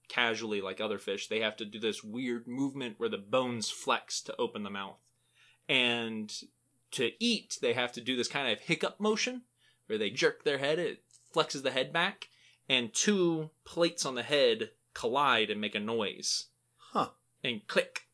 casually 0.07 0.61
like 0.61 0.79
other 0.79 0.97
fish. 0.97 1.27
They 1.27 1.41
have 1.41 1.57
to 1.57 1.65
do 1.65 1.79
this 1.79 2.03
weird 2.03 2.47
movement 2.47 2.95
where 2.97 3.09
the 3.09 3.17
bones 3.17 3.69
flex 3.69 4.21
to 4.21 4.35
open 4.38 4.63
the 4.63 4.69
mouth. 4.69 4.99
And 5.67 6.34
to 6.91 7.11
eat, 7.19 7.57
they 7.61 7.73
have 7.73 7.91
to 7.93 8.01
do 8.01 8.15
this 8.15 8.27
kind 8.27 8.51
of 8.51 8.61
hiccup 8.61 8.99
motion 8.99 9.43
where 9.88 9.97
they 9.97 10.09
jerk 10.09 10.43
their 10.43 10.57
head, 10.57 10.79
it 10.79 11.03
flexes 11.34 11.63
the 11.63 11.71
head 11.71 11.91
back, 11.91 12.29
and 12.69 12.93
two 12.93 13.49
plates 13.65 14.05
on 14.05 14.15
the 14.15 14.23
head 14.23 14.71
collide 14.93 15.49
and 15.49 15.61
make 15.61 15.75
a 15.75 15.79
noise 15.79 16.47
huh. 16.93 17.09
and 17.43 17.67
click. 17.67 18.07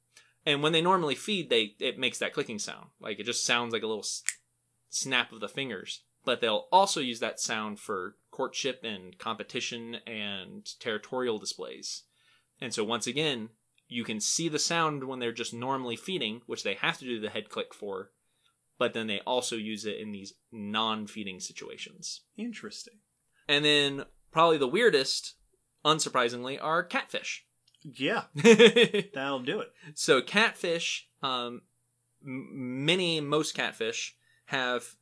And 0.46 0.62
when 0.62 0.74
they 0.74 0.82
normally 0.82 1.16
feed, 1.16 1.50
they 1.50 1.76
it 1.80 1.98
makes 1.98 2.20
that 2.20 2.34
clicking 2.34 2.60
sound. 2.60 2.90
Like 3.00 3.20
it 3.20 3.26
just 3.26 3.46
sounds 3.46 3.74
like 3.74 3.84
a 3.84 3.88
little 3.88 4.04
s- 4.04 4.24
snap 4.90 5.32
of 5.32 5.40
the 5.40 5.48
fingers. 5.48 6.02
But 6.26 6.42
they'll 6.42 6.68
also 6.72 7.02
use 7.02 7.20
that 7.20 7.40
sound 7.40 7.80
for 7.80 8.16
courtship 8.32 8.84
and 8.84 9.18
competition 9.18 9.98
and 10.08 10.68
territorial 10.80 11.38
displays. 11.38 12.04
And 12.62 12.74
so 12.74 12.84
once 12.84 13.08
again, 13.08 13.50
you 13.88 14.04
can 14.04 14.20
see 14.20 14.50
the 14.50 14.60
sound 14.60 15.04
when 15.04 15.20
they're 15.20 15.32
just 15.32 15.54
normally 15.54 15.96
feeding, 15.96 16.42
which 16.46 16.64
they 16.64 16.76
have 16.76 16.98
to 17.00 17.06
do 17.06 17.20
the 17.20 17.30
head 17.30 17.50
click 17.50 17.74
for, 17.74 18.12
but 18.80 18.94
then 18.94 19.08
they 19.08 19.20
also 19.22 19.56
use 19.56 19.86
it 19.86 20.00
in 20.00 20.12
these 20.12 20.34
non-feeding 20.52 21.40
situations. 21.40 22.22
Interesting. 22.38 22.96
And 23.48 23.64
then 23.64 24.06
probably 24.32 24.58
the 24.58 24.68
weirdest, 24.68 25.36
unsurprisingly, 25.86 26.58
are 26.62 26.84
catfish. 26.84 27.46
Yeah, 27.82 28.24
that'll 28.36 29.44
do 29.44 29.60
it. 29.60 29.74
So 29.94 30.22
catfish, 30.22 31.08
um, 31.22 31.64
many 32.22 33.20
most 33.20 33.54
catfish 33.54 34.16
have 34.46 34.96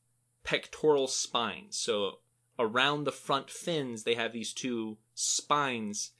pectoral 0.43 1.07
spines. 1.07 1.77
So 1.77 2.19
around 2.59 3.03
the 3.03 3.11
front 3.11 3.49
fins, 3.49 4.03
they 4.03 4.15
have 4.15 4.33
these 4.33 4.53
two 4.53 4.97
spines 5.13 6.11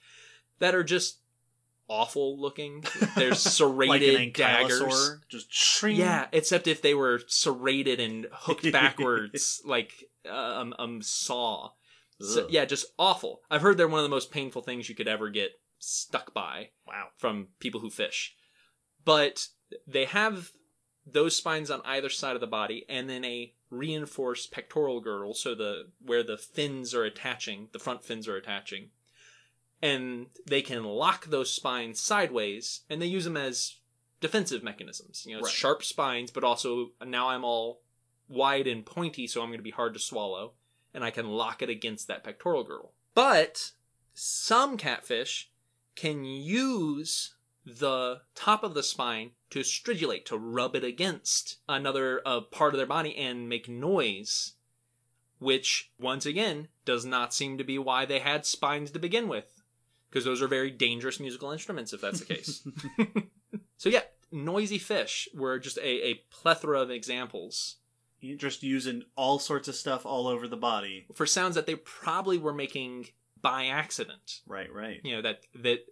that 0.60 0.76
are 0.76 0.84
just 0.84 1.20
awful 1.88 2.40
looking. 2.40 2.84
They're 3.16 3.36
serrated 3.36 4.16
like 4.16 4.34
daggers. 4.34 5.20
just 5.30 5.54
shring. 5.54 5.98
Yeah, 5.98 6.28
except 6.32 6.68
if 6.68 6.82
they 6.82 6.94
were 6.94 7.22
serrated 7.28 8.00
and 8.00 8.28
hooked 8.32 8.72
backwards 8.72 9.62
like 9.66 9.92
um, 10.30 10.74
um 10.80 11.02
saw. 11.02 11.72
So, 12.24 12.46
yeah, 12.52 12.66
just 12.66 12.86
awful. 13.00 13.42
I've 13.50 13.64
heard 13.64 13.78
they're 13.78 13.88
one 13.88 13.98
of 14.00 14.04
the 14.04 14.10
most 14.10 14.30
painful 14.32 14.62
things 14.62 14.88
you 14.88 14.94
could 14.94 15.08
ever 15.08 15.32
get 15.32 15.54
stuck 15.80 16.36
by 16.36 16.70
Wow. 16.88 17.08
from 17.18 17.48
people 17.60 17.82
who 17.82 17.90
fish. 17.90 18.36
But 19.04 19.48
they 19.88 20.06
have 20.06 20.52
those 21.04 21.36
spines 21.36 21.72
on 21.72 21.82
either 21.84 22.10
side 22.10 22.36
of 22.36 22.42
the 22.42 22.46
body 22.46 22.86
and 22.88 23.10
then 23.10 23.26
a 23.26 23.56
reinforced 23.72 24.52
pectoral 24.52 25.00
girdle 25.02 25.34
so 25.34 25.56
the 25.56 25.88
where 26.00 26.22
the 26.24 26.38
fins 26.38 26.94
are 26.94 27.04
attaching, 27.06 27.70
the 27.72 27.80
front 27.80 28.04
fins 28.04 28.28
are 28.28 28.36
attaching. 28.36 28.90
And 29.82 30.28
they 30.46 30.62
can 30.62 30.84
lock 30.84 31.26
those 31.26 31.52
spines 31.52 32.00
sideways 32.00 32.82
and 32.90 33.02
they 33.02 33.08
use 33.08 33.24
them 33.24 33.38
as 33.38 33.78
defensive 34.20 34.62
mechanisms. 34.62 35.24
You 35.26 35.38
know, 35.38 35.42
Right. 35.42 35.52
sharp 35.52 35.84
spines, 35.84 36.30
but 36.30 36.44
also 36.44 36.92
now 37.04 37.30
I'm 37.30 37.44
all 37.44 37.82
wide 38.28 38.68
and 38.68 38.86
pointy, 38.86 39.26
so 39.26 39.42
I'm 39.42 39.50
going 39.50 39.58
to 39.60 39.64
be 39.64 39.72
hard 39.72 39.94
to 39.96 40.00
swallow, 40.00 40.54
and 40.94 41.04
I 41.04 41.10
can 41.12 41.28
lock 41.30 41.62
it 41.62 41.70
against 41.70 42.08
that 42.08 42.24
pectoral 42.24 42.64
girdle. 42.64 42.94
But 43.16 43.72
some 44.14 44.78
catfish 44.78 45.50
can 45.96 46.24
use 46.24 47.36
the 47.66 48.22
top 48.36 48.64
of 48.64 48.74
the 48.74 48.84
spine 48.84 49.32
to 49.52 49.60
stridulate, 49.60 50.26
to 50.26 50.38
rub 50.38 50.76
it 50.76 50.84
against 50.84 51.58
another 51.70 52.22
uh, 52.26 52.42
part 52.42 52.74
of 52.74 52.78
their 52.78 52.88
body 52.88 53.16
and 53.18 53.48
make 53.48 53.70
noise, 53.70 54.54
which, 55.40 55.92
once 56.00 56.26
again, 56.26 56.70
does 56.86 57.06
not 57.06 57.34
seem 57.34 57.58
to 57.58 57.64
be 57.64 57.78
why 57.78 58.06
they 58.06 58.20
had 58.20 58.46
spines 58.46 58.92
to 58.92 59.00
begin 59.00 59.28
with. 59.28 59.62
Because 60.10 60.26
those 60.26 60.42
are 60.42 60.48
very 60.48 60.72
dangerous 60.72 61.20
musical 61.20 61.52
instruments, 61.52 61.94
if 61.94 62.02
that's 62.02 62.20
the 62.20 62.34
case. 62.34 62.68
so, 63.78 63.88
yeah, 63.88 64.02
noisy 64.32 64.78
fish 64.78 65.30
were 65.34 65.60
just 65.60 65.78
a, 65.78 66.08
a 66.08 66.16
plethora 66.30 66.82
of 66.82 66.92
examples 66.92 67.78
You're 68.20 68.38
just 68.38 68.64
using 68.64 69.04
all 69.16 69.40
sorts 69.40 69.68
of 69.68 69.76
stuff 69.76 70.06
all 70.06 70.28
over 70.28 70.48
the 70.48 70.58
body. 70.58 71.06
for 71.14 71.26
sounds 71.26 71.56
that 71.56 71.66
they 71.66 71.76
probably 71.76 72.38
were 72.38 72.54
making 72.54 73.08
by 73.42 73.66
accident. 73.68 74.42
Right, 74.46 74.72
right. 74.72 75.00
You 75.04 75.16
know, 75.16 75.22
that, 75.24 75.42
that 75.56 75.86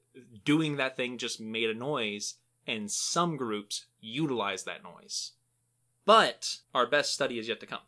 doing 0.46 0.78
that 0.78 0.96
thing 0.96 1.18
just 1.18 1.40
made 1.40 1.70
a 1.70 1.74
noise, 1.74 2.36
and 2.70 2.92
some 2.92 3.36
groups 3.36 3.86
utilize 4.00 4.64
that 4.64 4.84
noise. 4.84 5.32
But 6.06 6.60
our 6.74 6.86
best 6.86 7.14
study 7.14 7.40
is 7.40 7.48
yet 7.48 7.60
to 7.62 7.66
come. 7.66 7.80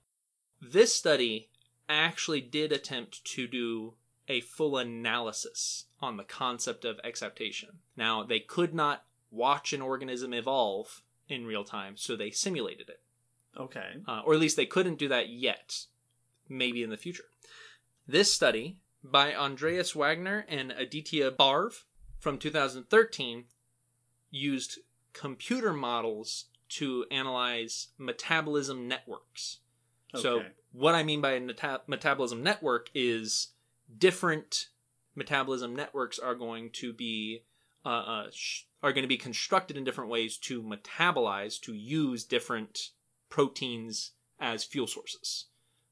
This 0.60 0.96
study 0.96 1.50
actually 1.88 2.42
did 2.42 2.72
attempt 2.72 3.24
to 3.26 3.48
do 3.48 3.94
a 4.28 4.42
full 4.42 4.78
analysis 4.78 5.86
on 6.00 6.18
the 6.18 6.24
concept 6.24 6.84
of 6.84 7.00
exaptation. 7.04 7.70
Now, 7.96 8.24
they 8.24 8.40
could 8.40 8.74
not 8.74 9.04
watch 9.30 9.72
an 9.72 9.82
organism 9.82 10.34
evolve 10.34 11.02
in 11.30 11.46
real 11.46 11.64
time, 11.64 11.96
so 11.96 12.16
they 12.16 12.32
simulated 12.32 12.90
it. 12.90 13.02
Okay. 13.58 13.98
Uh, 14.08 14.22
or 14.26 14.34
at 14.34 14.40
least 14.40 14.58
they 14.58 14.66
couldn't 14.66 15.00
do 15.00 15.08
that 15.10 15.30
yet. 15.30 15.86
Maybe 16.50 16.82
in 16.82 16.90
the 16.90 16.98
future. 16.98 17.26
This 18.08 18.34
study 18.34 18.78
by 19.04 19.36
Andreas 19.36 19.96
Wagner 19.96 20.46
and 20.50 20.72
Aditya 20.72 21.32
Barve 21.32 21.84
from 22.20 22.38
2013 22.40 23.46
used 24.32 24.80
computer 25.14 25.74
models 25.74 26.46
to 26.70 27.06
analyze 27.12 27.90
metabolism 27.98 28.88
networks. 28.88 29.60
So, 30.16 30.44
what 30.72 30.96
I 30.96 31.04
mean 31.04 31.22
by 31.22 31.34
a 31.34 31.40
meta- 31.40 31.82
metabolism 31.88 32.42
network 32.44 32.90
is 32.94 33.50
different 33.98 34.68
metabolism 35.16 35.76
networks 35.76 36.18
are 36.18 36.36
going 36.36 36.70
to 36.72 36.94
be 36.94 37.44
uh, 37.86 37.90
uh, 37.90 38.28
sh- 38.32 38.64
are 38.84 38.94
going 38.94 39.04
to 39.04 39.08
be 39.08 39.18
constructed 39.18 39.78
in 39.78 39.84
different 39.84 40.10
ways 40.10 40.38
to 40.38 40.62
metabolize, 40.62 41.60
to 41.62 41.74
use 41.74 42.24
different 42.24 42.90
proteins 43.30 44.12
as 44.40 44.64
fuel 44.64 44.88
sources. 44.88 45.46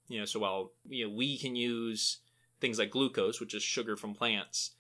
You 0.07 0.19
know, 0.19 0.25
so 0.25 0.39
while 0.39 0.71
you 0.87 1.07
know 1.07 1.13
we 1.13 1.37
can 1.37 1.55
use 1.55 2.19
things 2.59 2.79
like 2.79 2.91
glucose, 2.91 3.39
which 3.39 3.53
is 3.53 3.63
sugar 3.63 3.95
from 3.95 4.13
plants, 4.13 4.71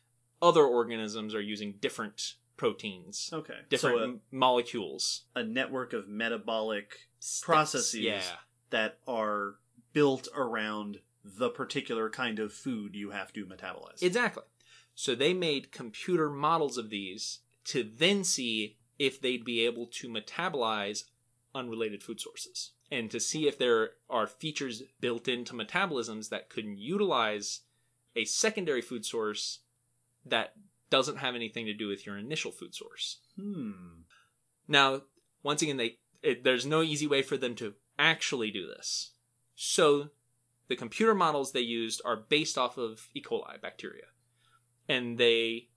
other 0.41 0.63
organisms 0.63 1.35
are 1.35 1.41
using 1.41 1.73
different 1.79 2.35
proteins, 2.59 3.29
Okay. 3.31 3.57
different 3.69 3.97
So 3.97 4.03
m- 4.03 4.21
molecules, 4.31 5.23
a, 5.35 5.39
a 5.39 5.43
network 5.43 5.93
of 5.93 6.07
metabolic 6.09 7.09
Steps. 7.19 7.45
processes 7.45 8.01
Yeah, 8.03 8.35
that 8.69 8.99
are 9.07 9.55
built 9.93 10.27
around 10.35 10.99
the 11.23 11.49
particular 11.49 12.09
kind 12.09 12.37
of 12.37 12.51
food 12.53 12.95
you 12.95 13.11
have 13.11 13.31
to 13.33 13.45
metabolize. 13.45 14.01
exactly. 14.03 14.43
So 14.93 15.15
they 15.15 15.33
made 15.33 15.71
computer 15.71 16.29
models 16.29 16.77
of 16.77 16.89
these 16.89 17.39
to 17.65 17.83
then 17.83 18.23
see 18.25 18.77
if 18.97 19.21
they'd 19.21 19.45
be 19.45 19.65
able 19.65 19.87
to 19.87 20.09
metabolize 20.09 21.05
unrelated 21.55 22.03
food 22.03 22.19
sources 22.19 22.71
and 22.91 23.09
to 23.11 23.19
see 23.21 23.47
if 23.47 23.57
there 23.57 23.91
are 24.09 24.27
features 24.27 24.83
built 24.99 25.27
into 25.29 25.53
metabolisms 25.53 26.27
that 26.29 26.49
could 26.49 26.65
utilize 26.77 27.61
a 28.15 28.25
secondary 28.25 28.81
food 28.81 29.05
source 29.05 29.59
that 30.25 30.53
doesn't 30.89 31.17
have 31.17 31.35
anything 31.35 31.65
to 31.65 31.73
do 31.73 31.87
with 31.87 32.05
your 32.05 32.17
initial 32.17 32.51
food 32.51 32.75
source. 32.75 33.19
hmm. 33.35 33.71
Now, 34.67 35.01
once 35.43 35.61
again, 35.61 35.77
they 35.77 35.97
it, 36.21 36.43
there's 36.43 36.65
no 36.65 36.81
easy 36.81 37.07
way 37.07 37.21
for 37.21 37.37
them 37.37 37.55
to 37.55 37.75
actually 37.97 38.51
do 38.51 38.67
this. 38.67 39.11
So, 39.55 40.09
the 40.67 40.75
computer 40.75 41.15
models 41.15 41.51
they 41.51 41.61
used 41.61 42.01
are 42.05 42.15
based 42.15 42.57
off 42.57 42.77
of 42.77 43.07
E. 43.13 43.21
coli 43.21 43.59
bacteria, 43.61 44.05
and 44.87 45.17
they 45.17 45.69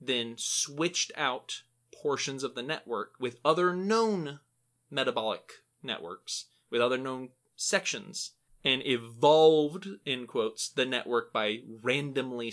then 0.00 0.34
switched 0.36 1.12
out 1.16 1.62
portions 2.02 2.42
of 2.42 2.54
the 2.54 2.62
network 2.62 3.12
with 3.18 3.38
other 3.44 3.74
known 3.74 4.40
metabolic 4.90 5.52
networks, 5.82 6.46
with 6.70 6.80
other 6.80 6.98
known 6.98 7.30
sections, 7.56 8.32
and 8.64 8.82
evolved 8.84 9.88
in 10.04 10.26
quotes 10.26 10.68
the 10.68 10.84
network 10.84 11.32
by 11.32 11.60
randomly 11.82 12.52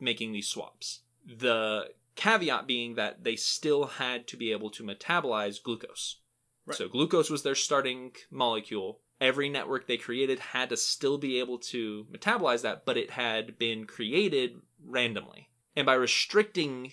making 0.00 0.32
these 0.32 0.48
swaps. 0.48 1.00
The 1.26 1.90
caveat 2.14 2.66
being 2.66 2.94
that 2.94 3.24
they 3.24 3.36
still 3.36 3.84
had 3.84 4.26
to 4.28 4.36
be 4.36 4.52
able 4.52 4.70
to 4.70 4.82
metabolize 4.82 5.62
glucose. 5.62 6.20
Right. 6.64 6.76
So 6.76 6.88
glucose 6.88 7.30
was 7.30 7.42
their 7.42 7.54
starting 7.54 8.12
molecule. 8.30 9.00
Every 9.20 9.48
network 9.48 9.86
they 9.86 9.96
created 9.96 10.38
had 10.38 10.70
to 10.70 10.76
still 10.76 11.18
be 11.18 11.38
able 11.38 11.58
to 11.58 12.06
metabolize 12.12 12.62
that, 12.62 12.84
but 12.84 12.96
it 12.96 13.10
had 13.10 13.58
been 13.58 13.86
created 13.86 14.60
randomly. 14.84 15.48
And 15.74 15.86
by 15.86 15.94
restricting 15.94 16.92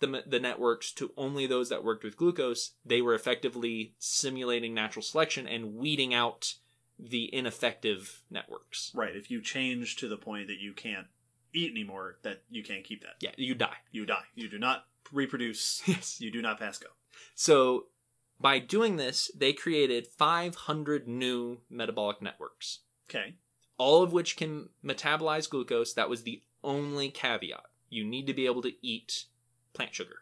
the, 0.00 0.22
the 0.26 0.40
networks 0.40 0.92
to 0.94 1.12
only 1.16 1.46
those 1.46 1.68
that 1.68 1.84
worked 1.84 2.04
with 2.04 2.16
glucose, 2.16 2.72
they 2.84 3.00
were 3.00 3.14
effectively 3.14 3.94
simulating 3.98 4.74
natural 4.74 5.02
selection 5.02 5.46
and 5.46 5.74
weeding 5.74 6.12
out 6.12 6.54
the 6.98 7.34
ineffective 7.34 8.22
networks. 8.30 8.92
Right. 8.94 9.16
If 9.16 9.30
you 9.30 9.40
change 9.40 9.96
to 9.96 10.08
the 10.08 10.16
point 10.16 10.48
that 10.48 10.60
you 10.60 10.72
can't 10.72 11.06
eat 11.54 11.70
anymore, 11.70 12.16
that 12.22 12.42
you 12.50 12.62
can't 12.62 12.84
keep 12.84 13.02
that. 13.02 13.14
Yeah, 13.20 13.30
you 13.36 13.54
die. 13.54 13.76
You 13.90 14.06
die. 14.06 14.24
You 14.34 14.48
do 14.48 14.58
not 14.58 14.86
reproduce. 15.12 15.82
Yes. 15.86 16.20
You 16.20 16.30
do 16.30 16.40
not 16.42 16.58
pass 16.58 16.78
go. 16.78 16.88
So 17.34 17.86
by 18.40 18.58
doing 18.58 18.96
this, 18.96 19.30
they 19.36 19.52
created 19.52 20.06
500 20.06 21.06
new 21.08 21.60
metabolic 21.70 22.20
networks, 22.22 22.80
Okay. 23.10 23.34
all 23.78 24.02
of 24.02 24.12
which 24.12 24.36
can 24.36 24.70
metabolize 24.84 25.48
glucose. 25.48 25.92
That 25.94 26.08
was 26.10 26.22
the 26.22 26.42
only 26.64 27.10
caveat. 27.10 27.64
You 27.90 28.04
need 28.04 28.26
to 28.26 28.34
be 28.34 28.46
able 28.46 28.62
to 28.62 28.72
eat 28.86 29.24
plant 29.74 29.94
sugar. 29.94 30.16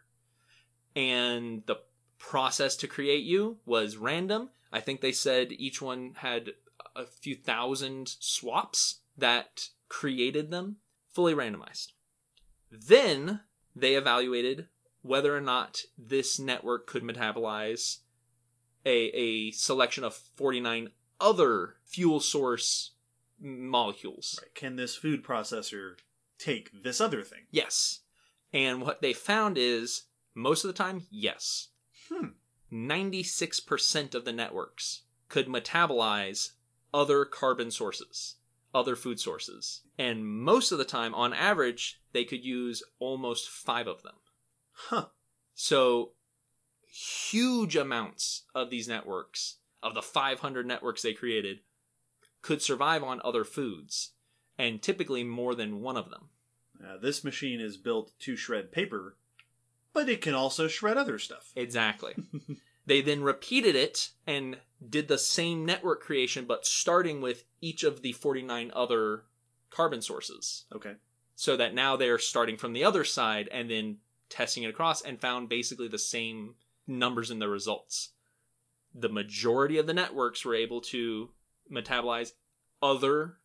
And 0.95 1.63
the 1.67 1.77
process 2.19 2.75
to 2.77 2.87
create 2.87 3.23
you 3.23 3.57
was 3.65 3.97
random. 3.97 4.49
I 4.71 4.79
think 4.81 5.01
they 5.01 5.11
said 5.11 5.51
each 5.51 5.81
one 5.81 6.13
had 6.17 6.51
a 6.95 7.05
few 7.05 7.35
thousand 7.35 8.07
swaps 8.19 8.99
that 9.17 9.69
created 9.89 10.51
them, 10.51 10.77
fully 11.13 11.33
randomized. 11.33 11.93
Then 12.71 13.41
they 13.75 13.95
evaluated 13.95 14.67
whether 15.01 15.35
or 15.35 15.41
not 15.41 15.83
this 15.97 16.39
network 16.39 16.87
could 16.87 17.03
metabolize 17.03 17.99
a, 18.85 19.07
a 19.15 19.51
selection 19.51 20.03
of 20.03 20.13
49 20.13 20.89
other 21.19 21.75
fuel 21.85 22.19
source 22.19 22.91
molecules. 23.39 24.39
Right. 24.41 24.53
Can 24.55 24.75
this 24.75 24.95
food 24.95 25.23
processor 25.23 25.95
take 26.37 26.83
this 26.83 27.01
other 27.01 27.23
thing? 27.23 27.41
Yes. 27.51 27.99
And 28.53 28.81
what 28.81 29.01
they 29.01 29.13
found 29.13 29.57
is 29.57 30.03
most 30.35 30.63
of 30.63 30.67
the 30.67 30.77
time, 30.77 31.07
yes. 31.09 31.69
Hmm. 32.09 32.29
96% 32.71 34.15
of 34.15 34.25
the 34.25 34.31
networks 34.31 35.03
could 35.29 35.47
metabolize 35.47 36.51
other 36.93 37.25
carbon 37.25 37.71
sources, 37.71 38.35
other 38.73 38.95
food 38.95 39.19
sources. 39.19 39.81
And 39.97 40.25
most 40.25 40.71
of 40.71 40.77
the 40.77 40.85
time, 40.85 41.13
on 41.13 41.33
average, 41.33 42.01
they 42.13 42.23
could 42.23 42.43
use 42.43 42.83
almost 42.99 43.49
five 43.49 43.87
of 43.87 44.03
them. 44.03 44.15
Huh. 44.71 45.07
So, 45.53 46.13
huge 46.87 47.75
amounts 47.75 48.43
of 48.55 48.69
these 48.69 48.87
networks, 48.87 49.57
of 49.83 49.93
the 49.93 50.01
500 50.01 50.65
networks 50.65 51.01
they 51.01 51.13
created, 51.13 51.59
could 52.41 52.61
survive 52.61 53.03
on 53.03 53.21
other 53.23 53.43
foods, 53.43 54.11
and 54.57 54.81
typically 54.81 55.23
more 55.23 55.55
than 55.55 55.81
one 55.81 55.97
of 55.97 56.09
them. 56.09 56.29
Uh, 56.83 56.97
this 56.97 57.23
machine 57.23 57.59
is 57.59 57.77
built 57.77 58.11
to 58.19 58.35
shred 58.35 58.71
paper, 58.71 59.17
but 59.93 60.09
it 60.09 60.21
can 60.21 60.33
also 60.33 60.67
shred 60.67 60.97
other 60.97 61.19
stuff. 61.19 61.51
Exactly. 61.55 62.15
they 62.85 63.01
then 63.01 63.21
repeated 63.23 63.75
it 63.75 64.11
and 64.25 64.57
did 64.87 65.07
the 65.07 65.17
same 65.17 65.65
network 65.65 66.01
creation, 66.01 66.45
but 66.45 66.65
starting 66.65 67.21
with 67.21 67.43
each 67.61 67.83
of 67.83 68.01
the 68.01 68.13
49 68.13 68.71
other 68.73 69.23
carbon 69.69 70.01
sources. 70.01 70.65
Okay. 70.73 70.93
So 71.35 71.57
that 71.57 71.73
now 71.73 71.95
they're 71.95 72.19
starting 72.19 72.57
from 72.57 72.73
the 72.73 72.83
other 72.83 73.03
side 73.03 73.47
and 73.51 73.69
then 73.69 73.97
testing 74.29 74.63
it 74.63 74.69
across 74.69 75.01
and 75.01 75.19
found 75.19 75.49
basically 75.49 75.87
the 75.87 75.99
same 75.99 76.55
numbers 76.87 77.31
in 77.31 77.39
the 77.39 77.49
results. 77.49 78.09
The 78.93 79.09
majority 79.09 79.77
of 79.77 79.87
the 79.87 79.93
networks 79.93 80.43
were 80.43 80.55
able 80.55 80.81
to 80.81 81.29
metabolize 81.71 82.33
other 82.81 83.37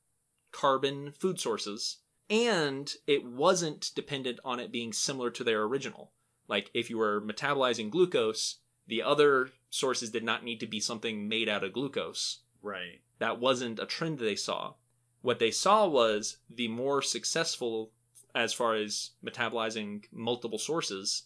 carbon 0.53 1.13
food 1.13 1.39
sources, 1.39 1.99
and 2.29 2.93
it 3.07 3.25
wasn't 3.25 3.93
dependent 3.95 4.41
on 4.45 4.59
it 4.59 4.73
being 4.73 4.93
similar 4.93 5.31
to 5.31 5.45
their 5.45 5.63
original. 5.63 6.13
Like 6.49 6.71
if 6.75 6.91
you 6.91 6.99
were 6.99 7.21
metabolizing 7.21 7.91
glucose, 7.91 8.57
the 8.87 9.03
other 9.03 9.51
sources 9.71 10.11
did 10.11 10.25
not 10.25 10.45
need 10.45 10.61
to 10.61 10.67
be 10.67 10.81
something 10.81 11.29
made 11.29 11.49
out 11.49 11.65
of 11.65 11.73
glucose. 11.73 12.41
Right. 12.63 13.01
That 13.19 13.41
wasn't 13.41 13.79
a 13.79 13.87
trend 13.87 14.19
they 14.19 14.37
saw. 14.37 14.75
What 15.23 15.39
they 15.39 15.51
saw 15.51 15.87
was 15.89 16.39
the 16.49 16.69
more 16.69 17.03
successful, 17.03 17.91
as 18.35 18.53
far 18.53 18.75
as 18.75 19.11
metabolizing 19.25 20.05
multiple 20.13 20.59
sources, 20.59 21.25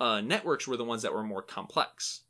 uh, 0.00 0.20
networks 0.20 0.66
were 0.66 0.76
the 0.76 0.84
ones 0.84 1.02
that 1.02 1.12
were 1.12 1.22
more 1.22 1.42
complex. 1.42 2.22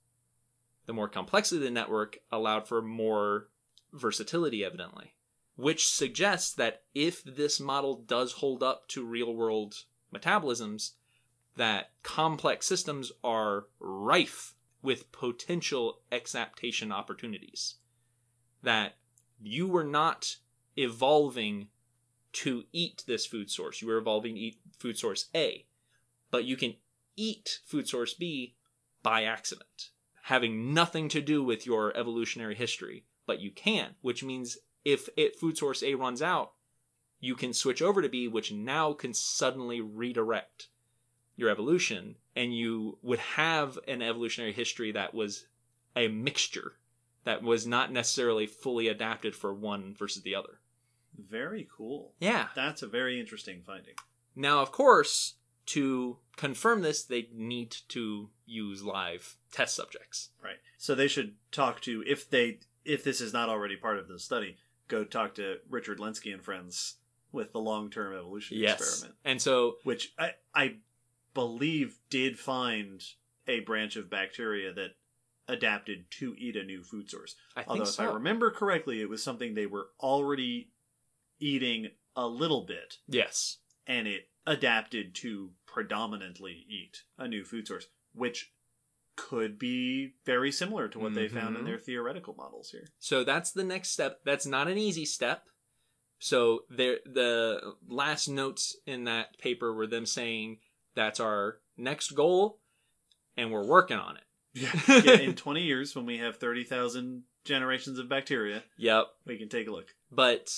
The 0.87 0.93
more 0.93 1.09
complexity 1.09 1.59
of 1.59 1.63
the 1.65 1.71
network 1.71 2.19
allowed 2.31 2.67
for 2.67 2.83
more 2.83 3.49
versatility, 3.93 4.65
evidently, 4.65 5.15
which 5.57 5.89
suggests 5.89 6.53
that 6.55 6.83
if 6.95 7.23
this 7.25 7.61
model 7.61 8.03
does 8.07 8.33
hold 8.33 8.63
up 8.63 8.89
to 8.89 9.05
real 9.05 9.35
world 9.35 9.75
metabolisms, 10.15 10.93
that 11.57 11.91
complex 12.03 12.67
systems 12.67 13.13
are 13.25 13.67
rife 13.81 14.56
with 14.87 15.11
potential 15.11 16.01
exaptation 16.13 16.93
opportunities. 16.93 17.75
That 18.63 18.97
you 19.43 19.67
were 19.67 19.85
not 19.85 20.37
evolving 20.77 21.69
to 22.35 22.63
eat 22.73 23.03
this 23.05 23.27
food 23.27 23.51
source. 23.51 23.83
You 23.83 23.89
were 23.89 23.99
evolving 23.99 24.37
to 24.37 24.41
eat 24.41 24.59
food 24.79 24.97
source 24.97 25.29
A, 25.35 25.67
but 26.31 26.45
you 26.45 26.57
can 26.57 26.77
eat 27.17 27.59
food 27.67 27.89
source 27.89 28.15
B 28.15 28.55
by 29.03 29.25
accident, 29.25 29.91
having 30.23 30.73
nothing 30.73 31.09
to 31.09 31.21
do 31.21 31.43
with 31.43 31.67
your 31.67 31.95
evolutionary 31.97 32.55
history, 32.55 33.07
but 33.27 33.41
you 33.41 33.51
can, 33.51 33.97
which 34.03 34.23
means 34.23 34.57
if 34.85 35.09
it 35.17 35.37
food 35.37 35.59
source 35.59 35.83
A 35.83 35.97
runs 35.97 36.23
out, 36.23 36.53
you 37.19 37.35
can 37.35 37.53
switch 37.53 37.83
over 37.83 38.03
to 38.03 38.09
B, 38.09 38.29
which 38.29 38.53
now 38.53 38.93
can 38.93 39.15
suddenly 39.15 39.81
redirect 39.81 40.69
your 41.37 41.51
evolution, 41.51 42.17
and 42.35 42.57
you 42.57 42.99
would 43.03 43.19
have 43.19 43.79
an 43.87 44.03
evolutionary 44.03 44.53
history 44.53 44.93
that 44.93 45.15
was 45.15 45.47
a 45.95 46.09
mixture 46.09 46.73
that 47.25 47.43
was 47.43 47.67
not 47.67 47.93
necessarily 47.93 48.47
fully 48.47 48.89
adapted 48.89 49.35
for 49.35 49.53
one 49.53 49.95
versus 49.95 50.23
the 50.23 50.35
other. 50.35 50.61
Very 51.19 51.69
cool. 51.77 52.13
Yeah. 52.21 52.49
That's 52.55 52.83
a 52.83 52.87
very 52.87 53.19
interesting 53.21 53.63
finding. 53.67 53.95
Now, 54.35 54.61
of 54.61 54.71
course, 54.71 55.35
to 55.67 56.19
confirm 56.37 56.83
this, 56.83 57.03
they 57.03 57.29
need 57.35 57.77
to 57.89 58.31
use 58.45 58.83
live 58.83 59.37
test 59.51 59.75
subjects. 59.75 60.31
Right. 60.43 60.57
So 60.79 60.95
they 60.95 61.09
should 61.09 61.35
talk 61.51 61.81
to 61.83 62.05
if 62.07 62.31
they 62.31 62.61
if 62.85 63.03
this 63.03 63.21
is 63.21 63.33
not 63.33 63.49
already 63.49 63.77
part 63.77 63.99
of 63.99 64.09
the 64.09 64.19
study, 64.19 64.57
go 64.89 65.05
talk 65.05 65.35
to 65.35 65.57
Richard 65.69 65.99
Lenski 65.99 66.33
and 66.33 66.45
friends 66.45 66.97
with 67.33 67.53
the 67.53 67.59
long 67.59 67.91
term 67.91 68.15
evolution 68.15 68.63
experiment. 68.63 69.19
And 69.25 69.43
so, 69.43 69.77
Which 69.83 70.13
I 70.19 70.33
I 70.55 70.77
believe 71.37 71.99
did 72.09 72.39
find 72.39 73.05
a 73.47 73.61
branch 73.61 73.95
of 73.97 74.09
bacteria 74.11 74.73
that 74.73 74.97
adapted 75.47 76.11
to 76.11 76.35
eat 76.39 76.57
a 76.57 76.65
new 76.65 76.83
food 76.83 77.09
source. 77.11 77.37
I 77.55 77.61
think 77.61 77.71
Although, 77.71 77.83
if. 77.85 78.01
I 78.01 78.05
remember 78.07 78.51
correctly, 78.51 79.01
it 79.03 79.09
was 79.09 79.23
something 79.23 79.55
they 79.55 79.67
were 79.67 79.91
already 80.01 80.71
eating 81.39 81.89
a 82.17 82.27
little 82.27 82.63
bit, 82.65 82.97
yes. 83.07 83.59
and 83.87 84.09
it 84.09 84.31
adapted 84.47 85.15
to 85.17 85.51
predominantly 85.67 86.65
eat 86.69 87.03
a 87.19 87.29
new 87.29 87.45
food 87.45 87.67
source, 87.69 87.87
which 88.15 88.53
could 89.15 89.59
be 89.59 90.15
very 90.25 90.51
similar 90.51 90.89
to 90.89 90.99
what 90.99 91.15
they 91.15 91.29
found 91.29 91.57
in 91.57 91.63
Mhm. 91.63 91.67
their 91.67 91.79
theoretical 91.79 92.35
models 92.35 92.71
here. 92.71 92.89
So 92.99 93.23
that's 93.25 93.53
the 93.53 93.65
next 93.65 93.91
step. 93.91 94.23
That's 94.25 94.47
not 94.47 94.69
an 94.69 94.79
easy 94.79 95.05
step. 95.05 95.49
So 96.19 96.65
there, 96.71 97.01
the 97.05 97.77
last 97.87 98.27
notes 98.29 98.77
in 98.87 99.05
that 99.05 99.39
paper 99.39 99.73
were 99.75 99.87
them 99.87 100.07
saying 100.07 100.61
that's 100.97 101.21
our 101.21 101.59
next 101.77 102.11
goal, 102.13 102.59
and 103.37 103.53
we're 103.53 103.67
working 103.67 103.99
on 103.99 104.17
it. 104.17 104.23
Yeah. 104.55 104.73
yeah, 105.05 105.21
in 105.21 105.35
20 105.35 105.63
years, 105.63 105.95
when 105.95 106.07
we 106.07 106.19
have 106.19 106.39
30,000 106.39 107.23
generations 107.45 107.99
of 107.99 108.09
bacteria, 108.09 108.65
Yep. 108.79 109.07
we 109.27 109.37
can 109.39 109.49
take 109.49 109.69
a 109.69 109.71
look. 109.71 109.95
But 110.11 110.51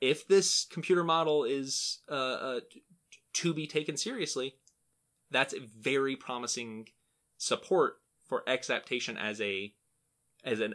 if 0.00 0.28
this 0.28 0.66
computer 0.70 1.02
model 1.02 1.44
is 1.44 2.00
uh, 2.08 2.14
uh, 2.14 2.60
to 3.34 3.54
be 3.54 3.66
taken 3.66 3.96
seriously, 3.96 4.56
that's 5.30 5.54
a 5.54 5.60
very 5.60 6.14
promising 6.14 6.88
support 7.38 7.94
for 8.26 8.42
exaptation 8.46 9.16
as 9.16 9.40
a 9.40 9.74
as 10.44 10.60
a 10.60 10.70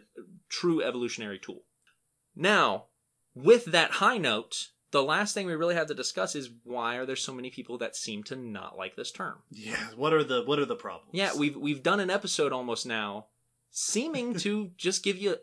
true 0.49 0.83
evolutionary 0.83 1.39
tool. 1.39 1.63
Now, 2.35 2.85
with 3.33 3.65
that 3.65 3.91
high 3.91 4.17
note, 4.17 4.69
the 4.93 5.03
last 5.03 5.33
thing 5.33 5.47
we 5.47 5.55
really 5.55 5.73
have 5.73 5.87
to 5.87 5.95
discuss 5.95 6.35
is 6.35 6.51
why 6.63 6.97
are 6.97 7.05
there 7.05 7.15
so 7.15 7.33
many 7.33 7.49
people 7.49 7.79
that 7.79 7.95
seem 7.95 8.23
to 8.25 8.35
not 8.35 8.77
like 8.77 8.95
this 8.95 9.11
term? 9.11 9.39
Yeah, 9.49 9.89
what 9.97 10.13
are 10.13 10.23
the 10.23 10.43
what 10.43 10.59
are 10.59 10.65
the 10.65 10.75
problems? 10.75 11.09
Yeah, 11.11 11.31
we've 11.35 11.57
we've 11.57 11.81
done 11.83 11.99
an 11.99 12.11
episode 12.11 12.53
almost 12.53 12.85
now, 12.85 13.25
seeming 13.71 14.35
to 14.35 14.71
just 14.77 15.03
give 15.03 15.17
you 15.17 15.37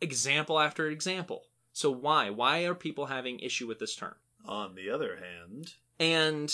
example 0.00 0.58
after 0.58 0.88
example. 0.88 1.44
So 1.72 1.90
why? 1.92 2.30
Why 2.30 2.64
are 2.64 2.74
people 2.74 3.06
having 3.06 3.38
issue 3.38 3.68
with 3.68 3.78
this 3.78 3.94
term? 3.94 4.16
On 4.44 4.74
the 4.74 4.90
other 4.90 5.16
hand, 5.16 5.74
And 6.00 6.52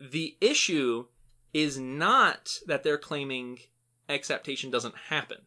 the 0.00 0.36
issue 0.40 1.06
is 1.54 1.78
not 1.78 2.58
that 2.66 2.82
they're 2.82 2.98
claiming 2.98 3.60
exaptation 4.08 4.70
doesn't 4.70 4.96
happen. 5.08 5.38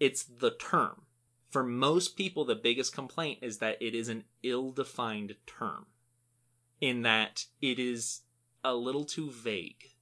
It's 0.00 0.24
the 0.24 0.50
term. 0.50 1.02
For 1.50 1.62
most 1.62 2.16
people, 2.16 2.44
the 2.44 2.54
biggest 2.54 2.92
complaint 2.94 3.38
is 3.42 3.58
that 3.58 3.80
it 3.80 3.94
is 3.94 4.08
an 4.08 4.24
ill-defined 4.42 5.36
term. 5.46 5.86
In 6.80 7.02
that 7.02 7.46
it 7.62 7.78
is 7.78 8.22
a 8.62 8.74
little 8.74 9.04
too 9.04 9.30
vague. 9.30 9.92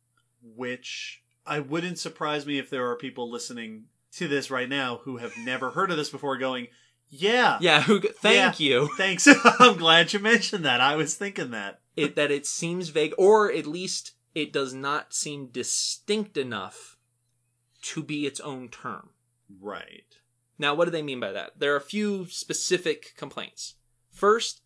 which 0.43 1.23
I 1.47 1.61
wouldn't 1.61 1.99
surprise 1.99 2.47
me 2.47 2.59
if 2.59 2.69
there 2.71 2.91
are 2.91 2.97
people 2.97 3.31
listening 3.31 3.85
to 4.12 4.29
this 4.29 4.51
right 4.51 4.69
now 4.69 5.01
who 5.05 5.19
have 5.19 5.37
never 5.39 5.71
heard 5.71 5.91
of 5.91 5.97
this 5.97 6.11
before 6.11 6.37
going, 6.37 6.69
yeah, 7.09 7.59
Yeah, 7.61 7.83
who, 7.83 8.01
thank 8.01 8.59
you. 8.61 8.89
thanks. 8.97 9.29
I'm 9.59 9.77
glad 9.77 10.12
you 10.12 10.19
mentioned 10.19 10.65
that. 10.65 10.81
I 10.81 10.97
was 10.97 11.15
thinking 11.15 11.51
that. 11.51 11.81
it 11.97 12.16
that 12.16 12.31
it 12.31 12.47
seems 12.47 12.89
vague 12.89 13.15
or 13.16 13.53
at 13.53 13.66
least 13.66 14.12
it 14.35 14.53
does 14.53 14.75
not 14.75 15.15
seem 15.15 15.47
distinct 15.47 16.37
enough 16.37 16.97
to 17.83 18.03
be 18.03 18.27
its 18.27 18.41
own 18.41 18.69
term. 18.69 19.11
Right. 19.61 20.16
Now, 20.59 20.74
what 20.74 20.85
do 20.85 20.90
they 20.90 21.02
mean 21.02 21.20
by 21.20 21.32
that? 21.32 21.59
There 21.59 21.72
are 21.72 21.78
a 21.78 21.81
few 21.81 22.26
specific 22.26 23.14
complaints. 23.16 23.74
First, 24.10 24.62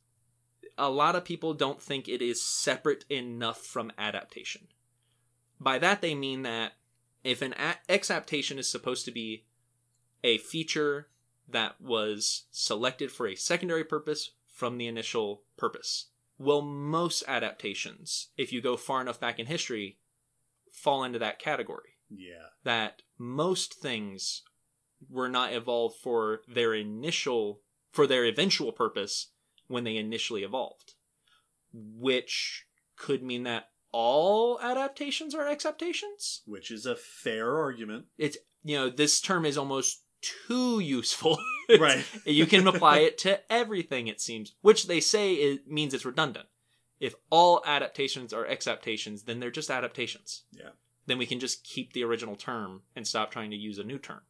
a 0.77 0.90
lot 0.90 1.16
of 1.16 1.24
people 1.24 1.55
don't 1.55 1.82
think 1.82 2.09
it 2.09 2.23
is 2.23 2.43
separate 2.43 3.05
enough 3.10 3.59
from 3.62 3.93
adaptation. 3.98 4.69
By 5.59 5.78
that, 5.78 6.01
they 6.02 6.15
mean 6.15 6.43
that 6.43 6.74
if 7.24 7.43
an 7.43 7.55
a- 7.55 7.78
exaptation 7.89 8.59
is 8.59 8.69
supposed 8.70 9.05
to 9.06 9.10
be 9.10 9.44
a 10.23 10.39
feature 10.39 11.09
that 11.48 11.81
was 11.81 12.44
selected 12.51 13.10
for 13.10 13.27
a 13.27 13.35
secondary 13.35 13.85
purpose 13.85 14.32
from 14.47 14.77
the 14.78 14.86
initial 14.86 15.43
purpose, 15.56 16.06
well, 16.39 16.62
most 16.62 17.24
adaptations, 17.27 18.28
if 18.36 18.52
you 18.52 18.60
go 18.60 18.77
far 18.77 19.01
enough 19.01 19.19
back 19.19 19.39
in 19.39 19.47
history, 19.47 19.98
fall 20.70 21.02
into 21.02 21.19
that 21.19 21.39
category 21.40 21.94
Yeah. 22.10 22.51
that 22.62 23.02
most 23.16 23.74
things 23.74 24.43
were 25.09 25.29
not 25.29 25.53
evolved 25.53 25.97
for 26.03 26.41
their 26.49 26.75
initial 26.75 27.61
for 27.93 28.07
their 28.07 28.25
eventual 28.25 28.73
purpose 28.73 29.31
when 29.69 29.85
they 29.85 29.97
initially 29.97 30.43
evolved 30.43 30.95
which 31.73 32.65
could 32.97 33.23
mean 33.23 33.43
that 33.45 33.69
all 33.93 34.59
adaptations 34.61 35.35
are 35.35 35.47
exaptations 35.49 36.43
Which 36.47 36.70
is 36.70 36.87
a 36.87 36.97
fair 36.97 37.57
argument. 37.59 38.07
it's 38.19 38.37
you 38.65 38.77
know 38.77 38.91
this 38.91 39.20
term 39.20 39.45
is 39.47 39.57
almost 39.59 40.03
too 40.20 40.81
useful 40.81 41.39
Right. 41.79 42.05
you 42.27 42.47
can 42.47 42.66
apply 42.66 42.99
it 43.01 43.19
to 43.19 43.41
everything 43.53 44.07
it 44.09 44.20
seems 44.20 44.55
which 44.62 44.87
they 44.89 45.01
say 45.01 45.35
it 45.35 45.69
means 45.69 45.95
it's 45.95 46.05
redundant 46.05 46.47
if 46.99 47.15
all 47.31 47.62
adaptations 47.66 48.33
are 48.33 48.47
exaptations 48.47 49.23
then 49.25 49.39
they're 49.39 49.51
just 49.51 49.70
adaptations 49.70 50.43
Yeah. 50.53 50.70
then 51.07 51.19
we 51.19 51.27
can 51.27 51.39
just 51.41 51.62
keep 51.65 51.93
the 51.93 52.05
original 52.05 52.37
term 52.37 52.83
and 52.97 53.07
stop 53.07 53.31
trying 53.31 53.51
to 53.51 53.57
use 53.57 53.79
a 53.79 53.85
new 53.85 53.99
term, 53.99 54.23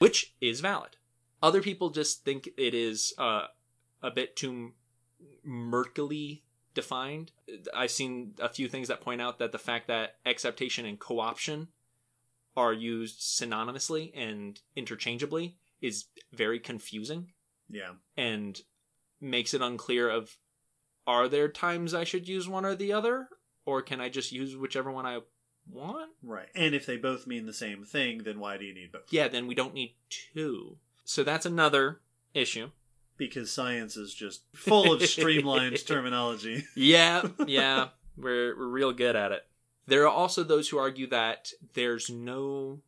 which 0.00 0.34
is 0.40 0.60
valid. 0.60 0.96
Other 1.42 1.62
people 1.62 1.90
just 1.90 2.24
think 2.24 2.50
it 2.58 2.74
is 2.74 3.14
uh, 3.16 3.46
a 4.02 4.10
bit 4.10 4.34
too 4.34 4.72
murkily 5.46 6.42
defined. 6.74 7.32
I've 7.74 7.90
seen 7.90 8.34
a 8.40 8.48
few 8.48 8.68
things 8.68 8.88
that 8.88 9.00
point 9.00 9.20
out 9.20 9.38
that 9.38 9.52
the 9.52 9.58
fact 9.58 9.86
that 9.88 10.16
exaptation 10.26 10.86
and 10.86 10.98
co-option 10.98 11.68
are 12.56 12.72
used 12.72 13.20
synonymously 13.20 14.10
and 14.14 14.60
interchangeably 14.76 15.56
is 15.80 16.06
very 16.32 16.58
confusing 16.58 17.32
Yeah. 17.68 17.92
and 18.16 18.60
makes 19.20 19.54
it 19.54 19.62
unclear 19.62 20.08
of 20.10 20.36
are 21.06 21.28
there 21.28 21.48
times 21.48 21.94
I 21.94 22.04
should 22.04 22.28
use 22.28 22.48
one 22.48 22.64
or 22.66 22.74
the 22.74 22.92
other 22.92 23.28
or 23.64 23.82
can 23.82 24.00
I 24.00 24.08
just 24.08 24.32
use 24.32 24.56
whichever 24.56 24.90
one 24.90 25.06
I 25.06 25.20
want? 25.72 26.10
Right. 26.22 26.48
And 26.54 26.74
if 26.74 26.86
they 26.86 26.96
both 26.96 27.26
mean 27.26 27.46
the 27.46 27.52
same 27.52 27.84
thing, 27.84 28.22
then 28.24 28.40
why 28.40 28.56
do 28.56 28.64
you 28.64 28.74
need 28.74 28.92
both? 28.92 29.10
Yeah, 29.10 29.28
then 29.28 29.46
we 29.46 29.54
don't 29.54 29.74
need 29.74 29.94
two. 30.08 30.76
So 31.04 31.24
that's 31.24 31.46
another 31.46 32.00
issue. 32.34 32.70
Because 33.16 33.50
science 33.50 33.96
is 33.96 34.14
just 34.14 34.42
full 34.54 34.94
of 34.94 35.02
streamlined 35.02 35.84
terminology. 35.86 36.64
Yeah, 36.74 37.28
yeah, 37.46 37.88
we're 38.16 38.56
we're 38.58 38.66
real 38.66 38.92
good 38.92 39.14
at 39.14 39.32
it. 39.32 39.46
There 39.86 40.04
are 40.04 40.08
also 40.08 40.42
those 40.42 40.68
who 40.68 40.78
argue 40.78 41.06
that 41.08 41.50
there's 41.74 42.08
no 42.08 42.80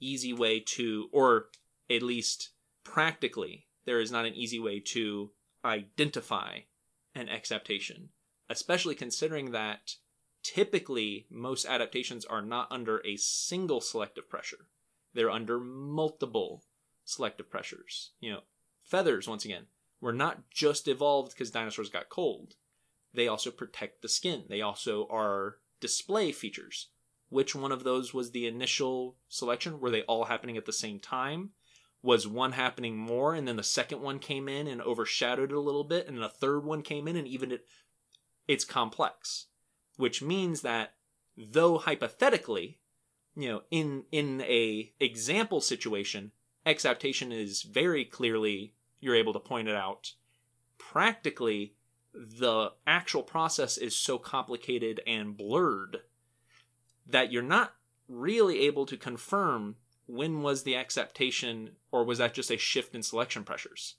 easy 0.00 0.32
way 0.32 0.60
to 0.60 1.08
or 1.12 1.46
at 1.88 2.02
least 2.02 2.50
practically 2.82 3.66
there 3.84 4.00
is 4.00 4.10
not 4.10 4.26
an 4.26 4.34
easy 4.34 4.58
way 4.58 4.80
to 4.80 5.30
identify 5.64 6.58
an 7.14 7.28
exaptation, 7.28 8.10
especially 8.50 8.94
considering 8.94 9.52
that 9.52 9.94
typically 10.46 11.26
most 11.28 11.66
adaptations 11.66 12.24
are 12.24 12.40
not 12.40 12.70
under 12.70 13.04
a 13.04 13.16
single 13.16 13.80
selective 13.80 14.28
pressure. 14.28 14.68
They're 15.12 15.30
under 15.30 15.58
multiple 15.58 16.62
selective 17.04 17.50
pressures. 17.50 18.12
You 18.20 18.32
know, 18.32 18.40
feathers 18.84 19.26
once 19.26 19.44
again 19.44 19.66
were 20.00 20.12
not 20.12 20.48
just 20.50 20.86
evolved 20.86 21.32
because 21.32 21.50
dinosaurs 21.50 21.88
got 21.88 22.08
cold. 22.08 22.54
They 23.12 23.26
also 23.26 23.50
protect 23.50 24.02
the 24.02 24.08
skin. 24.08 24.44
They 24.48 24.60
also 24.60 25.08
are 25.10 25.56
display 25.80 26.30
features. 26.30 26.88
Which 27.28 27.56
one 27.56 27.72
of 27.72 27.82
those 27.82 28.14
was 28.14 28.30
the 28.30 28.46
initial 28.46 29.16
selection? 29.28 29.80
Were 29.80 29.90
they 29.90 30.02
all 30.02 30.26
happening 30.26 30.56
at 30.56 30.64
the 30.64 30.72
same 30.72 31.00
time? 31.00 31.50
Was 32.02 32.28
one 32.28 32.52
happening 32.52 32.96
more 32.96 33.34
and 33.34 33.48
then 33.48 33.56
the 33.56 33.64
second 33.64 34.00
one 34.00 34.20
came 34.20 34.48
in 34.48 34.68
and 34.68 34.80
overshadowed 34.80 35.50
it 35.50 35.56
a 35.56 35.60
little 35.60 35.82
bit 35.82 36.06
and 36.06 36.16
then 36.16 36.24
a 36.24 36.28
third 36.28 36.64
one 36.64 36.82
came 36.82 37.08
in 37.08 37.16
and 37.16 37.26
even 37.26 37.50
it 37.50 37.66
it's 38.46 38.64
complex. 38.64 39.46
Which 39.96 40.22
means 40.22 40.62
that 40.62 40.94
though 41.36 41.78
hypothetically, 41.78 42.78
you 43.34 43.48
know, 43.48 43.62
in 43.70 44.04
in 44.12 44.40
a 44.42 44.92
example 45.00 45.60
situation, 45.60 46.32
exaptation 46.64 47.32
is 47.32 47.62
very 47.62 48.04
clearly 48.04 48.74
you're 49.00 49.14
able 49.14 49.32
to 49.32 49.40
point 49.40 49.68
it 49.68 49.76
out. 49.76 50.12
Practically, 50.78 51.74
the 52.14 52.72
actual 52.86 53.22
process 53.22 53.76
is 53.76 53.94
so 53.94 54.18
complicated 54.18 55.00
and 55.06 55.36
blurred 55.36 55.98
that 57.06 57.30
you're 57.30 57.42
not 57.42 57.74
really 58.08 58.60
able 58.60 58.86
to 58.86 58.96
confirm 58.96 59.76
when 60.06 60.42
was 60.42 60.62
the 60.62 60.76
exaptation 60.76 61.70
or 61.90 62.04
was 62.04 62.18
that 62.18 62.34
just 62.34 62.50
a 62.50 62.56
shift 62.56 62.94
in 62.94 63.02
selection 63.02 63.44
pressures 63.44 63.96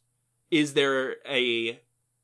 is 0.50 0.74
there 0.74 1.18
a 1.28 1.80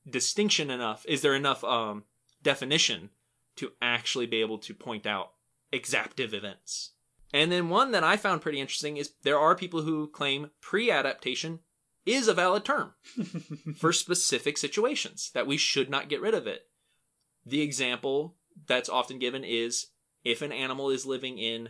distinction 0.10 0.70
enough 0.70 1.06
is 1.08 1.22
there 1.22 1.36
enough 1.36 1.64
um, 1.64 2.04
definition 2.42 3.10
to 3.56 3.72
actually 3.82 4.26
be 4.26 4.42
able 4.42 4.58
to 4.58 4.74
point 4.74 5.06
out 5.06 5.34
exaptive 5.72 6.34
events 6.34 6.92
and 7.34 7.52
then 7.52 7.70
one 7.70 7.92
that 7.92 8.04
i 8.04 8.16
found 8.16 8.42
pretty 8.42 8.60
interesting 8.60 8.98
is 8.98 9.14
there 9.24 9.40
are 9.40 9.56
people 9.56 9.82
who 9.82 10.08
claim 10.08 10.52
pre-adaptation 10.62 11.60
is 12.06 12.28
a 12.28 12.34
valid 12.34 12.66
term 12.66 12.94
for 13.78 13.94
specific 13.94 14.58
situations 14.58 15.32
that 15.34 15.48
we 15.48 15.58
should 15.58 15.90
not 15.90 16.10
get 16.10 16.22
rid 16.22 16.34
of 16.34 16.48
it. 16.48 16.68
The 17.46 17.62
example 17.62 18.36
that's 18.68 18.90
often 18.90 19.20
given 19.20 19.44
is 19.44 19.88
if 20.24 20.42
an 20.42 20.52
animal 20.52 20.90
is 20.90 21.06
living 21.06 21.38
in 21.38 21.70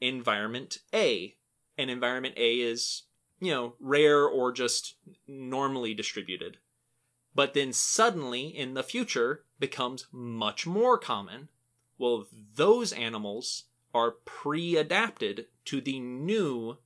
environment 0.00 0.78
A. 0.92 1.36
And 1.76 1.90
environment 1.90 2.34
A 2.36 2.60
is, 2.60 3.02
you 3.40 3.50
know, 3.50 3.74
rare 3.80 4.24
or 4.24 4.52
just 4.52 4.94
normally 5.26 5.92
distributed. 5.92 6.58
But 7.34 7.54
then 7.54 7.72
suddenly 7.72 8.46
in 8.46 8.74
the 8.74 8.82
future 8.82 9.44
becomes 9.58 10.06
much 10.12 10.66
more 10.66 10.98
common. 10.98 11.48
Well, 11.98 12.26
those 12.54 12.92
animals 12.92 13.64
are 13.92 14.12
pre 14.24 14.76
adapted 14.76 15.46
to 15.66 15.80
the 15.80 16.00
new 16.00 16.78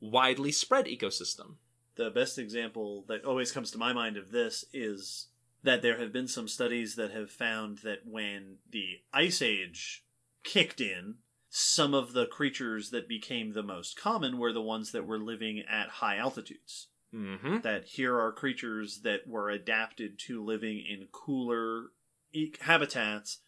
widely 0.00 0.52
spread 0.52 0.86
ecosystem. 0.86 1.56
The 1.96 2.10
best 2.10 2.38
example 2.38 3.04
that 3.08 3.24
always 3.24 3.52
comes 3.52 3.70
to 3.70 3.78
my 3.78 3.92
mind 3.92 4.16
of 4.16 4.32
this 4.32 4.64
is 4.72 5.28
that 5.62 5.80
there 5.80 5.98
have 5.98 6.12
been 6.12 6.28
some 6.28 6.48
studies 6.48 6.96
that 6.96 7.12
have 7.12 7.30
found 7.30 7.78
that 7.78 8.00
when 8.04 8.58
the 8.70 9.00
Ice 9.12 9.40
Age 9.40 10.04
kicked 10.42 10.80
in, 10.80 11.16
some 11.48 11.94
of 11.94 12.12
the 12.12 12.26
creatures 12.26 12.90
that 12.90 13.08
became 13.08 13.52
the 13.52 13.62
most 13.62 13.96
common 13.96 14.38
were 14.38 14.52
the 14.52 14.60
ones 14.60 14.92
that 14.92 15.06
were 15.06 15.18
living 15.18 15.60
at 15.60 15.88
high 15.88 16.16
altitudes. 16.16 16.88
Mm-hmm. 17.14 17.60
That 17.60 17.84
here 17.84 18.18
are 18.18 18.32
creatures 18.32 19.02
that 19.02 19.28
were 19.28 19.48
adapted 19.48 20.18
to 20.26 20.42
living 20.42 20.78
in 20.78 21.06
cooler 21.12 21.90
habitats 22.60 23.38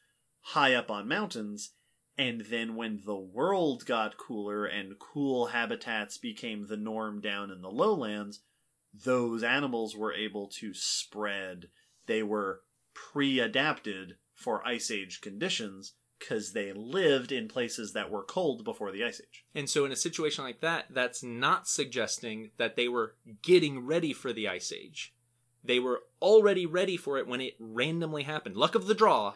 high 0.40 0.74
up 0.74 0.90
on 0.90 1.08
mountains. 1.08 1.72
And 2.16 2.42
then 2.42 2.76
when 2.76 3.02
the 3.04 3.16
world 3.16 3.84
got 3.84 4.16
cooler 4.16 4.64
and 4.64 4.98
cool 4.98 5.46
habitats 5.46 6.16
became 6.16 6.66
the 6.66 6.76
norm 6.76 7.20
down 7.20 7.50
in 7.50 7.60
the 7.60 7.70
lowlands, 7.70 8.40
those 8.94 9.42
animals 9.42 9.96
were 9.96 10.14
able 10.14 10.48
to 10.60 10.72
spread. 10.72 11.68
They 12.06 12.22
were 12.22 12.62
pre 12.94 13.40
adapted 13.40 14.16
for 14.34 14.66
Ice 14.66 14.90
Age 14.90 15.20
conditions 15.20 15.94
because 16.18 16.52
they 16.52 16.72
lived 16.72 17.32
in 17.32 17.48
places 17.48 17.92
that 17.92 18.10
were 18.10 18.22
cold 18.22 18.64
before 18.64 18.90
the 18.92 19.04
Ice 19.04 19.20
Age. 19.20 19.44
And 19.54 19.68
so, 19.68 19.84
in 19.84 19.92
a 19.92 19.96
situation 19.96 20.44
like 20.44 20.60
that, 20.60 20.86
that's 20.90 21.22
not 21.22 21.68
suggesting 21.68 22.50
that 22.56 22.76
they 22.76 22.88
were 22.88 23.14
getting 23.42 23.80
ready 23.86 24.12
for 24.12 24.32
the 24.32 24.48
Ice 24.48 24.72
Age. 24.72 25.12
They 25.64 25.78
were 25.78 26.02
already 26.22 26.64
ready 26.66 26.96
for 26.96 27.18
it 27.18 27.26
when 27.26 27.40
it 27.40 27.54
randomly 27.58 28.22
happened. 28.22 28.56
Luck 28.56 28.74
of 28.74 28.86
the 28.86 28.94
draw, 28.94 29.34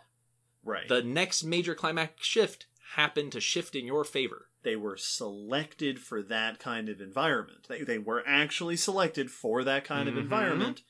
Right. 0.65 0.89
the 0.89 1.03
next 1.03 1.43
major 1.45 1.75
climactic 1.75 2.23
shift 2.23 2.67
happened 2.95 3.33
to 3.33 3.41
shift 3.41 3.75
in 3.75 3.87
your 3.87 4.05
favor. 4.05 4.47
they 4.63 4.77
were 4.77 4.95
selected 4.99 5.99
for 5.99 6.23
that 6.23 6.59
kind 6.59 6.91
of 6.91 7.01
environment. 7.01 7.65
They, 7.67 7.83
they 7.83 7.97
were 7.99 8.23
actually 8.27 8.77
selected 8.77 9.31
for 9.31 9.65
that 9.65 9.85
kind 9.87 10.07
Mhm. 10.07 10.13
of 10.13 10.19
environment. 10.19 10.83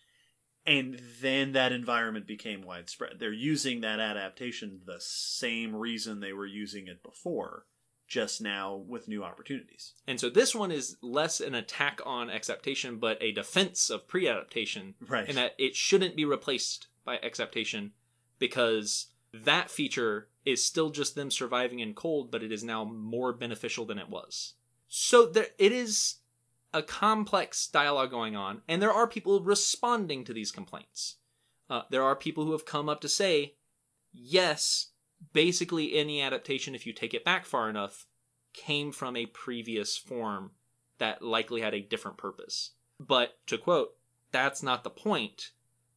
And 0.70 1.00
then 1.20 1.52
that 1.52 1.72
environment 1.72 2.26
became 2.26 2.62
widespread. 2.62 3.18
They're 3.18 3.32
using 3.32 3.80
that 3.80 3.98
adaptation 3.98 4.80
the 4.86 5.00
same 5.00 5.74
reason 5.74 6.20
they 6.20 6.32
were 6.32 6.46
using 6.46 6.86
it 6.86 7.02
before, 7.02 7.66
just 8.06 8.40
now 8.40 8.76
with 8.76 9.08
new 9.08 9.24
opportunities. 9.24 9.94
And 10.06 10.20
so, 10.20 10.30
this 10.30 10.54
one 10.54 10.70
is 10.70 10.96
less 11.02 11.40
an 11.40 11.54
attack 11.54 12.00
on 12.06 12.30
exaptation, 12.30 12.98
but 12.98 13.20
a 13.20 13.32
defense 13.32 13.90
of 13.90 14.06
pre 14.06 14.28
adaptation, 14.28 14.94
Right. 15.00 15.28
and 15.28 15.36
that 15.36 15.54
it 15.58 15.74
shouldn't 15.74 16.14
be 16.16 16.24
replaced 16.24 16.86
by 17.04 17.16
exaptation 17.16 17.92
because 18.38 19.08
that 19.32 19.70
feature 19.70 20.28
is 20.44 20.64
still 20.64 20.90
just 20.90 21.14
them 21.14 21.30
surviving 21.30 21.80
in 21.80 21.94
cold, 21.94 22.30
but 22.30 22.42
it 22.42 22.52
is 22.52 22.64
now 22.64 22.84
more 22.84 23.32
beneficial 23.32 23.84
than 23.84 23.98
it 23.98 24.08
was. 24.08 24.54
So 24.88 25.26
there, 25.26 25.48
it 25.58 25.72
is 25.72 26.16
a 26.72 26.82
complex 26.82 27.66
dialogue 27.66 28.10
going 28.10 28.36
on, 28.36 28.62
and 28.68 28.80
there 28.80 28.92
are 28.92 29.06
people 29.06 29.40
responding 29.40 30.24
to 30.24 30.32
these 30.32 30.52
complaints. 30.52 31.16
Uh, 31.68 31.82
there 31.90 32.02
are 32.02 32.16
people 32.16 32.44
who 32.44 32.52
have 32.52 32.64
come 32.64 32.88
up 32.88 33.00
to 33.00 33.08
say, 33.08 33.54
yes, 34.12 34.90
basically 35.32 35.94
any 35.94 36.20
adaptation, 36.20 36.74
if 36.74 36.86
you 36.86 36.92
take 36.92 37.14
it 37.14 37.24
back 37.24 37.44
far 37.44 37.68
enough, 37.68 38.06
came 38.52 38.92
from 38.92 39.16
a 39.16 39.26
previous 39.26 39.96
form 39.96 40.50
that 40.98 41.22
likely 41.22 41.60
had 41.60 41.74
a 41.74 41.80
different 41.80 42.16
purpose. 42.16 42.72
But 42.98 43.38
to 43.46 43.56
quote, 43.56 43.96
that's 44.32 44.62
not 44.62 44.84
the 44.84 44.90
point. 44.90 45.50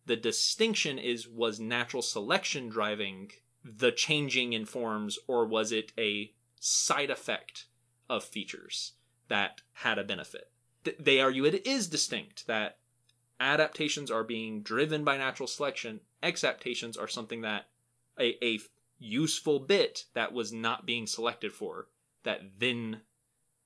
The 0.06 0.16
distinction 0.16 0.98
is 0.98 1.28
was 1.28 1.60
natural 1.60 2.02
selection 2.02 2.70
driving 2.70 3.32
the 3.64 3.92
changing 3.92 4.54
in 4.54 4.66
forms, 4.66 5.18
or 5.28 5.46
was 5.46 5.72
it 5.72 5.94
a 5.98 6.34
side 6.60 7.10
effect 7.10 7.68
of 8.10 8.24
features 8.24 8.94
that 9.30 9.62
had 9.74 9.98
a 9.98 10.04
benefit? 10.04 10.52
Th- 10.84 10.98
They 11.00 11.20
argue 11.20 11.46
it 11.46 11.66
is 11.66 11.88
distinct, 11.88 12.48
that 12.48 12.78
adaptations 13.40 14.10
are 14.10 14.24
being 14.24 14.62
driven 14.62 15.04
by 15.04 15.18
natural 15.18 15.48
selection, 15.48 16.00
exaptations 16.22 16.98
are 16.98 17.08
something 17.08 17.42
that 17.42 17.68
a, 18.20 18.44
a 18.44 18.60
useful 19.00 19.60
bit 19.60 20.06
that 20.14 20.34
was 20.34 20.54
not 20.54 20.86
being 20.86 21.06
selected 21.08 21.52
for 21.52 21.88
that 22.24 22.42
then 22.60 23.02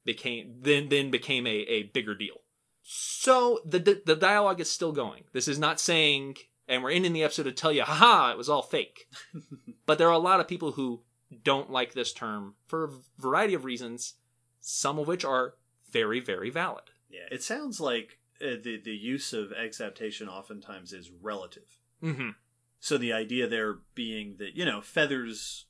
became 0.03 0.56
then 0.61 0.89
then 0.89 1.11
became 1.11 1.45
a, 1.45 1.49
a 1.49 1.84
bigger 1.84 2.15
deal. 2.15 2.41
So 2.81 3.60
the, 3.65 3.80
the 3.80 4.02
the 4.06 4.15
dialogue 4.15 4.60
is 4.60 4.72
still 4.72 4.91
going. 4.94 5.23
This 5.34 5.48
is 5.48 5.60
not 5.60 5.80
saying, 5.80 6.38
and 6.68 6.81
we're 6.81 6.91
ending 6.91 7.14
the 7.14 7.23
episode 7.23 7.44
to 7.44 7.52
tell 7.52 7.72
you, 7.72 7.84
haha, 7.84 8.31
it 8.31 8.38
was 8.38 8.49
all 8.49 8.61
fake. 8.61 9.07
but 9.85 9.98
there 9.98 10.07
are 10.07 10.14
a 10.14 10.18
lot 10.18 10.39
of 10.39 10.48
people 10.48 10.72
who 10.72 11.03
don't 11.44 11.69
like 11.69 11.94
this 11.94 12.14
term 12.14 12.56
for 12.65 12.85
a 12.85 13.22
variety 13.22 13.53
of 13.53 13.65
reasons, 13.65 14.14
some 14.61 14.98
of 14.98 15.07
which 15.07 15.26
are 15.26 15.56
very 15.91 16.19
very 16.19 16.49
valid. 16.49 16.85
Yeah, 17.10 17.28
it 17.32 17.44
sounds 17.44 17.80
like 17.80 18.20
uh, 18.42 18.58
the, 18.62 18.80
the 18.84 18.96
use 18.96 19.34
of 19.34 19.52
exaptation 19.52 20.28
oftentimes 20.28 20.94
is 20.94 21.10
relative. 21.22 21.80
Mm-hmm. 22.04 22.30
So 22.80 22.98
the 22.98 23.14
idea 23.14 23.48
there 23.48 23.80
being 23.96 24.36
that, 24.38 24.56
you 24.56 24.66
know, 24.66 24.82
feathers 24.82 25.66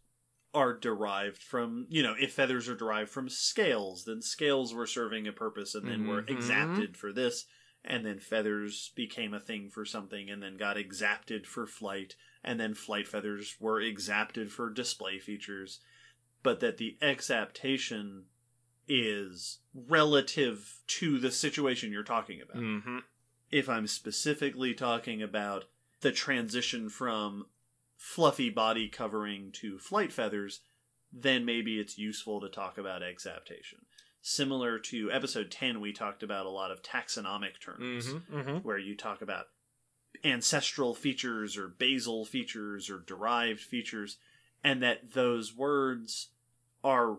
are 0.54 0.74
derived 0.74 1.42
from, 1.42 1.86
you 1.90 2.02
know, 2.04 2.16
if 2.20 2.34
feathers 2.34 2.68
are 2.68 2.76
derived 2.76 3.10
from 3.10 3.30
scales, 3.30 4.06
then 4.06 4.22
scales 4.22 4.74
were 4.74 4.88
serving 4.88 5.28
a 5.28 5.32
purpose 5.32 5.76
and 5.76 5.88
then 5.88 6.08
were 6.08 6.24
Mhm. 6.24 6.30
exapted 6.30 6.98
for 6.98 7.14
this. 7.14 7.46
And 7.86 8.06
then 8.06 8.20
feathers 8.20 8.92
became 8.96 9.34
a 9.34 9.40
thing 9.40 9.70
for 9.70 9.86
something 9.86 10.30
and 10.30 10.42
then 10.44 10.58
got 10.58 10.78
exapted 10.78 11.48
for 11.48 11.66
flight. 11.66 12.16
And 12.44 12.60
then 12.60 12.74
flight 12.74 13.08
feathers 13.08 13.56
were 13.60 13.80
exapted 13.80 14.52
for 14.52 14.70
display 14.70 15.20
features. 15.20 15.80
But 16.44 16.60
that 16.60 16.78
the 16.78 16.98
exaptation 17.02 18.26
is 18.88 19.60
relative 19.74 20.80
to 20.88 21.20
the 21.20 21.32
situation 21.32 21.92
you're 21.92 22.04
talking 22.04 22.42
about 22.42 22.62
Mm-hmm. 22.62 22.98
if 23.52 23.68
I'm 23.70 23.88
specifically 23.88 24.74
talking 24.74 25.22
about 25.22 25.66
the 26.02 26.12
transition 26.12 26.90
from 26.90 27.46
fluffy 27.96 28.50
body 28.50 28.88
covering 28.88 29.52
to 29.54 29.78
flight 29.80 30.12
feathers, 30.14 30.62
then 31.12 31.46
maybe 31.46 31.80
it's 31.80 31.98
useful 31.98 32.40
to 32.42 32.50
talk 32.50 32.78
about 32.78 33.02
exaptation. 33.04 33.80
Similar 34.22 34.78
to 34.80 35.12
episode 35.12 35.50
10, 35.52 35.80
we 35.80 35.94
talked 35.94 36.22
about 36.22 36.46
a 36.46 36.50
lot 36.50 36.70
of 36.72 36.82
taxonomic 36.84 37.60
terms, 37.60 38.08
Mm-hmm. 38.08 38.38
Mm-hmm. 38.38 38.58
where 38.58 38.78
you 38.78 38.96
talk 38.96 39.22
about 39.22 39.46
ancestral 40.24 40.94
features 40.94 41.58
or 41.58 41.68
basal 41.68 42.26
features 42.26 42.90
or 42.90 43.00
derived 43.00 43.60
features, 43.62 44.18
and 44.64 44.82
that 44.84 45.14
those 45.14 45.56
words 45.56 46.30
are, 46.84 47.18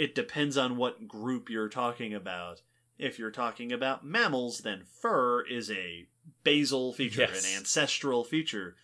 it 0.00 0.14
depends 0.14 0.56
on 0.56 0.78
what 0.78 1.06
group 1.06 1.50
you're 1.50 1.68
talking 1.68 2.14
about. 2.14 2.62
If 2.96 3.18
you're 3.18 3.30
talking 3.30 3.70
about 3.70 4.02
mammals, 4.02 4.60
then 4.60 4.82
fur 4.84 5.42
is 5.44 5.70
a 5.70 6.06
basal 6.42 6.94
feature, 6.94 7.20
Yes. 7.20 7.44
an 7.44 7.58
ancestral 7.58 8.24
feature. 8.24 8.76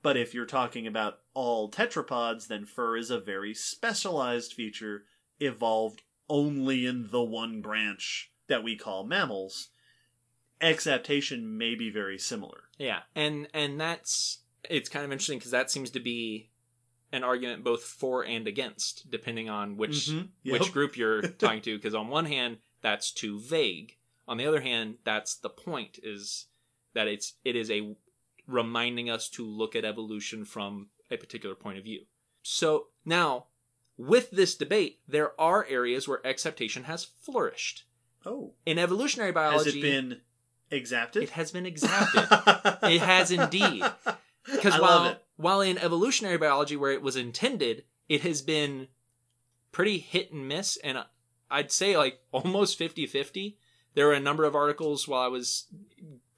But 0.00 0.16
if 0.16 0.32
you're 0.32 0.46
talking 0.46 0.86
about 0.86 1.22
all 1.34 1.68
tetrapods, 1.68 2.46
then 2.46 2.66
fur 2.66 2.96
is 2.96 3.10
a 3.10 3.18
very 3.18 3.52
specialized 3.52 4.52
feature 4.52 5.06
evolved 5.40 6.02
only 6.28 6.86
in 6.86 7.10
the 7.10 7.22
one 7.22 7.60
branch 7.60 8.30
that 8.46 8.62
we 8.62 8.76
call 8.76 9.02
mammals. 9.04 9.70
Exaptation 10.60 11.58
may 11.58 11.74
be 11.74 11.90
very 11.90 12.18
similar. 12.18 12.64
Yeah, 12.78 13.00
and 13.16 13.48
and 13.52 13.80
that's 13.80 14.42
it's 14.68 14.88
kind 14.88 15.04
of 15.04 15.10
interesting 15.10 15.38
because 15.38 15.50
that 15.52 15.70
seems 15.70 15.90
to 15.90 16.00
be 16.00 16.49
an 17.12 17.24
argument 17.24 17.64
both 17.64 17.82
for 17.82 18.24
and 18.24 18.46
against, 18.46 19.10
depending 19.10 19.48
on 19.48 19.76
which 19.76 20.08
Mhm. 20.08 20.28
Yep. 20.44 20.60
which 20.60 20.72
group 20.72 20.96
you're 20.96 21.22
talking 21.38 21.62
to. 21.62 21.76
Because 21.76 21.94
on 21.94 22.08
one 22.08 22.26
hand, 22.26 22.58
that's 22.82 23.10
too 23.12 23.38
vague. 23.40 23.96
On 24.28 24.36
the 24.36 24.46
other 24.46 24.60
hand, 24.60 24.98
that's 25.04 25.34
the 25.34 25.50
point: 25.50 25.98
is 26.02 26.46
that 26.94 27.08
it's 27.08 27.34
it 27.44 27.56
is 27.56 27.70
a 27.70 27.96
reminding 28.46 29.08
us 29.10 29.28
to 29.30 29.44
look 29.46 29.76
at 29.76 29.84
evolution 29.84 30.44
from 30.44 30.88
a 31.10 31.16
particular 31.16 31.54
point 31.54 31.78
of 31.78 31.84
view. 31.84 32.04
So 32.42 32.88
now, 33.04 33.46
with 33.96 34.30
this 34.30 34.54
debate, 34.54 35.00
there 35.06 35.38
are 35.40 35.66
areas 35.68 36.08
where 36.08 36.24
exaptation 36.26 36.84
has 36.84 37.04
flourished 37.04 37.84
Oh, 38.24 38.54
in 38.66 38.78
evolutionary 38.78 39.32
biology, 39.32 39.70
has 39.70 39.76
it 39.76 39.82
been 39.82 40.20
exapted? 40.70 41.22
It 41.24 41.30
has 41.30 41.50
been 41.50 41.66
exapted. 41.66 42.26
It 42.90 43.00
has 43.02 43.30
indeed. 43.30 43.82
Because 44.44 44.78
while. 44.80 45.16
While 45.40 45.60
in 45.60 45.78
evolutionary 45.78 46.38
biology, 46.38 46.76
where 46.76 46.92
it 46.92 47.02
was 47.02 47.16
intended, 47.16 47.84
it 48.08 48.22
has 48.22 48.42
been 48.42 48.88
pretty 49.72 49.98
hit 49.98 50.32
and 50.32 50.48
miss, 50.48 50.76
and 50.78 50.98
I'd 51.50 51.72
say 51.72 51.96
like 51.96 52.20
almost 52.32 52.78
50-50. 52.78 53.56
There 53.94 54.06
were 54.06 54.12
a 54.12 54.20
number 54.20 54.44
of 54.44 54.54
articles 54.54 55.08
while 55.08 55.22
I 55.22 55.28
was 55.28 55.66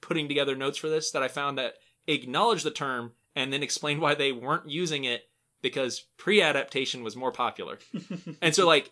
putting 0.01 0.29
together 0.29 0.57
notes 0.57 0.79
for 0.79 0.89
this 0.89 1.11
that 1.11 1.23
I 1.23 1.29
found 1.29 1.59
that 1.59 1.75
acknowledged 2.07 2.65
the 2.65 2.71
term 2.71 3.13
and 3.37 3.53
then 3.53 3.63
explained 3.63 4.01
why 4.01 4.15
they 4.15 4.33
weren't 4.33 4.69
using 4.69 5.05
it 5.05 5.29
because 5.61 6.01
pre-adaptation 6.17 7.03
was 7.03 7.15
more 7.15 7.33
popular. 7.33 7.79
and 8.43 8.55
so 8.55 8.67
like 8.67 8.91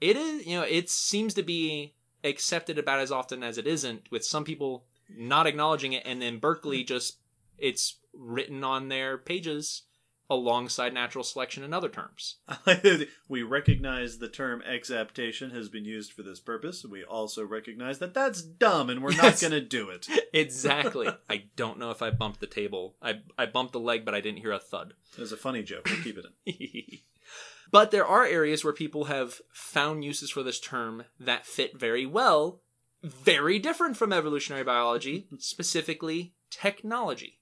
it 0.00 0.16
is 0.16 0.46
you 0.46 0.56
know 0.56 0.64
it 0.64 0.90
seems 0.90 1.34
to 1.34 1.42
be 1.42 1.94
accepted 2.22 2.78
about 2.78 3.00
as 3.00 3.12
often 3.12 3.42
as 3.42 3.58
it 3.58 3.66
isn't 3.66 4.10
with 4.10 4.24
some 4.24 4.44
people 4.44 4.84
not 5.16 5.46
acknowledging 5.46 5.92
it 5.92 6.02
and 6.06 6.20
then 6.22 6.38
berkeley 6.38 6.78
mm-hmm. 6.78 6.86
just 6.86 7.18
it's 7.58 7.96
written 8.16 8.64
on 8.64 8.88
their 8.88 9.18
pages 9.18 9.82
alongside 10.30 10.94
natural 10.94 11.22
selection 11.22 11.62
and 11.62 11.74
other 11.74 11.88
terms 11.88 12.36
we 13.28 13.42
recognize 13.42 14.18
the 14.18 14.28
term 14.28 14.62
exaptation 14.66 15.50
has 15.50 15.68
been 15.68 15.84
used 15.84 16.12
for 16.12 16.22
this 16.22 16.40
purpose. 16.40 16.82
We 16.84 17.04
also 17.04 17.44
recognize 17.44 17.98
that 17.98 18.14
that's 18.14 18.40
dumb 18.40 18.88
and 18.88 19.02
we're 19.02 19.14
not 19.14 19.38
going 19.38 19.50
to 19.52 19.60
do 19.60 19.90
it. 19.90 20.08
exactly 20.32 21.08
i 21.28 21.44
don't 21.56 21.78
know 21.78 21.90
if 21.90 22.02
i 22.02 22.10
bumped 22.10 22.40
the 22.40 22.46
table 22.46 22.96
i 23.02 23.20
i 23.38 23.46
bumped 23.46 23.72
the 23.72 23.80
leg 23.80 24.04
but 24.04 24.14
i 24.14 24.20
didn't 24.20 24.40
hear 24.40 24.52
a 24.52 24.58
thud 24.58 24.94
It 25.16 25.20
was 25.20 25.32
a 25.32 25.36
funny 25.36 25.62
joke. 25.62 25.86
We'll 25.86 26.02
keep 26.02 26.18
it 26.18 26.24
in. 26.46 26.98
but 27.70 27.90
there 27.90 28.06
are 28.06 28.24
areas 28.24 28.64
where 28.64 28.72
people 28.72 29.04
have 29.04 29.40
found 29.52 30.04
uses 30.04 30.30
for 30.30 30.42
this 30.42 30.58
term 30.58 31.04
that 31.20 31.46
fit 31.46 31.78
very 31.78 32.06
well, 32.06 32.62
very 33.02 33.58
different 33.58 33.96
from 33.96 34.12
evolutionary 34.12 34.64
biology, 34.64 35.28
specifically 35.38 36.34
technology. 36.50 37.40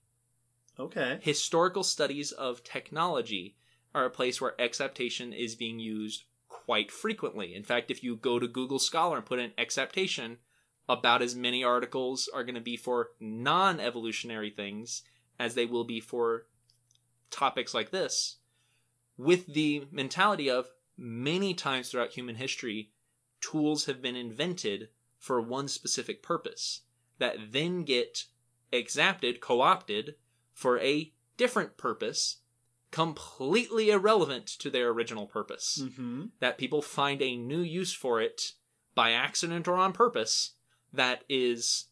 Okay. 0.79 1.19
Historical 1.23 1.83
studies 1.83 2.33
of 2.33 2.65
technology 2.65 3.57
are 3.95 4.07
a 4.07 4.11
place 4.11 4.41
where 4.41 4.61
exaptation 4.61 5.33
is 5.33 5.55
being 5.55 5.79
used 5.79 6.25
quite 6.49 6.91
frequently. 6.91 7.55
In 7.55 7.63
fact, 7.63 7.91
if 7.91 8.03
you 8.03 8.17
go 8.17 8.39
to 8.39 8.49
Google 8.49 8.79
Scholar 8.79 9.17
and 9.17 9.27
put 9.27 9.39
in 9.39 9.53
exaptation, 9.59 10.39
about 10.89 11.23
as 11.23 11.35
many 11.35 11.63
articles 11.63 12.29
are 12.33 12.45
going 12.45 12.55
to 12.55 12.61
be 12.61 12.77
for 12.77 13.11
non 13.21 13.81
evolutionary 13.81 14.51
things 14.51 15.03
as 15.39 15.55
they 15.55 15.67
will 15.67 15.85
be 15.85 16.01
for 16.01 16.47
topics 17.31 17.75
like 17.75 17.91
this, 17.91 18.37
with 19.17 19.53
the 19.53 19.87
mentality 19.91 20.51
of 20.51 20.71
many 20.97 21.55
times 21.55 21.91
throughout 21.91 22.13
human 22.13 22.37
history, 22.37 22.91
tools 23.41 23.87
have 23.87 24.03
been 24.03 24.17
invented 24.17 24.89
for 25.19 25.41
one 25.41 25.69
specific 25.69 26.23
purpose 26.23 26.83
that 27.19 27.37
then 27.53 27.85
get 27.85 28.25
exapted, 28.73 29.41
co 29.41 29.61
opted 29.61 30.17
for 30.53 30.79
a 30.81 31.13
different 31.37 31.77
purpose, 31.77 32.39
completely 32.91 33.91
irrelevant 33.91 34.47
to 34.47 34.71
their 34.71 34.89
original 34.89 35.27
purpose. 35.27 35.81
Mm-hmm. 35.83 36.27
That 36.41 36.59
people 36.59 36.83
find 36.83 37.21
a 37.23 37.37
new 37.37 37.61
use 37.61 37.93
for 37.93 38.21
it 38.21 38.53
by 38.95 39.13
accident 39.13 39.67
or 39.67 39.77
on 39.77 39.93
purpose 39.93 40.53
that 40.93 41.25
is 41.29 41.87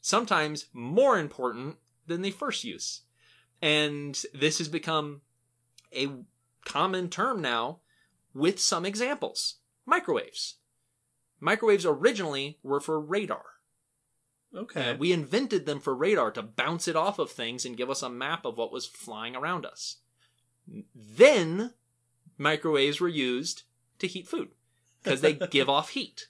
sometimes 0.00 0.66
more 0.72 1.18
important 1.18 1.76
than 2.06 2.22
the 2.22 2.30
first 2.30 2.64
use. 2.64 3.02
And 3.60 4.20
this 4.32 4.58
has 4.58 4.68
become 4.68 5.20
a 5.94 6.08
common 6.64 7.10
term 7.10 7.42
now 7.42 7.80
with 8.34 8.60
some 8.60 8.86
examples. 8.86 9.56
Microwaves. 9.84 10.56
Microwaves 11.40 11.86
originally 11.86 12.58
were 12.62 12.80
for 12.80 13.00
radar. 13.00 13.44
Okay. 14.54 14.90
Uh, 14.90 14.96
we 14.96 15.12
invented 15.12 15.66
them 15.66 15.80
for 15.80 15.94
radar 15.94 16.30
to 16.32 16.42
bounce 16.42 16.88
it 16.88 16.96
off 16.96 17.18
of 17.18 17.30
things 17.30 17.64
and 17.64 17.76
give 17.76 17.90
us 17.90 18.02
a 18.02 18.08
map 18.08 18.44
of 18.44 18.56
what 18.56 18.72
was 18.72 18.86
flying 18.86 19.36
around 19.36 19.66
us. 19.66 19.96
Then 20.94 21.74
microwaves 22.36 23.00
were 23.00 23.08
used 23.08 23.64
to 23.98 24.06
heat 24.06 24.26
food 24.26 24.48
because 25.02 25.20
they 25.20 25.32
give 25.50 25.68
off 25.68 25.90
heat. 25.90 26.28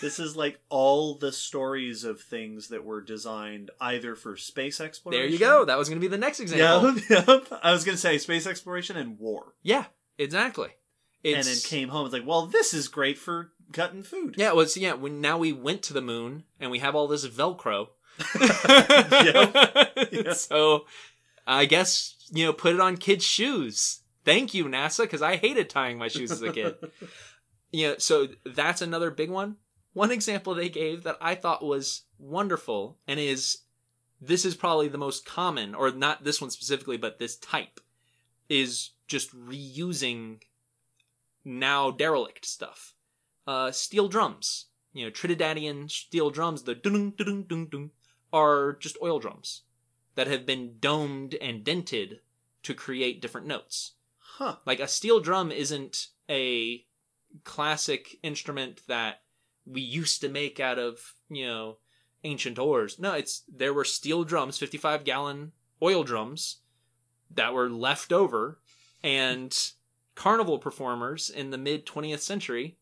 this 0.00 0.18
is 0.18 0.36
like 0.36 0.58
all 0.68 1.16
the 1.16 1.32
stories 1.32 2.04
of 2.04 2.20
things 2.20 2.68
that 2.68 2.84
were 2.84 3.00
designed 3.00 3.70
either 3.80 4.16
for 4.16 4.36
space 4.36 4.80
exploration. 4.80 5.22
There 5.22 5.30
you 5.30 5.38
go. 5.38 5.64
That 5.64 5.78
was 5.78 5.88
going 5.88 6.00
to 6.00 6.04
be 6.04 6.10
the 6.10 6.18
next 6.18 6.40
example. 6.40 6.94
Yeah, 7.08 7.24
yep. 7.28 7.46
I 7.62 7.72
was 7.72 7.84
going 7.84 7.94
to 7.94 8.00
say 8.00 8.18
space 8.18 8.46
exploration 8.46 8.96
and 8.96 9.18
war. 9.18 9.54
Yeah, 9.62 9.84
exactly. 10.18 10.70
It's, 11.22 11.36
And 11.36 11.46
then 11.46 11.62
came 11.64 11.88
home. 11.88 12.06
It's 12.06 12.12
like, 12.12 12.26
well, 12.26 12.46
this 12.46 12.72
is 12.74 12.88
great 12.88 13.18
for 13.18 13.52
cutting 13.72 14.02
food. 14.02 14.34
Yeah, 14.38 14.48
it 14.48 14.56
was 14.56 14.76
yeah. 14.76 14.94
When 14.94 15.20
now 15.20 15.38
we 15.38 15.52
went 15.52 15.82
to 15.84 15.92
the 15.92 16.02
moon 16.02 16.44
and 16.60 16.70
we 16.70 16.78
have 16.80 16.94
all 16.94 17.08
this 17.08 17.26
Velcro. 17.26 17.88
Yep. 18.40 20.12
Yep. 20.12 20.26
So 20.34 20.86
I 21.46 21.66
guess 21.66 22.16
you 22.32 22.44
know, 22.44 22.52
put 22.52 22.74
it 22.74 22.80
on 22.80 22.96
kids' 22.96 23.24
shoes. 23.24 24.00
Thank 24.24 24.54
you, 24.54 24.64
NASA, 24.64 25.02
because 25.02 25.22
I 25.22 25.36
hated 25.36 25.70
tying 25.70 25.98
my 25.98 26.08
shoes 26.08 26.32
as 26.32 26.42
a 26.42 26.52
kid. 26.52 26.74
you 27.72 27.88
know, 27.88 27.94
so 27.98 28.28
that's 28.44 28.82
another 28.82 29.10
big 29.10 29.30
one. 29.30 29.56
One 29.92 30.10
example 30.10 30.54
they 30.54 30.68
gave 30.68 31.04
that 31.04 31.16
I 31.20 31.36
thought 31.36 31.64
was 31.64 32.02
wonderful 32.18 32.98
and 33.06 33.20
is 33.20 33.58
this 34.20 34.44
is 34.44 34.54
probably 34.54 34.88
the 34.88 34.98
most 34.98 35.24
common, 35.24 35.74
or 35.74 35.90
not 35.90 36.24
this 36.24 36.40
one 36.40 36.50
specifically, 36.50 36.96
but 36.96 37.18
this 37.18 37.36
type 37.36 37.80
is 38.48 38.90
just 39.06 39.34
reusing 39.36 40.40
now 41.44 41.90
derelict 41.90 42.44
stuff. 42.44 42.94
Uh, 43.46 43.70
steel 43.70 44.08
drums, 44.08 44.66
you 44.92 45.04
know, 45.04 45.10
Trinidadian 45.10 45.90
steel 45.90 46.30
drums, 46.30 46.62
the 46.62 46.74
dun 46.74 47.12
dun 47.16 47.44
dun 47.44 47.68
dun, 47.70 47.90
are 48.32 48.76
just 48.80 48.96
oil 49.02 49.18
drums 49.18 49.62
that 50.16 50.26
have 50.26 50.44
been 50.44 50.76
domed 50.80 51.34
and 51.34 51.62
dented 51.62 52.20
to 52.62 52.74
create 52.74 53.20
different 53.22 53.46
notes. 53.46 53.92
Huh. 54.18 54.56
Like 54.66 54.80
a 54.80 54.88
steel 54.88 55.20
drum 55.20 55.52
isn't 55.52 56.08
a 56.28 56.84
classic 57.44 58.16
instrument 58.22 58.82
that 58.88 59.22
we 59.64 59.80
used 59.80 60.20
to 60.22 60.28
make 60.28 60.58
out 60.58 60.78
of, 60.78 61.14
you 61.28 61.46
know, 61.46 61.78
ancient 62.24 62.58
ores. 62.58 62.98
No, 62.98 63.12
it's 63.12 63.42
there 63.48 63.74
were 63.74 63.84
steel 63.84 64.24
drums, 64.24 64.58
55 64.58 65.04
gallon 65.04 65.52
oil 65.82 66.02
drums 66.02 66.58
that 67.30 67.52
were 67.52 67.70
left 67.70 68.12
over 68.12 68.58
and 69.02 69.70
carnival 70.14 70.58
performers 70.58 71.28
in 71.28 71.50
the 71.50 71.58
mid 71.58 71.86
20th 71.86 72.20
century 72.20 72.78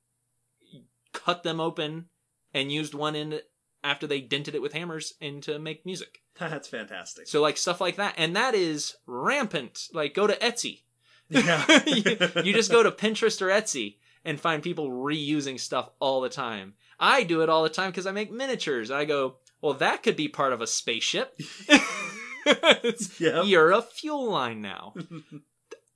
cut 1.24 1.42
them 1.42 1.60
open 1.60 2.06
and 2.52 2.72
used 2.72 2.94
one 2.94 3.16
end 3.16 3.42
after 3.82 4.06
they 4.06 4.20
dented 4.20 4.55
it 4.55 4.62
with 4.62 4.72
hammers 4.72 5.14
and 5.20 5.42
to 5.42 5.59
make 5.59 5.84
music. 5.84 6.22
That's 6.38 6.68
fantastic. 6.68 7.28
So 7.28 7.40
like 7.40 7.56
stuff 7.56 7.80
like 7.80 7.96
that 7.96 8.14
and 8.16 8.34
that 8.36 8.55
is 8.55 8.96
rampant. 9.06 9.88
Like 9.92 10.14
go 10.14 10.26
to 10.26 10.36
Etsy. 10.36 10.82
yeah. 11.28 11.64
you, 11.86 12.02
you 12.42 12.52
just 12.52 12.70
go 12.70 12.82
to 12.82 12.90
Pinterest 12.90 13.40
or 13.42 13.48
Etsy 13.48 13.96
and 14.24 14.40
find 14.40 14.62
people 14.62 14.90
reusing 14.90 15.60
stuff 15.60 15.90
all 16.01 16.20
the 16.20 16.28
time. 16.28 16.74
I 16.98 17.24
do 17.24 17.42
it 17.42 17.48
all 17.48 17.62
the 17.62 17.68
time 17.68 17.90
because 17.90 18.06
I 18.06 18.12
make 18.12 18.32
miniatures. 18.32 18.90
I 18.90 19.05
go, 19.05 19.36
well, 19.60 19.74
that 19.74 20.02
could 20.02 20.16
be 20.16 20.28
part 20.28 20.52
of 20.52 20.60
a 20.60 20.66
spaceship. 20.66 21.38
Yep. 23.18 23.44
You're 23.46 23.72
a 23.72 23.82
fuel 23.82 24.30
line 24.30 24.60
now. 24.60 24.94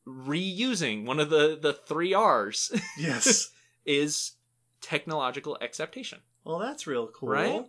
Reusing 0.06 1.04
one 1.04 1.20
of 1.20 1.28
the 1.28 1.58
the 1.60 1.74
three 1.74 2.14
R's 2.14 2.72
yes. 2.96 3.50
is 3.84 4.32
technological 4.80 5.58
exaptation. 5.60 6.20
Well, 6.44 6.58
that's 6.58 6.86
real 6.86 7.08
cool. 7.08 7.28
Right? 7.28 7.66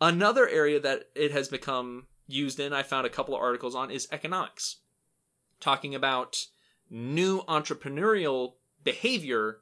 Another 0.00 0.48
area 0.48 0.80
that 0.80 1.10
it 1.14 1.30
has 1.32 1.48
become 1.48 2.06
used 2.26 2.58
in, 2.60 2.72
I 2.72 2.82
found 2.82 3.06
a 3.06 3.10
couple 3.10 3.34
of 3.34 3.42
articles 3.42 3.74
on, 3.74 3.90
is 3.90 4.08
economics. 4.10 4.76
Talking 5.60 5.94
about 5.94 6.46
new 6.90 7.42
entrepreneurial 7.42 8.54
behavior 8.82 9.60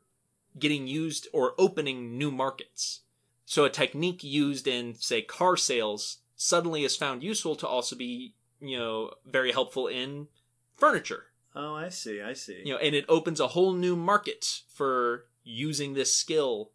getting 0.58 0.86
used 0.86 1.28
or 1.32 1.54
opening 1.58 2.18
new 2.18 2.30
markets. 2.30 3.00
So 3.44 3.64
a 3.64 3.70
technique 3.70 4.24
used 4.24 4.66
in, 4.66 4.94
say, 4.94 5.22
car 5.22 5.56
sales 5.56 6.18
suddenly 6.36 6.84
is 6.84 6.96
found 6.96 7.22
useful 7.22 7.56
to 7.56 7.66
also 7.66 7.96
be, 7.96 8.34
you 8.60 8.78
know, 8.78 9.12
very 9.26 9.52
helpful 9.52 9.86
in 9.86 10.28
furniture. 10.76 11.26
Oh, 11.54 11.74
I 11.74 11.88
see. 11.90 12.20
I 12.22 12.32
see. 12.32 12.62
You 12.64 12.74
know, 12.74 12.78
and 12.78 12.94
it 12.94 13.04
opens 13.08 13.40
a 13.40 13.48
whole 13.48 13.72
new 13.72 13.94
market 13.94 14.62
for 14.68 15.26
using 15.44 15.94
this 15.94 16.14
skill 16.14 16.70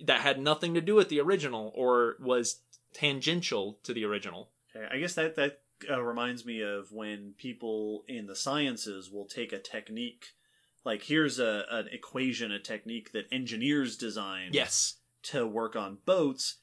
that 0.00 0.20
had 0.20 0.40
nothing 0.40 0.74
to 0.74 0.80
do 0.80 0.94
with 0.94 1.08
the 1.08 1.20
original 1.20 1.72
or 1.74 2.16
was 2.20 2.60
tangential 2.94 3.78
to 3.82 3.92
the 3.92 4.04
original. 4.04 4.48
Okay, 4.74 4.86
I 4.90 4.98
guess 4.98 5.14
that 5.14 5.36
that 5.36 5.60
uh, 5.90 6.02
reminds 6.02 6.44
me 6.44 6.62
of 6.62 6.90
when 6.90 7.34
people 7.36 8.04
in 8.08 8.26
the 8.26 8.34
sciences 8.36 9.10
will 9.10 9.26
take 9.26 9.52
a 9.52 9.58
technique, 9.58 10.28
like 10.84 11.02
here's 11.02 11.38
a 11.38 11.64
an 11.70 11.88
equation, 11.92 12.50
a 12.50 12.58
technique 12.58 13.12
that 13.12 13.26
engineers 13.30 13.96
designed 13.96 14.54
Yes. 14.54 14.96
to 15.24 15.46
work 15.46 15.76
on 15.76 15.98
boats. 16.06 16.56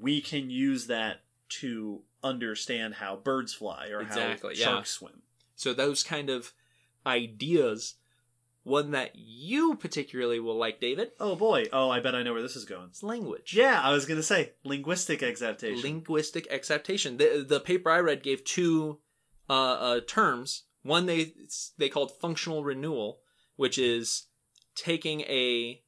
We 0.00 0.20
can 0.20 0.50
use 0.50 0.86
that 0.86 1.22
to 1.60 2.02
understand 2.22 2.94
how 2.94 3.16
birds 3.16 3.52
fly 3.54 3.88
or 3.88 4.00
Exactly, 4.02 4.54
how 4.54 4.60
yeah. 4.60 4.64
sharks 4.66 4.90
swim. 4.90 5.22
So 5.56 5.72
those 5.74 6.02
kind 6.02 6.30
of 6.30 6.52
ideas, 7.06 7.94
one 8.64 8.92
that 8.92 9.12
you 9.14 9.74
particularly 9.76 10.38
will 10.40 10.56
like, 10.56 10.80
David, 10.80 11.12
Oh 11.18 11.34
boy! 11.36 11.64
Oh, 11.72 11.90
I 11.90 12.00
bet 12.00 12.14
I 12.14 12.22
know 12.22 12.32
where 12.32 12.42
this 12.42 12.56
is 12.56 12.64
going. 12.64 12.86
It's 12.90 13.02
language. 13.02 13.54
Yeah, 13.54 13.80
I 13.82 13.92
was 13.92 14.06
gonna 14.06 14.22
say 14.22 14.52
linguistic 14.64 15.22
exaptation. 15.22 15.82
linguistic 15.82 16.46
exaptation. 16.50 17.16
The 17.16 17.44
the 17.46 17.60
paper 17.60 17.90
I 17.90 17.98
read 18.00 18.22
gave 18.22 18.44
two 18.44 18.98
uh, 19.50 19.52
uh, 19.52 20.00
terms. 20.06 20.64
One 20.82 21.06
they 21.06 21.32
they 21.78 21.88
called 21.88 22.12
functional 22.20 22.64
renewal, 22.64 23.20
which 23.56 23.78
is 23.78 24.26
taking 24.74 25.22
a 25.22 25.82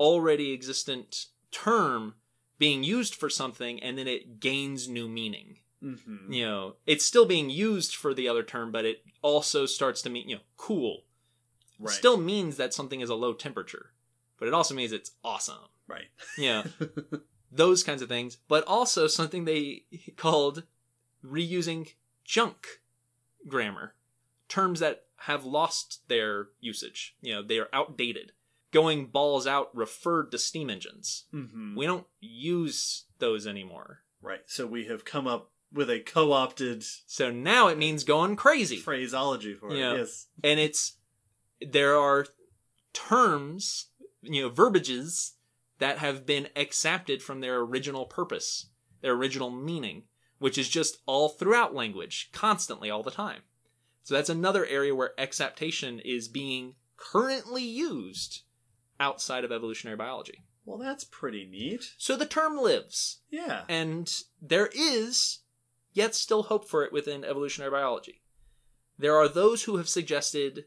already 0.00 0.52
existent 0.52 1.26
term 1.50 2.14
being 2.58 2.82
used 2.84 3.14
for 3.14 3.28
something 3.28 3.82
and 3.82 3.98
then 3.98 4.08
it 4.08 4.40
gains 4.40 4.88
new 4.88 5.08
meaning. 5.08 5.58
hmm 5.80 6.32
You 6.32 6.44
know, 6.46 6.76
it's 6.86 7.04
still 7.04 7.26
being 7.26 7.50
used 7.50 7.94
for 7.94 8.14
the 8.14 8.28
other 8.28 8.42
term, 8.42 8.70
but 8.72 8.84
it 8.84 9.02
also 9.22 9.66
starts 9.66 10.02
to 10.02 10.10
mean 10.10 10.28
you 10.28 10.36
know 10.36 10.42
cool. 10.56 11.04
Right. 11.82 11.94
Still 11.94 12.16
means 12.16 12.56
that 12.56 12.72
something 12.72 13.00
is 13.00 13.10
a 13.10 13.14
low 13.14 13.32
temperature, 13.32 13.90
but 14.38 14.48
it 14.48 14.54
also 14.54 14.74
means 14.74 14.92
it's 14.92 15.12
awesome. 15.24 15.56
Right. 15.88 16.06
Yeah, 16.38 16.64
those 17.52 17.82
kinds 17.82 18.02
of 18.02 18.08
things. 18.08 18.36
But 18.48 18.64
also 18.66 19.06
something 19.06 19.44
they 19.44 19.84
called 20.16 20.62
reusing 21.24 21.88
junk 22.24 22.66
grammar, 23.46 23.94
terms 24.48 24.80
that 24.80 25.04
have 25.16 25.44
lost 25.44 26.02
their 26.08 26.48
usage. 26.60 27.16
You 27.20 27.34
know, 27.34 27.42
they 27.42 27.58
are 27.58 27.68
outdated. 27.72 28.32
Going 28.72 29.06
balls 29.06 29.46
out 29.46 29.68
referred 29.76 30.30
to 30.30 30.38
steam 30.38 30.70
engines. 30.70 31.24
hmm 31.30 31.76
We 31.76 31.84
don't 31.86 32.06
use 32.20 33.04
those 33.18 33.46
anymore. 33.46 34.00
Right. 34.22 34.40
So 34.46 34.66
we 34.66 34.86
have 34.86 35.04
come 35.04 35.26
up 35.26 35.50
with 35.72 35.90
a 35.90 36.00
co-opted 36.00 36.82
So 37.06 37.30
now 37.30 37.68
it 37.68 37.76
means 37.78 38.04
going 38.04 38.36
crazy. 38.36 38.76
phraseology 38.76 39.54
for 39.54 39.70
it. 39.72 39.78
Yes. 39.78 40.26
and 40.42 40.58
it's 40.58 40.94
there 41.70 41.96
are 41.96 42.26
terms 42.92 43.88
you 44.22 44.42
know 44.42 44.48
verbiages 44.48 45.34
that 45.78 45.98
have 45.98 46.24
been 46.26 46.48
exapted 46.54 47.22
from 47.22 47.40
their 47.40 47.60
original 47.60 48.04
purpose 48.06 48.66
their 49.00 49.12
original 49.14 49.50
meaning 49.50 50.04
which 50.38 50.58
is 50.58 50.68
just 50.68 50.98
all 51.06 51.28
throughout 51.28 51.74
language 51.74 52.30
constantly 52.32 52.90
all 52.90 53.02
the 53.02 53.10
time 53.10 53.40
so 54.02 54.14
that's 54.14 54.28
another 54.28 54.66
area 54.66 54.94
where 54.94 55.12
exaptation 55.18 56.00
is 56.00 56.28
being 56.28 56.74
currently 56.96 57.62
used 57.64 58.42
outside 59.00 59.44
of 59.44 59.50
evolutionary 59.52 59.96
biology 59.96 60.44
Well, 60.64 60.78
that's 60.78 61.04
pretty 61.04 61.44
neat. 61.50 61.94
so 61.98 62.16
the 62.16 62.26
term 62.26 62.56
lives 62.58 63.18
Yeah. 63.30 63.64
and 63.68 64.12
there 64.40 64.68
is 64.74 65.40
yet 65.92 66.14
still 66.14 66.44
hope 66.44 66.68
for 66.68 66.84
it 66.84 66.92
within 66.92 67.24
evolutionary 67.24 67.70
biology. 67.70 68.22
There 68.98 69.16
are 69.16 69.28
those 69.28 69.64
who 69.64 69.76
have 69.78 69.88
suggested 69.88 70.64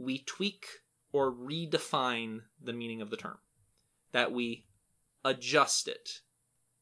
we 0.00 0.18
tweak 0.18 0.66
or 1.12 1.32
redefine 1.32 2.40
the 2.62 2.72
meaning 2.72 3.00
of 3.02 3.10
the 3.10 3.16
term, 3.16 3.38
that 4.12 4.32
we 4.32 4.66
adjust 5.24 5.88
it 5.88 6.20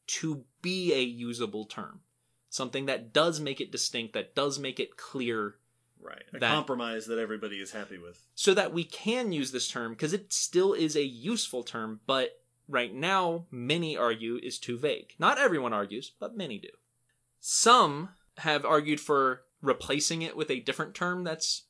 to 0.07 0.45
be 0.61 0.93
a 0.93 1.01
usable 1.01 1.65
term, 1.65 2.01
something 2.49 2.85
that 2.85 3.11
does 3.13 3.39
make 3.39 3.59
it 3.61 3.71
distinct, 3.71 4.13
that 4.13 4.35
does 4.35 4.57
make 4.59 4.79
it 4.79 4.97
clear, 4.97 5.55
Right. 6.01 6.23
A 6.33 6.39
That- 6.39 6.53
compromise 6.53 7.07
that 7.07 7.19
everybody 7.19 7.59
is 7.59 7.71
happy 7.71 7.97
with. 7.97 8.25
so 8.33 8.53
that 8.53 8.71
we 8.71 8.85
can 8.85 9.33
use 9.33 9.51
this 9.51 9.67
term 9.67 9.91
because 9.91 10.13
it 10.13 10.31
still 10.31 10.71
is 10.73 10.95
a 10.95 11.03
useful 11.03 11.61
term, 11.61 11.99
but 12.05 12.41
right 12.69 12.93
now 12.93 13.47
many 13.51 13.97
argue 13.97 14.37
is 14.41 14.57
too 14.59 14.77
vague. 14.77 15.13
Not 15.19 15.37
everyone 15.37 15.73
argues, 15.73 16.11
but 16.17 16.37
many 16.37 16.57
do. 16.57 16.69
Some 17.41 18.15
have 18.37 18.63
argued 18.63 19.01
for 19.01 19.43
replacing 19.61 20.21
it 20.21 20.37
with 20.37 20.49
a 20.49 20.61
different 20.61 20.95
term 20.95 21.25
that's 21.25 21.63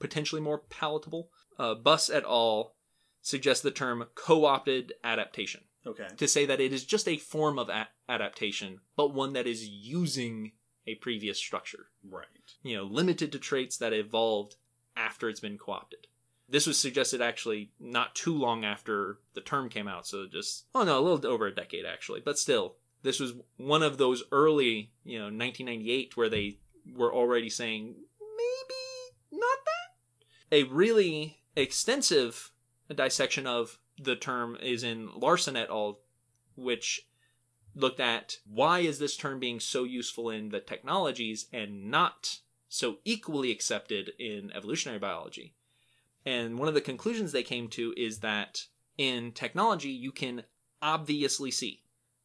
potentially 0.00 0.40
more 0.40 0.58
palatable. 0.58 1.30
Uh, 1.58 1.74
Buss 1.76 2.10
et 2.10 2.24
al. 2.24 2.74
suggest 3.22 3.62
the 3.62 3.70
term 3.70 4.06
co-opted 4.14 4.94
adaptation 5.04 5.60
Okay. 5.86 6.08
to 6.16 6.26
say 6.26 6.46
that 6.46 6.60
it 6.60 6.72
is 6.72 6.84
just 6.84 7.06
a 7.06 7.18
form 7.18 7.58
of 7.58 7.68
a- 7.68 7.88
adaptation, 8.08 8.80
but 8.96 9.12
one 9.14 9.34
that 9.34 9.46
is 9.46 9.68
using 9.68 10.52
a 10.86 10.94
previous 10.96 11.38
structure 11.38 11.90
Right. 12.02 12.26
you 12.62 12.76
know, 12.76 12.84
limited 12.84 13.30
to 13.32 13.38
traits 13.38 13.76
that 13.78 13.92
evolved 13.92 14.56
after 14.96 15.28
it's 15.28 15.40
been 15.40 15.58
co-opted. 15.58 16.06
This 16.48 16.66
was 16.66 16.78
suggested 16.78 17.20
actually 17.20 17.70
not 17.78 18.14
too 18.16 18.34
long 18.36 18.64
after 18.64 19.20
the 19.34 19.40
term 19.42 19.68
came 19.68 19.86
out, 19.86 20.06
so 20.06 20.26
just 20.26 20.64
oh 20.74 20.82
no, 20.82 20.98
a 20.98 21.02
little 21.02 21.30
over 21.30 21.46
a 21.46 21.54
decade 21.54 21.84
actually, 21.84 22.20
but 22.20 22.38
still, 22.38 22.76
this 23.02 23.20
was 23.20 23.34
one 23.56 23.82
of 23.82 23.98
those 23.98 24.22
early, 24.32 24.92
you 25.04 25.18
know, 25.18 25.26
1998 25.26 26.16
where 26.16 26.28
they 26.28 26.58
were 26.94 27.14
already 27.14 27.48
saying 27.50 27.94
maybe 27.94 27.94
not 27.94 27.98
that. 27.98 28.08
A 30.52 30.64
really 30.64 31.38
extensive 31.56 32.50
dissection 32.94 33.46
of 33.46 33.78
the 33.98 34.16
term 34.16 34.56
is 34.60 34.82
in 34.82 35.10
Larson 35.14 35.56
et 35.56 35.68
al, 35.70 36.00
which 36.56 37.06
looked 37.74 38.00
at 38.00 38.38
why 38.44 38.80
is 38.80 38.98
this 38.98 39.16
term 39.16 39.38
being 39.38 39.60
so 39.60 39.84
useful 39.84 40.28
in 40.30 40.48
the 40.48 40.60
technologies 40.60 41.46
and 41.52 41.90
not 41.90 42.38
so 42.68 42.98
equally 43.04 43.50
accepted 43.50 44.12
in 44.18 44.50
evolutionary 44.52 44.98
biology. 44.98 45.54
And 46.26 46.58
one 46.58 46.68
of 46.68 46.74
the 46.74 46.80
conclusions 46.80 47.32
they 47.32 47.42
came 47.42 47.68
to 47.68 47.94
is 47.96 48.18
that 48.20 48.66
in 48.98 49.32
technology 49.32 49.90
you 49.90 50.12
can 50.12 50.44
obviously 50.82 51.50
see 51.50 51.82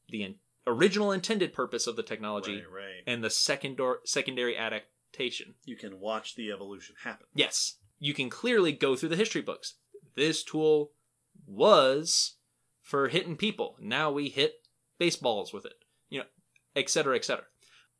the 0.09 0.23
in- 0.23 0.35
original 0.67 1.11
intended 1.11 1.53
purpose 1.53 1.85
of 1.87 1.95
the 1.95 2.03
technology 2.03 2.55
Right. 2.57 2.71
Right. 2.71 3.03
and 3.05 3.23
the 3.23 3.27
secondar- 3.29 3.99
secondary 4.05 4.57
adaptation. 4.57 5.55
you 5.63 5.75
can 5.77 5.99
watch 5.99 6.35
the 6.35 6.51
evolution 6.51 6.95
happen. 7.03 7.27
Yes, 7.33 7.77
you 8.05 8.13
can 8.13 8.29
clearly 8.29 8.71
go 8.71 8.95
through 8.95 9.09
the 9.09 9.15
history 9.15 9.41
books. 9.41 9.75
This 10.15 10.43
tool 10.43 10.91
was 11.47 12.35
for 12.81 13.07
hitting 13.07 13.35
people. 13.35 13.75
Now 13.79 14.11
we 14.11 14.29
hit 14.29 14.67
baseballs 14.99 15.51
with 15.53 15.65
it, 15.65 15.73
you 16.09 16.19
know, 16.19 16.25
et 16.75 16.89
cetera, 16.89 17.15
et 17.15 17.25
cetera. 17.25 17.45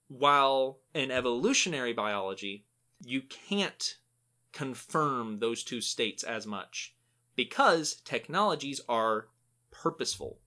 While 0.08 0.80
in 0.94 1.10
evolutionary 1.12 1.94
biology, 1.94 2.66
you 3.04 3.22
can't 3.22 3.96
confirm 4.54 5.40
those 5.40 5.64
two 5.64 5.82
states 5.82 6.24
as 6.24 6.46
much 6.46 6.96
because 7.36 7.96
technologies 8.06 8.80
are 8.88 9.28
purposeful. 9.72 10.38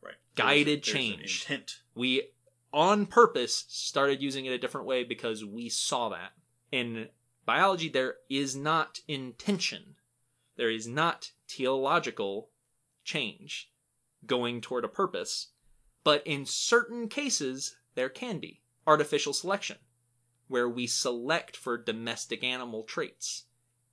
Right. 0.00 0.14
Guided 0.36 0.84
There's- 0.84 0.92
there's 0.92 1.06
change. 1.18 1.42
intent. 1.42 1.82
We, 1.94 2.28
on 2.72 3.06
purpose, 3.06 3.64
started 3.68 4.22
using 4.22 4.46
it 4.46 4.52
a 4.52 4.58
different 4.58 4.86
way 4.86 5.02
because 5.04 5.44
we 5.44 5.68
saw 5.68 6.08
that. 6.10 6.32
In 6.70 7.08
biology, 7.48 7.88
there 7.88 8.16
is 8.28 8.54
not 8.54 9.00
intention. 9.08 9.96
There 10.56 10.70
is 10.70 10.86
not 10.86 11.32
teleological 11.46 12.50
change 13.04 13.72
going 14.26 14.60
toward 14.60 14.84
a 14.84 14.88
purpose. 14.88 15.46
But 16.04 16.22
in 16.26 16.44
certain 16.44 17.08
cases, 17.08 17.76
there 17.94 18.10
can 18.10 18.38
be 18.38 18.60
artificial 18.86 19.32
selection, 19.32 19.78
where 20.48 20.68
we 20.68 20.86
select 20.86 21.56
for 21.56 21.78
domestic 21.78 22.44
animal 22.44 22.82
traits, 22.82 23.44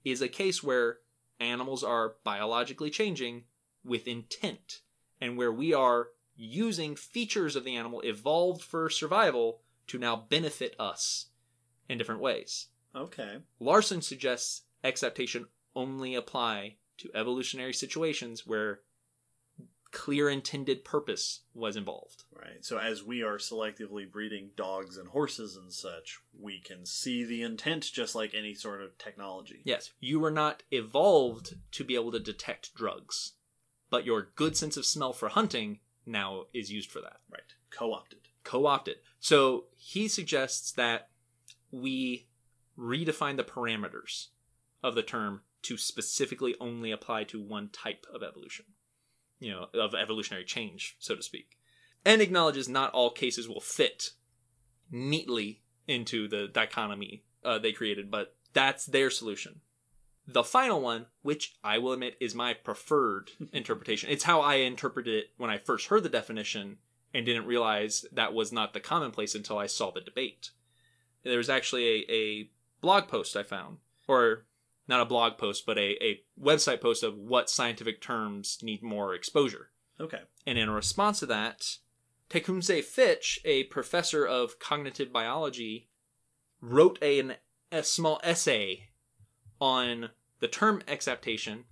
is 0.04 0.22
a 0.22 0.28
case 0.28 0.62
where 0.62 0.98
animals 1.40 1.82
are 1.82 2.16
biologically 2.26 2.90
changing 2.90 3.46
with 3.86 4.06
intent, 4.06 4.82
and 5.22 5.38
where 5.38 5.54
we 5.54 5.74
are 5.74 6.10
using 6.36 6.98
features 6.98 7.56
of 7.56 7.64
the 7.64 7.78
animal 7.78 8.02
evolved 8.02 8.62
for 8.62 8.90
survival 8.90 9.62
to 9.88 9.98
now 9.98 10.18
benefit 10.18 10.76
us 10.78 11.28
in 11.88 11.98
different 11.98 12.20
ways. 12.20 12.68
Okay. 12.96 13.38
Larson 13.60 14.02
suggests 14.02 14.64
exaptation 14.84 15.48
only 15.76 16.16
apply 16.16 16.76
to 16.98 17.10
evolutionary 17.14 17.74
situations 17.74 18.48
where 18.48 18.80
clear 19.92 20.30
intended 20.30 20.84
purpose 20.84 21.42
was 21.54 21.76
involved. 21.78 22.24
Right. 22.34 22.64
So 22.64 22.78
as 22.78 23.04
we 23.04 23.24
are 23.24 23.38
selectively 23.38 24.10
breeding 24.10 24.50
dogs 24.58 24.98
and 24.98 25.08
horses 25.08 25.56
and 25.56 25.72
such, 25.72 26.20
we 26.38 26.60
can 26.60 26.86
see 26.86 27.24
the 27.24 27.42
intent 27.42 27.84
just 27.94 28.14
like 28.14 28.34
any 28.34 28.54
sort 28.54 28.82
of 28.82 28.98
technology. 28.98 29.62
Yes, 29.64 29.92
you 30.00 30.20
were 30.20 30.32
not 30.32 30.64
evolved 30.72 31.56
to 31.72 31.84
be 31.84 31.96
able 31.96 32.12
to 32.12 32.20
detect 32.20 32.76
drugs, 32.76 33.34
but 33.90 34.06
your 34.06 34.30
good 34.36 34.58
sense 34.58 34.76
of 34.76 34.86
smell 34.86 35.14
for 35.14 35.30
hunting 35.30 35.80
now 36.06 36.44
is 36.54 36.72
used 36.72 36.92
for 36.92 37.00
that. 37.02 37.18
Right. 37.32 37.42
Co-opted. 37.70 38.20
co-opted. 38.44 38.98
So 39.20 39.66
he 39.76 40.08
suggests 40.08 40.72
that 40.74 41.10
we 41.72 42.28
redefine 42.78 43.38
the 43.38 43.44
parameters 43.44 44.28
of 44.84 44.96
the 44.96 45.04
term 45.04 45.42
to 45.64 45.78
specifically 45.78 46.56
only 46.60 46.92
apply 46.92 47.24
to 47.26 47.42
one 47.42 47.70
type 47.70 48.06
of 48.14 48.22
evolution, 48.22 48.66
you 49.40 49.52
know, 49.52 49.68
of 49.74 49.96
evolutionary 49.96 50.46
change, 50.46 50.96
so 51.00 51.16
to 51.16 51.24
speak, 51.24 51.58
and 52.04 52.22
acknowledges 52.22 52.70
not 52.70 52.92
all 52.94 53.10
cases 53.10 53.48
will 53.48 53.62
fit 53.62 54.12
neatly 54.92 55.62
into 55.88 56.28
the 56.28 56.48
dichotomy 56.48 57.24
uh, 57.44 57.60
they 57.60 57.72
created, 57.72 58.10
but 58.10 58.36
that's 58.54 58.86
their 58.86 59.10
solution. 59.10 59.62
The 60.28 60.44
final 60.44 60.82
one, 60.82 61.06
which 61.22 61.56
I 61.64 61.78
will 61.78 61.94
admit 61.94 62.18
is 62.20 62.34
my 62.34 62.54
preferred 62.54 63.32
interpretation, 63.54 64.10
it's 64.10 64.24
how 64.24 64.42
I 64.42 64.56
interpreted 64.56 65.14
it 65.14 65.26
when 65.38 65.50
I 65.50 65.58
first 65.58 65.88
heard 65.88 66.04
the 66.04 66.10
definition 66.10 66.78
and 67.14 67.26
didn't 67.26 67.46
realize 67.46 68.06
that 68.12 68.34
was 68.34 68.52
not 68.52 68.74
the 68.74 68.80
commonplace 68.80 69.36
until 69.36 69.58
I 69.58 69.68
saw 69.68 69.92
the 69.92 70.02
debate. 70.02 70.50
There 71.24 71.38
was 71.38 71.50
actually 71.50 71.86
a, 71.88 72.12
a 72.12 72.50
blog 72.86 73.08
post 73.08 73.36
I 73.36 73.42
found, 73.42 73.78
or 74.08 74.46
not 74.88 75.02
a 75.02 75.06
blog 75.06 75.40
post, 75.40 75.66
but 75.66 75.80
a, 75.80 76.04
a 76.04 76.22
website 76.40 76.82
post 76.82 77.02
of 77.02 77.18
what 77.18 77.50
scientific 77.50 78.00
terms 78.00 78.60
need 78.62 78.84
more 78.84 79.16
exposure. 79.16 79.72
Okay. 80.00 80.22
And 80.46 80.60
in 80.60 80.70
response 80.70 81.20
to 81.22 81.26
that, 81.26 81.78
Tecumseh 82.30 82.84
Fitch, 82.84 83.40
a 83.44 83.64
professor 83.64 84.24
of 84.24 84.60
cognitive 84.60 85.12
biology, 85.12 85.90
wrote 86.62 87.00
a, 87.02 87.20
an, 87.20 87.34
a 87.72 87.82
small 87.82 88.22
essay 88.24 88.90
on 89.60 90.10
the 90.40 90.48
term 90.48 90.84
exaptation, 90.88 91.64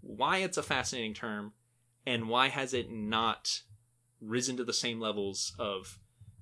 why 0.00 0.38
it's 0.38 0.56
a 0.56 0.62
fascinating 0.62 1.12
term, 1.12 1.52
and 2.06 2.30
why 2.30 2.48
has 2.48 2.72
it 2.72 2.90
not 2.90 3.60
risen 4.18 4.56
to 4.56 4.64
the 4.64 4.72
same 4.72 4.98
levels 4.98 5.54
of 5.58 5.98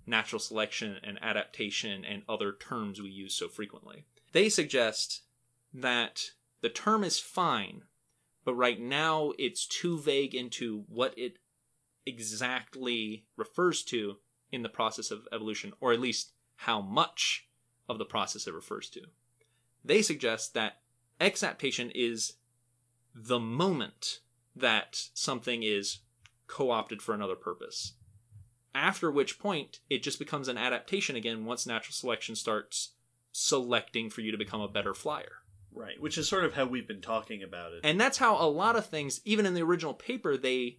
natural 0.06 0.38
selection 0.38 0.98
and 1.02 1.18
adaptation 1.22 2.04
and 2.04 2.22
other 2.28 2.52
terms 2.52 3.00
we 3.00 3.08
use 3.08 3.34
so 3.34 3.48
frequently. 3.48 4.04
They 4.32 4.48
suggest 4.48 5.22
that 5.72 6.32
the 6.62 6.68
term 6.68 7.04
is 7.04 7.18
fine, 7.18 7.84
but 8.44 8.54
right 8.54 8.80
now 8.80 9.32
it's 9.38 9.66
too 9.66 9.98
vague 9.98 10.34
into 10.34 10.84
what 10.88 11.16
it 11.18 11.38
exactly 12.06 13.26
refers 13.36 13.82
to 13.84 14.16
in 14.50 14.62
the 14.62 14.68
process 14.68 15.10
of 15.10 15.28
evolution, 15.32 15.72
or 15.80 15.92
at 15.92 16.00
least 16.00 16.32
how 16.56 16.80
much 16.80 17.48
of 17.88 17.98
the 17.98 18.04
process 18.04 18.46
it 18.46 18.54
refers 18.54 18.88
to. 18.90 19.02
They 19.84 20.02
suggest 20.02 20.54
that 20.54 20.80
exaptation 21.20 21.90
is 21.94 22.34
the 23.14 23.40
moment 23.40 24.20
that 24.54 25.08
something 25.14 25.62
is 25.62 25.98
co 26.46 26.70
opted 26.70 27.02
for 27.02 27.14
another 27.14 27.34
purpose. 27.34 27.94
After 28.74 29.10
which 29.10 29.38
point, 29.38 29.80
it 29.90 30.02
just 30.02 30.18
becomes 30.18 30.48
an 30.48 30.56
adaptation 30.56 31.16
again 31.16 31.44
once 31.44 31.66
natural 31.66 31.92
selection 31.92 32.34
starts 32.34 32.92
selecting 33.32 34.10
for 34.10 34.20
you 34.20 34.30
to 34.30 34.38
become 34.38 34.60
a 34.60 34.68
better 34.68 34.94
flyer. 34.94 35.32
Right, 35.74 35.98
which 36.00 36.18
is 36.18 36.28
sort 36.28 36.44
of 36.44 36.54
how 36.54 36.66
we've 36.66 36.86
been 36.86 37.00
talking 37.00 37.42
about 37.42 37.72
it. 37.72 37.80
And 37.82 37.98
that's 37.98 38.18
how 38.18 38.36
a 38.36 38.46
lot 38.46 38.76
of 38.76 38.86
things, 38.86 39.22
even 39.24 39.46
in 39.46 39.54
the 39.54 39.62
original 39.62 39.94
paper, 39.94 40.36
they 40.36 40.78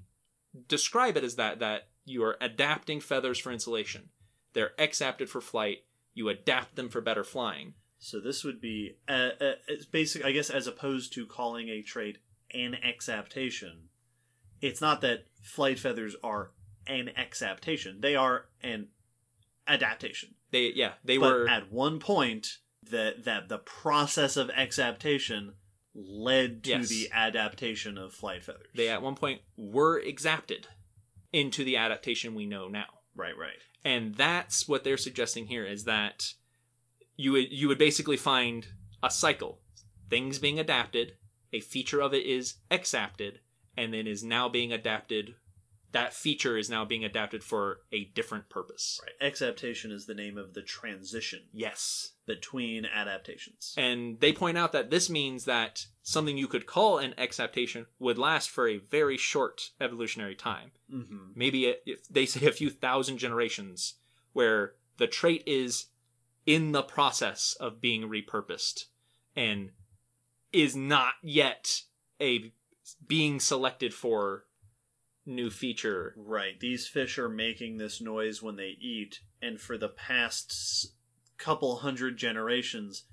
describe 0.67 1.17
it 1.17 1.23
as 1.23 1.35
that 1.35 1.59
that 1.59 1.87
you 2.05 2.23
are 2.23 2.37
adapting 2.39 2.99
feathers 2.99 3.39
for 3.39 3.51
insulation. 3.51 4.09
They're 4.53 4.73
exapted 4.77 5.29
for 5.31 5.41
flight. 5.41 5.79
You 6.13 6.29
adapt 6.29 6.75
them 6.75 6.89
for 6.89 7.01
better 7.01 7.23
flying. 7.23 7.73
so 7.97 8.19
this 8.19 8.43
would 8.43 8.61
be 8.61 8.97
uh, 9.09 9.29
uh, 9.41 9.53
it's 9.67 9.85
basic, 9.85 10.23
I 10.23 10.31
guess, 10.31 10.51
as 10.51 10.67
opposed 10.67 11.13
to 11.13 11.25
calling 11.25 11.69
a 11.69 11.81
trait 11.81 12.19
an 12.53 12.75
exaptation. 12.75 13.89
It's 14.61 14.79
not 14.79 15.01
that 15.01 15.25
flight 15.41 15.79
feathers 15.79 16.15
are 16.23 16.51
an 16.85 17.09
exaptation; 17.17 18.01
they 18.01 18.15
are 18.15 18.45
an 18.61 18.89
adaptation. 19.67 20.35
They 20.53 20.71
yeah, 20.73 20.93
they 21.03 21.17
but 21.17 21.33
were 21.33 21.47
at 21.49 21.71
one 21.71 21.99
point 21.99 22.59
that 22.89 23.25
that 23.25 23.49
the 23.49 23.57
process 23.57 24.37
of 24.37 24.49
exaptation 24.51 25.55
led 25.95 26.63
to 26.63 26.69
Yes. 26.71 26.89
the 26.89 27.09
adaptation 27.11 27.97
of 27.97 28.13
flight 28.13 28.43
feathers. 28.43 28.67
they 28.75 28.87
at 28.89 29.01
one 29.01 29.15
point 29.15 29.41
were 29.57 29.99
exapted 29.99 30.67
into 31.33 31.63
the 31.63 31.75
adaptation 31.77 32.33
we 32.35 32.45
know 32.45 32.67
now. 32.67 32.85
right, 33.15 33.37
right. 33.37 33.59
And 33.85 34.15
that's 34.15 34.67
what 34.67 34.83
they're 34.83 34.95
suggesting 34.97 35.47
here 35.47 35.65
is 35.65 35.83
that 35.83 36.33
you 37.17 37.31
would 37.33 37.51
you 37.51 37.67
would 37.67 37.77
basically 37.77 38.17
find 38.17 38.67
a 39.03 39.09
cycle. 39.11 39.59
Things 40.09 40.39
being 40.39 40.59
adapted, 40.59 41.13
a 41.51 41.59
feature 41.59 41.99
of 42.01 42.13
it 42.13 42.25
is 42.25 42.55
exapted, 42.71 43.39
and 43.75 43.93
then 43.93 44.05
is 44.07 44.23
now 44.23 44.47
being 44.49 44.71
adapted. 44.71 45.35
That 45.93 46.13
feature 46.13 46.57
is 46.57 46.69
now 46.69 46.83
being 46.85 47.05
adapted 47.05 47.43
for 47.43 47.79
a 47.91 48.05
different 48.05 48.49
purpose. 48.49 48.99
Right. 49.01 49.13
Exaptation 49.27 49.91
is 49.91 50.05
the 50.05 50.13
name 50.15 50.37
of 50.37 50.53
the 50.53 50.61
transition 50.63 51.43
Yes. 51.53 52.13
between 52.25 52.85
adaptations. 52.85 53.73
And 53.77 54.19
they 54.19 54.33
point 54.33 54.57
out 54.57 54.71
that 54.73 54.89
this 54.89 55.09
means 55.09 55.45
that 55.45 55.85
something 56.01 56.37
you 56.37 56.47
could 56.47 56.65
call 56.65 56.97
an 56.97 57.13
exaptation 57.17 57.85
would 57.99 58.17
last 58.17 58.49
for 58.49 58.67
a 58.67 58.77
very 58.77 59.17
short 59.17 59.69
evolutionary 59.79 60.35
time. 60.35 60.71
hmm 60.89 61.31
maybe 61.35 61.67
a, 61.69 61.75
if 61.85 62.07
they 62.09 62.25
say 62.25 62.45
a 62.47 62.51
few 62.51 62.69
thousand 62.69 63.17
generations 63.19 63.95
where 64.33 64.73
the 64.97 65.07
trait 65.07 65.43
is 65.45 65.85
in 66.45 66.71
the 66.73 66.83
process 66.83 67.55
of 67.59 67.79
being 67.79 68.09
repurposed 68.09 68.85
and 69.35 69.69
is 70.51 70.75
not 70.75 71.13
yet 71.21 71.83
a 72.19 72.51
being 73.07 73.39
selected 73.39 73.93
for 73.93 74.45
new 75.25 75.49
feature 75.49 76.13
Right. 76.17 76.59
These 76.59 76.87
fish 76.87 77.17
are 77.17 77.29
making 77.29 77.77
this 77.77 78.01
noise 78.01 78.41
when 78.41 78.55
they 78.55 78.75
eat, 78.81 79.19
and 79.41 79.59
for 79.59 79.77
the 79.77 79.89
past 79.89 80.93
couple 81.37 81.77
hundred 81.77 82.17
generations, 82.17 83.03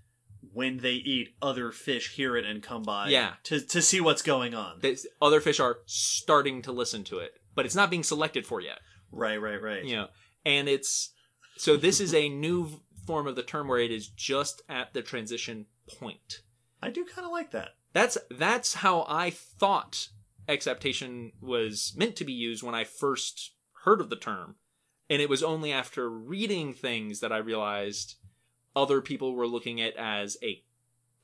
when 0.52 0.78
they 0.78 0.94
eat, 0.94 1.34
other 1.42 1.70
fish 1.70 2.14
hear 2.14 2.36
it 2.36 2.44
and 2.44 2.62
come 2.62 2.82
by 2.82 3.08
Yeah. 3.08 3.34
to, 3.44 3.60
to 3.60 3.82
see 3.82 4.00
what's 4.00 4.22
going 4.22 4.54
on. 4.54 4.78
that 4.80 4.98
other 5.20 5.40
fish 5.40 5.60
are 5.60 5.78
starting 5.86 6.62
to 6.62 6.72
listen 6.72 7.04
to 7.04 7.18
it 7.18 7.32
but 7.54 7.66
it's 7.66 7.74
not 7.74 7.90
being 7.90 8.02
selected 8.02 8.46
for 8.46 8.60
yet 8.60 8.78
right, 9.12 9.36
right, 9.40 9.60
right. 9.60 9.84
you 9.84 9.96
know 9.96 10.08
and 10.46 10.68
it's 10.68 11.12
so 11.56 11.76
this 11.76 12.00
is 12.00 12.14
a 12.14 12.28
new 12.28 12.80
form 13.06 13.26
of 13.26 13.36
the 13.36 13.42
term 13.42 13.68
where 13.68 13.78
it 13.80 13.90
is 13.90 14.08
just 14.08 14.62
at 14.68 14.94
the 14.94 15.02
transition 15.02 15.66
point 15.98 16.40
I 16.82 16.88
do 16.90 17.04
kind 17.04 17.26
of 17.26 17.32
like 17.32 17.50
that. 17.50 17.70
That's 17.92 18.16
that's 18.30 18.74
how 18.74 19.04
I 19.06 19.28
thought 19.30 20.08
exaptation 20.50 21.32
was 21.40 21.94
meant 21.96 22.16
to 22.16 22.24
be 22.24 22.32
used 22.32 22.62
when 22.62 22.74
I 22.74 22.84
first 22.84 23.54
heard 23.84 24.00
of 24.00 24.10
the 24.10 24.16
term. 24.16 24.56
And 25.08 25.20
it 25.20 25.28
was 25.28 25.42
only 25.42 25.72
after 25.72 26.08
reading 26.08 26.72
things 26.72 27.20
that 27.20 27.32
I 27.32 27.38
realized 27.38 28.16
other 28.76 29.00
people 29.00 29.34
were 29.34 29.46
looking 29.46 29.80
at 29.80 29.96
as 29.96 30.36
a 30.42 30.62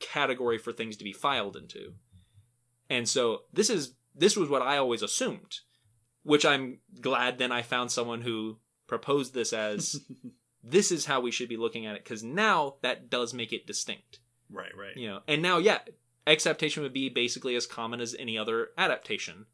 category 0.01 0.59
for 0.59 0.73
things 0.73 0.97
to 0.97 1.05
be 1.05 1.13
filed 1.13 1.57
into. 1.57 1.95
And 2.91 3.09
so 3.09 3.43
this 3.53 3.71
is 3.71 3.95
this 4.15 4.37
was 4.37 4.49
what 4.49 4.63
I 4.63 4.79
always 4.79 5.03
assumed, 5.03 5.61
which 6.23 6.45
I'm 6.45 6.79
glad 7.01 7.39
then 7.39 7.53
I 7.53 7.63
found 7.63 7.93
someone 7.93 8.23
who 8.23 8.59
proposed 8.87 9.35
this 9.35 9.53
as 9.53 10.01
this 10.65 10.91
is 10.91 11.07
how 11.07 11.21
we 11.21 11.31
should 11.31 11.49
be 11.49 11.57
looking 11.57 11.87
at 11.87 11.97
it 11.97 12.05
because 12.05 12.23
now 12.23 12.77
that 12.83 13.09
does 13.11 13.33
make 13.33 13.53
it 13.53 13.67
distinct 13.67 14.21
right, 14.51 14.73
right. 14.77 14.97
you 14.97 15.09
know 15.09 15.21
and 15.27 15.43
now 15.43 15.59
yeah 15.59 15.79
exaptation 16.27 16.83
would 16.83 16.93
be 16.93 17.09
basically 17.09 17.55
as 17.57 17.67
common 17.67 18.01
as 18.01 18.15
any 18.19 18.37
other 18.37 18.69
adaptation 18.77 19.47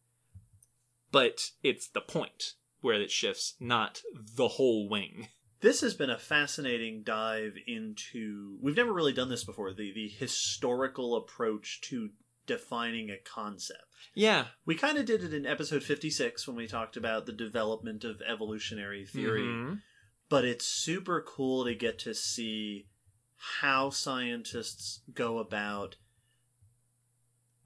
but 1.10 1.50
it's 1.62 1.88
the 1.88 2.00
point 2.00 2.54
where 2.80 3.00
it 3.00 3.10
shifts 3.10 3.54
not 3.60 4.02
the 4.36 4.48
whole 4.48 4.88
wing 4.88 5.28
This 5.60 5.80
has 5.82 5.94
been 5.94 6.10
a 6.10 6.18
fascinating 6.18 7.02
dive 7.04 7.54
into. 7.68 8.56
We've 8.60 8.76
never 8.76 8.92
really 8.92 9.12
done 9.12 9.28
this 9.28 9.44
before. 9.44 9.72
The 9.72 9.92
the 9.92 10.08
historical 10.08 11.14
approach 11.14 11.80
to 11.82 12.10
defining 12.46 13.10
a 13.10 13.18
concept. 13.18 13.84
yeah 14.14 14.46
We 14.66 14.74
kind 14.74 14.98
of 14.98 15.06
did 15.06 15.22
it 15.22 15.32
in 15.32 15.46
episode 15.46 15.84
56 15.84 16.48
when 16.48 16.56
we 16.56 16.66
talked 16.66 16.96
about 16.96 17.26
the 17.26 17.32
development 17.32 18.02
of 18.02 18.20
evolutionary 18.22 19.06
theory. 19.06 19.42
Mhm. 19.42 19.82
but 20.28 20.44
it's 20.44 20.64
super 20.66 21.20
cool 21.20 21.64
to 21.64 21.74
get 21.74 21.98
to 22.00 22.14
see 22.14 22.88
how 23.36 23.90
scientists 23.90 25.02
go 25.14 25.38
about 25.38 25.94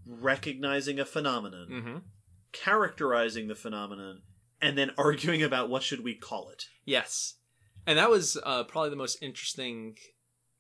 recognizing 0.07 0.99
a 1.01 1.05
phenomenon, 1.05 1.69
Mhm. 1.69 2.03
characterizing 2.53 3.49
the 3.49 3.55
phenomenon, 3.55 4.23
and 4.61 4.77
then 4.79 4.91
arguing 4.99 5.43
about 5.43 5.69
what 5.69 5.83
should 5.83 6.03
we 6.03 6.15
call 6.15 6.49
it. 6.51 6.65
yes 6.85 7.35
and 7.89 7.99
that 7.99 8.11
was 8.11 8.37
uh, 8.43 8.65
probably 8.65 8.91
the 8.91 8.97
most 8.97 9.23
interesting 9.23 9.97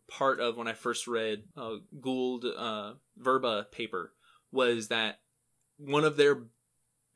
part 0.08 0.38
of 0.38 0.56
when 0.56 0.68
i 0.68 0.72
first 0.72 1.06
read 1.08 1.42
uh, 1.56 1.76
gould 2.00 2.44
uh, 2.44 2.92
Vrba 3.20 3.70
paper 3.72 4.12
was 4.52 4.88
that 4.88 5.20
one 5.78 6.04
of 6.04 6.16
their 6.16 6.44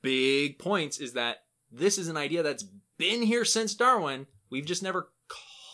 big 0.02 0.58
points 0.58 0.98
is 0.98 1.12
that 1.12 1.44
this 1.70 1.98
is 1.98 2.08
an 2.08 2.16
idea 2.16 2.42
that's 2.42 2.64
been 2.98 3.22
here 3.22 3.44
since 3.44 3.74
darwin 3.74 4.26
we've 4.50 4.66
just 4.66 4.82
never 4.82 5.10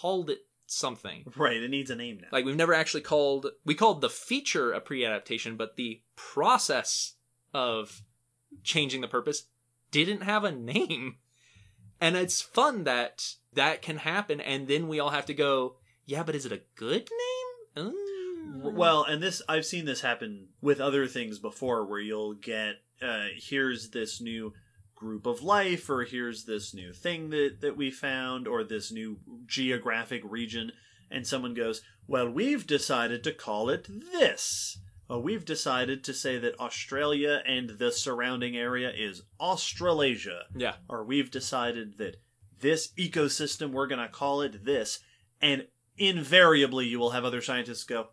called 0.00 0.28
it 0.30 0.40
something 0.66 1.24
Right, 1.36 1.62
it 1.62 1.70
needs 1.70 1.90
a 1.90 1.94
name 1.96 2.18
now. 2.20 2.28
Like 2.32 2.44
we've 2.44 2.56
never 2.56 2.74
actually 2.74 3.02
called 3.02 3.46
we 3.64 3.74
called 3.74 4.00
the 4.00 4.10
feature 4.10 4.72
a 4.72 4.80
pre-adaptation, 4.80 5.56
but 5.56 5.76
the 5.76 6.02
process 6.16 7.14
of 7.54 8.02
changing 8.62 9.00
the 9.00 9.08
purpose 9.08 9.44
didn't 9.90 10.22
have 10.22 10.44
a 10.44 10.52
name. 10.52 11.16
And 12.00 12.16
it's 12.16 12.42
fun 12.42 12.84
that 12.84 13.34
that 13.54 13.80
can 13.80 13.98
happen 13.98 14.40
and 14.40 14.68
then 14.68 14.88
we 14.88 15.00
all 15.00 15.10
have 15.10 15.26
to 15.26 15.34
go, 15.34 15.76
yeah, 16.04 16.22
but 16.22 16.34
is 16.34 16.46
it 16.46 16.52
a 16.52 16.62
good 16.76 17.08
name? 17.76 17.86
Mm. 17.90 18.72
Well, 18.74 19.04
and 19.04 19.22
this 19.22 19.42
I've 19.48 19.66
seen 19.66 19.84
this 19.84 20.00
happen 20.00 20.48
with 20.60 20.80
other 20.80 21.06
things 21.06 21.38
before, 21.38 21.84
where 21.84 22.00
you'll 22.00 22.34
get 22.34 22.76
uh, 23.02 23.26
here's 23.36 23.90
this 23.90 24.20
new 24.20 24.54
group 24.94 25.26
of 25.26 25.42
life, 25.42 25.90
or 25.90 26.04
here's 26.04 26.44
this 26.44 26.72
new 26.72 26.92
thing 26.92 27.30
that 27.30 27.60
that 27.60 27.76
we 27.76 27.90
found, 27.90 28.48
or 28.48 28.64
this 28.64 28.90
new 28.90 29.18
geographic 29.46 30.22
region, 30.24 30.72
and 31.10 31.26
someone 31.26 31.54
goes, 31.54 31.82
"Well, 32.06 32.30
we've 32.30 32.66
decided 32.66 33.22
to 33.24 33.32
call 33.32 33.68
it 33.68 33.88
this." 34.12 34.78
Or 35.08 35.20
we've 35.20 35.44
decided 35.44 36.02
to 36.04 36.14
say 36.14 36.38
that 36.38 36.58
Australia 36.58 37.42
and 37.46 37.70
the 37.70 37.92
surrounding 37.92 38.56
area 38.56 38.90
is 38.90 39.22
Australasia. 39.40 40.44
yeah. 40.56 40.74
Or 40.88 41.04
we've 41.04 41.30
decided 41.30 41.98
that 41.98 42.16
this 42.60 42.88
ecosystem, 42.98 43.70
we're 43.70 43.86
going 43.86 44.00
to 44.00 44.08
call 44.08 44.40
it 44.42 44.64
this. 44.64 45.00
And 45.40 45.66
invariably, 45.96 46.86
you 46.86 46.98
will 46.98 47.10
have 47.10 47.24
other 47.24 47.42
scientists 47.42 47.84
go, 47.84 48.08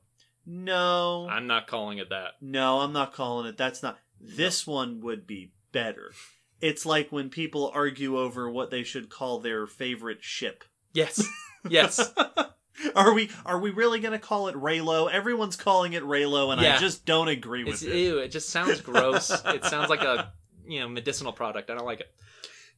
no, 0.45 1.27
I'm 1.29 1.47
not 1.47 1.67
calling 1.67 1.99
it 1.99 2.09
that. 2.09 2.31
no, 2.41 2.79
I'm 2.81 2.91
not 2.93 3.13
calling 3.13 3.47
it. 3.47 3.57
That's 3.57 3.81
not. 3.81 3.97
This 4.19 4.67
one 4.67 4.99
would 5.01 5.25
be 5.25 5.53
better. 5.71 6.11
It's 6.59 6.85
like 6.85 7.11
when 7.11 7.29
people 7.29 7.71
argue 7.73 8.17
over 8.19 8.49
what 8.49 8.69
they 8.69 8.83
should 8.83 9.09
call 9.09 9.39
their 9.39 9.65
favorite 9.67 10.21
ship. 10.23 10.63
Yes. 10.93 11.25
Yes. 11.69 12.13
are 12.95 13.13
we 13.13 13.29
are 13.45 13.59
we 13.59 13.69
really 13.71 13.99
going 13.99 14.13
to 14.13 14.19
call 14.19 14.47
it 14.47 14.55
Reylo? 14.55 15.11
Everyone's 15.11 15.55
calling 15.55 15.93
it 15.93 16.03
Reylo, 16.03 16.51
and 16.51 16.59
I 16.61 16.77
just 16.77 17.05
don't 17.05 17.27
agree 17.27 17.63
with 17.63 17.75
it's 17.75 17.83
it. 17.83 17.95
ew, 17.95 18.17
it 18.19 18.29
just 18.29 18.49
sounds 18.49 18.81
gross. 18.89 19.29
it 19.45 19.63
sounds 19.65 19.89
like 19.89 20.01
a 20.01 20.33
you 20.65 20.79
know, 20.79 20.87
medicinal 20.87 21.33
product. 21.33 21.69
I 21.69 21.75
don't 21.75 21.85
like 21.85 21.99
it. 21.99 22.13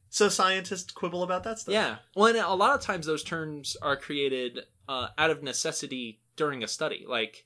So 0.08 0.28
scientists 0.28 0.92
quibble 0.92 1.22
about 1.22 1.44
that 1.44 1.58
stuff. 1.58 1.72
Yeah. 1.72 1.96
Well, 2.14 2.26
and 2.26 2.38
a 2.38 2.54
lot 2.54 2.74
of 2.74 2.80
times 2.80 3.06
those 3.06 3.22
terms 3.22 3.76
are 3.82 3.96
created 3.96 4.60
uh, 4.88 5.08
out 5.18 5.30
of 5.30 5.42
necessity 5.42 6.20
during 6.36 6.62
a 6.62 6.68
study. 6.68 7.04
Like, 7.08 7.44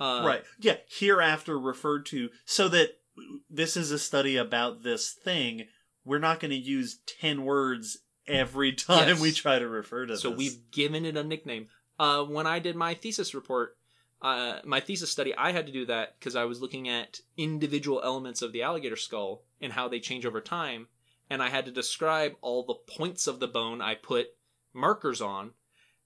uh, 0.00 0.22
right. 0.24 0.42
Yeah, 0.60 0.76
hereafter 0.88 1.58
referred 1.58 2.06
to 2.06 2.30
so 2.44 2.68
that 2.68 2.98
this 3.50 3.76
is 3.76 3.90
a 3.90 3.98
study 3.98 4.36
about 4.36 4.82
this 4.82 5.10
thing. 5.10 5.66
We're 6.04 6.18
not 6.18 6.40
going 6.40 6.50
to 6.52 6.56
use 6.56 6.98
10 7.20 7.44
words 7.44 7.98
every 8.26 8.72
time 8.74 9.08
Yes. 9.08 9.20
we 9.20 9.32
try 9.32 9.58
to 9.58 9.68
refer 9.68 10.06
to 10.06 10.16
So 10.16 10.30
this. 10.30 10.36
So 10.36 10.38
we've 10.38 10.70
given 10.70 11.04
it 11.04 11.16
a 11.16 11.24
nickname. 11.24 11.68
Uh, 11.98 12.24
when 12.24 12.46
I 12.46 12.58
did 12.58 12.76
my 12.76 12.94
thesis 12.94 13.34
report, 13.34 13.76
uh, 14.22 14.60
my 14.64 14.80
thesis 14.80 15.10
study, 15.10 15.34
I 15.34 15.52
had 15.52 15.66
to 15.66 15.72
do 15.72 15.86
that 15.86 16.18
because 16.18 16.36
I 16.36 16.44
was 16.44 16.60
looking 16.60 16.88
at 16.88 17.20
individual 17.36 18.00
elements 18.02 18.42
of 18.42 18.52
the 18.52 18.62
alligator 18.62 18.96
skull 18.96 19.42
and 19.60 19.72
how 19.72 19.88
they 19.88 20.00
change 20.00 20.26
over 20.26 20.40
time, 20.40 20.88
and 21.30 21.42
I 21.42 21.48
had 21.48 21.64
to 21.66 21.70
describe 21.70 22.36
all 22.40 22.64
the 22.64 22.74
points 22.74 23.26
of 23.26 23.40
the 23.40 23.48
bone 23.48 23.80
I 23.80 23.94
put 23.94 24.28
markers 24.72 25.20
on, 25.20 25.52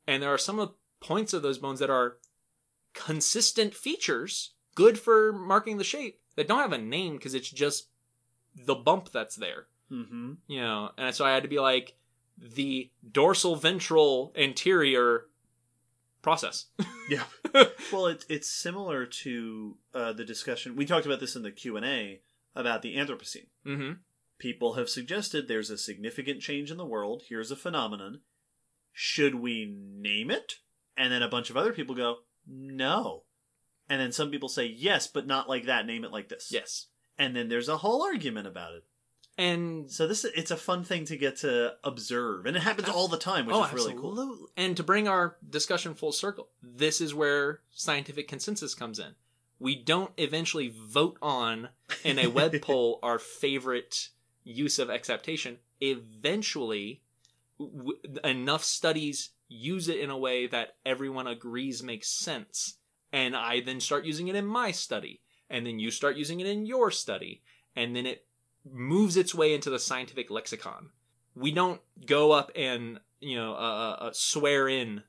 and 0.07 0.23
there 0.23 0.33
are 0.33 0.39
some 0.39 0.59
of 0.59 0.69
the 0.69 0.75
points 1.07 1.33
of 1.33 1.43
those 1.43 1.59
bones 1.59 1.81
that 1.81 1.91
are 1.91 2.17
consistent 2.95 3.75
features, 3.75 4.55
good 4.75 4.99
for 4.99 5.33
marking 5.33 5.79
the 5.79 5.85
shape, 5.85 6.21
that 6.37 6.49
don't 6.49 6.59
have 6.59 6.73
a 6.73 6.79
name 6.79 7.17
because 7.17 7.35
it's 7.35 7.51
just 7.51 7.89
the 8.55 8.75
bump 8.75 9.11
that's 9.11 9.37
there. 9.37 9.67
Hmm 9.89 10.33
you 10.47 10.61
know 10.61 10.91
and 10.97 11.15
so 11.15 11.25
i 11.25 11.33
had 11.33 11.43
to 11.43 11.49
be 11.49 11.59
like 11.59 11.97
the 12.39 12.91
dorsal 13.11 13.57
ventral 13.57 14.33
anterior 14.37 15.27
process 16.23 16.67
Yeah. 17.09 17.25
Well, 17.93 18.07
it, 18.07 18.25
it's 18.29 18.49
similar 18.49 19.05
to 19.05 19.77
uh, 19.93 20.13
the 20.13 20.25
discussion. 20.25 20.77
We 20.77 20.87
talked 20.87 21.07
about 21.07 21.19
this 21.19 21.35
in 21.35 21.43
the 21.43 21.51
Q&A 21.51 22.21
about 22.55 22.83
the 22.83 22.97
Anthropocene. 22.97 23.49
mm-hmm 23.67 23.93
People 24.39 24.73
have 24.73 24.89
suggested 24.89 25.49
there's 25.49 25.69
a 25.69 25.77
significant 25.77 26.41
change 26.41 26.71
in 26.71 26.79
the 26.79 26.87
world. 26.87 27.25
Here's 27.29 27.51
a 27.51 27.57
phenomenon. 27.57 28.21
Should 28.91 29.35
we 29.35 29.67
name 29.67 30.31
it? 30.31 30.55
And 30.97 31.13
then 31.13 31.23
a 31.23 31.29
bunch 31.29 31.51
of 31.51 31.59
other 31.59 31.75
people 31.75 31.95
go, 31.95 32.21
no. 32.49 33.25
And 33.91 34.01
then 34.01 34.13
some 34.13 34.31
people 34.31 34.49
say, 34.49 34.65
yes, 34.65 35.07
but 35.07 35.27
not 35.27 35.47
like 35.47 35.67
that. 35.67 35.85
Name 35.85 36.05
it 36.05 36.11
like 36.11 36.31
this. 36.31 36.49
yes 36.51 36.87
And 37.19 37.37
then 37.37 37.51
there's 37.51 37.69
a 37.69 37.77
whole 37.77 38.03
argument 38.03 38.47
about 38.47 38.73
it. 38.73 38.85
And 39.41 39.91
So 39.91 40.07
this 40.07 40.27
it's 40.27 40.51
a 40.51 40.57
fun 40.57 40.85
thing 40.85 41.07
to 41.07 41.17
get 41.17 41.37
to 41.39 41.75
observe, 41.83 42.45
and 42.45 42.59
it 42.59 42.61
happens 42.61 42.91
all 42.91 43.09
the 43.09 43.17
time, 43.17 43.47
which 43.47 43.57
oh 43.57 43.65
is 43.65 43.73
really 43.73 43.95
cool. 43.95 44.49
and 44.55 44.77
to 44.77 44.83
bring 44.83 45.09
our 45.09 45.39
discussion 45.49 45.95
full 45.95 46.13
circle 46.13 46.51
this 46.63 47.01
is 47.01 47.15
where 47.15 47.61
scientific 47.71 48.29
consensus 48.29 48.75
comes 48.75 48.99
in. 48.99 49.15
We 49.59 49.77
don't 49.77 50.11
eventually 50.19 50.69
vote 50.69 51.17
on 51.23 51.71
in 52.05 52.19
a 52.19 52.27
web 52.27 52.61
poll 52.63 52.99
our 53.03 53.19
favorite 53.19 54.11
use 54.45 54.79
of 54.79 54.91
exaptation. 54.91 55.57
Eventually 55.81 57.01
w- 57.59 57.99
enough 58.23 58.63
studies 58.63 59.31
use 59.49 59.89
it 59.89 60.01
in 60.01 60.11
a 60.11 60.19
way 60.19 60.49
that 60.49 60.77
everyone 60.85 61.27
agrees 61.27 61.83
makes 61.83 62.09
sense. 62.09 62.75
And 63.11 63.35
i 63.35 63.61
then 63.61 63.81
start 63.81 64.05
using 64.05 64.29
it 64.29 64.37
in 64.37 64.45
my 64.45 64.71
study. 64.71 65.23
And 65.49 65.67
then 65.67 65.79
you 65.79 65.91
start 65.91 66.17
using 66.17 66.41
it 66.41 66.47
in 66.47 66.67
your 66.67 66.91
study. 66.91 67.43
And 67.75 67.97
then 67.97 68.05
it 68.05 68.27
moves 68.71 69.17
its 69.17 69.35
way 69.35 69.55
into 69.55 69.71
the 69.71 69.79
scientific 69.79 70.31
lexicon 70.31 70.91
we 71.35 71.53
don't 71.53 71.81
go 72.07 72.33
up 72.33 72.51
and 72.57 73.01
you 73.21 73.37
know 73.37 73.55
uh, 73.55 73.97
uh, 74.01 74.11
swear 74.13 74.69
in 74.69 75.03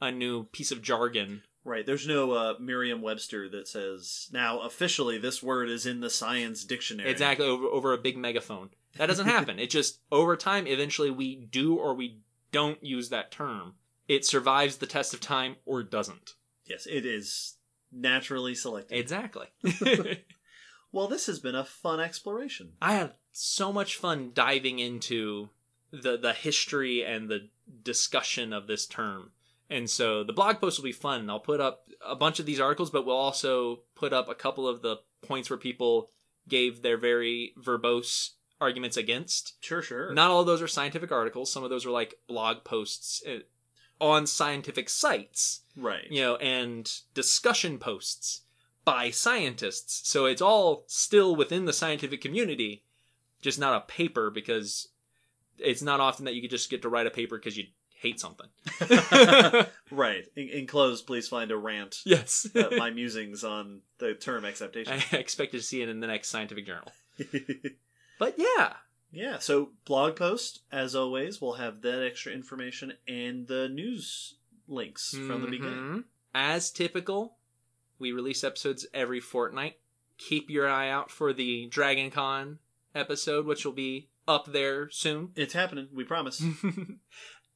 a 0.00 0.10
new 0.10 0.44
piece 0.44 0.70
of 0.70 0.82
jargon 0.82 1.42
Right. 1.64 1.84
There's 1.84 2.06
no 2.06 2.32
uh, 2.32 2.54
Merriam-Webster 2.58 3.50
that 3.50 3.68
says 3.68 4.28
now 4.32 4.60
officially 4.60 5.18
this 5.18 5.42
word 5.42 5.68
is 5.68 5.84
in 5.84 6.00
the 6.00 6.08
science 6.08 6.64
dictionary. 6.64 7.10
exactly 7.10 7.44
over, 7.44 7.66
over 7.66 7.92
a 7.92 7.98
big 7.98 8.16
megaphone. 8.16 8.70
That 8.96 9.06
doesn't 9.06 9.26
happen. 9.36 9.58
it 9.58 9.68
just 9.68 10.00
over 10.10 10.34
time, 10.36 10.66
eventually, 10.66 11.10
we 11.10 11.36
do 11.36 11.76
or 11.76 11.94
we 11.94 12.20
don't 12.52 12.82
use 12.82 13.10
that 13.10 13.30
term. 13.30 13.74
It 14.06 14.24
survives 14.24 14.76
the 14.76 14.86
test 14.86 15.12
of 15.12 15.20
time 15.20 15.56
or 15.66 15.82
doesn't. 15.82 16.36
Yes, 16.64 16.86
it 16.86 17.04
is 17.04 17.56
naturally 17.92 18.54
selected. 18.54 18.98
Exactly. 18.98 19.46
well, 20.92 21.08
this 21.08 21.26
has 21.26 21.38
been 21.38 21.54
a 21.54 21.64
fun 21.64 22.00
exploration. 22.00 22.72
I 22.80 22.94
had 22.94 23.14
so 23.32 23.72
much 23.72 23.96
fun 23.96 24.32
diving 24.34 24.78
into 24.78 25.50
the 25.90 26.16
the 26.16 26.32
history 26.32 27.04
and 27.04 27.28
the 27.28 27.48
discussion 27.82 28.52
of 28.52 28.66
this 28.66 28.86
term. 28.86 29.30
And 29.70 29.88
so 29.88 30.24
the 30.24 30.32
blog 30.32 30.60
post 30.60 30.78
will 30.78 30.84
be 30.84 30.92
fun. 30.92 31.28
I'll 31.28 31.40
put 31.40 31.60
up 31.60 31.88
a 32.04 32.16
bunch 32.16 32.40
of 32.40 32.46
these 32.46 32.60
articles, 32.60 32.90
but 32.90 33.04
we'll 33.04 33.16
also 33.16 33.80
put 33.94 34.12
up 34.12 34.28
a 34.28 34.34
couple 34.34 34.66
of 34.66 34.80
the 34.80 34.96
points 35.22 35.50
where 35.50 35.58
people 35.58 36.10
gave 36.48 36.80
their 36.80 36.96
very 36.96 37.52
verbose 37.62 38.30
arguments 38.60 38.96
against. 38.96 39.62
Sure, 39.62 39.82
sure. 39.82 40.12
Not 40.14 40.30
all 40.30 40.40
of 40.40 40.46
those 40.46 40.62
are 40.62 40.68
scientific 40.68 41.12
articles. 41.12 41.52
Some 41.52 41.64
of 41.64 41.70
those 41.70 41.84
are 41.84 41.90
like 41.90 42.14
blog 42.26 42.64
posts 42.64 43.22
uh, 43.28 43.40
on 44.00 44.26
scientific 44.26 44.88
sites, 44.88 45.60
right. 45.76 46.06
you 46.10 46.22
know, 46.22 46.36
and 46.36 46.90
discussion 47.12 47.78
posts 47.78 48.42
by 48.92 49.10
scientists. 49.10 50.08
So 50.08 50.26
it's 50.26 50.42
all 50.42 50.84
still 50.86 51.36
within 51.36 51.64
the 51.64 51.72
scientific 51.72 52.20
community, 52.20 52.84
just 53.42 53.58
not 53.58 53.76
a 53.76 53.86
paper 53.86 54.30
because 54.30 54.88
it's 55.58 55.82
not 55.82 56.00
often 56.00 56.24
that 56.24 56.34
you 56.34 56.40
could 56.40 56.50
just 56.50 56.70
get 56.70 56.82
to 56.82 56.88
write 56.88 57.06
a 57.06 57.10
paper 57.10 57.36
because 57.38 57.56
you 57.56 57.64
hate 58.00 58.20
something. 58.20 58.46
right. 59.90 60.24
In- 60.36 60.48
enclosed, 60.50 61.06
please 61.06 61.28
find 61.28 61.50
a 61.50 61.56
rant. 61.56 62.00
yes. 62.04 62.46
uh, 62.54 62.68
my 62.76 62.90
musings 62.90 63.44
on 63.44 63.80
the 63.98 64.14
term 64.14 64.44
exaptation. 64.44 64.94
I 65.12 65.16
expected 65.16 65.58
to 65.58 65.62
see 65.62 65.82
it 65.82 65.88
in 65.88 66.00
the 66.00 66.06
next 66.06 66.28
scientific 66.28 66.66
journal. 66.66 66.92
But 68.18 68.34
yeah, 68.36 68.74
yeah, 69.12 69.38
so 69.38 69.70
blog 69.84 70.16
post, 70.16 70.60
as 70.70 70.94
always, 70.94 71.40
we'll 71.40 71.54
have 71.54 71.82
that 71.82 72.04
extra 72.04 72.32
information 72.32 72.92
and 73.06 73.46
the 73.46 73.68
news 73.68 74.34
links 74.66 75.10
from 75.10 75.42
the 75.42 75.48
beginning. 75.48 75.78
Mhm. 75.78 76.04
As 76.34 76.70
typical, 76.70 77.37
we 77.98 78.12
release 78.12 78.44
episodes 78.44 78.86
every 78.94 79.20
fortnight. 79.20 79.78
Keep 80.18 80.50
your 80.50 80.68
eye 80.68 80.88
out 80.90 81.10
for 81.10 81.32
the 81.32 81.66
Dragon 81.66 82.10
Con 82.10 82.58
episode, 82.94 83.46
which 83.46 83.64
will 83.64 83.72
be 83.72 84.08
up 84.26 84.46
there 84.52 84.90
soon. 84.90 85.30
It's 85.36 85.54
happening, 85.54 85.88
we 85.94 86.04
promise. 86.04 86.42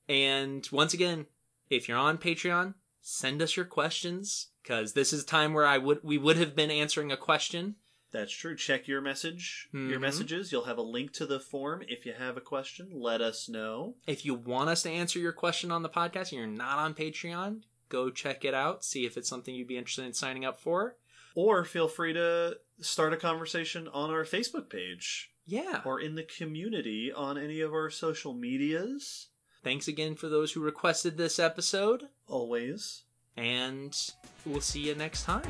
and 0.08 0.68
once 0.72 0.94
again, 0.94 1.26
if 1.70 1.88
you're 1.88 1.98
on 1.98 2.18
Patreon, 2.18 2.74
send 3.00 3.42
us 3.42 3.56
your 3.56 3.64
questions 3.66 4.48
because 4.62 4.92
this 4.92 5.12
is 5.12 5.22
a 5.22 5.26
time 5.26 5.54
where 5.54 5.66
I 5.66 5.78
would 5.78 6.00
we 6.02 6.18
would 6.18 6.36
have 6.36 6.54
been 6.54 6.70
answering 6.70 7.10
a 7.12 7.16
question. 7.16 7.76
That's 8.12 8.32
true. 8.32 8.54
Check 8.56 8.86
your 8.88 9.00
message, 9.00 9.68
your 9.72 9.96
Mhm. 9.96 10.00
messages. 10.02 10.52
You'll 10.52 10.64
have 10.66 10.76
a 10.76 10.82
link 10.82 11.12
to 11.14 11.24
the 11.24 11.40
form. 11.40 11.82
If 11.88 12.04
you 12.04 12.12
have 12.12 12.36
a 12.36 12.42
question, 12.42 12.90
let 12.92 13.22
us 13.22 13.48
know. 13.48 13.96
If 14.06 14.26
you 14.26 14.34
want 14.34 14.68
us 14.68 14.82
to 14.82 14.90
answer 14.90 15.18
your 15.18 15.32
question 15.32 15.70
on 15.70 15.82
the 15.82 15.88
podcast 15.88 16.30
and 16.30 16.32
you're 16.32 16.46
not 16.46 16.76
on 16.78 16.92
Patreon, 16.94 17.62
go 17.92 18.10
check 18.10 18.44
it 18.44 18.54
out. 18.54 18.84
See 18.84 19.04
if 19.06 19.16
it's 19.16 19.28
something 19.28 19.54
you'd 19.54 19.68
be 19.68 19.76
interested 19.78 20.04
in 20.06 20.14
signing 20.14 20.44
up 20.44 20.58
for. 20.58 20.96
Or 21.34 21.64
feel 21.64 21.86
free 21.88 22.12
to 22.14 22.56
start 22.80 23.12
a 23.12 23.16
conversation 23.16 23.86
on 23.88 24.10
our 24.10 24.24
Facebook 24.24 24.68
page 24.68 25.30
Yeah. 25.46 25.80
or 25.84 26.00
in 26.00 26.14
the 26.14 26.24
community 26.24 27.12
on 27.12 27.38
any 27.38 27.60
of 27.60 27.72
our 27.72 27.90
social 27.90 28.34
medias. 28.34 29.28
Thanks 29.62 29.86
again 29.88 30.16
for 30.16 30.28
those 30.28 30.52
who 30.52 30.60
requested 30.60 31.16
this 31.16 31.38
episode, 31.38 32.08
Always. 32.26 33.04
and 33.36 33.96
we'll 34.44 34.60
see 34.60 34.80
you 34.80 34.94
next 34.94 35.22
time. 35.24 35.44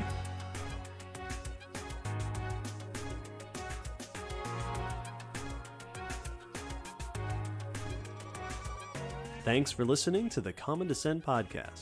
Thanks 9.43 9.71
for 9.71 9.83
listening 9.83 10.29
to 10.29 10.41
the 10.41 10.53
Common 10.53 10.87
Descent 10.87 11.25
podcast. 11.25 11.81